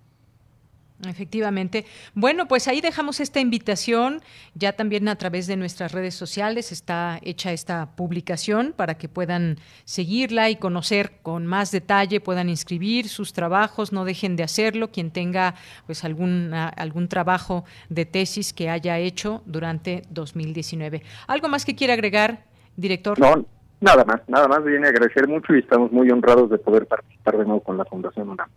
Efectivamente. 1.06 1.86
Bueno, 2.16 2.48
pues 2.48 2.68
ahí 2.68 2.82
dejamos 2.82 3.20
esta 3.20 3.40
invitación. 3.40 4.22
Ya 4.56 4.74
también 4.74 5.08
a 5.08 5.16
través 5.16 5.46
de 5.46 5.56
nuestras 5.56 5.92
redes 5.92 6.16
sociales 6.16 6.72
está 6.72 7.20
hecha 7.22 7.54
esta 7.54 7.96
publicación 7.96 8.74
para 8.76 8.96
que 8.96 9.08
puedan 9.08 9.58
seguirla 9.86 10.50
y 10.50 10.56
conocer 10.56 11.20
con 11.22 11.46
más 11.46 11.72
detalle, 11.72 12.20
puedan 12.20 12.50
inscribir 12.50 13.10
sus 13.10 13.34
trabajos, 13.34 13.94
no 13.94 14.06
dejen 14.06 14.36
de 14.36 14.44
hacerlo. 14.44 14.90
Quien 14.90 15.12
tenga 15.12 15.54
pues 15.86 16.04
algún, 16.04 16.52
algún 16.54 17.08
trabajo 17.08 17.64
de 17.90 18.06
tesis 18.06 18.52
que 18.52 18.70
haya 18.70 18.98
hecho 18.98 19.44
durante 19.46 20.02
2019. 20.10 21.04
¿Algo 21.28 21.48
más 21.48 21.64
que 21.64 21.76
quiera 21.76 21.94
agregar, 21.94 22.46
director? 22.76 23.20
No, 23.20 23.46
nada 23.82 24.04
más, 24.04 24.22
nada 24.28 24.48
más. 24.48 24.64
Viene 24.64 24.88
a 24.88 24.90
agradecer 24.90 25.28
mucho 25.28 25.54
y 25.54 25.60
estamos 25.60 25.92
muy 25.92 26.10
honrados 26.10 26.50
de 26.50 26.58
poder 26.58 26.88
participar 26.88 27.38
de 27.38 27.46
nuevo 27.46 27.62
con 27.62 27.78
la 27.78 27.86
Fundación 27.86 28.30
UNAM. 28.30 28.50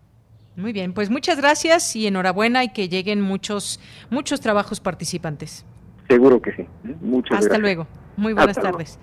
Muy 0.60 0.72
bien, 0.72 0.92
pues 0.92 1.08
muchas 1.08 1.38
gracias 1.38 1.96
y 1.96 2.06
enhorabuena 2.06 2.62
y 2.64 2.68
que 2.68 2.88
lleguen 2.88 3.20
muchos 3.20 3.80
muchos 4.10 4.40
trabajos 4.40 4.78
participantes. 4.78 5.64
Seguro 6.08 6.42
que 6.42 6.52
sí. 6.52 6.66
Muchas 7.00 7.38
Hasta 7.38 7.56
luego. 7.56 7.86
Muy 8.16 8.34
buenas 8.34 8.56
tardes. 8.56 8.98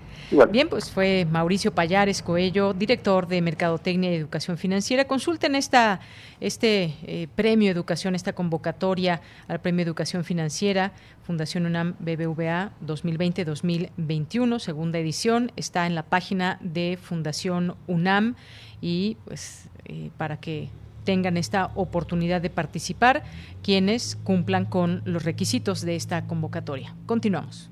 Bien, 0.52 0.68
pues 0.68 0.90
fue 0.90 1.26
Mauricio 1.28 1.74
Payares 1.74 2.22
Coello, 2.22 2.74
director 2.74 3.26
de 3.26 3.42
Mercadotecnia 3.42 4.12
y 4.12 4.14
Educación 4.14 4.58
Financiera. 4.58 5.06
Consulten 5.06 5.56
esta, 5.56 6.00
este 6.38 6.94
eh, 7.02 7.26
premio 7.34 7.72
Educación, 7.72 8.14
esta 8.14 8.34
convocatoria 8.34 9.20
al 9.48 9.60
premio 9.60 9.82
Educación 9.82 10.22
Financiera, 10.22 10.92
Fundación 11.22 11.66
UNAM 11.66 11.96
BBVA 11.98 12.70
2020-2021, 12.86 14.58
segunda 14.60 14.98
edición. 14.98 15.50
Está 15.56 15.86
en 15.86 15.96
la 15.96 16.04
página 16.04 16.58
de 16.60 16.98
Fundación 17.02 17.74
UNAM 17.88 18.36
y 18.80 19.16
pues 19.24 19.68
eh, 19.86 20.10
para 20.16 20.38
que 20.38 20.68
tengan 21.08 21.38
esta 21.38 21.70
oportunidad 21.74 22.42
de 22.42 22.50
participar 22.50 23.22
quienes 23.62 24.14
cumplan 24.24 24.66
con 24.66 25.00
los 25.06 25.24
requisitos 25.24 25.80
de 25.80 25.96
esta 25.96 26.26
convocatoria. 26.26 26.94
Continuamos. 27.06 27.70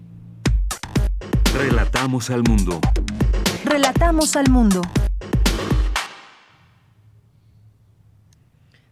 Relatamos 1.52 2.30
al 2.30 2.44
mundo. 2.44 2.80
Relatamos 3.62 4.36
al 4.36 4.48
mundo. 4.48 4.80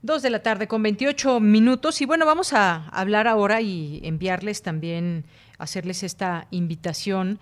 Dos 0.02 0.20
de 0.20 0.28
la 0.28 0.42
tarde 0.42 0.68
con 0.68 0.82
28 0.82 1.40
minutos 1.40 2.02
y 2.02 2.04
bueno, 2.04 2.26
vamos 2.26 2.52
a 2.52 2.88
hablar 2.88 3.26
ahora 3.26 3.62
y 3.62 4.02
enviarles 4.04 4.60
también, 4.60 5.24
hacerles 5.56 6.02
esta 6.02 6.48
invitación 6.50 7.38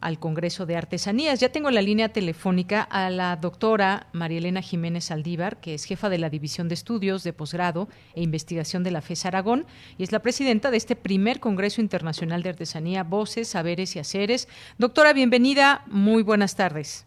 al 0.00 0.18
Congreso 0.18 0.66
de 0.66 0.76
Artesanías. 0.76 1.40
Ya 1.40 1.50
tengo 1.50 1.68
en 1.68 1.74
la 1.74 1.82
línea 1.82 2.10
telefónica 2.10 2.82
a 2.82 3.10
la 3.10 3.36
doctora 3.36 4.06
María 4.12 4.38
Elena 4.38 4.62
Jiménez 4.62 5.10
Aldívar, 5.10 5.58
que 5.58 5.74
es 5.74 5.84
jefa 5.84 6.08
de 6.08 6.18
la 6.18 6.30
División 6.30 6.68
de 6.68 6.74
Estudios 6.74 7.24
de 7.24 7.32
Posgrado 7.32 7.88
e 8.14 8.22
Investigación 8.22 8.82
de 8.82 8.90
la 8.90 9.00
FES 9.00 9.26
Aragón 9.26 9.66
y 9.98 10.02
es 10.02 10.12
la 10.12 10.20
presidenta 10.20 10.70
de 10.70 10.76
este 10.76 10.96
primer 10.96 11.40
Congreso 11.40 11.80
Internacional 11.80 12.42
de 12.42 12.50
Artesanía, 12.50 13.04
Voces, 13.04 13.48
Saberes 13.48 13.96
y 13.96 13.98
Haceres. 13.98 14.48
Doctora, 14.78 15.12
bienvenida, 15.12 15.82
muy 15.86 16.22
buenas 16.22 16.56
tardes. 16.56 17.06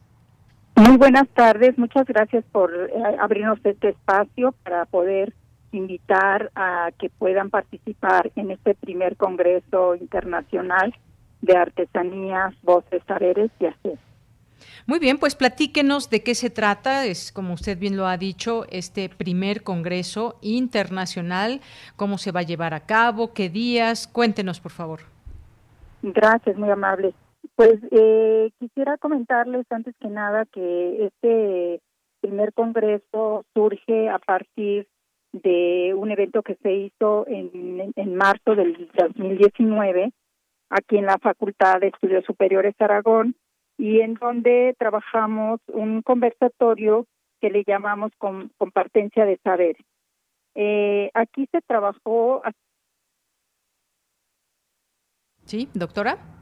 Muy 0.76 0.98
buenas 0.98 1.28
tardes, 1.30 1.78
muchas 1.78 2.06
gracias 2.06 2.46
por 2.52 2.74
eh, 2.74 2.90
abrirnos 3.20 3.60
este 3.66 3.90
espacio 3.90 4.54
para 4.64 4.86
poder 4.86 5.34
invitar 5.72 6.52
a 6.56 6.90
que 6.98 7.10
puedan 7.10 7.50
participar 7.50 8.32
en 8.36 8.52
este 8.52 8.76
primer 8.76 9.18
Congreso 9.18 9.96
Internacional 9.96 10.96
de 11.42 11.58
artesanías, 11.58 12.54
voces, 12.64 13.02
saberes 13.08 13.52
y 13.60 13.66
hacer. 13.66 13.98
Muy 14.86 15.00
bien, 15.00 15.18
pues 15.18 15.36
platíquenos 15.36 16.10
de 16.10 16.24
qué 16.24 16.36
se 16.36 16.50
trata. 16.50 17.06
Es, 17.06 17.32
como 17.32 17.54
usted 17.54 17.78
bien 17.78 17.96
lo 17.96 18.08
ha 18.08 18.18
dicho, 18.18 18.66
este 18.70 19.10
primer 19.10 19.64
Congreso 19.64 20.38
Internacional, 20.42 21.62
cómo 21.96 22.18
se 22.18 22.32
va 22.32 22.42
a 22.42 22.44
llevar 22.44 22.74
a 22.74 22.82
cabo, 22.82 23.34
qué 23.34 23.50
días. 23.50 24.08
Cuéntenos, 24.08 24.60
por 24.60 24.72
favor. 24.72 25.02
Gracias, 26.02 26.58
muy 26.58 26.70
amable. 26.70 27.14
Pues 27.56 27.80
eh, 27.92 28.52
quisiera 28.60 28.98
comentarles 28.98 29.66
antes 29.70 29.96
que 30.00 30.08
nada 30.08 30.46
que 30.46 31.06
este 31.06 31.82
primer 32.22 32.54
Congreso 32.54 33.46
surge 33.54 34.10
a 34.10 34.20
partir 34.20 34.88
de 35.32 35.94
un 35.96 36.12
evento 36.12 36.42
que 36.42 36.56
se 36.56 36.74
hizo 36.74 37.28
en, 37.28 37.94
en 37.96 38.16
marzo 38.16 38.56
del 38.56 38.90
2019 38.96 40.12
aquí 40.70 40.98
en 40.98 41.06
la 41.06 41.18
Facultad 41.18 41.80
de 41.80 41.88
Estudios 41.88 42.26
Superiores 42.26 42.76
Aragón 42.80 43.36
y 43.78 44.02
en 44.02 44.16
donde 44.16 44.76
trabajamos 44.78 45.60
un 45.68 46.02
conversatorio 46.02 47.06
que 47.42 47.50
le 47.50 47.64
llamamos 47.66 48.12
compartencia 48.58 49.26
de 49.26 49.40
saberes. 49.44 49.86
Eh, 50.56 51.10
aquí 51.14 51.48
se 51.52 51.62
trabajó. 51.62 52.42
Sí, 55.46 55.70
doctora. 55.74 56.39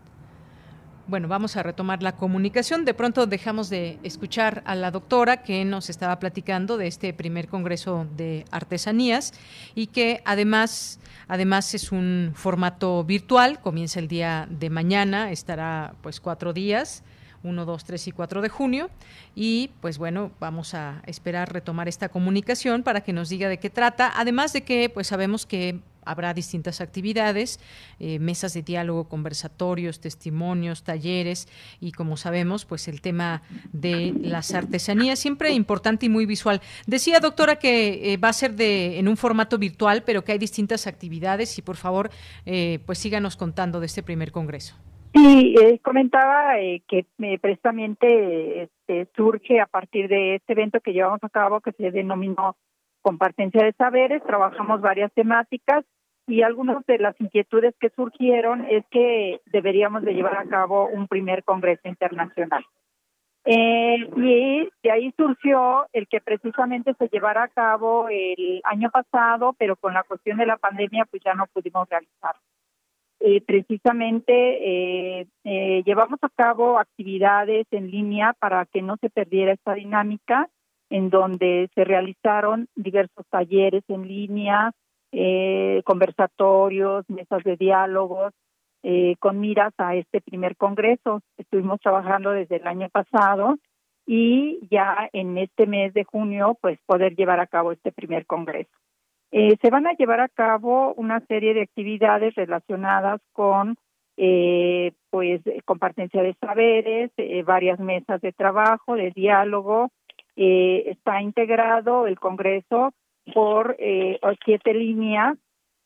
Bueno, 1.08 1.30
vamos 1.30 1.56
a 1.56 1.64
retomar 1.64 2.04
la 2.04 2.18
comunicación. 2.18 2.84
De 2.84 2.94
pronto 2.94 3.28
dejamos 3.28 3.70
de 3.70 3.98
escuchar 4.04 4.62
a 4.66 4.76
la 4.76 4.92
doctora 4.92 5.42
que 5.42 5.64
nos 5.64 5.90
estaba 5.90 6.20
platicando 6.20 6.76
de 6.76 6.88
este 6.88 7.14
primer 7.14 7.48
Congreso 7.48 8.06
de 8.18 8.44
Artesanías 8.52 9.32
y 9.74 9.88
que 9.88 10.22
además, 10.26 11.00
además 11.30 11.74
es 11.74 11.94
un 11.94 12.34
formato 12.36 13.06
virtual, 13.06 13.62
comienza 13.62 14.00
el 14.02 14.10
día 14.10 14.50
de 14.50 14.70
mañana, 14.70 15.32
estará 15.32 15.94
pues 16.02 16.20
cuatro 16.20 16.52
días. 16.52 17.04
1, 17.44 17.66
2, 17.66 17.84
3 17.86 18.08
y 18.08 18.12
4 18.12 18.42
de 18.42 18.50
junio. 18.50 18.90
Y 19.36 19.70
pues 19.80 20.00
bueno, 20.00 20.32
vamos 20.40 20.74
a 20.74 21.04
esperar 21.06 21.54
retomar 21.54 21.88
esta 21.88 22.10
comunicación 22.10 22.82
para 22.84 23.02
que 23.02 23.14
nos 23.14 23.30
diga 23.30 23.48
de 23.48 23.60
qué 23.60 23.70
trata. 23.70 24.12
Además 24.16 24.52
de 24.54 24.64
que 24.64 24.90
pues 24.90 25.08
sabemos 25.08 25.46
que 25.46 25.80
habrá 26.08 26.34
distintas 26.34 26.82
actividades, 26.82 27.60
eh, 28.00 28.20
mesas 28.20 28.54
de 28.54 28.62
diálogo, 28.62 29.10
conversatorios, 29.10 30.00
testimonios, 30.00 30.84
talleres 30.84 31.48
y 31.80 31.92
como 31.92 32.18
sabemos, 32.18 32.66
pues 32.66 32.88
el 32.88 33.02
tema 33.02 33.42
de 33.74 34.14
las 34.22 34.54
artesanías 34.54 35.20
siempre 35.20 35.52
importante 35.52 36.06
y 36.06 36.10
muy 36.10 36.26
visual. 36.26 36.62
Decía 36.86 37.20
doctora 37.20 37.58
que 37.58 38.14
eh, 38.14 38.18
va 38.18 38.30
a 38.30 38.34
ser 38.34 38.54
de 38.56 39.00
en 39.00 39.08
un 39.08 39.18
formato 39.18 39.58
virtual, 39.58 40.04
pero 40.06 40.24
que 40.24 40.32
hay 40.32 40.38
distintas 40.38 40.88
actividades 40.88 41.58
y 41.58 41.62
por 41.62 41.76
favor, 41.76 42.10
eh, 42.46 42.80
pues 42.86 42.98
síganos 42.98 43.36
contando 43.36 43.80
de 43.80 43.88
este 43.88 44.04
primer 44.04 44.32
congreso. 44.32 44.76
Sí, 45.14 45.56
comentaba 45.84 46.54
que 46.88 47.06
precisamente 47.42 48.64
este, 48.64 49.08
surge 49.16 49.60
a 49.60 49.66
partir 49.66 50.08
de 50.08 50.36
este 50.36 50.54
evento 50.54 50.80
que 50.80 50.94
llevamos 50.94 51.24
a 51.24 51.30
cabo 51.30 51.60
que 51.60 51.72
se 51.72 51.90
denominó 51.92 52.56
compartencia 53.02 53.64
de 53.64 53.72
saberes, 53.74 54.22
trabajamos 54.24 54.82
varias 54.82 55.12
temáticas 55.14 55.86
y 56.28 56.42
algunas 56.42 56.86
de 56.86 57.00
las 57.00 57.20
inquietudes 57.22 57.74
que 57.80 57.90
surgieron 57.90 58.66
es 58.70 58.86
que 58.92 59.40
deberíamos 59.46 60.04
de 60.04 60.14
llevar 60.14 60.38
a 60.38 60.46
cabo 60.46 60.88
un 60.88 61.08
primer 61.08 61.44
congreso 61.44 61.88
internacional. 61.88 62.66
Eh, 63.46 64.10
y 64.18 64.70
de 64.84 64.92
ahí 64.92 65.14
surgió 65.16 65.88
el 65.94 66.06
que 66.10 66.20
precisamente 66.20 66.94
se 66.96 67.08
llevara 67.08 67.44
a 67.44 67.48
cabo 67.48 68.10
el 68.10 68.60
año 68.66 68.90
pasado, 68.92 69.56
pero 69.58 69.78
con 69.78 69.94
la 69.94 70.04
cuestión 70.04 70.38
de 70.38 70.46
la 70.46 70.58
pandemia 70.58 71.06
pues 71.10 71.24
ya 71.24 71.34
no 71.34 71.46
pudimos 71.48 71.88
realizar. 71.90 72.36
Precisamente 73.46 74.32
eh, 74.32 75.28
eh, 75.44 75.82
llevamos 75.86 76.20
a 76.22 76.30
cabo 76.30 76.78
actividades 76.78 77.66
en 77.72 77.90
línea 77.90 78.34
para 78.34 78.66
que 78.66 78.82
no 78.82 78.98
se 78.98 79.10
perdiera 79.10 79.54
esta 79.54 79.74
dinámica, 79.74 80.50
en 80.90 81.10
donde 81.10 81.70
se 81.74 81.84
realizaron 81.84 82.68
diversos 82.76 83.26
talleres 83.30 83.84
en 83.88 84.08
línea, 84.08 84.72
eh, 85.12 85.82
conversatorios, 85.86 87.10
mesas 87.10 87.44
de 87.44 87.56
diálogos, 87.58 88.34
eh, 88.84 89.16
con 89.20 89.40
miras 89.40 89.74
a 89.78 89.96
este 89.96 90.22
primer 90.22 90.56
congreso. 90.56 91.22
Estuvimos 91.38 91.80
trabajando 91.80 92.32
desde 92.32 92.58
el 92.58 92.68
año 92.68 92.90
pasado 92.90 93.58
y 94.06 94.60
ya 94.72 95.10
en 95.14 95.38
este 95.38 95.68
mes 95.68 95.94
de 95.94 96.06
junio, 96.06 96.58
pues 96.62 96.80
poder 96.86 97.16
llevar 97.16 97.40
a 97.40 97.48
cabo 97.48 97.72
este 97.72 97.92
primer 97.92 98.26
congreso. 98.26 98.72
Eh, 99.32 99.58
se 99.62 99.70
van 99.70 99.88
a 99.88 99.94
llevar 99.94 100.22
a 100.22 100.30
cabo 100.30 100.94
una 100.94 101.20
serie 101.28 101.54
de 101.54 101.64
actividades 101.64 102.34
relacionadas 102.36 103.20
con 103.34 103.76
eh, 104.16 104.94
pues 105.12 105.42
compartencia 105.66 106.24
de 106.24 106.36
saberes, 106.42 107.12
eh, 107.18 107.44
varias 107.44 107.80
mesas 107.80 108.20
de 108.22 108.32
trabajo, 108.32 108.96
de 108.96 109.12
diálogo. 109.12 109.90
Eh, 110.36 110.84
está 110.88 111.22
integrado 111.22 112.08
el 112.08 112.20
Congreso 112.20 112.94
por 113.34 113.76
eh, 113.80 114.20
siete 114.44 114.74
líneas 114.74 115.38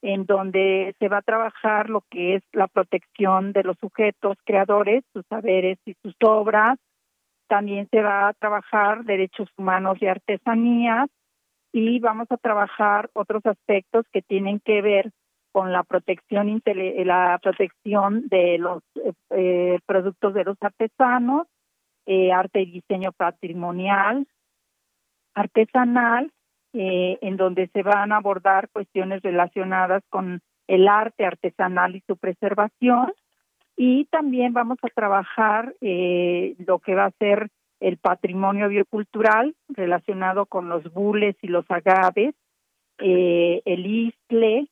en 0.01 0.25
donde 0.25 0.95
se 0.99 1.07
va 1.09 1.17
a 1.17 1.21
trabajar 1.21 1.89
lo 1.89 2.01
que 2.09 2.35
es 2.35 2.43
la 2.53 2.67
protección 2.67 3.53
de 3.53 3.63
los 3.63 3.77
sujetos 3.79 4.37
creadores, 4.45 5.03
sus 5.13 5.25
saberes 5.27 5.77
y 5.85 5.95
sus 6.01 6.15
obras. 6.23 6.79
También 7.47 7.87
se 7.91 8.01
va 8.01 8.29
a 8.29 8.33
trabajar 8.33 9.03
derechos 9.03 9.49
humanos 9.57 9.97
y 10.01 10.07
artesanías 10.07 11.09
y 11.71 11.99
vamos 11.99 12.27
a 12.31 12.37
trabajar 12.37 13.09
otros 13.13 13.45
aspectos 13.45 14.05
que 14.11 14.21
tienen 14.21 14.59
que 14.59 14.81
ver 14.81 15.11
con 15.51 15.71
la 15.71 15.83
protección 15.83 16.61
la 16.65 17.39
protección 17.41 18.27
de 18.29 18.57
los 18.57 18.81
eh, 19.31 19.79
productos 19.85 20.33
de 20.33 20.45
los 20.45 20.57
artesanos, 20.61 21.47
eh, 22.05 22.31
arte 22.31 22.61
y 22.61 22.71
diseño 22.71 23.11
patrimonial, 23.11 24.25
artesanal, 25.33 26.31
en 26.73 27.37
donde 27.37 27.67
se 27.67 27.83
van 27.83 28.11
a 28.11 28.17
abordar 28.17 28.69
cuestiones 28.69 29.21
relacionadas 29.21 30.03
con 30.09 30.41
el 30.67 30.87
arte 30.87 31.25
artesanal 31.25 31.95
y 31.95 32.03
su 32.07 32.17
preservación. 32.17 33.13
Y 33.75 34.05
también 34.05 34.53
vamos 34.53 34.77
a 34.83 34.87
trabajar 34.89 35.73
lo 35.81 36.79
que 36.79 36.95
va 36.95 37.05
a 37.05 37.17
ser 37.19 37.49
el 37.79 37.97
patrimonio 37.97 38.69
biocultural 38.69 39.55
relacionado 39.69 40.45
con 40.45 40.69
los 40.69 40.83
bules 40.93 41.35
y 41.41 41.47
los 41.47 41.65
agaves, 41.69 42.35
el 42.97 43.85
isle, 43.85 44.67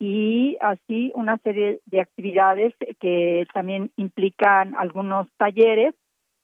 y 0.00 0.56
así 0.60 1.12
una 1.14 1.38
serie 1.38 1.80
de 1.86 2.00
actividades 2.00 2.72
que 3.00 3.46
también 3.52 3.90
implican 3.96 4.74
algunos 4.76 5.28
talleres. 5.36 5.94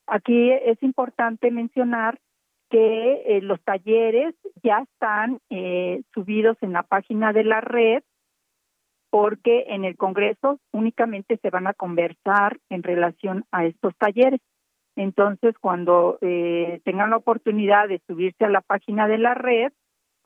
Aquí 0.07 0.51
es 0.51 0.83
importante 0.83 1.51
mencionar 1.51 2.19
que 2.75 3.23
eh, 3.37 3.41
los 3.41 3.63
talleres 3.63 4.35
ya 4.65 4.81
están 4.81 5.39
eh, 5.49 6.03
subidos 6.13 6.57
en 6.61 6.73
la 6.73 6.83
página 6.83 7.33
de 7.33 7.45
la 7.45 7.61
red 7.61 8.03
porque 9.11 9.67
en 9.69 9.85
el 9.85 9.97
Congreso 9.97 10.59
únicamente 10.73 11.39
se 11.41 11.51
van 11.51 11.69
a 11.69 11.75
conversar 11.75 12.59
en 12.71 12.83
relación 12.83 13.45
a 13.53 13.65
estos 13.65 13.95
talleres. 13.97 14.41
Entonces, 14.97 15.55
cuando 15.61 16.19
eh, 16.21 16.81
tengan 16.85 17.11
la 17.11 17.19
oportunidad 17.19 17.87
de 17.87 18.03
subirse 18.09 18.45
a 18.45 18.51
la 18.51 18.61
página 18.61 19.07
de 19.07 19.19
la 19.19 19.35
red, 19.35 19.73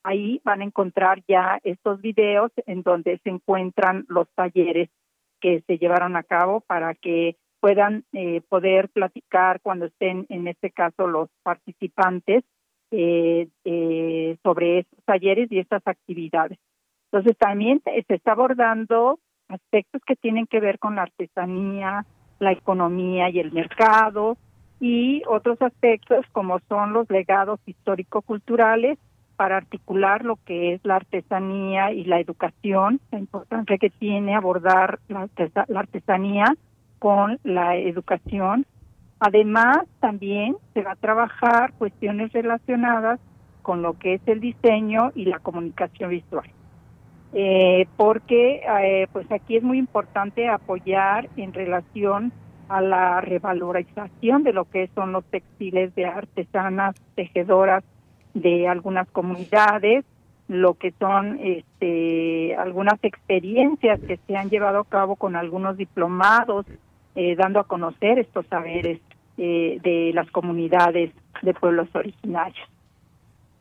ahí 0.03 0.41
van 0.43 0.63
a 0.63 0.65
encontrar 0.65 1.23
ya 1.29 1.61
estos 1.65 2.01
videos 2.01 2.51
en 2.65 2.83
donde 2.83 3.19
se 3.25 3.29
encuentran 3.29 4.07
los 4.09 4.27
talleres 4.35 4.89
que 5.43 5.63
se 5.67 5.77
llevaron 5.77 6.17
a 6.17 6.23
cabo 6.23 6.63
para 6.63 6.95
que 6.95 7.37
puedan 7.61 8.05
eh, 8.13 8.41
poder 8.49 8.89
platicar 8.89 9.61
cuando 9.61 9.87
estén, 9.87 10.27
en 10.29 10.49
este 10.49 10.71
caso, 10.71 11.07
los 11.07 11.29
participantes 11.43 12.45
eh, 12.91 13.49
eh, 13.65 14.37
sobre 14.43 14.81
estos 14.81 15.05
talleres 15.05 15.51
y 15.51 15.59
estas 15.59 15.83
actividades. 15.87 16.59
Entonces, 17.11 17.37
también 17.37 17.83
se 17.85 18.15
está 18.15 18.33
abordando 18.33 19.19
aspectos 19.49 20.03
que 20.07 20.17
tienen 20.17 20.47
que 20.47 20.61
ver 20.61 20.79
con 20.79 20.97
la 20.97 21.03
artesanía, 21.03 22.05
la 22.39 22.53
economía 22.53 23.31
y 23.31 23.41
el 23.41 23.53
mercado, 23.53 24.37
y 24.81 25.23
otros 25.27 25.61
aspectos 25.61 26.25
como 26.33 26.61
son 26.69 26.93
los 26.93 27.11
legados 27.11 27.61
histórico-culturales 27.67 28.99
para 29.37 29.57
articular 29.57 30.25
lo 30.25 30.37
que 30.45 30.75
es 30.75 30.85
la 30.85 30.97
artesanía 30.97 31.93
y 31.93 32.05
la 32.05 32.21
educación, 32.21 33.01
la 33.11 33.19
importancia 33.19 33.79
que 33.79 33.91
tiene 33.91 34.35
abordar 34.35 34.99
la, 35.09 35.29
artesanía 35.77 36.57
con 36.99 37.39
la 37.45 37.77
educación. 37.77 38.67
Además, 39.21 39.79
también 40.01 40.57
se 40.75 40.83
va 40.83 40.93
a 40.93 40.97
trabajar 40.97 41.73
cuestiones 41.75 42.33
relacionadas 42.33 43.21
con 43.63 43.83
lo 43.83 43.99
que 43.99 44.15
es 44.15 44.23
el 44.27 44.41
diseño 44.41 45.13
y 45.15 45.25
la 45.27 45.41
comunicación 45.41 46.11
visual. 46.11 46.49
Eh, 47.35 47.87
porque 47.97 48.63
eh, 48.83 49.07
pues 49.13 49.31
aquí 49.31 49.57
es 49.57 49.63
muy 49.63 49.79
importante 49.79 50.49
apoyar 50.49 51.29
en 51.37 51.53
relación 51.53 52.33
a 52.69 52.81
la 52.81 53.21
revalorización 53.21 54.43
de 54.43 54.53
lo 54.53 54.65
que 54.65 54.89
son 54.95 55.13
los 55.13 55.25
textiles 55.25 55.95
de 55.95 56.07
artesanas, 56.07 56.95
tejedoras, 57.15 57.85
de 58.35 58.69
algunas 58.69 59.09
comunidades, 59.11 60.05
lo 60.49 60.75
que 60.75 60.93
son 60.99 61.39
este, 61.43 62.55
algunas 62.57 63.03
experiencias 63.03 64.01
que 64.01 64.19
se 64.27 64.37
han 64.37 64.49
llevado 64.49 64.81
a 64.81 64.85
cabo 64.85 65.17
con 65.17 65.37
algunos 65.37 65.77
diplomados, 65.77 66.67
eh, 67.21 67.35
dando 67.35 67.59
a 67.59 67.65
conocer 67.65 68.21
estos 68.21 68.47
saberes 68.47 69.01
eh, 69.39 69.81
de 69.83 70.13
las 70.15 70.31
comunidades 70.31 71.11
de 71.43 71.53
pueblos 71.53 71.89
originarios. 71.93 72.69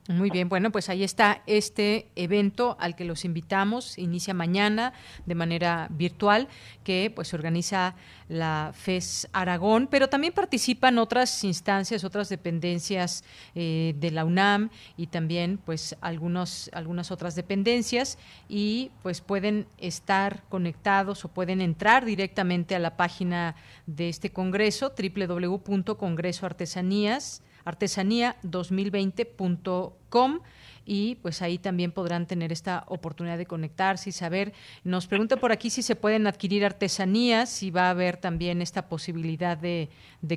Muy 0.07 0.29
bien, 0.29 0.47
bueno, 0.47 0.71
pues 0.71 0.87
ahí 0.87 1.03
está 1.03 1.43
este 1.47 2.07
evento 2.15 2.77
al 2.79 2.95
que 2.95 3.03
los 3.03 3.25
invitamos, 3.25 3.97
inicia 3.97 4.33
mañana 4.33 4.93
de 5.25 5.35
manera 5.35 5.89
virtual, 5.91 6.47
que 6.85 7.11
pues 7.13 7.33
organiza 7.33 7.93
la 8.29 8.71
FES 8.73 9.27
Aragón, 9.33 9.87
pero 9.87 10.07
también 10.07 10.31
participan 10.31 10.97
otras 10.97 11.43
instancias, 11.43 12.05
otras 12.05 12.29
dependencias 12.29 13.25
eh, 13.53 13.95
de 13.97 14.11
la 14.11 14.23
UNAM 14.23 14.69
y 14.95 15.07
también 15.07 15.57
pues 15.57 15.97
algunos, 15.99 16.69
algunas 16.71 17.11
otras 17.11 17.35
dependencias. 17.35 18.17
Y 18.47 18.91
pues 19.03 19.19
pueden 19.19 19.67
estar 19.77 20.43
conectados 20.47 21.25
o 21.25 21.29
pueden 21.29 21.59
entrar 21.59 22.05
directamente 22.05 22.75
a 22.75 22.79
la 22.79 22.95
página 22.95 23.57
de 23.87 24.07
este 24.07 24.29
congreso, 24.29 24.93
www.congresoartesanías 24.97 27.41
artesanía2020.com 27.67 30.39
y 30.87 31.15
pues 31.15 31.41
ahí 31.41 31.57
también 31.57 31.91
podrán 31.91 32.25
tener 32.25 32.53
esta 32.53 32.85
oportunidad 32.87 33.37
de 33.37 33.45
conectarse 33.45 34.09
y 34.09 34.13
saber. 34.13 34.53
Nos 34.85 35.05
pregunta 35.05 35.35
por 35.35 35.51
aquí 35.51 35.69
si 35.69 35.81
se 35.81 35.97
pueden 35.97 36.25
adquirir 36.27 36.65
artesanías, 36.65 37.49
si 37.49 37.69
va 37.69 37.87
a 37.87 37.89
haber 37.89 38.17
también 38.17 38.61
esta 38.61 38.87
posibilidad 38.87 39.57
de, 39.57 39.89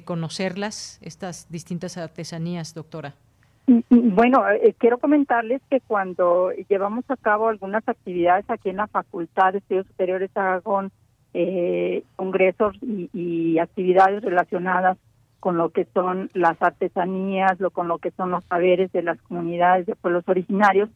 conocerlas, 0.04 0.98
estas 1.02 1.50
distintas 1.50 1.96
artesanías, 1.96 2.74
doctora. 2.74 3.14
Bueno, 3.88 4.42
eh, 4.50 4.74
quiero 4.76 4.98
comentarles 4.98 5.62
que 5.70 5.80
cuando 5.80 6.50
llevamos 6.68 7.04
a 7.08 7.16
cabo 7.16 7.48
algunas 7.48 7.88
actividades 7.88 8.44
aquí 8.48 8.70
en 8.70 8.78
la 8.78 8.88
Facultad 8.88 9.52
de 9.52 9.58
Estudios 9.58 9.86
Superiores 9.86 10.30
Aragón, 10.34 10.90
eh, 11.32 12.02
congresos 12.16 12.76
y, 12.82 13.08
y, 13.12 13.60
actividades 13.60 14.24
relacionadas 14.24 14.98
con 15.40 15.56
lo 15.56 15.70
que 15.70 15.86
son 15.94 16.30
las 16.34 16.60
artesanías, 16.62 17.58
lo 17.58 17.70
con 17.70 17.88
lo 17.88 17.98
que 17.98 18.10
son 18.12 18.30
los 18.30 18.44
saberes 18.44 18.92
de 18.92 19.02
las 19.02 19.20
comunidades 19.22 19.86
de 19.86 19.96
pueblos 19.96 20.24
originarios. 20.28 20.90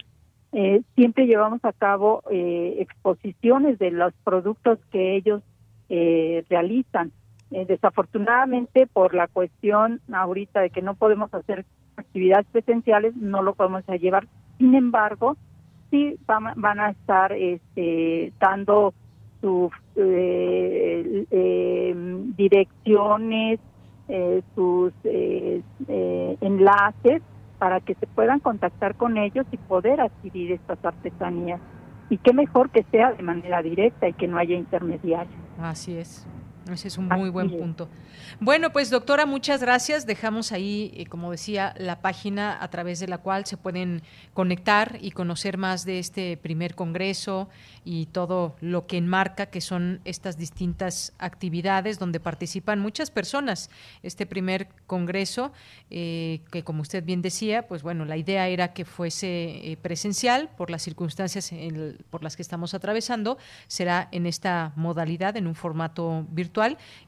Eh, 0.53 0.83
siempre 0.95 1.27
llevamos 1.27 1.65
a 1.65 1.73
cabo 1.73 2.23
eh, 2.31 2.77
exposiciones 2.79 3.79
de 3.79 3.91
los 3.91 4.12
productos 4.23 4.79
que 4.93 5.16
ellos 5.16 5.43
eh, 5.89 6.45
realizan. 6.49 7.11
desafortunadamente, 7.51 8.87
por 8.87 9.15
la 9.15 9.29
cuestión 9.29 10.01
ahorita 10.12 10.61
de 10.61 10.71
que 10.71 10.83
no 10.83 10.95
podemos 10.95 11.33
hacer 11.33 11.65
actividades 11.97 12.47
presenciales, 12.53 13.16
no 13.16 13.43
lo 13.43 13.55
podemos 13.55 13.85
llevar. 13.87 14.27
Sin 14.59 14.75
embargo, 14.75 15.37
sí 15.91 16.16
van, 16.27 16.81
a 16.81 16.91
estar 16.91 17.33
este, 17.33 18.33
dando 18.41 18.93
sus 19.41 19.71
direcciones, 22.37 23.61
eh, 24.09 24.43
sus 24.55 24.93
eh, 25.05 25.63
eh, 25.89 26.37
enlaces 26.41 27.23
para 27.59 27.81
que 27.81 27.95
se 27.95 28.07
puedan 28.07 28.41
contactar 28.41 28.95
con 28.97 29.17
ellos 29.17 29.47
y 29.51 29.57
poder 29.57 30.01
adquirir 30.01 30.53
estas 30.53 30.85
artesanías. 30.85 31.61
Y 32.11 32.19
qué 32.19 32.35
mejor 32.35 32.71
que 32.71 32.85
sea 32.91 33.13
de 33.13 33.23
manera 33.23 33.63
directa 33.63 34.09
y 34.09 34.13
que 34.13 34.29
no 34.29 34.37
haya 34.37 34.55
intermediarios. 34.55 35.35
Así 35.59 35.97
es. 35.97 36.27
Ese 36.73 36.89
es 36.89 36.97
un 36.97 37.09
muy 37.09 37.28
buen 37.28 37.51
punto. 37.51 37.89
Bueno, 38.41 38.73
pues 38.73 38.89
doctora, 38.89 39.27
muchas 39.27 39.61
gracias. 39.61 40.07
Dejamos 40.07 40.51
ahí, 40.51 40.93
eh, 40.97 41.05
como 41.05 41.31
decía, 41.31 41.74
la 41.77 42.01
página 42.01 42.57
a 42.59 42.69
través 42.69 43.01
de 43.01 43.07
la 43.07 43.19
cual 43.19 43.45
se 43.45 43.59
pueden 43.59 44.03
conectar 44.32 44.99
y 45.03 45.11
conocer 45.11 45.59
más 45.59 45.85
de 45.85 45.99
este 45.99 46.39
primer 46.39 46.74
congreso 46.74 47.51
y 47.85 48.07
todo 48.07 48.57
lo 48.62 48.86
que 48.86 48.97
enmarca, 48.97 49.47
que 49.47 49.61
son 49.61 50.01
estas 50.07 50.39
distintas 50.39 51.12
actividades 51.19 51.99
donde 51.99 52.19
participan 52.19 52.81
muchas 52.81 53.11
personas. 53.11 53.69
Este 54.03 54.24
primer 54.24 54.69
congreso, 54.86 55.53
eh, 55.91 56.41
que 56.51 56.65
como 56.65 56.81
usted 56.81 57.05
bien 57.05 57.20
decía, 57.20 57.69
pues 57.69 57.82
bueno, 57.82 58.07
la 58.07 58.16
idea 58.16 58.49
era 58.49 58.73
que 58.73 58.86
fuese 58.86 59.70
eh, 59.70 59.77
presencial 59.82 60.49
por 60.57 60.70
las 60.70 60.82
circunstancias 60.82 61.53
por 62.09 62.23
las 62.23 62.36
que 62.36 62.43
estamos 62.43 62.73
atravesando, 62.73 63.36
será 63.66 64.09
en 64.12 64.24
esta 64.24 64.73
modalidad, 64.77 65.36
en 65.36 65.47
un 65.47 65.55
formato 65.55 66.24
virtual 66.31 66.54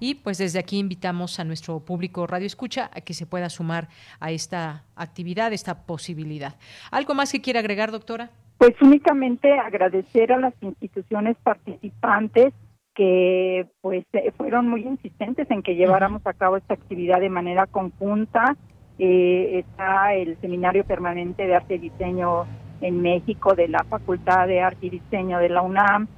y 0.00 0.16
pues 0.16 0.38
desde 0.38 0.58
aquí 0.58 0.78
invitamos 0.78 1.38
a 1.38 1.44
nuestro 1.44 1.80
público 1.80 2.26
Radio 2.26 2.46
Escucha 2.46 2.90
a 2.92 3.00
que 3.00 3.14
se 3.14 3.26
pueda 3.26 3.48
sumar 3.48 3.88
a 4.20 4.30
esta 4.30 4.84
actividad, 4.96 5.52
esta 5.52 5.86
posibilidad. 5.86 6.56
¿Algo 6.90 7.14
más 7.14 7.32
que 7.32 7.40
quiera 7.40 7.60
agregar, 7.60 7.90
doctora? 7.90 8.30
Pues 8.58 8.74
únicamente 8.80 9.52
agradecer 9.52 10.32
a 10.32 10.38
las 10.38 10.54
instituciones 10.60 11.36
participantes 11.42 12.54
que 12.94 13.66
pues 13.82 14.04
eh, 14.14 14.32
fueron 14.36 14.68
muy 14.68 14.82
insistentes 14.82 15.50
en 15.50 15.62
que 15.62 15.76
lleváramos 15.76 16.26
a 16.26 16.32
cabo 16.32 16.56
esta 16.56 16.74
actividad 16.74 17.20
de 17.20 17.28
manera 17.28 17.66
conjunta. 17.66 18.56
Eh, 18.98 19.58
está 19.58 20.14
el 20.14 20.40
Seminario 20.40 20.84
Permanente 20.84 21.46
de 21.46 21.54
Arte 21.54 21.74
y 21.74 21.90
Diseño 21.90 22.46
en 22.80 23.02
México 23.02 23.54
de 23.54 23.68
la 23.68 23.84
Facultad 23.84 24.46
de 24.48 24.62
Arte 24.62 24.86
y 24.86 24.90
Diseño 24.90 25.38
de 25.38 25.50
la 25.50 25.60
UNAM, 25.60 26.08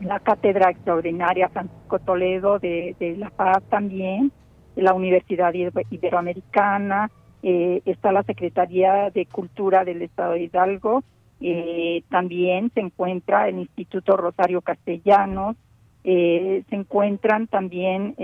la 0.00 0.20
Cátedra 0.20 0.70
Extraordinaria 0.70 1.48
Francisco 1.48 1.98
Toledo 1.98 2.58
de, 2.58 2.94
La 3.18 3.30
Paz 3.30 3.62
también, 3.70 4.32
la 4.74 4.94
Universidad 4.94 5.54
Iberoamericana, 5.54 7.10
eh, 7.42 7.82
está 7.84 8.12
la 8.12 8.22
Secretaría 8.22 9.10
de 9.10 9.26
Cultura 9.26 9.84
del 9.84 10.02
Estado 10.02 10.32
de 10.32 10.44
Hidalgo, 10.44 11.02
eh, 11.40 12.02
también 12.10 12.70
se 12.74 12.80
encuentra 12.80 13.48
el 13.48 13.58
Instituto 13.58 14.16
Rosario 14.16 14.60
Castellanos, 14.60 15.56
eh, 16.04 16.62
se 16.68 16.76
encuentran 16.76 17.46
también 17.46 18.14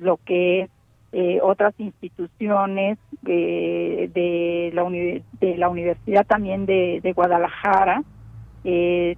lo 0.00 0.16
que 0.18 0.62
es 0.62 0.70
otras 1.42 1.74
instituciones 1.78 2.98
de, 3.22 4.70
la 4.72 4.84
de 5.40 5.58
la 5.58 5.68
Universidad 5.68 6.24
también 6.26 6.66
de, 6.66 7.00
de 7.02 7.12
Guadalajara. 7.12 8.04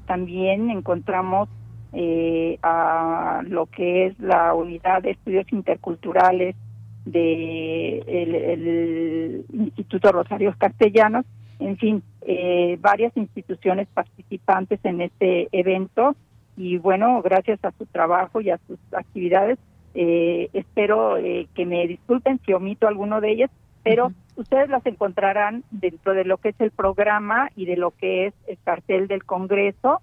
también 0.07 0.71
encontramos 0.71 1.49
eh, 1.93 2.59
a 2.63 3.43
lo 3.47 3.67
que 3.67 4.07
es 4.07 4.19
la 4.19 4.55
unidad 4.55 5.03
de 5.03 5.11
estudios 5.13 5.47
interculturales 5.53 6.57
del 7.05 7.13
de 7.13 8.53
el 8.53 9.45
Instituto 9.53 10.13
Rosarios 10.13 10.57
Castellanos, 10.57 11.27
en 11.59 11.77
fin, 11.77 12.03
eh, 12.23 12.77
varias 12.81 13.17
instituciones 13.17 13.89
participantes 13.95 14.81
en 14.85 15.01
este 15.01 15.49
evento 15.53 16.17
y 16.57 16.79
bueno, 16.79 17.23
gracias 17.23 17.65
a 17.65 17.73
su 17.73 17.87
trabajo 17.87 18.41
y 18.41 18.51
a 18.51 18.59
sus 18.67 18.79
actividades, 18.93 19.59
eh, 19.95 20.49
espero 20.53 21.17
eh, 21.17 21.49
que 21.55 21.67
me 21.67 21.87
disculpen 21.87 22.41
si 22.45 22.53
omito 22.53 22.89
alguno 22.89 23.21
de 23.21 23.33
ellas, 23.33 23.51
pero 23.83 24.13
ustedes 24.37 24.69
las 24.69 24.85
encontrarán 24.87 25.65
dentro 25.71 26.15
de 26.15 26.25
lo 26.25 26.39
que 26.39 26.51
es 26.51 26.61
el 26.61 26.71
programa 26.71 27.51
y 27.57 27.67
de 27.67 27.77
lo 27.77 27.91
que 27.91 28.27
es 28.27 28.35
el 28.47 28.59
cartel 28.65 29.09
del 29.09 29.25
Congreso 29.25 30.01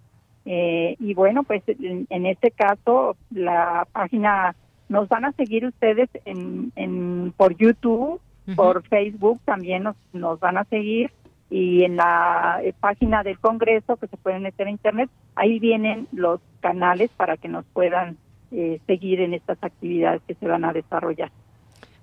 eh, 0.51 0.95
y 0.99 1.13
bueno, 1.13 1.43
pues 1.43 1.61
en, 1.67 2.25
este 2.25 2.49
caso 2.49 3.15
la 3.29 3.87
página 3.91 4.55
nos 4.87 5.07
van 5.07 5.25
a 5.25 5.31
seguir 5.33 5.63
ustedes 5.63 6.09
en, 6.25 6.71
en 6.75 7.31
por 7.37 7.55
YouTube, 7.55 8.19
por 8.55 8.81
Facebook 8.87 9.39
también 9.45 9.83
nos, 9.83 9.95
nos 10.11 10.39
van 10.39 10.57
a 10.57 10.63
seguir 10.63 11.11
y 11.51 11.83
en 11.83 11.97
la 11.97 12.61
eh, 12.63 12.73
página 12.79 13.21
del 13.21 13.37
Congreso 13.37 13.97
que 13.97 14.07
se 14.07 14.17
pueden 14.17 14.41
meter 14.41 14.65
a 14.65 14.71
internet, 14.71 15.11
ahí 15.35 15.59
vienen 15.59 16.07
los 16.11 16.39
canales 16.61 17.11
para 17.15 17.37
que 17.37 17.47
nos 17.47 17.63
puedan 17.65 18.17
eh, 18.49 18.81
seguir 18.87 19.21
en 19.21 19.35
estas 19.35 19.59
actividades 19.61 20.23
que 20.27 20.33
se 20.33 20.47
van 20.47 20.65
a 20.65 20.73
desarrollar. 20.73 21.29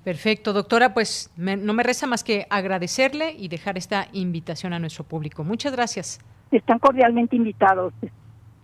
Perfecto, 0.04 0.52
doctora, 0.52 0.94
pues 0.94 1.32
no 1.36 1.72
me 1.72 1.82
resta 1.82 2.06
más 2.06 2.22
que 2.22 2.46
agradecerle 2.48 3.32
y 3.36 3.48
dejar 3.48 3.76
esta 3.76 4.06
invitación 4.12 4.72
a 4.72 4.78
nuestro 4.78 5.02
público. 5.02 5.42
Muchas 5.42 5.72
gracias. 5.72 6.20
Están 6.52 6.78
cordialmente 6.78 7.34
invitados. 7.34 7.92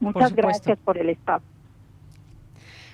Muchas 0.03 0.35
gracias 0.35 0.79
por 0.85 0.99
el 0.99 1.11
estado. 1.11 1.43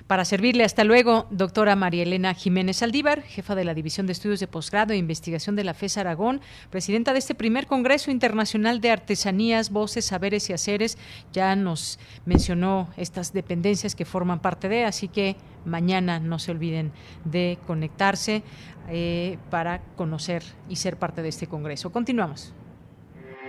Para 0.07 0.25
servirle, 0.25 0.65
hasta 0.65 0.85
luego, 0.85 1.27
doctora 1.31 1.77
María 1.77 2.03
Elena 2.03 2.33
Jiménez 2.33 2.83
Aldívar, 2.83 3.21
jefa 3.23 3.55
de 3.55 3.65
la 3.65 3.75
División 3.75 4.07
de 4.07 4.13
Estudios 4.13 4.41
de 4.41 4.47
Posgrado 4.47 4.95
e 4.95 4.97
Investigación 4.97 5.55
de 5.55 5.65
la 5.65 5.75
FES 5.75 5.99
Aragón, 5.99 6.41
presidenta 6.71 7.13
de 7.13 7.19
este 7.19 7.35
primer 7.35 7.67
Congreso 7.67 8.11
Internacional 8.11 8.81
de 8.81 8.91
Artesanías, 8.91 9.71
Voces, 9.71 10.07
Saberes 10.07 10.49
y 10.49 10.55
Haceres. 10.55 10.97
Ya 11.35 11.55
nos 11.57 11.99
mencionó 12.25 12.89
estas 12.97 13.35
dependencias 13.35 13.95
que 13.95 14.07
forman 14.07 14.41
parte 14.41 14.71
de, 14.71 14.85
así 14.85 15.09
que 15.09 15.37
mañana 15.67 16.21
no 16.21 16.39
se 16.39 16.53
olviden 16.53 16.93
de 17.27 17.59
conectarse 17.67 18.43
eh, 18.89 19.37
para 19.51 19.81
conocer 19.97 20.43
y 20.71 20.77
ser 20.77 20.97
parte 20.97 21.21
de 21.21 21.29
este 21.29 21.49
Congreso. 21.49 21.93
Continuamos. 21.93 22.55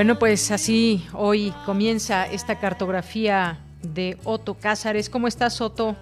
Bueno, 0.00 0.18
pues 0.18 0.50
así 0.50 1.06
hoy 1.12 1.52
comienza 1.66 2.24
esta 2.24 2.58
cartografía 2.58 3.58
de 3.82 4.16
Otto 4.24 4.54
Cázares. 4.54 5.10
¿Cómo 5.10 5.28
estás, 5.28 5.60
Otto? 5.60 5.94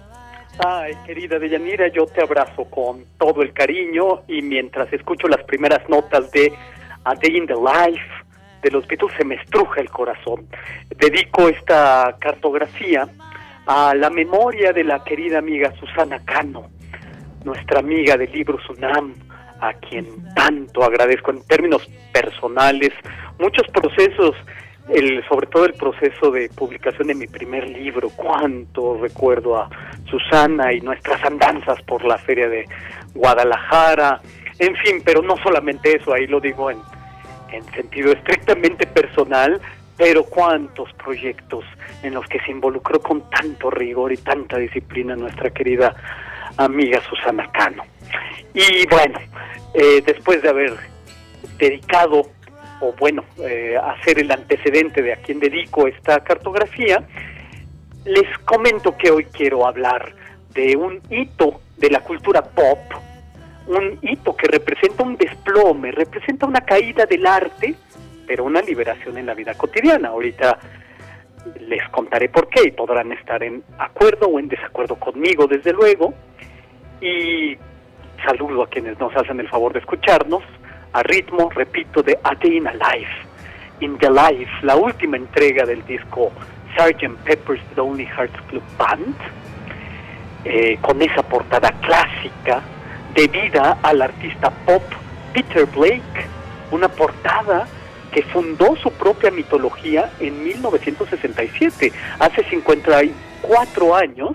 Ay, 0.65 0.93
querida 1.05 1.37
Deyanira, 1.37 1.89
yo 1.89 2.05
te 2.05 2.21
abrazo 2.21 2.63
con 2.63 3.03
todo 3.17 3.41
el 3.41 3.51
cariño 3.51 4.21
y 4.25 4.41
mientras 4.41 4.93
escucho 4.93 5.27
las 5.27 5.43
primeras 5.43 5.81
notas 5.89 6.31
de 6.31 6.53
A 7.03 7.13
Day 7.15 7.35
in 7.35 7.45
the 7.45 7.55
Life 7.55 8.05
de 8.61 8.71
los 8.71 8.87
Beatles 8.87 9.11
se 9.17 9.25
me 9.25 9.35
estruja 9.35 9.81
el 9.81 9.89
corazón. 9.89 10.47
Dedico 10.95 11.49
esta 11.49 12.15
cartografía 12.21 13.05
a 13.65 13.93
la 13.95 14.09
memoria 14.09 14.71
de 14.71 14.85
la 14.85 15.03
querida 15.03 15.39
amiga 15.39 15.73
Susana 15.77 16.23
Cano, 16.23 16.69
nuestra 17.43 17.81
amiga 17.81 18.15
del 18.15 18.31
libro 18.31 18.59
Sunam, 18.65 19.13
a 19.61 19.73
quien 19.73 20.05
tanto 20.33 20.83
agradezco 20.83 21.31
en 21.31 21.43
términos 21.43 21.87
personales, 22.13 22.91
muchos 23.39 23.67
procesos, 23.67 24.35
el, 24.89 25.23
sobre 25.27 25.47
todo 25.47 25.65
el 25.65 25.73
proceso 25.73 26.31
de 26.31 26.49
publicación 26.49 27.07
de 27.07 27.15
mi 27.15 27.27
primer 27.27 27.69
libro, 27.69 28.09
cuánto 28.15 28.97
recuerdo 28.99 29.57
a 29.57 29.69
Susana 30.09 30.73
y 30.73 30.81
nuestras 30.81 31.23
andanzas 31.23 31.81
por 31.83 32.03
la 32.03 32.17
feria 32.17 32.49
de 32.49 32.65
Guadalajara, 33.13 34.21
en 34.57 34.75
fin, 34.77 35.01
pero 35.05 35.21
no 35.21 35.37
solamente 35.37 35.95
eso, 35.95 36.13
ahí 36.13 36.27
lo 36.27 36.39
digo 36.39 36.71
en, 36.71 36.79
en 37.51 37.63
sentido 37.71 38.11
estrictamente 38.11 38.87
personal, 38.87 39.59
pero 39.97 40.23
cuántos 40.23 40.91
proyectos 40.93 41.65
en 42.03 42.13
los 42.13 42.25
que 42.27 42.39
se 42.39 42.51
involucró 42.51 43.01
con 43.01 43.29
tanto 43.29 43.69
rigor 43.69 44.11
y 44.11 44.17
tanta 44.17 44.57
disciplina 44.57 45.15
nuestra 45.15 45.49
querida 45.49 45.95
amiga 46.57 47.01
Susana 47.09 47.49
Cano. 47.51 47.83
Y 48.53 48.87
bueno, 48.87 49.19
eh, 49.73 50.01
después 50.05 50.41
de 50.41 50.49
haber 50.49 50.73
dedicado, 51.57 52.23
o 52.81 52.93
bueno, 52.93 53.23
eh, 53.39 53.77
hacer 53.77 54.19
el 54.19 54.31
antecedente 54.31 55.01
de 55.01 55.13
a 55.13 55.17
quién 55.17 55.39
dedico 55.39 55.87
esta 55.87 56.23
cartografía, 56.23 57.03
les 58.05 58.37
comento 58.39 58.95
que 58.97 59.11
hoy 59.11 59.25
quiero 59.25 59.67
hablar 59.67 60.13
de 60.53 60.75
un 60.75 61.01
hito 61.09 61.61
de 61.77 61.89
la 61.89 62.01
cultura 62.01 62.41
pop, 62.41 62.79
un 63.67 63.99
hito 64.01 64.35
que 64.35 64.47
representa 64.47 65.03
un 65.03 65.15
desplome, 65.15 65.91
representa 65.91 66.45
una 66.45 66.61
caída 66.61 67.05
del 67.05 67.25
arte, 67.27 67.75
pero 68.25 68.45
una 68.45 68.61
liberación 68.61 69.17
en 69.17 69.25
la 69.27 69.33
vida 69.33 69.53
cotidiana. 69.53 70.09
Ahorita 70.09 70.59
les 71.59 71.87
contaré 71.89 72.29
por 72.29 72.49
qué 72.49 72.67
y 72.67 72.71
podrán 72.71 73.11
estar 73.11 73.43
en 73.43 73.63
acuerdo 73.77 74.27
o 74.27 74.39
en 74.39 74.47
desacuerdo 74.47 74.95
conmigo, 74.95 75.47
desde 75.47 75.73
luego. 75.73 76.13
Y 77.01 77.57
saludo 78.23 78.63
a 78.63 78.67
quienes 78.67 78.99
nos 78.99 79.15
hacen 79.15 79.39
el 79.39 79.49
favor 79.49 79.73
de 79.73 79.79
escucharnos, 79.79 80.43
a 80.93 81.03
ritmo, 81.03 81.49
repito, 81.49 82.01
de 82.01 82.17
A 82.23 82.35
Day 82.35 82.57
in 82.57 82.67
a 82.67 82.73
Life, 82.73 83.11
In 83.79 83.97
the 83.97 84.09
Life, 84.09 84.51
la 84.63 84.75
última 84.75 85.17
entrega 85.17 85.65
del 85.65 85.85
disco 85.85 86.31
Sgt. 86.75 87.17
Pepper's 87.23 87.61
Lonely 87.75 88.05
Hearts 88.05 88.39
Club 88.49 88.63
Band, 88.77 89.15
eh, 90.45 90.77
con 90.81 91.01
esa 91.01 91.23
portada 91.23 91.71
clásica 91.81 92.61
debida 93.13 93.77
al 93.83 94.01
artista 94.01 94.49
pop 94.65 94.83
Peter 95.33 95.65
Blake, 95.65 96.25
una 96.71 96.87
portada 96.87 97.67
que 98.11 98.23
fundó 98.23 98.75
su 98.77 98.91
propia 98.91 99.31
mitología 99.31 100.11
en 100.19 100.43
1967, 100.43 101.91
hace 102.19 102.43
54 102.45 103.95
años, 103.95 104.31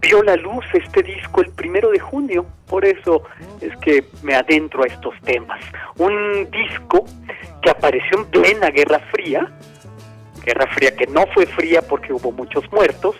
vio 0.00 0.22
la 0.22 0.36
luz 0.36 0.64
este 0.72 1.02
disco 1.02 1.40
el 1.40 1.50
primero 1.50 1.90
de 1.90 1.98
junio, 1.98 2.46
por 2.68 2.84
eso 2.84 3.22
es 3.60 3.76
que 3.78 4.04
me 4.22 4.34
adentro 4.34 4.82
a 4.82 4.86
estos 4.86 5.14
temas. 5.22 5.60
Un 5.98 6.48
disco 6.50 7.04
que 7.62 7.70
apareció 7.70 8.18
en 8.18 8.24
plena 8.26 8.70
Guerra 8.70 9.00
Fría, 9.12 9.50
Guerra 10.44 10.66
Fría 10.74 10.96
que 10.96 11.06
no 11.06 11.26
fue 11.28 11.46
fría 11.46 11.82
porque 11.82 12.12
hubo 12.12 12.32
muchos 12.32 12.70
muertos, 12.72 13.16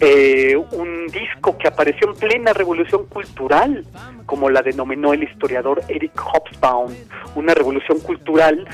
eh, 0.00 0.56
un 0.56 1.06
disco 1.06 1.56
que 1.56 1.68
apareció 1.68 2.08
en 2.08 2.16
plena 2.16 2.52
revolución 2.52 3.06
cultural, 3.06 3.86
como 4.26 4.50
la 4.50 4.60
denominó 4.60 5.12
el 5.12 5.22
historiador 5.22 5.82
Eric 5.88 6.20
Hobsbawm, 6.20 6.92
una 7.36 7.54
revolución 7.54 8.00
cultural 8.00 8.66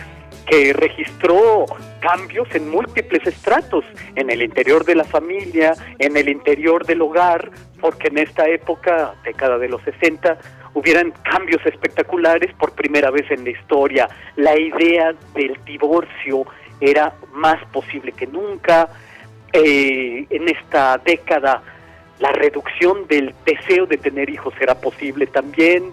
que 0.46 0.72
registró 0.72 1.66
cambios 2.00 2.48
en 2.54 2.70
múltiples 2.70 3.26
estratos, 3.26 3.84
en 4.16 4.30
el 4.30 4.42
interior 4.42 4.84
de 4.84 4.94
la 4.94 5.04
familia, 5.04 5.74
en 5.98 6.16
el 6.16 6.28
interior 6.28 6.84
del 6.86 7.02
hogar, 7.02 7.50
porque 7.80 8.08
en 8.08 8.18
esta 8.18 8.48
época, 8.48 9.14
década 9.24 9.58
de 9.58 9.68
los 9.68 9.82
60, 9.82 10.38
hubieran 10.74 11.12
cambios 11.24 11.64
espectaculares 11.66 12.52
por 12.54 12.72
primera 12.72 13.10
vez 13.10 13.30
en 13.30 13.44
la 13.44 13.50
historia. 13.50 14.08
La 14.36 14.58
idea 14.58 15.14
del 15.34 15.58
divorcio 15.64 16.46
era 16.80 17.14
más 17.32 17.64
posible 17.66 18.12
que 18.12 18.26
nunca. 18.26 18.88
Eh, 19.52 20.26
en 20.30 20.48
esta 20.48 20.96
década 20.98 21.62
la 22.20 22.32
reducción 22.32 23.06
del 23.08 23.34
deseo 23.44 23.86
de 23.86 23.96
tener 23.96 24.30
hijos 24.30 24.54
era 24.60 24.74
posible 24.74 25.26
también. 25.26 25.92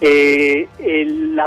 Eh, 0.00 0.66
el, 0.80 1.40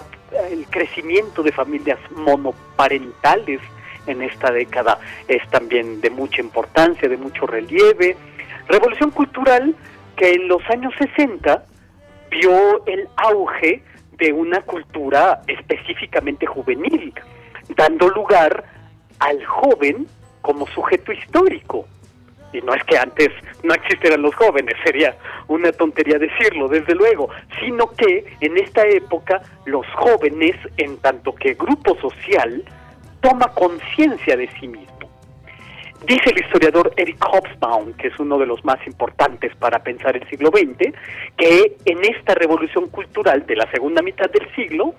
el 0.51 0.65
crecimiento 0.67 1.43
de 1.43 1.51
familias 1.51 1.99
monoparentales 2.15 3.61
en 4.07 4.21
esta 4.21 4.51
década 4.51 4.99
es 5.27 5.47
también 5.49 6.01
de 6.01 6.09
mucha 6.09 6.41
importancia, 6.41 7.07
de 7.07 7.17
mucho 7.17 7.45
relieve. 7.47 8.17
Revolución 8.67 9.11
cultural 9.11 9.75
que 10.15 10.33
en 10.33 10.47
los 10.47 10.61
años 10.69 10.93
60 10.97 11.65
vio 12.29 12.85
el 12.85 13.07
auge 13.17 13.83
de 14.17 14.33
una 14.33 14.61
cultura 14.61 15.41
específicamente 15.47 16.45
juvenil, 16.45 17.13
dando 17.75 18.09
lugar 18.09 18.63
al 19.19 19.43
joven 19.45 20.07
como 20.41 20.67
sujeto 20.67 21.11
histórico. 21.11 21.87
Y 22.53 22.61
no 22.61 22.73
es 22.73 22.83
que 22.83 22.97
antes 22.97 23.29
no 23.63 23.73
existieran 23.73 24.21
los 24.21 24.33
jóvenes, 24.35 24.75
sería 24.83 25.15
una 25.47 25.71
tontería 25.71 26.17
decirlo, 26.17 26.67
desde 26.67 26.95
luego, 26.95 27.29
sino 27.59 27.87
que 27.91 28.25
en 28.39 28.57
esta 28.57 28.87
época 28.87 29.41
los 29.65 29.85
jóvenes, 29.95 30.55
en 30.77 30.97
tanto 30.97 31.33
que 31.35 31.55
grupo 31.55 31.95
social, 31.99 32.63
toma 33.21 33.47
conciencia 33.53 34.37
de 34.37 34.49
sí 34.59 34.67
mismo. 34.67 34.93
Dice 36.05 36.31
el 36.31 36.43
historiador 36.43 36.91
Eric 36.97 37.23
Hobsbawm, 37.23 37.93
que 37.93 38.07
es 38.07 38.19
uno 38.19 38.37
de 38.37 38.45
los 38.45 38.63
más 38.65 38.85
importantes 38.85 39.55
para 39.55 39.79
pensar 39.79 40.17
el 40.17 40.27
siglo 40.29 40.49
XX, 40.49 40.93
que 41.37 41.77
en 41.85 42.03
esta 42.03 42.35
revolución 42.35 42.89
cultural 42.89 43.45
de 43.45 43.55
la 43.55 43.71
segunda 43.71 44.01
mitad 44.01 44.29
del 44.29 44.53
siglo 44.53 44.95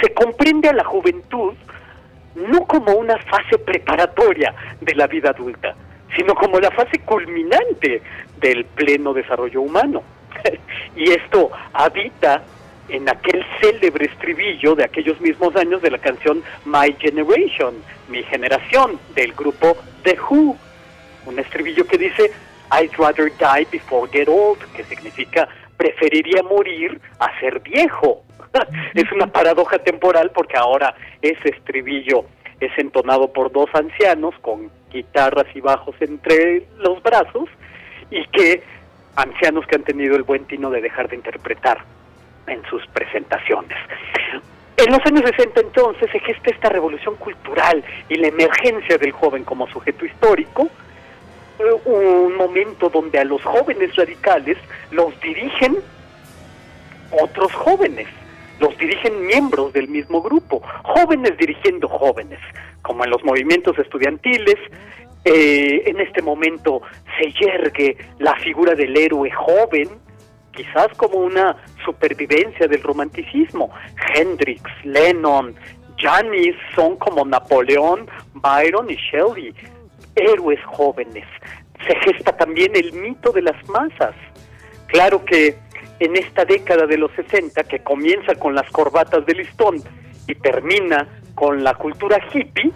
se 0.00 0.14
comprende 0.14 0.68
a 0.68 0.72
la 0.72 0.84
juventud 0.84 1.54
no 2.36 2.64
como 2.66 2.92
una 2.94 3.18
fase 3.18 3.58
preparatoria 3.58 4.54
de 4.80 4.94
la 4.94 5.08
vida 5.08 5.30
adulta, 5.30 5.74
sino 6.16 6.34
como 6.34 6.60
la 6.60 6.70
fase 6.70 7.00
culminante 7.00 8.02
del 8.38 8.64
pleno 8.64 9.12
desarrollo 9.12 9.62
humano. 9.62 10.02
y 10.96 11.10
esto 11.10 11.50
habita 11.72 12.42
en 12.88 13.08
aquel 13.08 13.44
célebre 13.60 14.06
estribillo 14.06 14.74
de 14.74 14.84
aquellos 14.84 15.20
mismos 15.20 15.54
años 15.56 15.80
de 15.82 15.90
la 15.90 15.98
canción 15.98 16.42
My 16.64 16.94
Generation, 16.98 17.74
mi 18.08 18.22
generación, 18.24 18.98
del 19.14 19.32
grupo 19.32 19.76
The 20.02 20.18
Who. 20.28 20.56
Un 21.26 21.38
estribillo 21.38 21.86
que 21.86 21.98
dice 21.98 22.30
I'd 22.72 22.96
rather 22.98 23.30
die 23.30 23.66
before 23.70 24.10
get 24.10 24.28
old, 24.28 24.58
que 24.74 24.84
significa 24.84 25.48
preferiría 25.76 26.42
morir 26.42 27.00
a 27.18 27.38
ser 27.40 27.60
viejo. 27.60 28.24
es 28.94 29.10
una 29.12 29.26
paradoja 29.26 29.78
temporal 29.78 30.30
porque 30.34 30.56
ahora 30.56 30.94
ese 31.20 31.50
estribillo 31.50 32.24
es 32.66 32.78
entonado 32.78 33.32
por 33.32 33.50
dos 33.52 33.68
ancianos 33.74 34.34
con 34.40 34.70
guitarras 34.90 35.46
y 35.54 35.60
bajos 35.60 35.94
entre 36.00 36.66
los 36.78 37.02
brazos 37.02 37.48
y 38.10 38.24
que 38.26 38.62
ancianos 39.16 39.66
que 39.66 39.76
han 39.76 39.84
tenido 39.84 40.16
el 40.16 40.22
buen 40.22 40.44
tino 40.44 40.70
de 40.70 40.80
dejar 40.80 41.08
de 41.08 41.16
interpretar 41.16 41.78
en 42.46 42.62
sus 42.64 42.86
presentaciones. 42.88 43.76
En 44.76 44.90
los 44.90 45.00
años 45.06 45.22
60 45.36 45.60
entonces 45.60 46.10
se 46.10 46.18
gesta 46.20 46.50
esta 46.50 46.68
revolución 46.68 47.16
cultural 47.16 47.84
y 48.08 48.16
la 48.16 48.28
emergencia 48.28 48.98
del 48.98 49.12
joven 49.12 49.44
como 49.44 49.68
sujeto 49.68 50.04
histórico, 50.04 50.68
eh, 51.58 51.64
un 51.84 52.36
momento 52.36 52.88
donde 52.88 53.18
a 53.18 53.24
los 53.24 53.42
jóvenes 53.42 53.94
radicales 53.94 54.56
los 54.90 55.18
dirigen 55.20 55.76
otros 57.12 57.52
jóvenes, 57.52 58.08
los 58.62 58.78
dirigen 58.78 59.26
miembros 59.26 59.72
del 59.72 59.88
mismo 59.88 60.22
grupo, 60.22 60.62
jóvenes 60.84 61.36
dirigiendo 61.36 61.88
jóvenes, 61.88 62.38
como 62.82 63.04
en 63.04 63.10
los 63.10 63.22
movimientos 63.24 63.76
estudiantiles, 63.78 64.56
eh, 65.24 65.82
en 65.86 66.00
este 66.00 66.22
momento 66.22 66.80
se 67.18 67.32
yergue 67.32 67.96
la 68.18 68.34
figura 68.36 68.74
del 68.74 68.96
héroe 68.96 69.30
joven, 69.32 69.88
quizás 70.52 70.88
como 70.96 71.18
una 71.18 71.56
supervivencia 71.84 72.68
del 72.68 72.82
romanticismo. 72.82 73.70
Hendrix, 74.14 74.62
Lennon, 74.84 75.54
Janis 75.98 76.54
son 76.74 76.96
como 76.96 77.24
Napoleón, 77.24 78.08
Byron 78.34 78.90
y 78.90 78.96
Shelley, 78.96 79.54
héroes 80.14 80.60
jóvenes. 80.66 81.26
Se 81.86 81.94
gesta 81.96 82.36
también 82.36 82.76
el 82.76 82.92
mito 82.92 83.32
de 83.32 83.42
las 83.42 83.68
masas. 83.68 84.14
Claro 84.86 85.24
que 85.24 85.56
en 86.04 86.16
esta 86.16 86.44
década 86.44 86.86
de 86.86 86.98
los 86.98 87.12
60, 87.12 87.62
que 87.64 87.78
comienza 87.78 88.34
con 88.34 88.56
las 88.56 88.68
corbatas 88.70 89.24
de 89.24 89.34
listón 89.34 89.76
y 90.26 90.34
termina 90.34 91.06
con 91.36 91.62
la 91.62 91.74
cultura 91.74 92.18
hippie, 92.32 92.72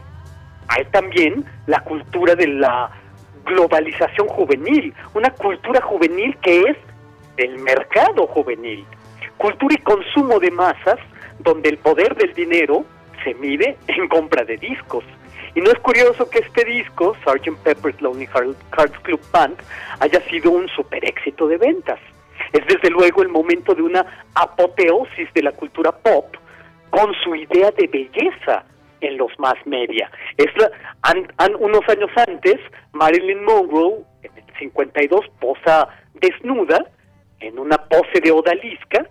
hay 0.68 0.84
también 0.86 1.44
la 1.66 1.80
cultura 1.80 2.36
de 2.36 2.46
la 2.46 2.90
globalización 3.44 4.28
juvenil, 4.28 4.94
una 5.14 5.30
cultura 5.30 5.80
juvenil 5.80 6.36
que 6.40 6.62
es 6.62 6.76
el 7.36 7.58
mercado 7.58 8.28
juvenil, 8.28 8.84
cultura 9.36 9.74
y 9.74 9.82
consumo 9.82 10.38
de 10.38 10.52
masas 10.52 10.98
donde 11.40 11.68
el 11.68 11.78
poder 11.78 12.14
del 12.14 12.32
dinero 12.32 12.84
se 13.24 13.34
mide 13.34 13.76
en 13.88 14.06
compra 14.08 14.44
de 14.44 14.56
discos. 14.56 15.04
Y 15.56 15.60
no 15.62 15.70
es 15.70 15.78
curioso 15.80 16.30
que 16.30 16.40
este 16.40 16.64
disco, 16.64 17.16
Sgt. 17.24 17.56
Pepper's 17.64 18.00
Lonely 18.00 18.26
Hearts 18.26 18.98
Club 19.02 19.20
Band, 19.32 19.56
haya 19.98 20.20
sido 20.28 20.52
un 20.52 20.68
super 20.68 21.04
éxito 21.04 21.48
de 21.48 21.56
ventas. 21.56 21.98
Es 22.52 22.66
desde 22.66 22.90
luego 22.90 23.22
el 23.22 23.28
momento 23.28 23.74
de 23.74 23.82
una 23.82 24.24
apoteosis 24.34 25.32
de 25.34 25.42
la 25.42 25.52
cultura 25.52 25.92
pop 25.92 26.36
con 26.90 27.12
su 27.22 27.34
idea 27.34 27.70
de 27.72 27.86
belleza 27.86 28.64
en 29.00 29.18
los 29.18 29.30
más 29.38 29.54
media. 29.66 30.10
Es 30.36 30.46
unos 31.60 31.88
años 31.88 32.10
antes, 32.28 32.56
Marilyn 32.92 33.44
Monroe, 33.44 34.04
en 34.22 34.30
el 34.36 34.58
52, 34.58 35.20
posa 35.40 35.88
desnuda 36.14 36.86
en 37.40 37.58
una 37.58 37.76
pose 37.76 38.20
de 38.22 38.30
odalisca 38.30 39.06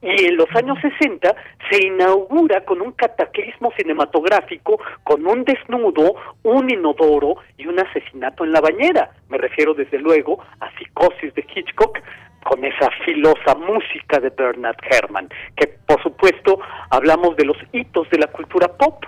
y 0.00 0.26
en 0.26 0.36
los 0.36 0.48
años 0.54 0.78
60 0.80 1.34
se 1.70 1.86
inaugura 1.86 2.64
con 2.64 2.80
un 2.80 2.92
cataclismo 2.92 3.72
cinematográfico, 3.76 4.80
con 5.02 5.26
un 5.26 5.44
desnudo, 5.44 6.14
un 6.44 6.70
inodoro 6.70 7.36
y 7.56 7.66
un 7.66 7.80
asesinato 7.80 8.44
en 8.44 8.52
la 8.52 8.60
bañera. 8.60 9.10
Me 9.28 9.38
refiero 9.38 9.74
desde 9.74 9.98
luego 9.98 10.38
a 10.60 10.70
Psicosis 10.78 11.34
de 11.34 11.44
Hitchcock, 11.52 11.98
con 12.44 12.64
esa 12.64 12.90
filosa 13.04 13.54
música 13.56 14.20
de 14.20 14.30
Bernard 14.30 14.76
Herrmann, 14.90 15.28
que 15.56 15.66
por 15.86 16.02
supuesto 16.02 16.60
hablamos 16.90 17.36
de 17.36 17.44
los 17.44 17.56
hitos 17.72 18.08
de 18.10 18.18
la 18.18 18.26
cultura 18.28 18.68
pop. 18.68 19.04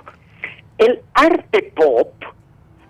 El 0.78 1.01
arte 1.15 1.73
pop 1.74 2.12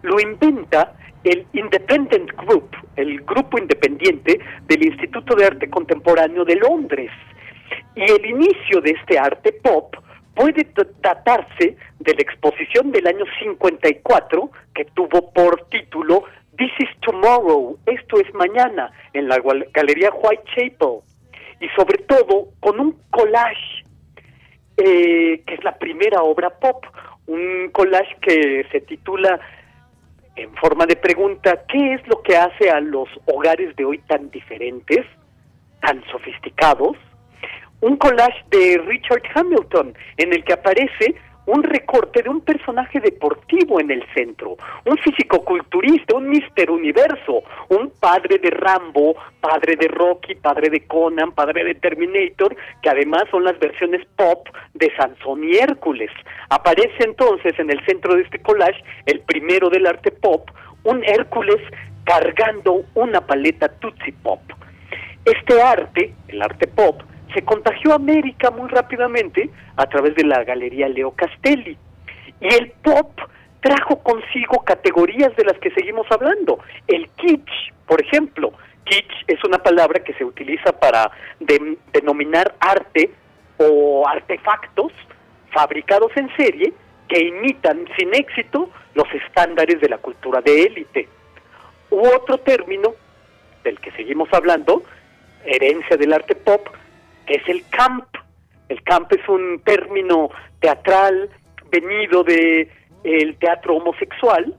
lo 0.03 0.21
inventa 0.21 0.95
el 1.25 1.47
Independent 1.53 2.33
Group, 2.33 2.71
el 2.97 3.21
grupo 3.23 3.59
independiente 3.59 4.41
del 4.67 4.85
Instituto 4.87 5.35
de 5.35 5.47
Arte 5.47 5.69
Contemporáneo 5.69 6.45
de 6.45 6.57
Londres. 6.57 7.11
Y 7.95 8.03
el 8.03 8.25
inicio 8.25 8.81
de 8.81 8.93
este 8.93 9.19
arte 9.19 9.53
pop 9.53 9.95
puede 10.35 10.67
datarse 11.03 11.77
de 11.99 12.15
la 12.15 12.23
exposición 12.23 12.91
del 12.93 13.07
año 13.07 13.25
54 13.41 14.51
que 14.75 14.85
tuvo 14.87 15.31
por 15.33 15.69
título 15.69 16.25
This 16.61 16.73
is 16.78 16.91
Tomorrow, 17.01 17.78
esto 17.87 18.20
es 18.20 18.35
mañana, 18.35 18.93
en 19.15 19.28
la 19.28 19.39
Galería 19.73 20.11
Whitechapel. 20.11 21.01
Y 21.59 21.69
sobre 21.70 21.97
todo 22.05 22.49
con 22.61 22.78
un 22.78 23.01
collage, 23.09 23.87
eh, 24.77 25.43
que 25.47 25.55
es 25.55 25.65
la 25.65 25.78
primera 25.78 26.20
obra 26.20 26.51
pop, 26.51 26.85
un 27.28 27.70
collage 27.73 28.15
que 28.20 28.66
se 28.70 28.82
titula 28.82 29.41
en 30.37 30.55
forma 30.57 30.85
de 30.85 30.97
pregunta, 30.97 31.62
¿qué 31.66 31.95
es 31.95 32.07
lo 32.07 32.20
que 32.20 32.37
hace 32.37 32.69
a 32.69 32.81
los 32.81 33.09
hogares 33.24 33.74
de 33.77 33.87
hoy 33.87 33.97
tan 34.01 34.31
diferentes, 34.31 35.07
tan 35.81 36.05
sofisticados? 36.12 36.95
Un 37.81 37.97
collage 37.97 38.45
de 38.51 38.77
Richard 38.85 39.23
Hamilton 39.35 39.95
en 40.19 40.35
el 40.35 40.45
que 40.45 40.53
aparece 40.53 41.15
un 41.47 41.62
recorte 41.62 42.23
de 42.23 42.29
un 42.29 42.41
personaje 42.43 43.01
deportivo 43.01 43.81
en 43.81 43.91
el 43.91 44.05
centro, 44.15 44.57
un 44.85 44.97
físico-culturista, 44.99 46.15
un 46.15 46.29
Mister 46.29 46.71
Universo, 46.71 47.43
un 47.69 47.91
padre 47.99 48.39
de 48.39 48.51
Rambo, 48.51 49.17
padre 49.41 49.77
de 49.77 49.89
Rocky, 49.89 50.35
padre 50.35 50.71
de 50.71 50.87
Conan, 50.87 51.33
padre 51.33 51.65
de 51.65 51.75
Terminator, 51.75 52.55
que 52.83 52.91
además 52.91 53.25
son 53.31 53.45
las 53.45 53.59
versiones 53.59 54.07
pop 54.17 54.49
de 54.75 54.95
Sansón 54.97 55.45
y 55.45 55.57
Hércules. 55.57 56.11
Aparece 56.51 57.05
entonces 57.05 57.59
en 57.59 57.71
el 57.71 57.85
centro 57.85 58.15
de 58.15 58.23
este 58.23 58.39
collage, 58.41 58.83
el 59.07 59.21
primero 59.21 59.71
del 59.71 59.87
arte 59.87 60.11
pop, 60.11 60.51
un 60.85 61.03
Hércules 61.05 61.61
cargando 62.05 62.83
una 62.95 63.21
paleta 63.21 63.69
Tootsie 63.69 64.15
Pop. 64.23 64.41
Este 65.25 65.61
arte, 65.61 66.15
el 66.29 66.43
arte 66.43 66.67
pop, 66.67 67.03
se 67.32 67.43
contagió 67.43 67.94
América 67.94 68.51
muy 68.51 68.69
rápidamente 68.69 69.51
a 69.77 69.86
través 69.86 70.15
de 70.15 70.24
la 70.24 70.44
Galería 70.44 70.89
Leo 70.89 71.12
Castelli. 71.12 71.77
Y 72.40 72.55
el 72.55 72.70
pop 72.82 73.20
trajo 73.61 74.02
consigo 74.02 74.65
categorías 74.65 75.35
de 75.36 75.44
las 75.44 75.59
que 75.59 75.70
seguimos 75.70 76.07
hablando. 76.11 76.59
El 76.86 77.09
kitsch, 77.11 77.73
por 77.86 78.01
ejemplo. 78.01 78.52
Kitsch 78.85 79.24
es 79.27 79.43
una 79.44 79.59
palabra 79.59 80.02
que 80.02 80.15
se 80.15 80.24
utiliza 80.24 80.73
para 80.73 81.11
denominar 81.93 82.55
arte 82.59 83.11
o 83.59 84.09
artefactos 84.09 84.93
fabricados 85.52 86.11
en 86.16 86.35
serie 86.36 86.73
que 87.09 87.23
imitan 87.24 87.86
sin 87.98 88.15
éxito 88.15 88.70
los 88.94 89.07
estándares 89.12 89.81
de 89.81 89.89
la 89.89 89.98
cultura 89.98 90.40
de 90.40 90.62
élite. 90.62 91.09
U 91.90 92.01
otro 92.07 92.39
término 92.39 92.94
del 93.65 93.78
que 93.81 93.90
seguimos 93.93 94.32
hablando, 94.32 94.82
herencia 95.44 95.97
del 95.97 96.12
arte 96.12 96.35
pop, 96.35 96.69
es 97.27 97.49
el 97.49 97.65
camp. 97.71 98.05
El 98.69 98.83
camp 98.83 99.13
es 99.13 99.29
un 99.29 99.61
término 99.65 100.31
teatral 100.61 101.31
venido 101.71 102.23
de 102.25 102.69
el 103.05 103.37
teatro 103.37 103.77
homosexual, 103.77 104.55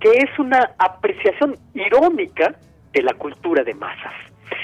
que 0.00 0.10
es 0.10 0.38
una 0.38 0.74
apreciación 0.78 1.56
irónica 1.74 2.54
de 2.92 3.02
la 3.02 3.14
cultura 3.14 3.64
de 3.64 3.74
masas. 3.74 4.12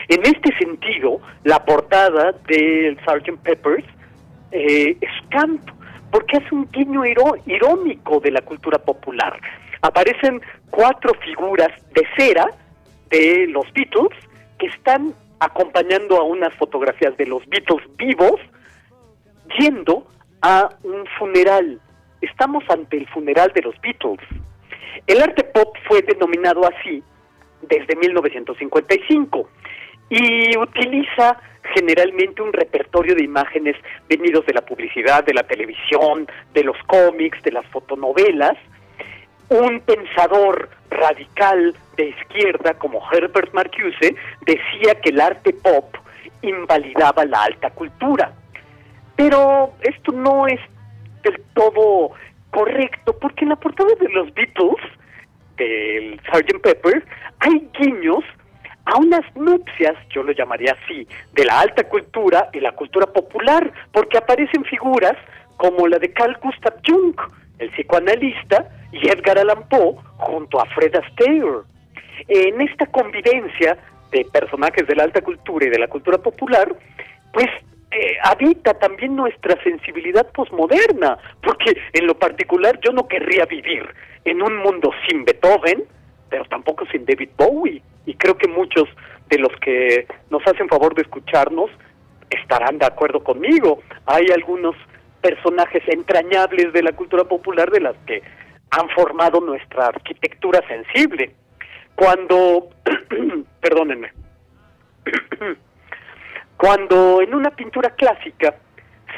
En 0.09 0.21
este 0.23 0.57
sentido, 0.59 1.21
la 1.45 1.65
portada 1.65 2.33
del 2.47 2.99
Sgt. 2.99 3.39
Peppers 3.43 3.85
eh, 4.51 4.97
es 5.01 5.29
camp, 5.31 5.63
porque 6.11 6.39
es 6.39 6.53
un 6.53 6.69
guiño 6.71 7.03
irónico 7.47 8.21
de 8.21 8.31
la 8.31 8.43
cultura 8.43 8.79
popular. 8.79 9.39
Aparecen 9.81 10.41
cuatro 10.71 11.15
figuras 11.25 11.71
de 11.95 12.07
cera 12.17 12.47
de 13.11 13.47
los 13.49 13.71
Beatles 13.73 14.17
que 14.59 14.67
están 14.67 15.15
acompañando 15.45 16.17
a 16.19 16.23
unas 16.23 16.55
fotografías 16.55 17.17
de 17.17 17.27
los 17.27 17.47
Beatles 17.49 17.83
vivos 17.97 18.41
yendo 19.59 20.07
a 20.41 20.69
un 20.85 21.05
funeral. 21.19 21.81
Estamos 22.21 22.65
ante 22.69 22.97
el 22.97 23.09
funeral 23.09 23.53
de 23.55 23.63
los 23.63 23.75
Beatles. 23.81 24.21
El 25.07 25.21
arte 25.21 25.43
pop 25.45 25.77
fue 25.89 26.03
denominado 26.03 26.63
así 26.65 27.03
desde 27.63 27.97
1955 27.97 29.49
y 30.11 30.57
utiliza 30.57 31.39
generalmente 31.75 32.43
un 32.43 32.53
repertorio 32.53 33.15
de 33.15 33.25
imágenes 33.25 33.77
venidos 34.09 34.47
de 34.47 34.55
la 34.55 34.61
publicidad, 34.61 35.25
de 35.25 35.35
la 35.35 35.43
televisión, 35.43 36.27
de 36.53 36.65
los 36.65 36.77
cómics, 36.87 37.43
de 37.43 37.53
las 37.53 37.67
fotonovelas. 37.67 38.57
Un 39.49 39.81
pensador 39.81 40.71
radical 40.91 41.75
de 41.97 42.09
izquierda 42.09 42.75
como 42.75 43.03
Herbert 43.11 43.53
Marcuse 43.53 44.15
decía 44.47 44.95
que 45.03 45.11
el 45.11 45.21
arte 45.21 45.53
pop 45.53 45.97
invalidaba 46.43 47.25
la 47.25 47.45
alta 47.45 47.71
cultura. 47.71 48.33
Pero 49.17 49.73
esto 49.83 50.13
no 50.13 50.47
es 50.47 50.61
del 51.23 51.41
todo 51.55 52.13
correcto, 52.51 53.17
porque 53.19 53.45
en 53.45 53.51
la 53.51 53.57
portada 53.57 53.91
de 54.01 54.09
los 54.09 54.33
Beatles, 54.35 54.77
del 55.57 56.21
Sgt. 56.33 56.61
Pepper, 56.63 57.05
hay 57.41 57.69
guiños 57.79 58.25
a 58.85 58.97
unas 58.97 59.25
nupcias, 59.37 59.95
yo 60.11 60.23
lo 60.23 60.33
llamaría 60.33 60.77
así, 60.83 61.07
de 61.33 61.45
la 61.45 61.61
alta 61.61 61.85
cultura 61.85 62.49
y 62.53 62.61
la 62.61 62.73
cultura 62.73 63.07
popular, 63.07 63.73
porque 63.93 64.19
aparecen 64.19 64.65
figuras 64.65 65.17
como 65.57 65.87
la 65.87 65.99
de 65.99 66.13
Carl 66.13 66.37
Gustav 66.43 66.75
Jung, 66.87 67.15
el 67.59 67.71
psicoanalista, 67.71 68.69
y 68.93 69.09
Edgar 69.09 69.39
Allan 69.39 69.69
Poe 69.69 69.97
junto 70.19 70.61
a 70.61 70.67
Fred 70.67 70.95
Astaire. 70.95 71.63
En 72.29 72.61
esta 72.61 72.87
convivencia 72.87 73.79
de 74.11 74.25
personajes 74.27 74.87
de 74.87 74.95
la 74.95 75.05
alta 75.05 75.23
cultura 75.23 75.67
y 75.67 75.71
de 75.71 75.79
la 75.79 75.89
cultura 75.89 76.19
popular, 76.19 76.75
pues 77.33 77.49
eh, 77.91 78.17
habita 78.23 78.75
también 78.75 79.17
nuestra 79.17 79.61
sensibilidad 79.63 80.31
posmoderna, 80.33 81.19
porque 81.43 81.77
en 81.93 82.07
lo 82.07 82.19
particular 82.19 82.79
yo 82.81 82.93
no 82.93 83.09
querría 83.09 83.47
vivir 83.47 83.87
en 84.25 84.43
un 84.43 84.57
mundo 84.59 84.91
sin 85.09 85.25
Beethoven, 85.25 85.85
pero 86.29 86.45
tampoco 86.45 86.87
sin 86.87 87.05
David 87.05 87.31
Bowie, 87.37 87.83
y 88.07 88.15
creo 88.15 88.37
que 88.37 88.49
muchos 88.49 88.89
de 89.29 89.39
los 89.39 89.53
que 89.61 90.07
nos 90.31 90.47
hacen 90.47 90.69
favor 90.69 90.95
de 90.95 91.03
escucharnos 91.03 91.71
estarán 92.31 92.79
de 92.79 92.87
acuerdo 92.87 93.23
conmigo. 93.23 93.83
Hay 94.07 94.27
algunos 94.35 94.77
personajes 95.23 95.83
entrañables 95.87 96.73
de 96.73 96.83
la 96.83 96.93
cultura 96.93 97.25
popular 97.25 97.71
de 97.71 97.81
las 97.81 97.97
que 98.07 98.23
han 98.71 98.89
formado 98.91 99.41
nuestra 99.41 99.87
arquitectura 99.87 100.61
sensible. 100.67 101.35
Cuando, 101.95 102.71
perdónenme, 103.61 104.13
cuando 106.57 107.23
en 107.23 107.35
una 107.35 107.51
pintura 107.51 107.91
clásica 107.91 108.55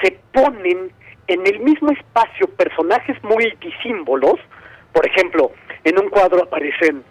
se 0.02 0.18
ponen 0.32 0.92
en 1.26 1.46
el 1.46 1.60
mismo 1.60 1.90
espacio 1.90 2.48
personajes 2.48 3.16
muy 3.22 3.56
disímbolos, 3.60 4.34
por 4.92 5.06
ejemplo, 5.06 5.52
en 5.84 5.98
un 5.98 6.10
cuadro 6.10 6.42
aparecen, 6.42 7.02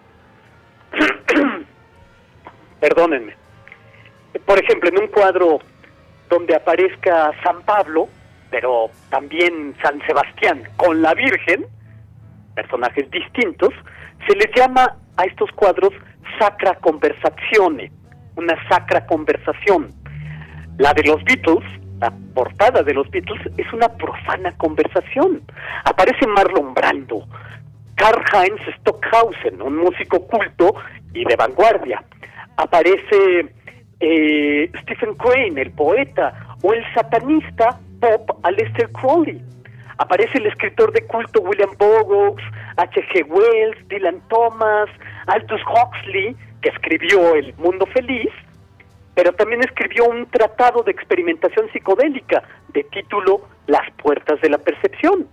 perdónenme, 2.79 3.35
por 4.45 4.61
ejemplo, 4.61 4.89
en 4.89 4.99
un 4.99 5.07
cuadro 5.07 5.59
donde 6.29 6.55
aparezca 6.55 7.31
San 7.43 7.61
Pablo, 7.63 8.07
pero 8.53 8.91
también 9.09 9.73
San 9.81 9.99
Sebastián 10.05 10.61
con 10.77 11.01
la 11.01 11.15
Virgen, 11.15 11.65
personajes 12.53 13.09
distintos, 13.09 13.73
se 14.27 14.35
les 14.35 14.47
llama 14.55 14.95
a 15.17 15.23
estos 15.23 15.49
cuadros 15.53 15.91
sacra 16.37 16.75
conversazione, 16.75 17.91
una 18.35 18.55
sacra 18.69 19.07
conversación. 19.07 19.89
La 20.77 20.93
de 20.93 21.01
los 21.01 21.23
Beatles, 21.23 21.63
la 21.99 22.13
portada 22.35 22.83
de 22.83 22.93
los 22.93 23.09
Beatles, 23.09 23.41
es 23.57 23.73
una 23.73 23.89
profana 23.89 24.51
conversación. 24.57 25.41
Aparece 25.85 26.27
Marlon 26.27 26.75
Brando, 26.75 27.25
Karl-Heinz 27.95 28.61
Stockhausen, 28.81 29.63
un 29.63 29.77
músico 29.77 30.27
culto 30.27 30.75
y 31.15 31.25
de 31.25 31.35
vanguardia. 31.35 32.03
Aparece 32.57 33.51
eh, 33.99 34.71
Stephen 34.83 35.15
Crane, 35.15 35.59
el 35.59 35.71
poeta, 35.71 36.55
o 36.61 36.71
el 36.71 36.83
satanista 36.93 37.79
pop 38.03 38.39
Aleister 38.43 38.91
Crowley 38.91 39.41
Aparece 39.97 40.37
el 40.37 40.47
escritor 40.47 40.91
de 40.91 41.05
culto 41.05 41.41
William 41.41 41.69
Burroughs, 41.77 42.43
H.G. 42.77 43.23
Wells, 43.29 43.87
Dylan 43.87 44.21
Thomas, 44.27 44.89
Aldous 45.27 45.61
Huxley, 45.61 46.35
que 46.61 46.69
escribió 46.69 47.35
El 47.35 47.53
Mundo 47.57 47.85
Feliz, 47.85 48.31
pero 49.13 49.31
también 49.33 49.61
escribió 49.63 50.05
un 50.05 50.25
tratado 50.25 50.81
de 50.83 50.91
experimentación 50.91 51.71
psicodélica 51.71 52.43
de 52.69 52.83
título 52.85 53.41
Las 53.67 53.89
Puertas 54.01 54.41
de 54.41 54.49
la 54.49 54.57
Percepción, 54.57 55.27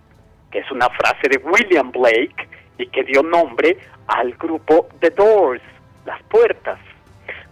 que 0.51 0.59
es 0.59 0.71
una 0.71 0.89
frase 0.89 1.27
de 1.29 1.37
William 1.37 1.91
Blake 1.91 2.47
y 2.77 2.87
que 2.87 3.03
dio 3.03 3.23
nombre 3.23 3.77
al 4.07 4.33
grupo 4.33 4.87
The 4.99 5.09
Doors, 5.09 5.63
Las 6.05 6.21
Puertas. 6.23 6.79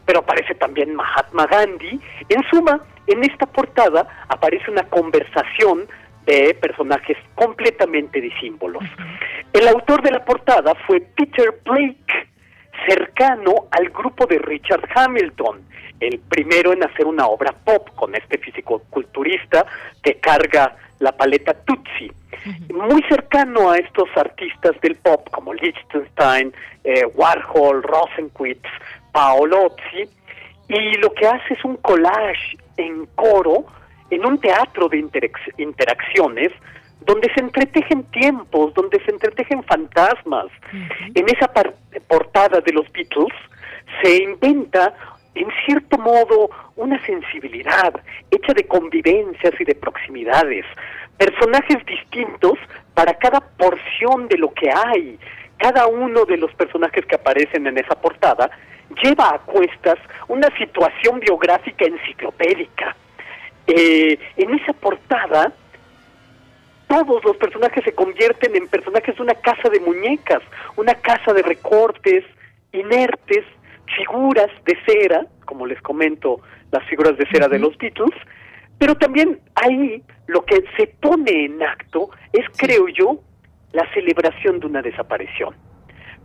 Pero 0.06 0.20
aparece 0.20 0.56
también 0.56 0.96
Mahatma 0.96 1.48
Gandhi. 1.48 2.00
En 2.30 2.44
suma, 2.50 2.82
en 3.10 3.24
esta 3.24 3.46
portada 3.46 4.26
aparece 4.28 4.70
una 4.72 4.84
conversación 4.84 5.88
de 6.26 6.56
personajes 6.62 7.18
completamente 7.36 8.22
disímbolos. 8.22 8.84
El 9.52 9.68
autor 9.68 10.02
de 10.04 10.12
la 10.12 10.24
portada 10.24 10.76
fue 10.86 11.02
Peter 11.02 11.60
Blake, 11.66 12.30
cercano 12.88 13.68
al 13.72 13.90
grupo 13.90 14.26
de 14.28 14.38
Richard 14.38 14.88
Hamilton, 14.96 15.62
el 16.00 16.20
primero 16.20 16.72
en 16.72 16.84
hacer 16.84 17.06
una 17.06 17.26
obra 17.28 17.52
pop 17.52 17.90
con 17.96 18.16
este 18.16 18.38
físico-culturista 18.38 19.66
que 20.02 20.16
carga 20.20 20.76
la 21.00 21.12
paleta 21.12 21.54
Tutsi. 21.54 22.12
Muy 22.74 23.04
cercano 23.10 23.72
a 23.72 23.78
estos 23.78 24.08
artistas 24.16 24.80
del 24.82 24.96
pop 24.96 25.28
como 25.32 25.54
Liechtenstein, 25.54 26.54
eh, 26.84 27.06
Warhol, 27.16 27.84
Rosenquist, 27.84 28.64
Paolozzi, 29.12 30.08
y 30.70 30.94
lo 30.98 31.12
que 31.14 31.28
hace 31.28 31.56
es 31.56 31.66
un 31.66 31.76
collage 31.78 32.58
en 32.80 33.06
coro 33.16 33.66
en 34.10 34.26
un 34.26 34.40
teatro 34.40 34.90
de 34.90 35.06
interacciones 35.58 36.52
donde 37.02 37.32
se 37.34 37.42
entretejen 37.42 38.04
tiempos, 38.12 38.74
donde 38.74 39.04
se 39.04 39.12
entretejen 39.12 39.64
fantasmas. 39.64 40.48
En 41.16 41.26
esa 41.30 41.52
portada 42.08 42.60
de 42.62 42.74
los 42.74 42.92
Beatles 42.92 43.34
se 44.02 44.24
inventa, 44.24 44.94
en 45.36 45.48
cierto 45.66 45.98
modo, 45.98 46.50
una 46.76 47.04
sensibilidad 47.06 47.94
hecha 48.32 48.54
de 48.54 48.66
convivencias 48.66 49.54
y 49.60 49.64
de 49.64 49.76
proximidades, 49.76 50.66
personajes 51.18 51.86
distintos 51.86 52.54
para 52.94 53.14
cada 53.14 53.40
porción 53.40 54.28
de 54.28 54.38
lo 54.38 54.54
que 54.54 54.70
hay. 54.72 55.18
Cada 55.58 55.88
uno 55.88 56.26
de 56.26 56.38
los 56.38 56.54
personajes 56.54 57.06
que 57.06 57.16
aparecen 57.16 57.68
en 57.68 57.78
esa 57.78 58.00
portada 58.02 58.50
lleva 59.04 59.30
a 59.36 59.40
cuestas 59.40 59.98
una 60.28 60.48
situación 60.58 61.20
biográfica 61.20 61.86
enciclopédica. 61.86 62.96
Eh, 63.68 64.18
en 64.38 64.54
esa 64.56 64.74
portada, 64.74 65.54
todos 66.88 67.24
los 67.24 67.38
personajes 67.38 67.84
se 67.84 67.94
convierten 67.94 68.56
en 68.56 68.68
personajes 68.68 69.16
de 69.16 69.22
una 69.22 69.36
casa 69.36 69.70
de 69.70 69.80
muñecas, 69.80 70.42
una 70.76 70.96
casa 70.96 71.34
de 71.34 71.44
recortes 71.44 72.26
inertes, 72.72 73.46
figuras 73.98 74.50
de 74.66 74.78
cera, 74.86 75.26
como 75.46 75.66
les 75.66 75.82
comento, 75.82 76.42
las 76.72 76.84
figuras 76.86 77.18
de 77.18 77.26
cera 77.28 77.48
de 77.48 77.60
los 77.60 77.78
Beatles, 77.78 78.16
pero 78.78 78.96
también 78.96 79.40
ahí 79.56 80.04
lo 80.28 80.46
que 80.46 80.64
se 80.78 80.88
pone 80.88 81.46
en 81.46 81.62
acto 81.62 82.10
es, 82.32 82.46
creo 82.56 82.88
yo, 82.88 83.20
la 83.72 83.92
celebración 83.94 84.60
de 84.60 84.68
una 84.68 84.82
desaparición. 84.82 85.56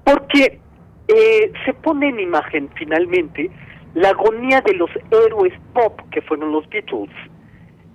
Porque 0.04 0.60
eh, 1.08 1.52
se 1.64 1.74
pone 1.74 2.08
en 2.08 2.20
imagen 2.20 2.70
finalmente 2.74 3.50
la 3.94 4.10
agonía 4.10 4.60
de 4.62 4.74
los 4.74 4.90
héroes 5.10 5.52
pop 5.72 6.00
que 6.10 6.22
fueron 6.22 6.52
los 6.52 6.68
Beatles. 6.68 7.10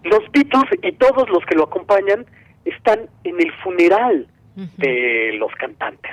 Los 0.04 0.22
Beatles 0.32 0.80
y 0.82 0.92
todos 0.94 1.30
los 1.30 1.46
que 1.46 1.56
lo 1.56 1.64
acompañan 1.64 2.26
están 2.66 3.10
en 3.24 3.40
el 3.40 3.52
funeral 3.64 4.28
de 4.78 5.36
los 5.40 5.54
cantantes. 5.56 6.12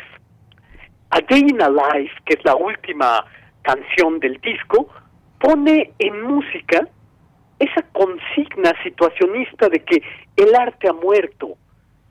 A 1.10 1.20
Day 1.20 1.40
in 1.40 1.60
a 1.60 1.68
Life, 1.68 2.12
que 2.24 2.34
es 2.34 2.44
la 2.44 2.54
última 2.54 3.24
canción 3.62 4.20
del 4.20 4.40
disco, 4.40 4.88
pone 5.40 5.92
en 5.98 6.22
música 6.22 6.88
esa 7.58 7.82
consigna 7.92 8.72
situacionista 8.82 9.68
de 9.68 9.80
que 9.80 10.02
el 10.36 10.54
arte 10.54 10.88
ha 10.88 10.92
muerto, 10.92 11.56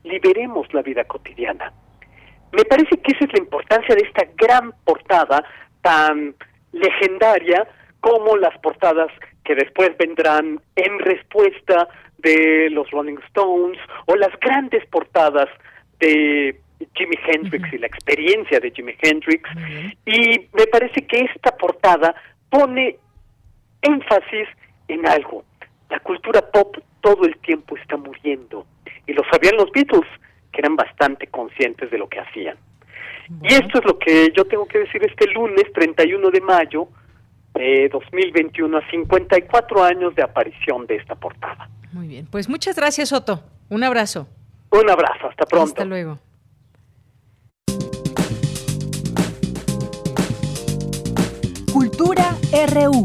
liberemos 0.03 0.74
la 0.74 0.82
vida 0.82 1.03
cotidiana. 1.06 1.72
Me 2.52 2.64
parece 2.66 2.98
que 2.98 3.12
esa 3.12 3.26
es 3.26 3.34
la 3.34 3.40
importancia 3.40 3.96
de 3.96 4.02
esta 4.02 4.26
gran 4.38 4.72
portada 4.84 5.44
tan 5.82 6.36
legendaria 6.72 7.68
como 8.00 8.38
las 8.38 8.58
portadas 8.60 9.12
que 9.44 9.56
después 9.56 9.96
vendrán 9.98 10.60
en 10.76 11.00
respuesta 11.00 11.88
de 12.18 12.70
los 12.72 12.90
Rolling 12.92 13.18
Stones 13.28 13.80
o 14.08 14.16
las 14.16 14.32
grandes 14.40 14.86
portadas 14.88 15.48
de 16.00 16.60
Jimi 16.96 17.16
Hendrix 17.28 17.74
y 17.74 17.78
la 17.78 17.88
experiencia 17.88 18.60
de 18.60 18.72
Jimi 18.72 18.96
Hendrix. 19.02 19.50
Y 20.06 20.48
me 20.54 20.68
parece 20.68 21.06
que 21.08 21.22
esta 21.22 21.56
portada 21.56 22.16
pone 22.50 22.98
énfasis 23.82 24.48
en 24.88 25.08
algo. 25.08 25.44
La 25.90 26.00
cultura 26.00 26.42
pop 26.42 26.78
todo 27.02 27.26
el 27.26 27.38
tiempo 27.38 27.78
está 27.78 27.98
muriendo. 27.98 28.66
Y 29.08 29.14
lo 29.14 29.24
sabían 29.32 29.56
los 29.58 29.72
Beatles, 29.72 30.08
que 30.56 30.61
eran 30.61 30.76
bastante 30.76 31.27
conscientes 31.27 31.91
de 31.91 31.98
lo 31.98 32.07
que 32.07 32.19
hacían. 32.19 32.57
Y 33.41 33.53
esto 33.53 33.80
es 33.80 33.86
lo 33.86 33.99
que 33.99 34.32
yo 34.36 34.45
tengo 34.45 34.65
que 34.65 34.80
decir 34.80 35.03
este 35.03 35.27
lunes 35.34 35.65
31 35.73 36.32
de 36.32 36.41
mayo 36.41 36.88
de 37.53 37.90
2021, 37.90 38.77
a 38.77 38.90
54 38.90 39.84
años 39.84 40.15
de 40.15 40.23
aparición 40.23 40.86
de 40.88 40.95
esta 40.95 41.15
portada. 41.15 41.69
Muy 41.91 42.07
bien, 42.07 42.27
pues 42.30 42.48
muchas 42.48 42.76
gracias 42.76 43.11
Otto. 43.11 43.44
Un 43.69 43.84
abrazo. 43.84 44.27
Un 44.72 44.90
abrazo, 44.90 45.27
hasta 45.30 45.45
pronto. 45.45 45.69
Hasta 45.69 45.86
luego. 45.86 46.19
Cultura 51.73 52.36
RU. 52.73 53.03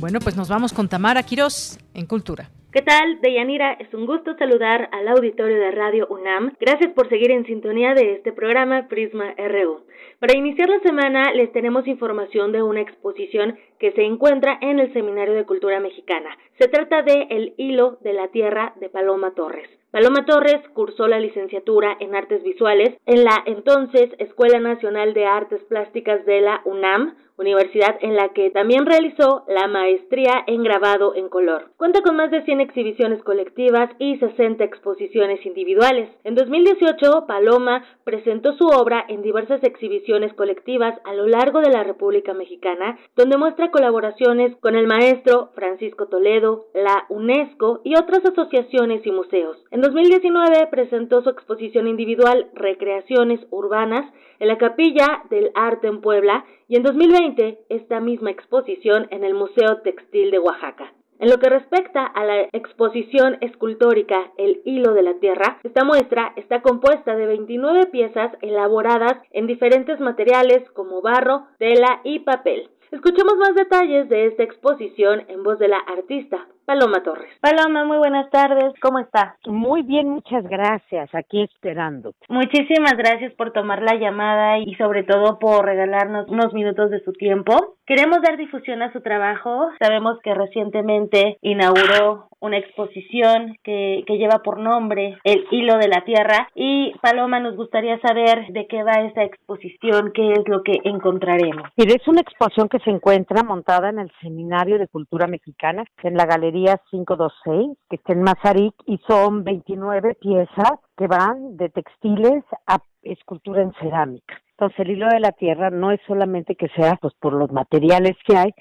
Bueno, 0.00 0.20
pues 0.20 0.36
nos 0.36 0.48
vamos 0.48 0.72
con 0.72 0.88
Tamara 0.88 1.22
Quirós 1.22 1.78
en 1.94 2.06
Cultura. 2.06 2.50
¿Qué 2.78 2.84
tal, 2.84 3.20
Deyanira? 3.20 3.72
Es 3.72 3.92
un 3.92 4.06
gusto 4.06 4.36
saludar 4.36 4.88
al 4.92 5.08
auditorio 5.08 5.58
de 5.58 5.72
Radio 5.72 6.06
UNAM. 6.10 6.52
Gracias 6.60 6.92
por 6.92 7.08
seguir 7.08 7.32
en 7.32 7.44
sintonía 7.44 7.92
de 7.92 8.12
este 8.12 8.32
programa 8.32 8.86
Prisma 8.86 9.34
RU. 9.36 9.80
Para 10.20 10.38
iniciar 10.38 10.68
la 10.68 10.78
semana 10.78 11.32
les 11.32 11.50
tenemos 11.50 11.88
información 11.88 12.52
de 12.52 12.62
una 12.62 12.80
exposición 12.80 13.58
que 13.80 13.90
se 13.90 14.04
encuentra 14.04 14.58
en 14.60 14.78
el 14.78 14.92
Seminario 14.92 15.34
de 15.34 15.44
Cultura 15.44 15.80
Mexicana. 15.80 16.30
Se 16.60 16.68
trata 16.68 17.02
de 17.02 17.26
El 17.30 17.54
Hilo 17.56 17.98
de 18.02 18.12
la 18.12 18.28
Tierra 18.28 18.74
de 18.76 18.88
Paloma 18.88 19.32
Torres. 19.34 19.68
Paloma 19.90 20.24
Torres 20.24 20.60
cursó 20.72 21.08
la 21.08 21.18
licenciatura 21.18 21.96
en 21.98 22.14
Artes 22.14 22.44
Visuales 22.44 22.96
en 23.06 23.24
la 23.24 23.42
entonces 23.46 24.10
Escuela 24.18 24.60
Nacional 24.60 25.14
de 25.14 25.26
Artes 25.26 25.64
Plásticas 25.64 26.24
de 26.26 26.42
la 26.42 26.60
UNAM, 26.64 27.16
universidad 27.38 27.96
en 28.00 28.16
la 28.16 28.30
que 28.30 28.50
también 28.50 28.86
realizó 28.86 29.44
la 29.48 29.68
maestría 29.68 30.44
en 30.46 30.62
grabado 30.62 31.14
en 31.14 31.28
color. 31.28 31.70
Cuenta 31.76 32.02
con 32.02 32.16
más 32.16 32.30
de 32.30 32.44
100 32.44 32.60
exhibiciones 32.60 33.22
colectivas 33.22 33.90
y 33.98 34.16
60 34.18 34.64
exposiciones 34.64 35.44
individuales. 35.46 36.10
En 36.24 36.34
2018, 36.34 37.26
Paloma 37.26 37.84
presentó 38.04 38.54
su 38.54 38.66
obra 38.66 39.04
en 39.08 39.22
diversas 39.22 39.62
exhibiciones 39.62 40.32
colectivas 40.34 40.98
a 41.04 41.14
lo 41.14 41.26
largo 41.26 41.60
de 41.60 41.70
la 41.70 41.84
República 41.84 42.34
Mexicana, 42.34 42.98
donde 43.16 43.36
muestra 43.36 43.70
colaboraciones 43.70 44.56
con 44.56 44.74
el 44.74 44.86
maestro 44.86 45.50
Francisco 45.54 46.06
Toledo, 46.06 46.66
la 46.74 47.06
UNESCO 47.08 47.80
y 47.84 47.96
otras 47.96 48.24
asociaciones 48.24 49.06
y 49.06 49.12
museos. 49.12 49.56
En 49.70 49.80
2019 49.80 50.66
presentó 50.70 51.22
su 51.22 51.30
exposición 51.30 51.86
individual 51.86 52.50
Recreaciones 52.54 53.40
Urbanas 53.50 54.12
en 54.40 54.48
la 54.48 54.58
Capilla 54.58 55.24
del 55.30 55.50
Arte 55.54 55.88
en 55.88 56.00
Puebla 56.00 56.44
y 56.68 56.76
en 56.76 56.82
2020 56.82 57.60
esta 57.70 57.98
misma 58.00 58.30
exposición 58.30 59.08
en 59.10 59.24
el 59.24 59.34
Museo 59.34 59.78
Textil 59.78 60.30
de 60.30 60.38
Oaxaca. 60.38 60.92
En 61.18 61.30
lo 61.30 61.38
que 61.38 61.48
respecta 61.48 62.04
a 62.04 62.24
la 62.24 62.42
exposición 62.52 63.38
escultórica 63.40 64.30
El 64.36 64.60
hilo 64.64 64.92
de 64.92 65.02
la 65.02 65.14
tierra, 65.14 65.58
esta 65.64 65.82
muestra 65.82 66.32
está 66.36 66.62
compuesta 66.62 67.16
de 67.16 67.26
29 67.26 67.86
piezas 67.86 68.30
elaboradas 68.40 69.20
en 69.32 69.48
diferentes 69.48 69.98
materiales 69.98 70.70
como 70.70 71.02
barro, 71.02 71.48
tela 71.58 72.00
y 72.04 72.20
papel. 72.20 72.70
Escuchemos 72.92 73.36
más 73.36 73.54
detalles 73.56 74.08
de 74.08 74.26
esta 74.26 74.44
exposición 74.44 75.24
en 75.28 75.42
voz 75.42 75.58
de 75.58 75.68
la 75.68 75.78
artista 75.78 76.46
Paloma 76.68 77.02
Torres. 77.02 77.32
Paloma, 77.40 77.86
muy 77.86 77.96
buenas 77.96 78.28
tardes. 78.28 78.74
¿Cómo 78.82 78.98
está? 78.98 79.36
Muy 79.46 79.80
bien, 79.80 80.10
muchas 80.10 80.44
gracias. 80.46 81.08
Aquí 81.14 81.40
esperando. 81.42 82.12
Muchísimas 82.28 82.94
gracias 82.94 83.32
por 83.36 83.54
tomar 83.54 83.80
la 83.80 83.94
llamada 83.94 84.58
y 84.58 84.74
sobre 84.74 85.02
todo 85.02 85.38
por 85.38 85.64
regalarnos 85.64 86.28
unos 86.28 86.52
minutos 86.52 86.90
de 86.90 87.02
su 87.04 87.14
tiempo. 87.14 87.76
Queremos 87.86 88.20
dar 88.20 88.36
difusión 88.36 88.82
a 88.82 88.92
su 88.92 89.00
trabajo. 89.00 89.70
Sabemos 89.80 90.18
que 90.22 90.34
recientemente 90.34 91.38
inauguró 91.40 92.28
una 92.40 92.58
exposición 92.58 93.56
que, 93.64 94.04
que 94.06 94.16
lleva 94.16 94.42
por 94.44 94.60
nombre 94.60 95.18
El 95.24 95.44
hilo 95.50 95.76
de 95.78 95.88
la 95.88 96.04
tierra 96.04 96.48
y 96.54 96.92
Paloma 97.02 97.40
nos 97.40 97.56
gustaría 97.56 97.98
saber 98.00 98.46
de 98.50 98.66
qué 98.68 98.84
va 98.84 99.02
esta 99.06 99.24
exposición, 99.24 100.12
qué 100.14 100.32
es 100.32 100.46
lo 100.46 100.62
que 100.62 100.78
encontraremos. 100.84 101.68
Mire, 101.76 101.94
es 101.94 102.06
una 102.06 102.20
exposición 102.20 102.68
que 102.68 102.78
se 102.80 102.90
encuentra 102.90 103.42
montada 103.42 103.88
en 103.88 103.98
el 103.98 104.12
Seminario 104.20 104.78
de 104.78 104.86
Cultura 104.86 105.26
Mexicana 105.26 105.84
en 106.02 106.14
la 106.14 106.26
Galería 106.26 106.57
526, 106.90 107.78
que 107.88 107.96
está 107.96 108.12
en 108.12 108.22
Mazarik, 108.22 108.74
y 108.86 108.98
son 109.06 109.44
29 109.44 110.14
piezas 110.20 110.72
que 110.96 111.06
van 111.06 111.56
de 111.56 111.68
textiles 111.68 112.44
a 112.66 112.78
escultura 113.02 113.62
en 113.62 113.72
cerámica. 113.74 114.34
Entonces 114.52 114.80
el 114.80 114.90
hilo 114.90 115.08
de 115.08 115.20
la 115.20 115.32
tierra 115.32 115.70
no 115.70 115.92
es 115.92 116.00
solamente 116.06 116.56
que 116.56 116.68
sea 116.68 116.96
pues 117.00 117.14
por 117.20 117.32
los 117.32 117.52
materiales 117.52 118.16
que 118.26 118.36
hay, 118.36 118.52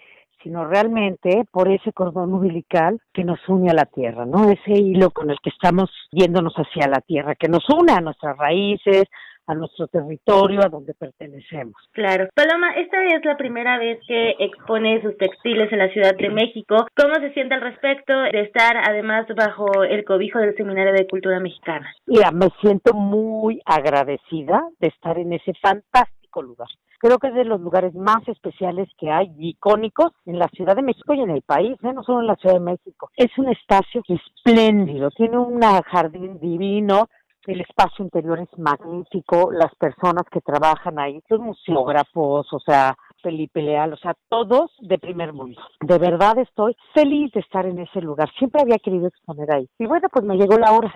sino 0.44 0.66
realmente 0.66 1.44
por 1.52 1.70
ese 1.70 1.92
cordón 1.92 2.34
umbilical 2.34 3.00
que 3.14 3.24
nos 3.24 3.40
une 3.50 3.72
a 3.72 3.74
la 3.74 3.86
tierra, 3.86 4.26
¿no? 4.26 4.50
Ese 4.50 4.74
hilo 4.74 5.10
con 5.10 5.32
el 5.32 5.38
que 5.42 5.50
estamos 5.50 5.90
yéndonos 6.12 6.54
hacia 6.56 6.88
la 6.88 7.02
tierra, 7.02 7.36
que 7.36 7.48
nos 7.48 7.68
une 7.70 7.92
a 7.92 8.02
nuestras 8.02 8.38
raíces, 8.38 9.06
a 9.48 9.56
nuestro 9.56 9.88
territorio, 9.88 10.62
a 10.62 10.70
donde 10.70 10.94
pertenecemos. 10.94 11.76
Claro. 11.94 12.28
Paloma, 12.36 12.74
esta 12.76 13.04
es 13.06 13.26
la 13.26 13.38
primera 13.38 13.78
vez 13.78 14.00
que 14.08 14.36
expone 14.40 15.02
sus 15.02 15.18
textiles 15.18 15.72
en 15.72 15.80
la 15.80 15.90
Ciudad 15.90 16.16
de 16.16 16.30
México. 16.30 16.86
¿Cómo 16.96 17.16
se 17.16 17.34
siente 17.34 17.56
al 17.56 17.62
respecto 17.62 18.14
de 18.14 18.42
estar 18.42 18.78
además 18.78 19.26
bajo 19.36 19.84
el 19.84 20.04
cobijo 20.04 20.40
del 20.40 20.56
Seminario 20.56 20.94
de 20.94 21.08
Cultura 21.08 21.40
Mexicana? 21.40 21.92
Mira, 22.06 22.32
me 22.32 22.50
siento 22.62 22.94
muy 22.94 23.62
agradecida 23.66 24.68
de 24.80 24.88
estar 24.88 25.18
en 25.18 25.34
ese 25.34 25.54
fantástico 25.62 26.42
lugar. 26.42 26.68
Creo 27.00 27.20
que 27.20 27.28
es 27.28 27.36
de 27.36 27.46
los 27.46 27.62
lugares 27.62 27.94
más 27.94 28.28
especiales 28.28 28.90
que 28.98 29.12
hay, 29.12 29.32
icónicos 29.38 30.14
en 30.26 30.40
la 30.40 30.48
Ciudad 30.48 30.76
de 30.76 30.82
México 30.82 31.14
y 31.14 31.22
en 31.22 31.30
el 31.30 31.44
país, 31.44 31.78
¿eh? 31.84 31.94
no 31.94 32.02
solo 32.02 32.22
en 32.22 32.28
la 32.28 32.36
Ciudad 32.38 32.56
de 32.56 32.62
México. 32.62 33.12
Es 33.16 33.30
un 33.38 33.50
espacio 33.50 34.02
espléndido, 34.08 35.12
tiene 35.12 35.38
un 35.38 35.62
jardín 35.62 36.40
divino, 36.40 37.08
el 37.48 37.62
espacio 37.62 38.04
interior 38.04 38.40
es 38.40 38.60
magnífico, 38.60 39.52
las 39.52 39.74
personas 39.76 40.24
que 40.30 40.42
trabajan 40.42 41.00
ahí, 41.00 41.22
los 41.30 41.40
museógrafos, 41.40 42.52
o 42.52 42.60
sea, 42.60 42.98
Felipe 43.28 43.62
Leal, 43.62 43.92
o 43.92 43.98
sea, 43.98 44.14
todos 44.30 44.72
de 44.80 44.98
primer 44.98 45.34
mundo. 45.34 45.62
De 45.82 45.98
verdad 45.98 46.38
estoy 46.38 46.78
feliz 46.94 47.30
de 47.34 47.42
estar 47.42 47.66
en 47.66 47.78
ese 47.78 48.00
lugar. 48.00 48.30
Siempre 48.40 48.62
había 48.62 48.78
querido 48.78 49.10
exponer 49.10 49.52
ahí. 49.52 49.68
Y 49.78 49.86
bueno, 49.86 50.08
pues 50.10 50.24
me 50.24 50.38
llegó 50.38 50.58
la 50.58 50.72
hora. 50.72 50.96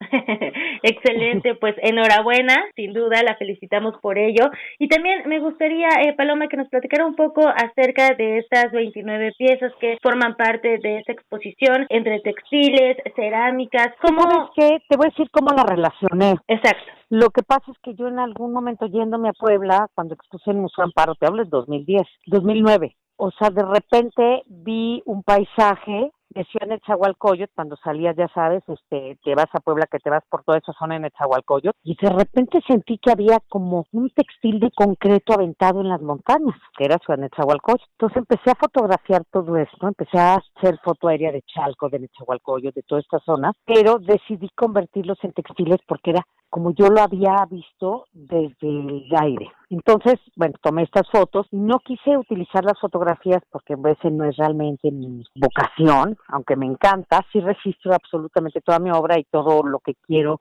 Excelente, 0.82 1.54
pues 1.54 1.74
enhorabuena, 1.78 2.56
sin 2.76 2.92
duda, 2.92 3.22
la 3.22 3.36
felicitamos 3.36 3.94
por 4.02 4.18
ello. 4.18 4.50
Y 4.78 4.88
también 4.88 5.26
me 5.28 5.40
gustaría, 5.40 5.88
eh, 6.04 6.12
Paloma, 6.14 6.48
que 6.48 6.58
nos 6.58 6.68
platicara 6.68 7.06
un 7.06 7.16
poco 7.16 7.40
acerca 7.48 8.14
de 8.18 8.40
estas 8.40 8.70
29 8.70 9.32
piezas 9.38 9.72
que 9.80 9.96
forman 10.02 10.36
parte 10.36 10.76
de 10.76 10.98
esta 10.98 11.12
exposición 11.12 11.86
entre 11.88 12.20
textiles, 12.20 12.98
cerámicas. 13.16 13.94
¿Cómo? 14.02 14.20
es 14.20 14.50
que 14.54 14.78
Te 14.90 14.96
voy 14.98 15.06
a 15.06 15.08
decir 15.08 15.30
cómo 15.30 15.54
la 15.56 15.64
relacioné. 15.64 16.34
Exacto. 16.48 17.01
Lo 17.12 17.28
que 17.28 17.42
pasa 17.42 17.70
es 17.70 17.78
que 17.80 17.94
yo 17.94 18.08
en 18.08 18.18
algún 18.18 18.54
momento 18.54 18.86
yéndome 18.86 19.28
a 19.28 19.34
Puebla, 19.34 19.86
cuando 19.94 20.14
expuse 20.14 20.50
en 20.50 20.60
Museo 20.60 20.84
Amparo, 20.84 21.14
te 21.14 21.26
hablo 21.26 21.42
es 21.42 21.50
2010, 21.50 22.00
2009, 22.24 22.96
o 23.16 23.30
sea, 23.32 23.50
de 23.50 23.62
repente 23.62 24.44
vi 24.46 25.02
un 25.04 25.22
paisaje 25.22 26.10
de 26.30 26.44
Ciudad 26.44 26.68
Nezahualcóyotl, 26.68 27.52
cuando 27.54 27.76
salías, 27.76 28.16
ya 28.16 28.28
sabes, 28.28 28.62
este, 28.66 29.18
te 29.22 29.34
vas 29.34 29.48
a 29.52 29.60
Puebla, 29.60 29.86
que 29.92 29.98
te 29.98 30.08
vas 30.08 30.24
por 30.30 30.42
toda 30.44 30.56
esa 30.56 30.72
zona 30.72 30.94
de 30.94 31.00
Nezahualcóyotl, 31.00 31.76
y 31.82 31.98
de 32.00 32.08
repente 32.08 32.62
sentí 32.66 32.96
que 32.96 33.10
había 33.10 33.40
como 33.50 33.84
un 33.92 34.08
textil 34.08 34.58
de 34.58 34.70
concreto 34.70 35.34
aventado 35.34 35.82
en 35.82 35.90
las 35.90 36.00
montañas, 36.00 36.56
que 36.78 36.86
era 36.86 36.96
Ciudad 36.96 37.18
Nezahualcóyotl. 37.18 37.84
Entonces 37.92 38.16
empecé 38.16 38.52
a 38.52 38.54
fotografiar 38.54 39.22
todo 39.30 39.58
esto, 39.58 39.86
empecé 39.86 40.18
a 40.18 40.36
hacer 40.36 40.78
foto 40.82 41.08
aérea 41.08 41.30
de 41.30 41.42
Chalco, 41.42 41.90
de 41.90 41.98
Nezahualcóyotl, 41.98 42.74
de 42.74 42.82
toda 42.84 43.02
esta 43.02 43.18
zona, 43.18 43.52
pero 43.66 43.98
decidí 43.98 44.48
convertirlos 44.56 45.18
en 45.22 45.32
textiles 45.32 45.76
porque 45.86 46.12
era 46.12 46.26
como 46.52 46.74
yo 46.74 46.88
lo 46.88 47.00
había 47.00 47.46
visto 47.50 48.04
desde 48.12 48.68
el 48.68 49.08
aire. 49.18 49.50
Entonces, 49.70 50.20
bueno, 50.36 50.52
tomé 50.62 50.82
estas 50.82 51.08
fotos. 51.10 51.46
No 51.50 51.78
quise 51.78 52.14
utilizar 52.18 52.62
las 52.62 52.78
fotografías 52.78 53.42
porque 53.50 53.72
a 53.72 53.78
veces 53.78 54.12
no 54.12 54.26
es 54.26 54.36
realmente 54.36 54.90
mi 54.90 55.24
vocación, 55.34 56.18
aunque 56.28 56.56
me 56.56 56.66
encanta. 56.66 57.24
Sí 57.32 57.40
registro 57.40 57.94
absolutamente 57.94 58.60
toda 58.60 58.80
mi 58.80 58.90
obra 58.90 59.18
y 59.18 59.24
todo 59.24 59.62
lo 59.62 59.78
que 59.78 59.94
quiero 60.06 60.40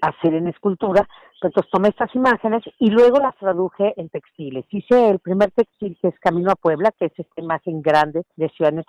hacer 0.00 0.32
en 0.34 0.46
escultura. 0.46 1.08
Entonces 1.42 1.68
tomé 1.72 1.88
estas 1.88 2.14
imágenes 2.14 2.62
y 2.78 2.90
luego 2.90 3.18
las 3.18 3.36
traduje 3.36 3.94
en 3.96 4.08
textiles. 4.08 4.64
Hice 4.70 5.10
el 5.10 5.18
primer 5.18 5.50
textil 5.50 5.98
que 6.00 6.06
es 6.06 6.20
Camino 6.20 6.52
a 6.52 6.54
Puebla, 6.54 6.92
que 6.92 7.06
es 7.06 7.18
esta 7.18 7.40
imagen 7.40 7.82
grande 7.82 8.22
de 8.36 8.48
Ciudad 8.50 8.72
de 8.72 8.84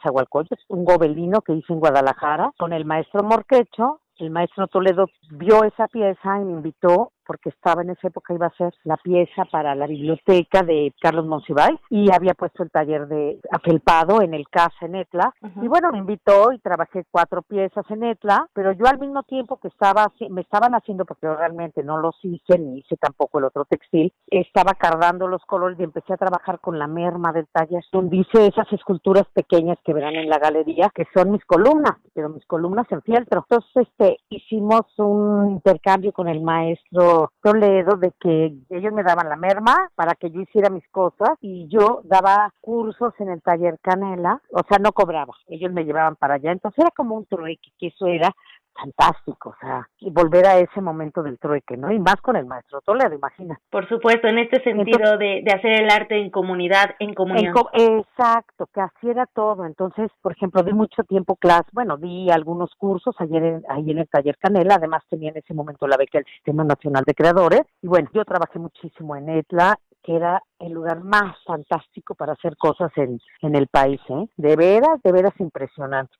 un 0.68 0.86
gobelino 0.86 1.42
que 1.42 1.54
hice 1.54 1.74
en 1.74 1.80
Guadalajara 1.80 2.52
con 2.60 2.74
el 2.74 2.86
maestro 2.86 3.24
Morquecho 3.24 4.02
el 4.20 4.30
maestro 4.32 4.68
Toledo 4.68 5.10
vio 5.32 5.64
esa 5.64 5.88
pieza 5.88 6.40
y 6.40 6.46
me 6.46 6.54
invitó 6.54 7.12
porque 7.28 7.50
estaba 7.50 7.82
en 7.82 7.90
esa 7.90 8.08
época, 8.08 8.34
iba 8.34 8.48
a 8.48 8.58
ser 8.58 8.74
la 8.86 8.96
pieza 8.98 9.44
para 9.52 9.76
la 9.76 9.86
biblioteca 9.86 10.64
de 10.64 10.94
Carlos 11.00 11.26
Monsiváis 11.26 11.78
y 11.90 12.12
había 12.12 12.34
puesto 12.34 12.64
el 12.64 12.72
taller 12.72 13.08
de 13.08 13.40
afelpado 13.52 14.22
en 14.22 14.34
el 14.34 14.48
Casa 14.48 14.78
en 14.86 14.96
Etla. 14.96 15.34
Y 15.62 15.68
bueno, 15.68 15.92
me 15.92 15.98
invitó 15.98 16.54
y 16.54 16.60
trabajé 16.60 17.06
cuatro 17.12 17.42
piezas 17.42 17.86
en 17.90 18.04
Etla, 18.06 18.48
pero 18.54 18.72
yo 18.72 18.86
al 18.88 18.98
mismo 18.98 19.24
tiempo 19.24 19.58
que 19.58 19.68
estaba, 19.68 20.12
me 20.30 20.42
estaban 20.42 20.74
haciendo, 20.74 21.04
porque 21.04 21.28
yo 21.28 21.36
realmente 21.36 21.84
no 21.84 21.98
los 21.98 22.16
hice, 22.24 22.58
ni 22.58 22.80
hice 22.80 22.96
tampoco 22.96 23.40
el 23.40 23.46
otro 23.46 23.66
textil, 23.66 24.14
estaba 24.28 24.74
cargando 24.74 25.28
los 25.28 25.44
colores 25.46 25.78
y 25.80 25.84
empecé 25.84 26.14
a 26.14 26.18
trabajar 26.18 26.60
con 26.62 26.80
la 26.80 26.88
merma 26.88 27.34
del 27.34 27.48
taller, 27.48 27.84
donde 27.92 28.18
hice 28.18 28.48
esas 28.48 28.72
esculturas 28.72 29.26
pequeñas 29.34 29.78
que 29.84 29.94
verán 29.94 30.16
en 30.16 30.30
la 30.30 30.40
galería, 30.40 30.90
que 30.96 31.06
son 31.14 31.32
mis 31.32 31.44
columnas, 31.44 31.98
pero 32.14 32.30
mis 32.30 32.46
columnas 32.46 32.88
en 32.90 33.02
fieltro. 33.02 33.46
Entonces, 33.50 33.88
este, 33.88 34.07
hicimos 34.30 34.82
un 34.98 35.52
intercambio 35.52 36.12
con 36.14 36.28
el 36.28 36.42
maestro 36.42 37.32
Toledo 37.42 37.98
de 37.98 38.12
que 38.20 38.54
ellos 38.70 38.94
me 38.94 39.04
daban 39.04 39.30
la 39.30 39.36
merma 39.36 39.90
para 39.96 40.16
que 40.16 40.32
yo 40.32 40.42
hiciera 40.42 40.70
mis 40.70 40.88
cosas 40.90 41.32
y 41.42 41.68
yo 41.68 42.02
daba 42.04 42.54
cursos 42.62 43.14
en 43.20 43.30
el 43.30 43.42
taller 43.42 43.78
Canela, 43.82 44.42
o 44.52 44.62
sea, 44.68 44.78
no 44.80 44.92
cobraba, 44.92 45.34
ellos 45.48 45.72
me 45.72 45.84
llevaban 45.84 46.16
para 46.16 46.36
allá, 46.36 46.52
entonces 46.52 46.80
era 46.80 46.92
como 46.92 47.16
un 47.16 47.26
trueque, 47.26 47.72
que 47.80 47.88
eso 47.88 48.08
era 48.08 48.34
fantástico, 48.78 49.50
o 49.50 49.56
sea, 49.60 49.88
y 50.00 50.12
volver 50.12 50.46
a 50.46 50.58
ese 50.60 50.82
momento 50.82 51.24
del 51.24 51.40
trueque, 51.40 51.78
¿no? 51.78 51.92
Y 51.92 52.00
más 52.00 52.18
con 52.18 52.36
el 52.36 52.46
maestro 52.46 52.82
Toledo, 52.82 53.14
imagina. 53.14 53.60
Por 53.70 53.88
supuesto, 53.88 54.28
en 54.28 54.40
este 54.40 54.62
sentido 54.64 55.18
de, 55.18 55.42
de, 55.44 55.52
hacer 55.52 55.82
el 55.82 55.90
arte 55.90 56.18
en 56.18 56.30
comunidad, 56.30 56.96
en 57.00 57.14
comunión. 57.14 57.54
exacto, 57.74 58.68
que 58.74 58.82
así 58.82 59.10
era 59.10 59.26
todo. 59.26 59.66
Entonces, 59.66 60.10
por 60.22 60.34
ejemplo, 60.34 60.64
di 60.64 60.74
mucho 60.74 61.04
tiempo 61.04 61.36
clase, 61.36 61.70
bueno, 61.74 61.98
di 61.98 62.30
algunos 62.30 62.74
cursos 62.76 63.16
ayer 63.20 63.44
en, 63.44 63.64
ahí 63.70 63.90
en 63.92 64.00
el 64.00 64.10
taller 64.10 64.38
Canela, 64.38 64.76
además 64.76 65.04
tenía 65.10 65.32
en 65.32 65.38
ese 65.38 65.54
momento 65.54 65.88
la 65.88 65.98
beca 65.98 66.20
del 66.20 66.26
Sistema 66.26 66.64
Nacional 66.64 67.04
de 67.06 67.14
Creadores, 67.14 67.62
y 67.82 67.88
bueno, 67.88 68.10
yo 68.14 68.24
trabajé 68.26 68.60
muchísimo 68.60 69.16
en 69.16 69.30
ETLA, 69.30 69.80
que 70.04 70.16
era 70.16 70.42
el 70.60 70.72
lugar 70.72 71.04
más 71.04 71.36
fantástico 71.46 72.16
para 72.16 72.34
hacer 72.34 72.56
cosas 72.56 72.92
en, 72.96 73.20
en 73.42 73.56
el 73.56 73.68
país, 73.68 74.00
¿eh? 74.08 74.28
De 74.38 74.56
veras, 74.56 75.02
de 75.04 75.12
veras 75.12 75.34
impresionante. 75.40 76.14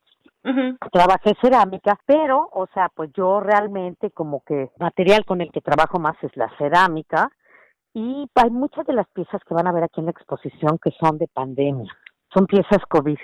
Trabajé 0.92 1.36
cerámica, 1.42 2.00
pero, 2.06 2.50
o 2.54 2.68
sea, 2.74 2.90
pues 2.94 3.12
yo 3.14 3.40
realmente 3.40 4.12
como 4.12 4.42
que 4.46 4.72
material 4.80 5.26
con 5.26 5.42
el 5.42 5.52
que 5.52 5.62
trabajo 5.62 6.00
más 6.00 6.16
es 6.22 6.36
la 6.36 6.50
cerámica 6.58 7.30
y 7.94 8.30
hay 8.36 8.50
muchas 8.50 8.86
de 8.86 8.94
las 8.94 9.08
piezas 9.10 9.42
que 9.44 9.54
van 9.54 9.68
a 9.68 9.72
ver 9.72 9.84
aquí 9.84 10.00
en 10.00 10.06
la 10.06 10.12
exposición 10.12 10.78
que 10.82 10.92
son 11.00 11.18
de 11.18 11.28
pandemia, 11.28 11.92
son 12.34 12.46
piezas 12.46 12.82
COVID 12.90 13.18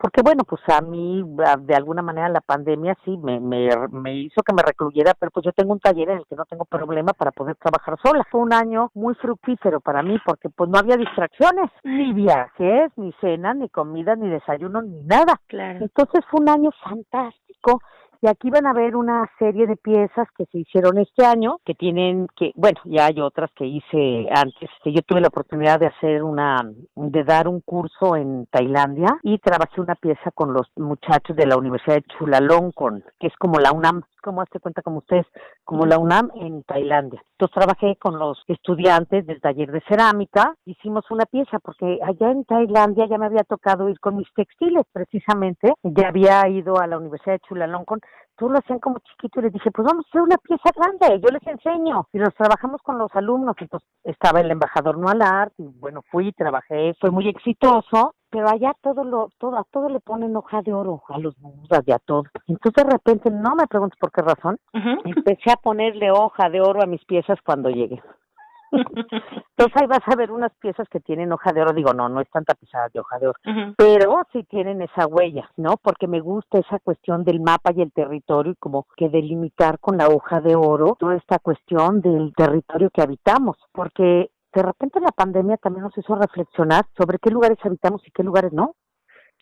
porque 0.00 0.22
bueno, 0.22 0.44
pues 0.44 0.62
a 0.68 0.80
mí 0.80 1.22
de 1.60 1.74
alguna 1.74 2.00
manera 2.00 2.30
la 2.30 2.40
pandemia 2.40 2.96
sí 3.04 3.18
me, 3.18 3.38
me, 3.38 3.68
me, 3.90 4.16
hizo 4.16 4.42
que 4.42 4.54
me 4.54 4.62
recluyera, 4.62 5.12
pero 5.12 5.30
pues 5.30 5.44
yo 5.44 5.52
tengo 5.52 5.74
un 5.74 5.78
taller 5.78 6.08
en 6.08 6.18
el 6.18 6.26
que 6.26 6.36
no 6.36 6.46
tengo 6.46 6.64
problema 6.64 7.12
para 7.12 7.32
poder 7.32 7.56
trabajar 7.56 7.98
sola. 8.02 8.24
Fue 8.30 8.40
un 8.40 8.54
año 8.54 8.90
muy 8.94 9.14
fructífero 9.16 9.80
para 9.80 10.02
mí 10.02 10.18
porque 10.24 10.48
pues 10.48 10.70
no 10.70 10.78
había 10.78 10.96
distracciones, 10.96 11.70
ni 11.84 12.14
viajes, 12.14 12.90
ni 12.96 13.12
cena, 13.20 13.52
ni 13.52 13.68
comida, 13.68 14.16
ni 14.16 14.30
desayuno, 14.30 14.80
ni 14.80 15.02
nada. 15.02 15.38
Claro. 15.48 15.80
Entonces 15.82 16.24
fue 16.30 16.40
un 16.40 16.48
año 16.48 16.70
fantástico 16.82 17.82
y 18.22 18.28
aquí 18.28 18.50
van 18.50 18.66
a 18.66 18.74
ver 18.74 18.96
una 18.96 19.30
serie 19.38 19.66
de 19.66 19.76
piezas 19.76 20.28
que 20.36 20.44
se 20.46 20.58
hicieron 20.58 20.98
este 20.98 21.24
año, 21.24 21.58
que 21.64 21.74
tienen 21.74 22.26
que, 22.36 22.52
bueno, 22.54 22.78
ya 22.84 23.06
hay 23.06 23.20
otras 23.20 23.50
que 23.54 23.64
hice 23.66 24.28
antes. 24.30 24.68
Yo 24.84 25.00
tuve 25.02 25.20
la 25.20 25.28
oportunidad 25.28 25.80
de 25.80 25.86
hacer 25.86 26.22
una, 26.22 26.70
de 26.94 27.24
dar 27.24 27.48
un 27.48 27.60
curso 27.60 28.16
en 28.16 28.46
Tailandia 28.46 29.18
y 29.22 29.38
trabajé 29.38 29.80
una 29.80 29.94
pieza 29.94 30.30
con 30.32 30.52
los 30.52 30.68
muchachos 30.76 31.34
de 31.36 31.46
la 31.46 31.56
Universidad 31.56 31.96
de 31.96 32.04
Chulalongkorn, 32.18 33.04
que 33.18 33.28
es 33.28 33.36
como 33.38 33.58
la 33.58 33.72
UNAM, 33.72 34.02
como 34.22 34.42
hace 34.42 34.60
cuenta 34.60 34.82
como 34.82 34.98
ustedes, 34.98 35.26
como 35.64 35.86
la 35.86 35.98
UNAM 35.98 36.30
en 36.34 36.62
Tailandia. 36.64 37.22
Entonces 37.32 37.54
trabajé 37.54 37.96
con 37.96 38.18
los 38.18 38.38
estudiantes 38.48 39.26
del 39.26 39.40
taller 39.40 39.70
de 39.72 39.80
cerámica, 39.88 40.54
hicimos 40.66 41.10
una 41.10 41.24
pieza 41.24 41.58
porque 41.58 41.98
allá 42.02 42.30
en 42.30 42.44
Tailandia 42.44 43.06
ya 43.06 43.16
me 43.16 43.26
había 43.26 43.44
tocado 43.44 43.88
ir 43.88 43.98
con 43.98 44.16
mis 44.16 44.28
textiles 44.34 44.84
precisamente, 44.92 45.72
ya 45.82 46.08
había 46.08 46.46
ido 46.48 46.78
a 46.78 46.86
la 46.86 46.98
Universidad 46.98 47.36
de 47.36 47.48
Chulalongkorn 47.48 48.00
tú 48.40 48.48
lo 48.48 48.58
hacían 48.58 48.78
como 48.78 48.98
chiquito 49.00 49.40
y 49.40 49.42
les 49.44 49.52
dije, 49.52 49.70
pues 49.70 49.86
vamos 49.86 50.06
a 50.06 50.08
hacer 50.08 50.22
una 50.22 50.38
pieza 50.38 50.70
grande, 50.74 51.20
yo 51.20 51.28
les 51.30 51.46
enseño. 51.46 52.08
Y 52.12 52.18
los 52.18 52.34
trabajamos 52.34 52.80
con 52.82 52.96
los 52.98 53.14
alumnos, 53.14 53.54
entonces 53.58 53.86
estaba 54.02 54.40
el 54.40 54.50
embajador 54.50 54.96
Noalart, 54.96 55.52
y 55.58 55.66
bueno, 55.78 56.00
fui, 56.10 56.32
trabajé, 56.32 56.94
fue 56.98 57.10
muy 57.10 57.28
exitoso, 57.28 58.14
pero 58.30 58.48
allá 58.48 58.72
todo 58.80 59.04
lo, 59.04 59.28
todo, 59.38 59.58
a 59.58 59.64
todo 59.70 59.90
le 59.90 60.00
ponen 60.00 60.34
hoja 60.36 60.62
de 60.62 60.72
oro, 60.72 61.02
a 61.08 61.18
los 61.18 61.38
mudas 61.38 61.82
y 61.86 61.92
a 61.92 61.98
todo. 61.98 62.24
Entonces 62.46 62.84
de 62.84 62.90
repente, 62.90 63.30
no 63.30 63.54
me 63.54 63.66
preguntes 63.66 63.98
por 64.00 64.10
qué 64.10 64.22
razón, 64.22 64.56
empecé 65.04 65.52
a 65.52 65.56
ponerle 65.56 66.10
hoja 66.10 66.48
de 66.48 66.62
oro 66.62 66.82
a 66.82 66.86
mis 66.86 67.04
piezas 67.04 67.38
cuando 67.44 67.68
llegué. 67.68 68.00
Entonces 69.56 69.76
ahí 69.76 69.86
vas 69.86 70.06
a 70.06 70.16
ver 70.16 70.30
unas 70.30 70.52
piezas 70.60 70.88
que 70.88 71.00
tienen 71.00 71.32
hoja 71.32 71.52
de 71.52 71.62
oro, 71.62 71.72
digo, 71.72 71.92
no, 71.92 72.08
no 72.08 72.20
están 72.20 72.44
tapizadas 72.44 72.92
de 72.92 73.00
hoja 73.00 73.18
de 73.18 73.28
oro, 73.28 73.38
pero 73.76 74.22
sí 74.32 74.44
tienen 74.44 74.82
esa 74.82 75.06
huella, 75.06 75.50
¿no? 75.56 75.76
Porque 75.82 76.06
me 76.06 76.20
gusta 76.20 76.58
esa 76.58 76.78
cuestión 76.78 77.24
del 77.24 77.40
mapa 77.40 77.72
y 77.74 77.82
el 77.82 77.92
territorio 77.92 78.52
y 78.52 78.56
como 78.56 78.86
que 78.96 79.08
delimitar 79.08 79.78
con 79.78 79.96
la 79.96 80.08
hoja 80.08 80.40
de 80.40 80.54
oro 80.56 80.96
toda 80.98 81.16
esta 81.16 81.38
cuestión 81.38 82.00
del 82.00 82.32
territorio 82.34 82.90
que 82.90 83.02
habitamos, 83.02 83.56
porque 83.72 84.30
de 84.52 84.62
repente 84.62 85.00
la 85.00 85.12
pandemia 85.12 85.56
también 85.58 85.84
nos 85.84 85.96
hizo 85.96 86.14
reflexionar 86.16 86.84
sobre 86.96 87.18
qué 87.18 87.30
lugares 87.30 87.58
habitamos 87.62 88.06
y 88.06 88.10
qué 88.10 88.22
lugares 88.22 88.52
no. 88.52 88.74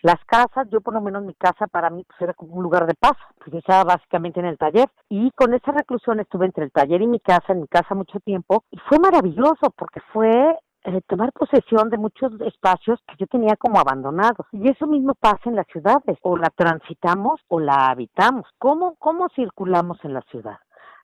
Las 0.02 0.24
casas, 0.26 0.68
yo 0.70 0.80
por 0.80 0.94
lo 0.94 1.00
menos 1.00 1.24
mi 1.24 1.34
casa 1.34 1.66
para 1.66 1.90
mí 1.90 2.04
pues 2.04 2.20
era 2.20 2.34
como 2.34 2.54
un 2.54 2.62
lugar 2.62 2.86
de 2.86 2.94
paz, 2.94 3.16
pues 3.38 3.50
yo 3.52 3.58
estaba 3.58 3.84
básicamente 3.84 4.38
en 4.38 4.46
el 4.46 4.56
taller 4.56 4.88
y 5.08 5.30
con 5.32 5.54
esa 5.54 5.72
reclusión 5.72 6.20
estuve 6.20 6.46
entre 6.46 6.64
el 6.64 6.72
taller 6.72 7.02
y 7.02 7.06
mi 7.06 7.18
casa, 7.20 7.52
en 7.52 7.62
mi 7.62 7.66
casa 7.66 7.94
mucho 7.94 8.20
tiempo 8.20 8.64
y 8.70 8.78
fue 8.88 8.98
maravilloso 8.98 9.70
porque 9.76 10.00
fue 10.12 10.56
eh, 10.84 11.02
tomar 11.06 11.32
posesión 11.32 11.90
de 11.90 11.98
muchos 11.98 12.32
espacios 12.40 13.00
que 13.06 13.16
yo 13.18 13.26
tenía 13.26 13.56
como 13.56 13.78
abandonados. 13.78 14.46
Y 14.52 14.68
eso 14.68 14.86
mismo 14.86 15.14
pasa 15.14 15.42
en 15.46 15.56
las 15.56 15.66
ciudades, 15.66 16.16
o 16.22 16.36
la 16.36 16.50
transitamos 16.50 17.40
o 17.48 17.60
la 17.60 17.90
habitamos. 17.90 18.46
¿Cómo, 18.58 18.94
cómo 18.98 19.28
circulamos 19.34 19.98
en 20.04 20.14
la 20.14 20.22
ciudad? 20.30 20.58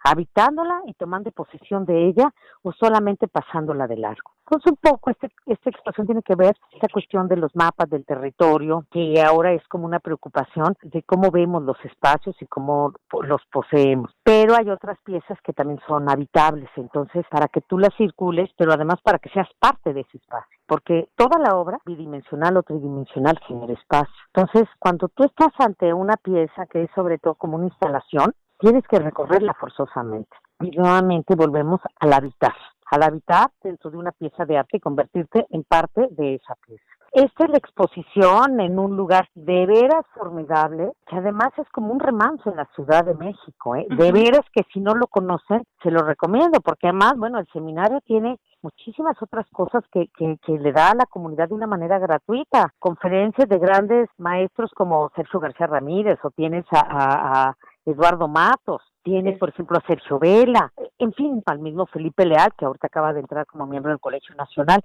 Habitándola 0.04 0.82
y 0.86 0.94
tomando 0.94 1.32
posesión 1.32 1.86
de 1.86 2.08
ella 2.08 2.32
o 2.62 2.72
solamente 2.72 3.26
pasándola 3.26 3.86
de 3.88 3.96
largo. 3.96 4.30
Entonces 4.46 4.72
un 4.72 4.76
poco 4.76 5.10
este, 5.10 5.30
esta 5.46 5.70
expresión 5.70 6.06
tiene 6.06 6.22
que 6.22 6.34
ver 6.34 6.54
esta 6.74 6.88
cuestión 6.92 7.26
de 7.28 7.38
los 7.38 7.56
mapas 7.56 7.88
del 7.88 8.04
territorio, 8.04 8.84
que 8.90 9.20
ahora 9.22 9.52
es 9.52 9.66
como 9.68 9.86
una 9.86 10.00
preocupación 10.00 10.76
de 10.82 11.02
cómo 11.04 11.30
vemos 11.30 11.62
los 11.62 11.82
espacios 11.84 12.36
y 12.40 12.46
cómo 12.46 12.92
los 13.22 13.40
poseemos. 13.50 14.10
Pero 14.22 14.54
hay 14.54 14.68
otras 14.68 14.98
piezas 15.02 15.38
que 15.42 15.54
también 15.54 15.80
son 15.88 16.10
habitables, 16.10 16.68
entonces 16.76 17.24
para 17.30 17.48
que 17.48 17.62
tú 17.62 17.78
las 17.78 17.94
circules, 17.96 18.50
pero 18.58 18.74
además 18.74 19.00
para 19.02 19.18
que 19.18 19.30
seas 19.30 19.48
parte 19.58 19.94
de 19.94 20.02
ese 20.02 20.18
espacio, 20.18 20.58
porque 20.66 21.08
toda 21.16 21.38
la 21.38 21.56
obra, 21.56 21.78
bidimensional 21.86 22.58
o 22.58 22.62
tridimensional, 22.62 23.38
genera 23.46 23.72
espacio. 23.72 24.14
Entonces, 24.34 24.68
cuando 24.78 25.08
tú 25.08 25.24
estás 25.24 25.52
ante 25.58 25.94
una 25.94 26.16
pieza 26.16 26.66
que 26.66 26.82
es 26.82 26.90
sobre 26.94 27.18
todo 27.18 27.34
como 27.34 27.56
una 27.56 27.66
instalación, 27.66 28.34
tienes 28.64 28.84
que 28.88 28.98
recorrerla 28.98 29.52
forzosamente. 29.52 30.34
Y 30.60 30.70
nuevamente 30.70 31.34
volvemos 31.34 31.80
al 32.00 32.14
habitar, 32.14 32.54
al 32.90 33.02
habitar 33.02 33.50
dentro 33.62 33.90
de 33.90 33.98
una 33.98 34.12
pieza 34.12 34.46
de 34.46 34.56
arte 34.56 34.78
y 34.78 34.80
convertirte 34.80 35.46
en 35.50 35.64
parte 35.64 36.08
de 36.12 36.36
esa 36.36 36.54
pieza. 36.66 36.82
Esta 37.12 37.44
es 37.44 37.50
la 37.50 37.58
exposición 37.58 38.60
en 38.60 38.78
un 38.78 38.96
lugar 38.96 39.28
de 39.34 39.66
veras 39.66 40.04
formidable, 40.14 40.92
que 41.06 41.16
además 41.16 41.50
es 41.58 41.68
como 41.72 41.92
un 41.92 42.00
remanso 42.00 42.50
en 42.50 42.56
la 42.56 42.64
Ciudad 42.74 43.04
de 43.04 43.14
México. 43.14 43.76
¿eh? 43.76 43.86
De 43.90 44.10
veras 44.10 44.46
que 44.52 44.62
si 44.72 44.80
no 44.80 44.94
lo 44.94 45.06
conocen, 45.08 45.62
se 45.82 45.90
lo 45.90 46.00
recomiendo, 46.00 46.60
porque 46.60 46.88
además, 46.88 47.14
bueno, 47.18 47.38
el 47.38 47.46
seminario 47.52 48.00
tiene 48.00 48.38
muchísimas 48.62 49.20
otras 49.22 49.46
cosas 49.50 49.84
que, 49.92 50.08
que, 50.16 50.38
que 50.44 50.58
le 50.58 50.72
da 50.72 50.90
a 50.90 50.96
la 50.96 51.06
comunidad 51.06 51.48
de 51.48 51.54
una 51.54 51.66
manera 51.66 51.98
gratuita. 51.98 52.72
Conferencias 52.78 53.48
de 53.48 53.58
grandes 53.58 54.08
maestros 54.16 54.72
como 54.74 55.12
Sergio 55.14 55.38
García 55.38 55.66
Ramírez 55.66 56.18
o 56.24 56.30
tienes 56.30 56.64
a, 56.72 56.80
a, 56.80 57.56
Eduardo 57.86 58.28
Matos, 58.28 58.82
tienes 59.02 59.38
por 59.38 59.50
ejemplo 59.50 59.78
a 59.78 59.86
Sergio 59.86 60.18
Vela, 60.18 60.72
en 60.98 61.12
fin, 61.12 61.42
al 61.46 61.58
mismo 61.58 61.86
Felipe 61.86 62.24
Leal 62.24 62.52
que 62.56 62.64
ahorita 62.64 62.86
acaba 62.86 63.12
de 63.12 63.20
entrar 63.20 63.46
como 63.46 63.66
miembro 63.66 63.90
del 63.90 64.00
Colegio 64.00 64.34
Nacional. 64.34 64.80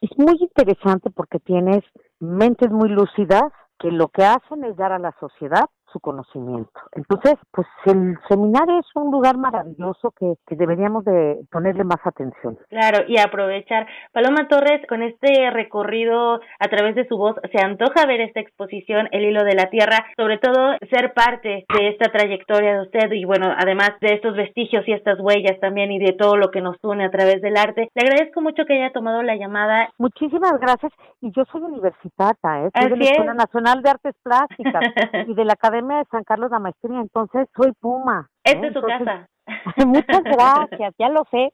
Es 0.00 0.10
muy 0.16 0.36
interesante 0.40 1.10
porque 1.10 1.40
tienes 1.40 1.82
mentes 2.20 2.70
muy 2.70 2.88
lúcidas 2.88 3.52
que 3.78 3.90
lo 3.90 4.08
que 4.08 4.24
hacen 4.24 4.64
es 4.64 4.76
dar 4.76 4.92
a 4.92 4.98
la 4.98 5.14
sociedad 5.18 5.66
su 5.92 6.00
conocimiento. 6.00 6.70
Entonces, 6.92 7.34
pues 7.52 7.66
el 7.86 8.16
seminario 8.28 8.78
es 8.78 8.86
un 8.94 9.10
lugar 9.10 9.36
maravilloso 9.36 10.12
que, 10.18 10.34
que, 10.46 10.56
deberíamos 10.56 11.04
de 11.04 11.40
ponerle 11.50 11.84
más 11.84 12.00
atención. 12.04 12.58
Claro, 12.68 13.04
y 13.08 13.18
aprovechar. 13.18 13.86
Paloma 14.12 14.48
Torres, 14.48 14.86
con 14.88 15.02
este 15.02 15.50
recorrido 15.50 16.40
a 16.58 16.68
través 16.68 16.94
de 16.94 17.06
su 17.06 17.16
voz, 17.16 17.36
se 17.52 17.64
antoja 17.64 18.06
ver 18.06 18.20
esta 18.20 18.40
exposición, 18.40 19.08
El 19.12 19.24
Hilo 19.24 19.44
de 19.44 19.54
la 19.54 19.70
Tierra, 19.70 20.06
sobre 20.16 20.38
todo 20.38 20.76
ser 20.90 21.12
parte 21.14 21.64
de 21.74 21.88
esta 21.88 22.10
trayectoria 22.10 22.74
de 22.74 22.82
usted 22.82 23.12
y 23.12 23.24
bueno, 23.24 23.46
además 23.56 23.92
de 24.00 24.14
estos 24.14 24.36
vestigios 24.36 24.86
y 24.86 24.92
estas 24.92 25.18
huellas 25.20 25.58
también 25.60 25.92
y 25.92 25.98
de 25.98 26.12
todo 26.12 26.36
lo 26.36 26.50
que 26.50 26.60
nos 26.60 26.76
une 26.82 27.04
a 27.04 27.10
través 27.10 27.40
del 27.40 27.56
arte. 27.56 27.88
Le 27.94 28.08
agradezco 28.08 28.40
mucho 28.40 28.64
que 28.64 28.74
haya 28.74 28.92
tomado 28.92 29.22
la 29.22 29.36
llamada. 29.36 29.90
Muchísimas 29.98 30.58
gracias. 30.60 30.92
Y 31.20 31.32
yo 31.32 31.44
soy 31.50 31.62
universitata, 31.62 32.64
¿eh? 32.64 32.70
soy 32.74 32.90
de 32.90 32.96
la 32.96 33.04
Escuela 33.04 33.34
Nacional 33.34 33.82
de 33.82 33.90
Artes 33.90 34.14
Plásticas 34.22 34.82
y 35.28 35.34
de 35.34 35.44
la 35.44 35.54
Academia 35.54 35.77
de 35.86 36.04
San 36.10 36.24
Carlos 36.24 36.50
la 36.50 36.58
Maestría, 36.58 37.00
entonces 37.00 37.46
soy 37.56 37.72
Puma. 37.80 38.28
Esta 38.44 38.66
es 38.66 38.72
su 38.72 38.82
casa. 38.82 39.28
Muchas 39.86 40.22
gracias, 40.22 40.94
ya 40.98 41.08
lo 41.08 41.24
sé. 41.30 41.52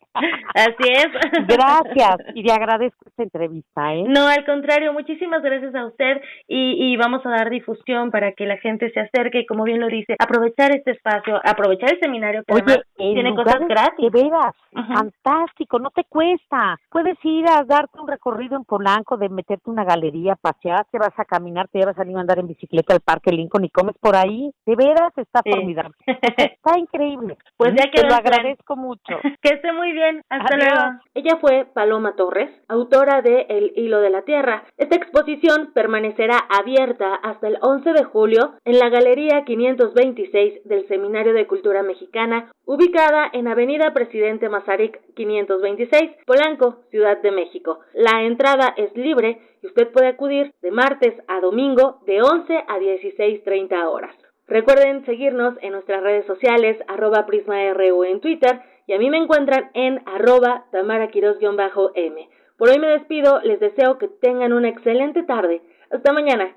Así 0.54 0.92
es. 0.92 1.08
Gracias 1.46 2.16
y 2.34 2.42
le 2.42 2.52
agradezco 2.52 3.04
esta 3.06 3.22
entrevista. 3.22 3.94
¿eh? 3.94 4.04
No, 4.06 4.26
al 4.26 4.44
contrario, 4.44 4.92
muchísimas 4.92 5.42
gracias 5.42 5.74
a 5.74 5.86
usted 5.86 6.20
y, 6.48 6.92
y 6.92 6.96
vamos 6.96 7.24
a 7.24 7.30
dar 7.30 7.50
difusión 7.50 8.10
para 8.10 8.32
que 8.32 8.46
la 8.46 8.56
gente 8.58 8.90
se 8.90 9.00
acerque 9.00 9.40
y, 9.40 9.46
como 9.46 9.64
bien 9.64 9.80
lo 9.80 9.88
dice, 9.88 10.16
aprovechar 10.18 10.74
este 10.74 10.92
espacio, 10.92 11.40
aprovechar 11.44 11.92
el 11.92 12.00
seminario 12.00 12.42
que 12.44 12.54
Oye, 12.54 12.82
tiene 12.96 13.34
cosas 13.34 13.60
gratis. 13.68 14.10
De 14.12 14.22
veras, 14.22 14.54
fantástico, 14.72 15.78
no 15.78 15.90
te 15.90 16.04
cuesta. 16.04 16.78
Puedes 16.90 17.16
ir 17.24 17.46
a 17.48 17.64
darte 17.64 17.98
un 18.00 18.08
recorrido 18.08 18.56
en 18.56 18.64
Polanco, 18.64 19.16
de 19.16 19.28
meterte 19.28 19.70
una 19.70 19.84
galería, 19.84 20.36
pasear, 20.36 20.86
te 20.90 20.98
vas 20.98 21.12
a 21.16 21.24
caminar, 21.24 21.68
te 21.68 21.78
vas 21.84 21.94
a 21.94 22.02
salir 22.02 22.16
a 22.16 22.20
andar 22.20 22.38
en 22.38 22.48
bicicleta 22.48 22.94
al 22.94 23.00
Parque 23.00 23.30
Lincoln 23.30 23.64
y 23.64 23.70
comes 23.70 23.96
por 24.00 24.16
ahí. 24.16 24.50
De 24.66 24.76
veras, 24.76 25.12
está 25.16 25.42
formidable. 25.42 25.94
está 26.06 26.78
increíble. 26.78 27.36
Pues 27.56 27.74
ya 27.76 27.84
te 27.93 28.06
lo 28.06 28.15
agradezco 28.15 28.77
mucho. 28.77 29.19
Que 29.43 29.55
esté 29.55 29.73
muy 29.73 29.93
bien. 29.93 30.23
Hasta 30.31 30.56
luego. 30.56 31.01
Ella 31.15 31.36
fue 31.40 31.66
Paloma 31.74 32.15
Torres, 32.16 32.51
autora 32.69 33.20
de 33.20 33.47
El 33.48 33.73
Hilo 33.77 34.01
de 34.01 34.11
la 34.11 34.23
Tierra. 34.23 34.65
Esta 34.78 34.97
exposición 34.97 35.73
permanecerá 35.74 36.39
abierta 36.48 37.15
hasta 37.15 37.48
el 37.48 37.59
11 37.61 37.93
de 37.93 38.05
julio 38.05 38.55
en 38.65 38.78
la 38.78 38.89
Galería 38.89 39.44
526 39.44 40.65
del 40.65 40.89
Seminario 40.89 41.35
de 41.35 41.47
Cultura 41.47 41.82
Mexicana, 41.82 42.51
ubicada 42.65 43.28
en 43.32 43.48
Avenida 43.48 43.93
Presidente 43.93 44.48
Mazarik 44.48 45.01
526, 45.15 46.11
Polanco, 46.27 46.81
Ciudad 46.90 47.20
de 47.20 47.31
México. 47.31 47.81
La 47.93 48.23
entrada 48.23 48.74
es 48.77 48.94
libre 48.97 49.40
y 49.62 49.66
usted 49.66 49.90
puede 49.93 50.09
acudir 50.09 50.52
de 50.62 50.70
martes 50.70 51.15
a 51.28 51.40
domingo 51.40 52.01
de 52.06 52.23
11 52.23 52.56
a 52.56 52.78
16.30 52.78 53.86
horas. 53.86 54.15
Recuerden 54.46 55.06
seguirnos 55.06 55.54
en 55.62 55.72
nuestras 55.72 56.02
redes 56.02 56.26
sociales, 56.26 56.76
arroba 56.86 57.24
PrismaRU 57.24 58.04
en 58.04 58.20
Twitter, 58.20 58.60
y 58.86 58.92
a 58.92 58.98
mí 58.98 59.08
me 59.08 59.16
encuentran 59.16 59.70
en 59.72 60.02
arroba 60.06 60.66
tamaraquiros-m. 60.70 62.28
Por 62.58 62.68
hoy 62.68 62.78
me 62.78 62.88
despido, 62.88 63.40
les 63.40 63.58
deseo 63.58 63.96
que 63.96 64.08
tengan 64.08 64.52
una 64.52 64.68
excelente 64.68 65.22
tarde. 65.22 65.62
Hasta 65.90 66.12
mañana. 66.12 66.54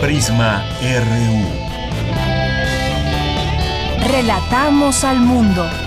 Prisma 0.00 0.64
RU. 0.80 1.66
Relatamos 4.10 5.04
al 5.04 5.18
mundo. 5.18 5.85